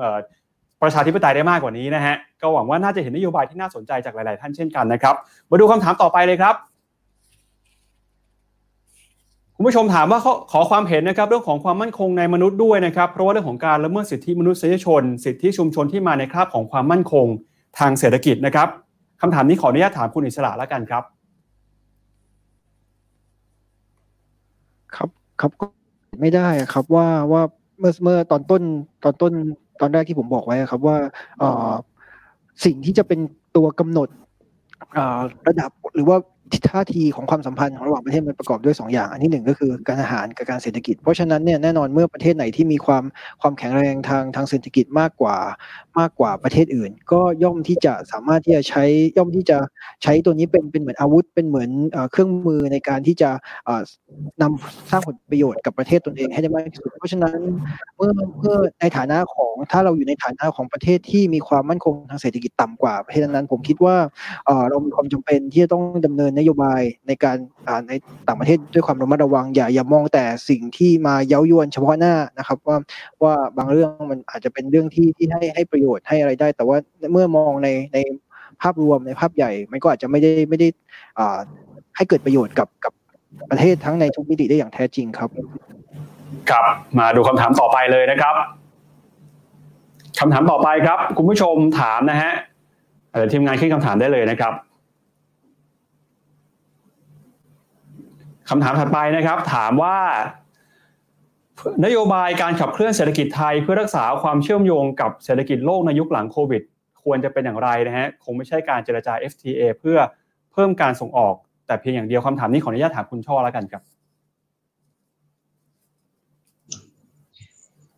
[0.83, 5.15] ประชาธิปไตยได้มากกว่านี้นะฮะก็หวังว่าน่าจะเห็นนโยบายที่น่าสนใจจากหลาย ๆ ท่านเช่นกันนะครับ
[5.51, 6.55] มาดูคำถามต่อไปเลยครับ
[9.57, 10.21] คุณผู้ชมถามว่า
[10.53, 17.27] ขอความเห็นนะครับเรื่องของความมั่นคงในมนุษย์ด้วยนะครับ เพราะว่าเรื่องของการละเมิดสิทธิมนุษยชน สิทธิชุมชนที่มาในคราบของความมั่นคง
[17.79, 18.69] ทางเศรษฐกิจนะครับ
[19.21, 21.05] คำถามนี้ขออนุญาตถามคุณอิสระแล้วกันครับ
[24.97, 25.09] ครับ
[25.41, 25.67] ครับก็
[26.21, 27.43] ไม่ได้ครับว่าว่า
[27.79, 28.63] เมื่อเมื่อตอนต้น
[29.05, 29.33] ตอนต้น
[29.81, 30.97] ตอนแรกที่ผมบอกไว้ครับว่า
[32.65, 33.21] สิ่งที่จะเป็น
[33.57, 34.09] ตัวกำหนด
[35.49, 36.17] ระดับหรือว่า
[36.69, 43.05] ท่าทีของความสัมพันธ์ของระหว่างประเทศมันประกอบด้วย2อย่าง อันที่หนึ่งก็คือการอาหารกับการเศรษฐกิจ เพราะฉะนั้นเนี่ยแน่นอนเมื่อประเทศไหนที่มีความ
[43.41, 45.37] ความแข็งแรงทางทางเศรษฐกิจมากกว่า
[45.99, 48.85] มากกว่าประเทศอื่น ก็ย่อมที่จะสามารถที่จะใช้
[49.17, 49.59] ย่อมที่จะ
[50.03, 51.71] ใช้ตัวนี้เป็นเป็นเหมือนอาวุธ เป็นเหมือน
[52.13, 53.31] เครื่องมือในการที่จะ
[54.43, 57.39] นำสร้างผลประโยชน์กับประเทศตนเองให้ได้มากที่สุด เพราะฉะนั้น
[57.97, 63.97] เมื่อเมื่อในฐานะของถ้าเราอยู่ในฐานะของประเทศที่มีความมั่นคงทางเศรษฐกิจต่ำกว่าประเทศนั้น ผมคิดว่า
[64.71, 67.37] เรามีความจำเป็นที่จะต้องดำเนินนโยบายในการ
[67.89, 67.93] ใน
[68.27, 72.77] ต่างประเทศด้วยความระมัดระวังอย่าอย่ามองแต่สิ่งที่มาเย้ายวนเฉพาะหน้านะครับ ว่า
[73.23, 76.77] ว่าบางเรื่องมันอาจจะเป็นเรื่องที่ที่ให้ให้ประโยชน์ให้อะไรได้ แต่ว่า
[77.13, 77.99] เมื่อมองในใน
[78.63, 80.69] ภาพรวมในภาพใหญ่ มันก็อาจจะไม่ได้ไม่ได้
[81.19, 81.39] อ่า
[81.97, 82.93] ให้เกิดประโยชน์กับกับ
[83.51, 85.31] ประเทศทั้งในทุกมิติได้อย่างแท้จริงครับ
[86.51, 86.65] ครับ
[86.99, 88.35] มาดูคำถามต่อไปเลยนะครับ
[90.21, 92.33] คำถามต่อไปครับ คุณผู้ชมถามนะฮะ
[93.13, 94.53] เทีมงานขึ้นคำถามได้เลยนะครับ
[98.51, 99.97] คำถามถัดไปนะครับ ถามว่า
[101.85, 106.63] นโยบายการขับเคลื่อนเศรษฐกิจไทยเพื่อรักษาความเชื่อมโยงกับเศรษฐกิจโลกในยุคหลังโควิด
[107.03, 109.99] ควรจะเป็นอย่างไรนะฮะคงไม่ใช่การเจรจา FTA เพื่อ
[110.53, 111.35] เพิ่มการส่งออก
[111.67, 113.83] แต่เพียงอย่างเดียวคำถามนี้ขออนุญาตถามคุณช่อแล้วกันครับ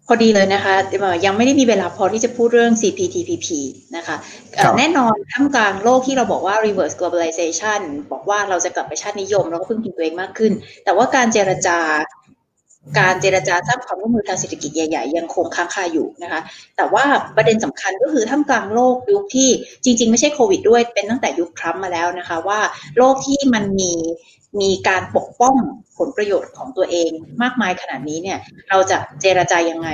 [0.06, 0.74] พอดีเลยนะคะ
[1.24, 3.46] ยังไม่ได้มีเวลาพอที่จะพูดเรื่อง CPTPP
[3.96, 4.16] นะคะ
[4.78, 7.80] แน่นอนท่ามกลางโลกที่เราบอกว่า reverse globalization
[8.12, 10.52] บอกว่าเราจะกลับไปชาตินิยมแล้วก็พึ่งพิงตัวเองมากขึ้น
[10.84, 11.78] แต่ว่าการเจรจา
[12.98, 16.40] การเจรจาสร้างความร่วมมือทางเศรษฐกิจใหญ่ๆ ยังคงค้างคาอยู่นะคะ
[16.76, 17.04] แต่ว่า
[17.36, 19.48] ประเด็นสำคัญก็คือท่ามกลางโลกยุคที่
[19.84, 22.60] จริง ๆ ไม่ใช่โควิดด้วยเป็นตั้งแต่ยุคทรัมป์มาแล้วนะคะว่า
[22.98, 23.92] โลกที่มันมี
[24.60, 25.56] มีการปกป้อง
[25.98, 27.10] ผลประโยชน์ของตัวเอง
[27.42, 29.90] มากมายขนาดนี้เนี่ย เราจะเจรจายังไง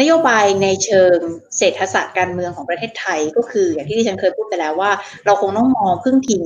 [0.00, 1.16] นโยบายในเชิง
[1.56, 4.90] เศรษฐศาสตร์การเมืองของประเทศไทยก็คือ อย่างที่ที่ฉันเคยพูดไปแล้วว่า
[5.24, 6.42] เราคงต้องมองพึ่งพิง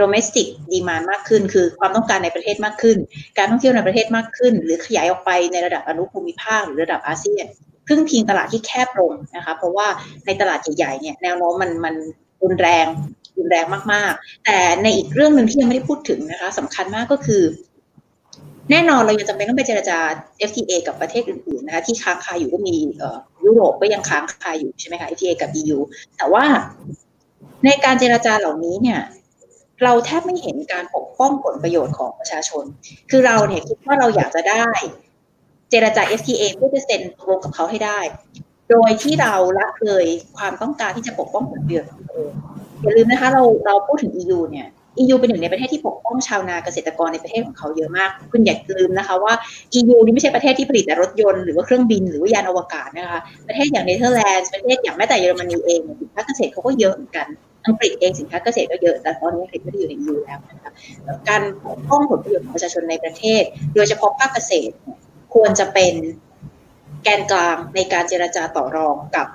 [0.00, 2.98] domestic demand มากขึ้น คือความต้องการในประเทศมากขึ้น
[3.38, 7.46] การท่องเที่ยวในประเทศมากขึ้น หรือขยายออกไปในระดับอนุภูมิภาคหรือระดับอาเซียน
[7.88, 9.88] พึ่งพิงตลาดที่แคบลงนะคะ เพราะว่า
[10.26, 11.94] ในตลาดใหญ่ๆเนี่ยแนวโน้มมันมัน
[12.42, 12.86] รุนแรง
[13.38, 17.42] รุนแรงมากๆ แต่ในอีกเรื่องหนึ่งที่ยังไม่ได้พูดถึงนะคะสำคัญมากก็คือ
[18.70, 19.98] แน่นอนเรายังจำเป็นต้องไปเจรจา
[20.48, 22.76] FTA กับประเทศอื่นๆนะคะที่ค้างคาอยู่ก็มี
[23.44, 25.78] ยุโรปก็ยังค้างคาอยู่ใช่ไหมคะ FTA กับ EU
[26.16, 26.44] แต่ว่า
[27.64, 29.00] ในการเจรจาเหล่านี้เนี่ย
[29.84, 32.64] เราแทบไม่เห็นการปกป้องผลประโยชน์ของประชาชน
[33.10, 34.66] คือเราเนี่ยคิดว่าเราอยากจะได้
[35.70, 38.00] เจรจา FTA เพื่อจะเซ็นตกลงกับเขาให้ได้
[38.70, 40.06] โดยที่เราละเลย
[40.36, 42.34] ความต้องการที่จะปกป้องผลประโยชน์ของตัวเอง
[42.82, 44.68] อย่าลืมนะคะเราเราพูดถึง EU เนี่ย
[45.02, 49.32] EU เป็นหนึ่งในประเทศที่ปกป้องชาวนาเกษตรกรในประเทศของเขาเยอะมาก คุณอย่าลืมนะคะว่า
[49.78, 57.26] EU นี่ไม่ใช่ประเทศที่ผลิตแต่รถยนต์หรือว่าเครื่องบินหรือว่ายานอวกาศนะคะ ประเทศอย่างเนเธอร์แลนด์ประเทศอย่างแม้แต่เยอรมนีเองสินค้าเกษตรเขาก็เยอะเหมือนกัน
[57.66, 60.72] อังกฤษเองสินค้าเกษตรก็เยอะแต่ตอนนี้อังกฤษไม่ได้อยู่ใน EU แล้วนะคะ
[61.28, 63.42] การปกป้องผลประโยชน์ของประชาชนในประเทศ
[63.74, 64.74] โดยเฉพาะภาคเกษตร
[65.34, 65.94] ควรจะเป็น
[67.02, 69.26] แกนกลางในการเจรจาต่อรองกับ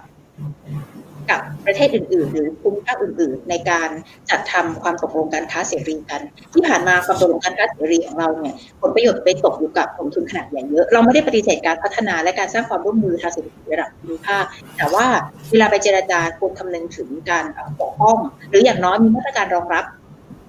[1.30, 3.90] กับประเทศอื่นๆ หรือภูมิภาคอื่นๆ ในการ
[4.30, 6.22] จัดทำความตกลงการค้าเสรีกัน
[6.54, 14.44] ที่ผ่านมาความตกลงการค้าเสรีของเราเนี่ยผลประโยชน์ไปตกอยู่กับกลุ่มทุนขนาดใหญ่เยอะเราไม่ได้ปฏิเสธการพัฒนาและการสร้างความร่วมมือทางเศรษฐกิจระดับภูมิภาค
[14.78, 15.06] แต่ว่า
[15.52, 17.46] เวลาไปเจราจาควรคำนึงถึงการ
[17.80, 18.18] ปกป้อง
[18.50, 19.86] หรืออย่างน้อยมีมาตรการรองรับ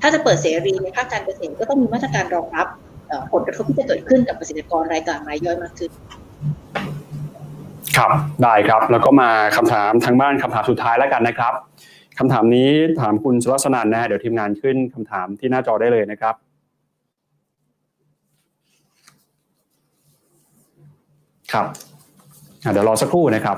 [0.01, 2.67] ถ้าจะเปิดเสรีในภาคการเกษตรก็ต้องมีมาตรการรองรับ
[3.33, 5.91] ผลกระทบที่จะเกิดขึ้นกับเกษตรกรรายกลางรายย่อยมากขึ้น
[7.99, 8.11] ครับ
[8.43, 11.53] ได้ครับ แล้วก็มาคำถามทางบ้านคำถามสุดท้ายแล้วกันนะครับ
[12.19, 16.35] คำถามนี้ถามคุณสุรัสนันนะฮะเดี๋ยวทีมงานขึ้นคำถามที่หน้าจอได้เลยนะครับ
[21.53, 21.67] ครับ
[22.73, 23.57] เดี๋ยวรอสักครู่นะครับ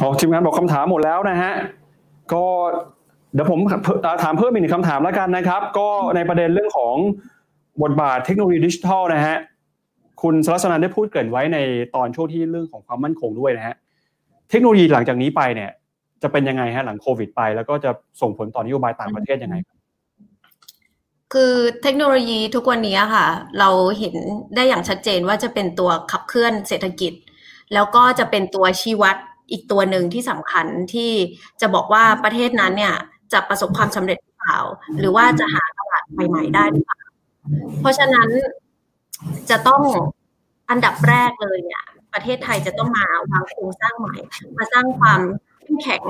[0.00, 1.52] ออทีมงานบอกคำถามหมดแล้วนะฮะ
[2.32, 2.46] ก็
[3.34, 3.58] เดี๋ยวผม
[4.22, 6.94] ถามเพิ่มอีกหนึ่งคำถามแล้วกันนะครับ ก็ในประเด็นเรื่องของ
[7.82, 9.36] บทบาทเทคโนโลยีดิจิทัลนะฮะ
[10.22, 11.58] คุณสรัสนันได้พูดเกินไว้ใน
[11.94, 13.76] ตอนช่วงที่เรื่องของความมั่นคงด้วยนะฮะ
[14.50, 15.70] เทคโนโลยีหลังจากนี้ไปเนี่ย
[16.22, 19.56] จะเป็นยังไงฮะหลังโควิดไป แล้วก็จะส่งผลต่อนโยบายต่างประเทศยังไง
[21.32, 23.26] คือเทคโนโลยีทุกวันนี้ค่ะ
[23.58, 24.14] เราเห็น
[24.54, 27.12] ได้อย่างชัดเจนว่าจะเป็นตัวขับเคลื่อนเศรษฐกิจ
[27.74, 29.16] แล้วก็จะเป็นตัวชี้วัด
[29.52, 31.10] อีกตัวหนึ่งที่สำคัญที่
[31.60, 32.94] จะบอกว่าประเทศนั้นเนี่ย
[33.32, 34.58] จะประสบความสำเร็จหรือเปล่า
[34.98, 37.00] หรือว่าจะหาตลาดใหม่ๆได้หรือเปล่า
[37.80, 38.28] เพราะฉะนั้น
[39.50, 39.82] จะต้อง
[40.70, 41.84] อันดับแรกเลยเนี่ย
[42.14, 44.16] ประเทศไทยจะต้องมาวางโครงสร้างใหม่
[44.58, 45.20] มาสร้างความ
[45.62, 46.02] เข้มแข็ง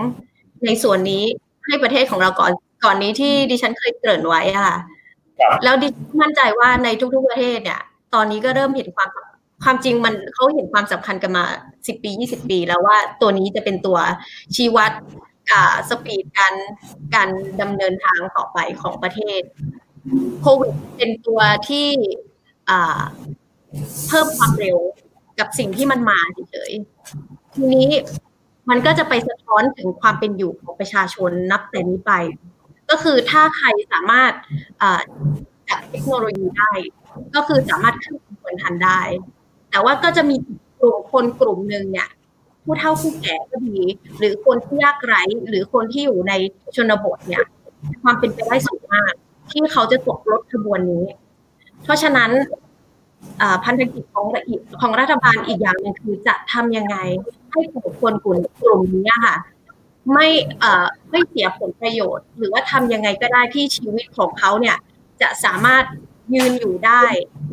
[0.65, 1.25] ในส่วนนี้
[1.67, 2.53] ให้ประเทศของเราก่อน
[2.85, 4.77] ก่อนนี้ที่ดิฉันเคยเกริ่นไว้ค่ะ
[5.65, 7.81] แล้วดิฉันมั่นใจว่าในทุก ๆ ประเทศเนี่ย
[8.15, 9.09] ตอนนี้ก็เริ่มเห็นความ
[9.65, 11.45] ความจริงมันเขาเห็นความสำคัญกันมา
[11.87, 13.99] สิบปียี่สิบปี แล้วว่าตัวนี้จะเป็นตัว
[14.55, 14.93] ชี้วัด
[15.89, 16.55] สปีดการ
[17.15, 17.29] การ
[17.61, 19.43] ดำเนินทางต่อไปของประเทศ
[20.41, 21.89] โควิดเป็นตัวที่
[24.09, 24.79] เพิ่มความเร็ว
[25.39, 26.19] กับสิ่งที่มันมา
[26.51, 27.89] เฉยๆทีนี้
[28.71, 32.13] มันก็จะไปสะท้อนถึงความเป็นอยู่ของประชาชนนับแต่นี้ไป
[32.91, 34.33] ก็คือถ้าใครสามารถ
[35.69, 36.73] จัดเทคโนโลยีได้
[37.35, 39.01] ก็คือสามารถขึ้นบนทันได้
[39.71, 40.37] แต่ว่าก็จะมี
[40.81, 42.09] กลุ่มคนกลุ่มหนึ่งเนี่ย
[42.65, 43.81] ผู้เฒ่าผู้แก่ก็ดี
[44.19, 46.33] หรือคนที่ยากไร้หรือคนที่อยู่ใน
[46.77, 47.45] ชนบทเนี่ย
[48.03, 49.13] ความเป็นไปได้สูงมาก
[49.51, 51.05] ที่เขาจะตกรถขบวนนี้
[51.85, 52.31] เพราะฉะนั้น
[53.65, 54.27] พันธกิจของ
[54.81, 56.97] ของรัฐบาลอีกอย่างหนึ่งคือจะทำยังไง
[57.51, 59.37] ให้กลุ่มคนกลุ่มกลุ่มนี้ค่ะ
[60.13, 60.29] ไม่
[61.11, 64.77] ไม่เสียผลประโยชน์ หรือว่าทำยังไงก็ได้ที่ชีวิตของเขาเนี่ย
[65.21, 65.85] จะสามารถ
[66.35, 67.05] ยืนอยู่ได้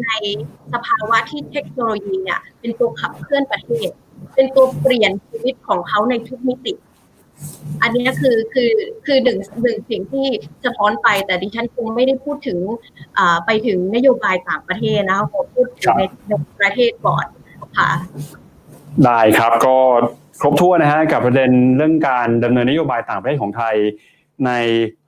[0.04, 0.10] ใน
[0.74, 3.90] สภาวะที่เทคโนโลยีเนี่ย เป็นตัวขับเคลื่อนประเทศ
[4.36, 6.74] เป็นตัวเปลี่ยนชีวิตของเขาในทุกมิติ
[7.82, 8.72] อันนี้คือคือ
[9.06, 10.26] คือหนึ่งหนึ่งสิ่งที่
[10.66, 12.60] สะท้อนไปแต่ดิฉันคงไม่ได้พูดถึง
[13.46, 17.26] ไปถึงนโยบายต่างประเทศนะคะผมพูดถึงในประเทศก่อน
[17.78, 17.90] ค่ะ
[19.06, 19.78] ได้ครับก็
[20.42, 23.76] ครบถ้วนนะฮะกับประเด็นเรื่องการดำเนินนโยบายต่างประเทศของไทย
[24.46, 24.52] ใน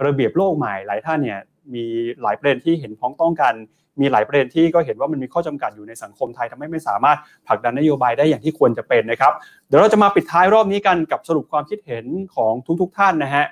[0.05, 1.41] ระเบียบโลกใหม่หลายท่านเนี่ย
[1.73, 1.85] มี
[2.21, 3.53] หลายประเด็นที่เห็นพ้องต้องกัน
[4.01, 9.33] มีหลายประเด็นที่ก็เห็นว่ามันมีข้อจำกัดอยู่ในสังคมไทยทำให้ไม่สามารถผลักดันนโยบายได้อย่างที่ควรจะเป็นนะครับ
[9.67, 12.05] เดี๋ยวเราจะมาปิดท้ายรอบนี้กันกับสรุปความคิดเห็น
[12.35, 13.45] ของทุก ๆทท่านนะฮะ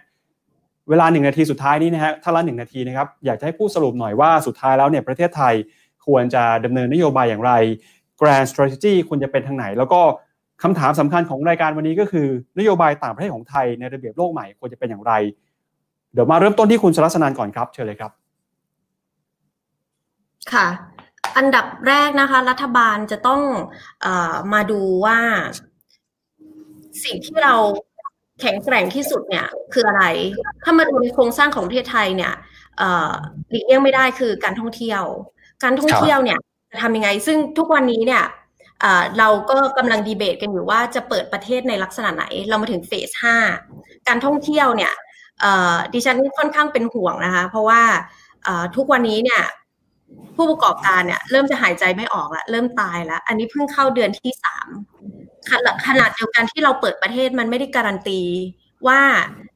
[0.90, 5.54] เวลาหนึ่งนาทีสุดท้ายนี้นะฮะถ้าละหนึ่งนาทีนะครับอยากจะให้ผู้สรุปหน่อยว่าสุดท้ายแล้วเนี่ยประเทศไทย
[6.08, 7.52] ควรจะดำเนินนโยบายอย่างไร
[8.20, 10.02] grand strategy ควรจะเป็นทางไหน แล้วก็
[10.64, 12.28] คำถามสำคัญของรายการวันนี้ก็คือ
[12.60, 15.14] นโยบายต่างประเทศของไทยในระเบียบโลกใหม่ควรจะเป็นอย่างไร
[16.14, 18.12] เดี๋ยวมาเริ่มต้นที่คุณสรัสนานก่อนครับเชิญเลยครับ
[20.54, 20.68] ค่ะ
[21.38, 23.42] อันดับแรกนะคะ รัฐบาลจะต้อง
[24.06, 24.08] อ
[24.54, 25.20] มาดูว่า
[27.04, 27.56] สิ่งที่เรา
[28.42, 30.04] แข็งแกร่งที่สุดเนี่ย คืออะไร
[30.64, 32.34] ถ้ามาดูในโครงสร้างของประเทศไทยเนี่ย
[33.50, 35.04] หลีกเลี่ยงไม่ได้คือการท่องเที่ยว
[35.64, 36.40] การท่องเที่ยวเนี่ย
[36.72, 38.24] จะทำยังไง ซึ่งทุกวันนี้เนี่ย
[39.18, 43.36] เราก็กำลังดีเบตกันอยู่ว่าจะเปิดประเทศในลักษณะไหน เรามาถึงเฟสห้า
[44.08, 44.94] การท่องเที่ยวเนี่ย
[45.94, 47.82] ดิฉันค่อนข้างเป็นห่วงนะคะ เพราะว่า
[48.76, 49.44] ทุกวันนี้เนี่ย
[50.36, 54.68] ผู้ประกอบการเนี่ยเริ่มจะหายใจไม่ออกล้วเริ่มตายแล้วอันนี้เพิ่งเข้าเดือนที่สาม
[55.88, 58.22] ขนาดเดียวกันที่เราเปิดประเทศมันไม่ได้การันตี
[58.88, 59.02] ว่า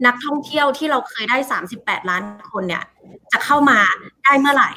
[0.06, 2.84] นักท่องเที่ยวที่เราเคยได้สามสิบแปดล้านคนเนี่ย
[3.32, 3.80] จะเข้ามา
[4.24, 4.72] ได้เมื่อไหร่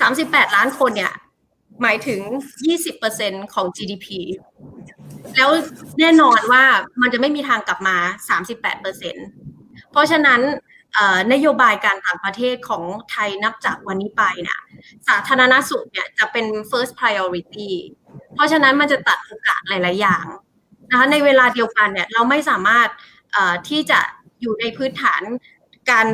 [0.00, 1.12] สามสิบแปดล้านคนเนี่ย
[1.82, 2.20] หมายถึง
[2.86, 4.06] 20%ของ GDP
[5.36, 5.50] แล้ว
[6.00, 6.64] แน่นอนว่า
[7.00, 7.96] มันจะไม่มีทางกลับมา
[8.74, 10.40] 38%เพราะฉะนั้น
[11.32, 14.58] นโยบายการต่างประเทศของไทยนับจากวันนี้ไปเนี่ย
[15.08, 17.70] สาธารณสุขเนี่ยจะเป็น first priority
[18.34, 20.24] เพราะฉะนั้นมันจะตัดโอกาสหลาย ๆ อย่าง
[20.90, 22.88] นะคะในเวลาเดียวกันเนี่ยเราไม่สามารถ
[23.68, 24.00] ที่จะ
[24.40, 25.22] อยู่ในพื้นฐาน
[25.90, 26.06] การ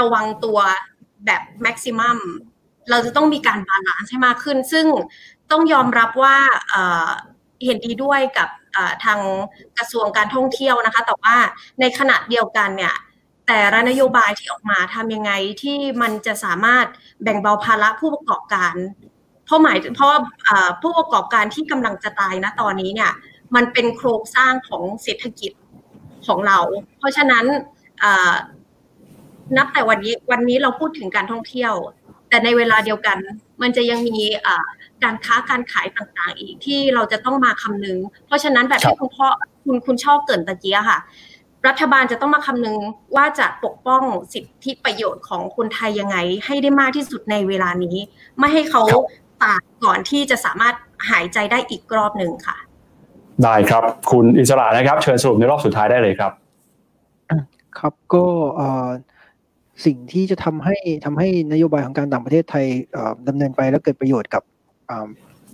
[0.00, 0.58] ระวังตัว
[1.26, 2.18] แบบ maximum
[2.90, 4.86] เราจะต้องมีการ balance ให้มากขึ้น ซึ่ง
[5.50, 6.36] ต้องยอมรับว่า
[7.64, 8.48] เห็นดีด้วยกับ
[9.04, 9.20] ทาง
[9.78, 11.36] กระทรวงการท่องเที่ยวนะคะ แต่ว่า
[11.80, 12.94] ในขณะเดียวกันเนี่ย
[13.52, 15.32] แต่ละนโยบายที่ออกมาทำยังไง
[15.62, 16.86] ที่มันจะสามารถ
[17.22, 18.74] แบ่งเบาภาระผู้ประกอบการ
[19.44, 20.10] เพราะหมายเพราะ
[20.82, 23.12] ผู้ประกอบการที่กำลังจะตายนะตอนนี้เนี่ย
[23.54, 25.52] มันเป็นโครงสร้างของเศรษฐกิจ
[26.26, 26.58] ของเรา
[26.98, 27.44] เพราะฉะนั้น
[29.56, 31.72] นับแต่วันนี้วันนี้เราพูดถึงการท่องเที่ยว
[32.28, 33.18] แต่ในเวลาเดียวกัน
[33.62, 34.18] มันจะยังมี
[35.04, 39.26] การค้าการขายต่างๆ อีกที่เราจะต้องมาคำนึง เพราะฉะนั้นแบบที่คุณพ่อ
[39.64, 40.98] คุณคุณชอบเกินตะเกียค่ะ
[41.68, 42.76] รัฐบาลจะต้องมาคำนึง
[43.16, 46.16] ว่าจะปกป้องสิทธิประโยชน์ของคนไทยยังไง
[46.46, 47.96] ให้ได้มากที่สุดในเวลานี้
[48.38, 48.82] ไม่ให้เขา
[49.42, 50.74] ตายก่อนที่จะสามารถ
[51.10, 52.56] หายใจได้อีกรอบหนึ่งค่ะ
[53.42, 56.32] ได้ครับ คุณอิสระนะครับ เชิญสรุปในรอบสุดท้ายได้เลยครับ
[57.78, 58.24] ครับก็
[59.84, 62.66] สิ่งที่จะทำให้ทำให้นโยบายของการต่างประเทศไทย
[63.28, 64.42] ดำเนินไปแล้วเกิดประโยชน์กับ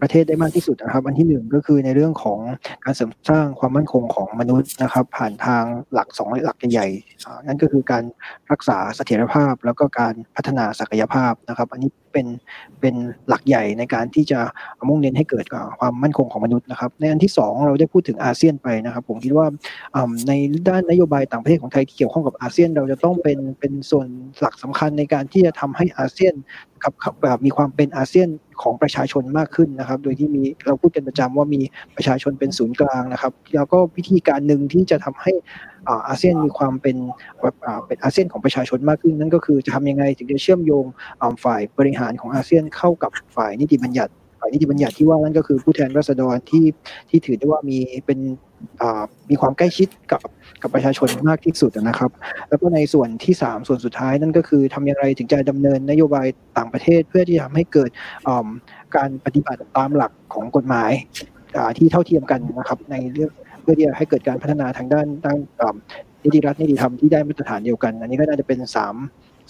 [0.03, 2.39] ประเทศได้มากที่สุดนะครับ อันที่หนึ่งก็คือในเรื่องของ
[2.85, 8.05] การเสริมสร้างความมั่นคงของมนุษย์นะครับ ผ่านทางหลักสองหลักใหญ่ๆนั่นก็คือการ
[8.53, 12.27] รักษาเสถียรภาพ แล้วก็การพัฒนาศักยภาพนะครับ อันนี้เป็น
[12.81, 12.95] เป็น
[13.29, 14.41] หลักใหญ่ในการที่จะ
[14.89, 15.45] มุ่งเน้นให้เกิด
[15.81, 19.47] ความมั่นคงของมนุษย์นะครับ ในอันที่ 2 เราได้พูดถึงอาเซียนไปนะครับ ผมคิดว่า
[20.29, 20.33] ใน
[20.69, 24.07] ด้านนโยบายต่างประเทศของไทยที่เกี่ยวข้องกับอาเซียน เราจะต้องเป็นเป็นส่วน
[24.41, 26.35] หลักสำคัญในการที่จะทำให้อาเซียน
[26.85, 26.93] กับ
[27.23, 28.29] แบบมีความเป็นอาเซียน
[28.63, 31.61] ของประชาชนมากขึ้นนะครับ โดยที่มีเราพูดกันประจำว่ามี
[31.97, 35.33] ประชาชนเป็นศูนย์กลางนะครับ แล้วก็วิธีการหนึ่งที่จะทำให้
[36.09, 36.97] อาเซียนมีความเป็น
[37.87, 40.85] เป็นอาเซียนของประชาชนมากขึ้น นั่นก็คือจะทำยังไงถึงจะเชื่อมโยง
[41.45, 46.65] ฝ่ายบริหารของอาเซียนเข้ากับฝ่ายนิติบัญญัติฝ่ายนิติบัญญัติที่ว่านั่นก็คือผู้แทนราษฎรที่
[47.11, 48.19] ที่ถือได้ว่ามีเป็น
[49.31, 50.21] มีความใกล้ชิดกับ
[50.63, 52.11] กับประชาชนมากที่สุดนะครับ
[52.49, 56.27] แล้วก็ในส่วนที่ 3 ส่วนสุดท้ายนั่นก็คือทำอย่างไรถึงจะดำเนินนโยบาย
[56.59, 57.91] ต่างประเทศ เพื่อที่จะทำให้เกิด
[58.97, 60.91] การปฏิบัติตามหลักของกฎหมาย
[61.79, 63.31] ที่เท่าเทียมกันนะครับในเรื่อง
[63.63, 65.39] เพื่อที่จะให้เกิดการพัฒนาทางด้านด้าน
[66.25, 68.95] นิติรัฐนิติธรรมที่ได้มาตรฐานเดียวกัน อันนี้ก็น่าจะเป็นสาม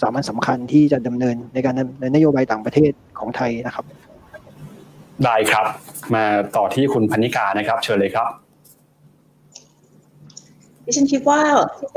[0.00, 3.84] สามัญสำคัญที่จะดำเนินในการในนโยบายต่างประเทศของไทยนะครับ
[5.24, 5.66] ได้ครับ
[6.14, 6.24] มา
[6.56, 8.28] ต่อที่คุณพนิกานะครับ เชิญเลยครับ
[10.88, 11.40] ดิฉันคิดว่า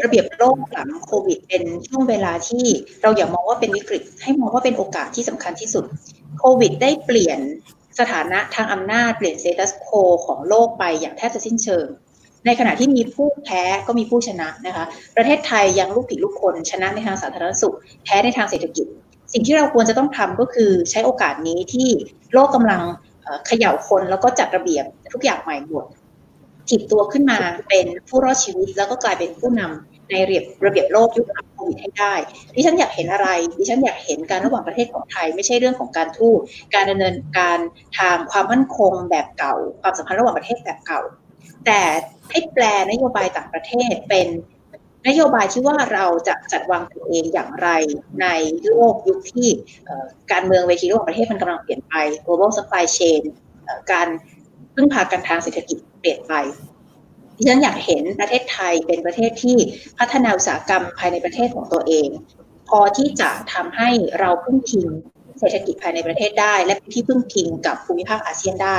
[0.04, 2.66] ระเบียบโลกหลังโควิด เป็นช่วงเวลาที่
[3.02, 5.86] เราอย่ามองว่าเป็นวิกฤต ให้มองว่าเป็นโอกาสที่สำคัญที่สุด
[6.40, 7.40] โควิด ได้เปลี่ยน
[8.00, 9.90] สถานะทางอำนาจเปลี่ยนเซตัสโค
[10.26, 11.86] ของโลกไปอย่างแทบจะสิ้นเชิง
[12.46, 18.86] ในขณะที่มีผู้แพ้ก็มีผู้ชนะนะคะ ประเทศไทยยังลูกผิดลูกคนชนะในทางสาธารณสุข แพ้ในทางเศรษฐกิจ
[19.34, 21.90] สิ่งที่เราควรจะต้องทำก็คือใช้โอกาสนี้ที่
[22.34, 22.82] โลกกำลัง
[23.48, 25.86] เขย่าคนแล้วก็จัดระเบียบทุกอย่างใหม่หมด
[26.70, 27.38] ถีบตัวขึ้นมา
[27.70, 32.14] เป็นผู้รอดชีวิต แล้วก็กลายเป็นผู้นำในระเบียบระเบียบโลกยุคหลังโควิดให้ได้
[32.56, 36.40] ดิฉันอยากเห็นอะไร ดิฉันอยากเห็นการระหว่างประเทศของไทย ไม่ใช่เรื่องของการทูต
[36.76, 37.60] การดำเนินการ
[37.98, 41.02] ทางความมั่นคงแบบเก่า ความสัมพันธ์ระหว่างประเทศแบบเก่า
[41.66, 41.82] แต่
[42.32, 44.28] ให้แปลนโยบายต่างประเทศเป็น
[45.08, 47.70] นโยบายที่ว่าเราจะจัดวางตัวเองอย่างไร
[48.22, 48.28] ใน
[48.68, 49.50] โลกยุคที่
[50.32, 51.94] การเมืองเวทีระหว่างประเทศมันกำลังเปลี่ยนไป
[52.26, 53.22] global supply chain
[53.92, 54.08] การ
[54.76, 56.34] พึ่งพากันทางเศรษฐกิจ เปลี่ยนไป
[57.38, 59.58] ดิฉันอยากเห็นประเทศไทยเป็นประเทศที่
[60.00, 62.10] พัฒนาอุตสาหกรรมภายในประเทศของตัวเอง
[62.70, 63.90] พอที่จะทำให้
[64.20, 64.88] เราพึ่งพิง
[65.40, 68.78] เศรษฐกิจภายในประเทศได้ และที่พึ่งพิงกับภูมิภาคอาเซียนได้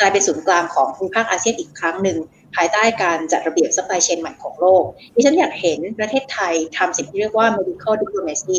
[0.00, 2.18] กลายเป็นศูนย์กลางของภูมิภาคอาเซียนอีกครั้งหนึ่ง
[2.56, 8.56] ภายใต้การจัดระเบียบ supply chain ใหม่ของโลกดิฉันอยากเห็นประเทศไทยทำสิ่งที่เรียกว่า medical diplomacy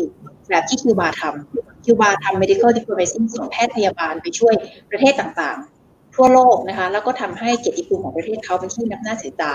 [0.48, 4.54] แบบที่คิวบาทำคิวบาทำ medical diplomacy ส่งแพทย์พยาบาลไปช่วย
[4.90, 5.75] ประเทศต่างๆ
[6.16, 9.54] ทั่วโลกนะคะแล้วก็ทำให้เกียรติภูมิของประเทศเขาเป็นที่นับหน้าถือตา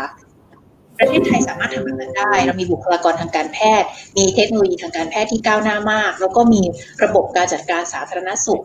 [0.99, 6.61] ประเทศไทยสามารถทำแบบนั้นได้ เรามีบุคลากรทางการแพทย์ มีเทคโนโลยีทางการแพทย์ที่ก้าวหน้ามาก แล้วก็มี
[7.03, 8.64] ระบบการจัดการสาธารณสุข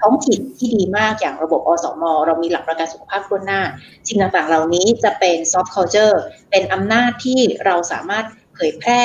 [0.00, 3.60] ท้องถิ่นที่ดีมากอย่างระบบอสม เรามีหลักประกันสุขภาพถ้วนหน้า
[4.08, 8.24] สิ่งต่างๆ เหล่านี้จะเป็น soft culture เป็นอำนาจที่เราสามารถ
[8.54, 9.02] เผยแพร่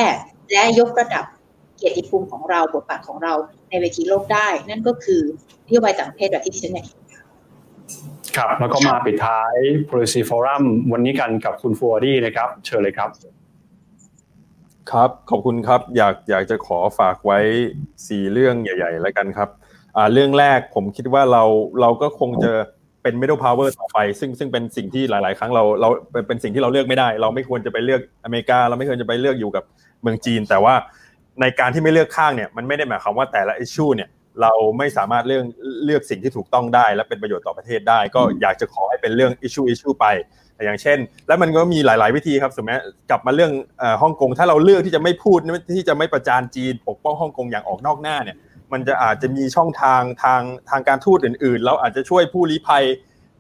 [0.54, 1.26] และยกระดับ
[1.78, 3.34] เกียรติภูมิของเราบทบาทของเรา
[3.70, 5.22] ในเวทีโลกได้ นั่นก็คือ
[5.68, 6.86] นโยบายต่างประเทศแบบที่ดิฉันอยาก
[8.38, 9.56] ครับแล้วก็มาปิดท้าย
[9.90, 13.10] policy forum วันนี้กันกับคุณฟัวดี้นะครับ เชิญเลยครับ
[14.92, 17.40] ครับขอบคุณครับอยากอยากจะขอฝากไว้
[18.08, 19.50] สี่เรื่องใหญ่ ๆ แล้วกันครับ
[20.14, 21.44] เรื่องแรกผมคิดว่าเรา
[21.82, 22.52] เราก็คงจะ
[23.04, 25.90] เป็น middle power ต่อไป ซึ่งซึ่งเป็นสิ่งที่หลาย ๆ ครั้งเราเรา
[26.28, 29.64] เป็นสิ่งที่เราเลือกไม่ได้ เราไม่ควรจะไปเลือกอเมริกา เราไม่ควรจะไปเลือกอยู่กับ
[30.02, 30.74] เมืองจีน แต่ว่า
[31.42, 34.10] ในการที่ไม่เลือกข้างเนี่ยมันไม่ได้หมายความว่าแต่ละ issue เนี่ย
[34.42, 35.44] เราไม่สามารถเลือก
[35.86, 40.08] เลือกสิ่งที่ถูกต้องได้ และเป็นประโยชน์ต่อประเทศได้ ก็อยากจะขอให้เป็นเรื่อง issue issue ไป
[40.66, 43.52] อย่างเช่น แล้วมันก็มีหลาย ๆ วิธีครับสมมติกลับมาเรื่อง
[44.02, 45.40] ฮ่องกงถ้าเราเลือกที่จะไม่พูด
[45.76, 48.38] ที่จะไม่ประจานจีนปกป้องฮ่องกงอย่างออกนอกหน้าเนี่ย
[48.72, 52.84] มันจะอาจจะมีช่องทางทางทางการทูตอื่นๆแล้วอาจจะช่วยผู้ลี้ภัย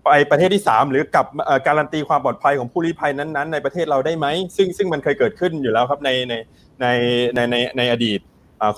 [0.03, 1.25] ไปประเทศที่ 3 หรือกับ
[1.67, 6.33] การันตีความปลอดภัยของผู้ลี้ภัยนั้น ๆ ในประเทศเราได้ไหมซึ่งซึ่งมันเคยเกิดขึ้นอยู่แล้วครับในใน
[6.81, 6.85] ใน
[7.35, 8.19] ในในในอดีต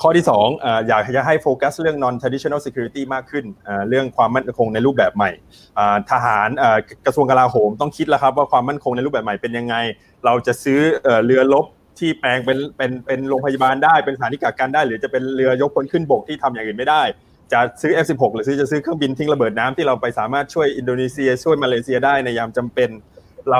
[0.02, 3.46] ข้อที่2ออยากจะให้โฟกัสเรื่อง non traditional security มากขึ้น
[3.90, 5.32] เรื่องความมั่นคงในรูปแบบใหม่
[6.12, 6.50] ทหาร
[7.06, 9.76] กระทรวงกลาโหมต้องคิดแล้วครับว่าความมั่นคงในรูปแบบใหม่เป็นยังไง
[10.26, 10.80] เราจะซื้อ
[11.26, 11.66] เรือรบ
[12.00, 17.04] ที่แปลงเป็นเป็นเป็นโรงพยาบาลได้เป็นสถานีกักกันได้ หรือจะเป็นเรือยกพลขึ้นบกที่ทำอย่างอื่นไม่ได้
[17.54, 22.90] จะซื้อ F16 หรือซื้อจะซื้อเครื่องบินทิ้งระเบิดน้ำที่เราไปสามารถช่วยอินโดนีเซีย ช่วยมาเลเซียได้ในยามจำเป็น
[23.50, 23.60] เรา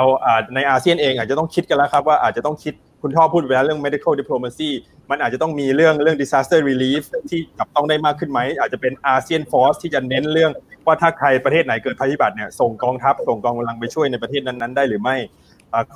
[0.54, 4.70] ในอาเซียนเองอาจจะต้องคิดกันแล้วครับว่าอาจจะต้องคิด คุณท่อพูดไปแล้วเรื่อง medical diplomacy
[5.10, 10.50] มันอาจจะต้องมีเรื่องเรื่อง disaster relief ที่จับต้องได้มากขึ้นไหม อาจจะเป็นอาเซียน force ที่จะเน้นเรื่อง
[10.86, 15.16] ว่าถ้าใครประเทศไหนเกิดภัยพิบัติเนี่ยส่งกองทัพส่งกองกำลังไปช่วยในประเทศนั้นๆ ได้หรือไม่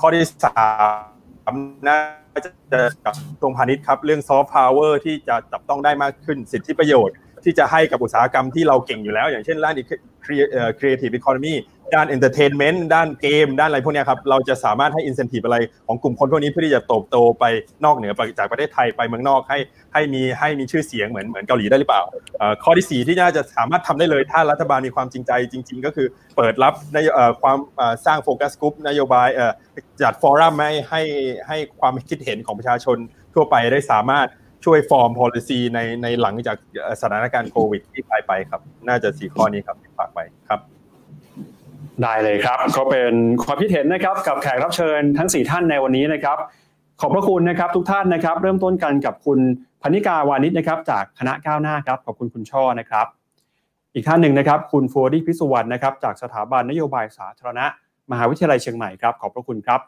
[0.01, 0.65] ข้อที่สา
[1.53, 1.55] ม
[1.87, 1.99] นะ
[2.45, 7.15] จะกับกระทรวงพาณิชย์ครับ เรื่องซอฟต์พาวเวอร์ที่จะจับต้องได้มากขึ้นสิทธิประโยชน์
[7.47, 9.75] ที่จะให้กับอุตสาหกรรมที่เราเก่งอยู่แล้ว อย่างเช่นด้าน
[10.79, 11.55] creative economy
[11.95, 17.45] ด้าน entertainment ด้านเกม ด้านอะไรพวกนี้ครับ เราจะสามารถให้ incentive อะไรของกลุ่มคนพวกนี้เพื่อที่จะโตโตไป
[17.85, 19.59] นอกเหนือจากประเทศไทยไปเมืองนอกให้
[19.93, 22.03] ให้มีให้มีชื่อเสียงเหมือนเหมือนเกาหลีได้หรือเปล่า
[22.65, 26.99] ข้อที่ 4 ที่น่าจะสามารถทำได้เลย ถ้ารัฐบาลมีความจริงใจจริง ๆ ก็คือเปิดรับใน
[27.43, 27.59] ความ
[28.07, 29.29] สร้างโฟกัสกลุ่มนโยบาย
[30.03, 31.03] จัดฟอรัมให้ให้
[31.49, 32.97] ให้ความคิดเห็นของประชาชน
[33.35, 34.29] ทั่วไปได้สามารถ
[34.67, 36.57] ช่วยฟอร์ม policy ในในหลังจาก
[37.01, 40.61] สถานการณ์โควิดที่ผ่านไปครับ น่าจะสี่ข้อนี้ครับฝากไปครับ
[42.03, 43.13] ได้เลยครับ ก็เป็น
[43.43, 46.39] ความคิดเห็นนะครับกับแขกรับเชิญทั้ง 4 ท่านในวันนี้นะครับ
[47.01, 49.39] ขอบพระคุณนะครับทุกท่านนะครับ เริ่มต้นกันกับคุณ
[49.83, 53.07] พนิกาวานิชนะครับ จากคณะก้าวหน้าครับขอบคุณคุณช่อนะครับ
[53.95, 57.67] อีกท่านหนึ่งนะครับ คุณฟัวดี้พิสุวรรณนะครับ จากสถาบันนโยบายสาธารณะ
[58.11, 59.81] มหาวิทยาลัยเชียงใหม่ครับ ขอบพระคุณครับ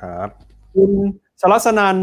[0.00, 0.28] ครับ
[0.74, 0.90] คุณ
[1.40, 1.96] สรัสนัน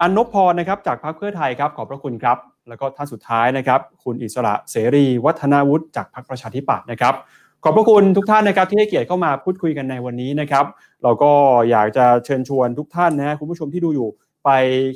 [0.00, 7.14] อันนพพรนะครับจากพรรคเพื่อไทยครับขอบพระคุณครับ แล้วก็ท่านสุดท้ายนะครับ คุณอิสระเสรี วัฒนาวุฒิจากพรรคประชาธิปัตย์นะครับ
[7.64, 10.64] ขอบพระคุณทุกท่านนะครับที่ให้เกียรติเข้ามาพูดคุยกันในวันนี้นะครับ
[11.02, 11.32] เราก็
[11.70, 14.08] อยากจะเชิญชวนทุกท่านนะคุณผู้ชมที่ดูอยู่
[14.44, 14.50] ไป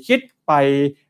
[0.06, 0.20] คิด
[0.50, 0.56] ไป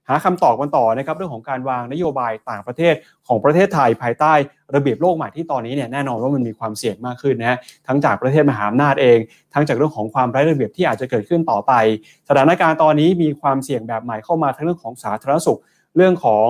[0.08, 2.94] หาคำตอบกันต่อนะครับเรื่องของการวางนโยบายต่างประเทศ
[3.26, 4.32] ของประเทศไทยภายใต้
[4.74, 9.18] ระเบียบโลกใหม่ที่ตอนนี้เนี่ยแน่นอนว่ามันมีความเสี่ยงมากขึ้นนะฮะทั้งจากประเทศมหาอำนาจเอง
[9.54, 11.72] ทั้งจากเรื่องของความไร้ระเบียบที่อาจจะเกิดขึ้นต่อไป
[12.28, 15.60] สถานการณ์ตอนนี้มีความเสี่ยงแบบใหม่เข้ามาทั้งเรื่องของสาธารณสุข
[15.96, 16.48] เรื่องของ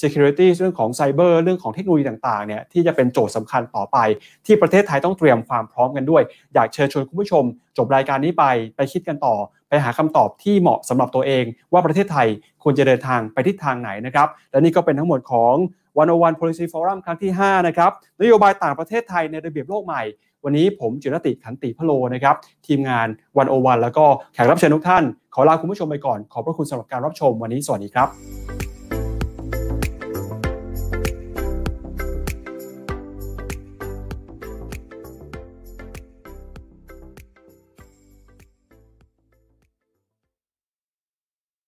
[0.00, 3.98] security เรื่องของไซเบอร์เรื่องของเทคโนโลยีต่างๆเนี่ยที่จะเป็นโจทย์สำคัญต่อไป
[4.46, 6.22] ที่ประเทศไทยต้องเตรียมความพร้อมกันด้วย
[6.54, 7.44] อยากเชิญชวนคุณผู้ชม
[7.76, 8.44] จบรายการนี้ไป
[8.76, 9.34] ไปคิดกันต่อ
[9.72, 12.28] ไปหาคำตอบที่เหมาะสำหรับตัวเอง ว่าประเทศไทย
[12.62, 15.54] ควรจะเดินทางไปทิศทางไหนนะครับ และนี่ก็เป็นทั้งหมดของ
[15.98, 20.02] วันวัน policy forum ครั้งที่ 5 นะครับ นโยบายต่างประเทศไทยในระเบียบโลกใหม่
[20.44, 22.36] วันนี้ผมจิรติขันติพโลนะครับ
[22.66, 28.08] ทีมงานวันโอวันแล้วก็แขกรับเชิญทุกท่าน ขอลาคุณผู้ชมไปก่อน ขอบพระคุณสำหรับการรับชมวันนี้สวัสดีครับ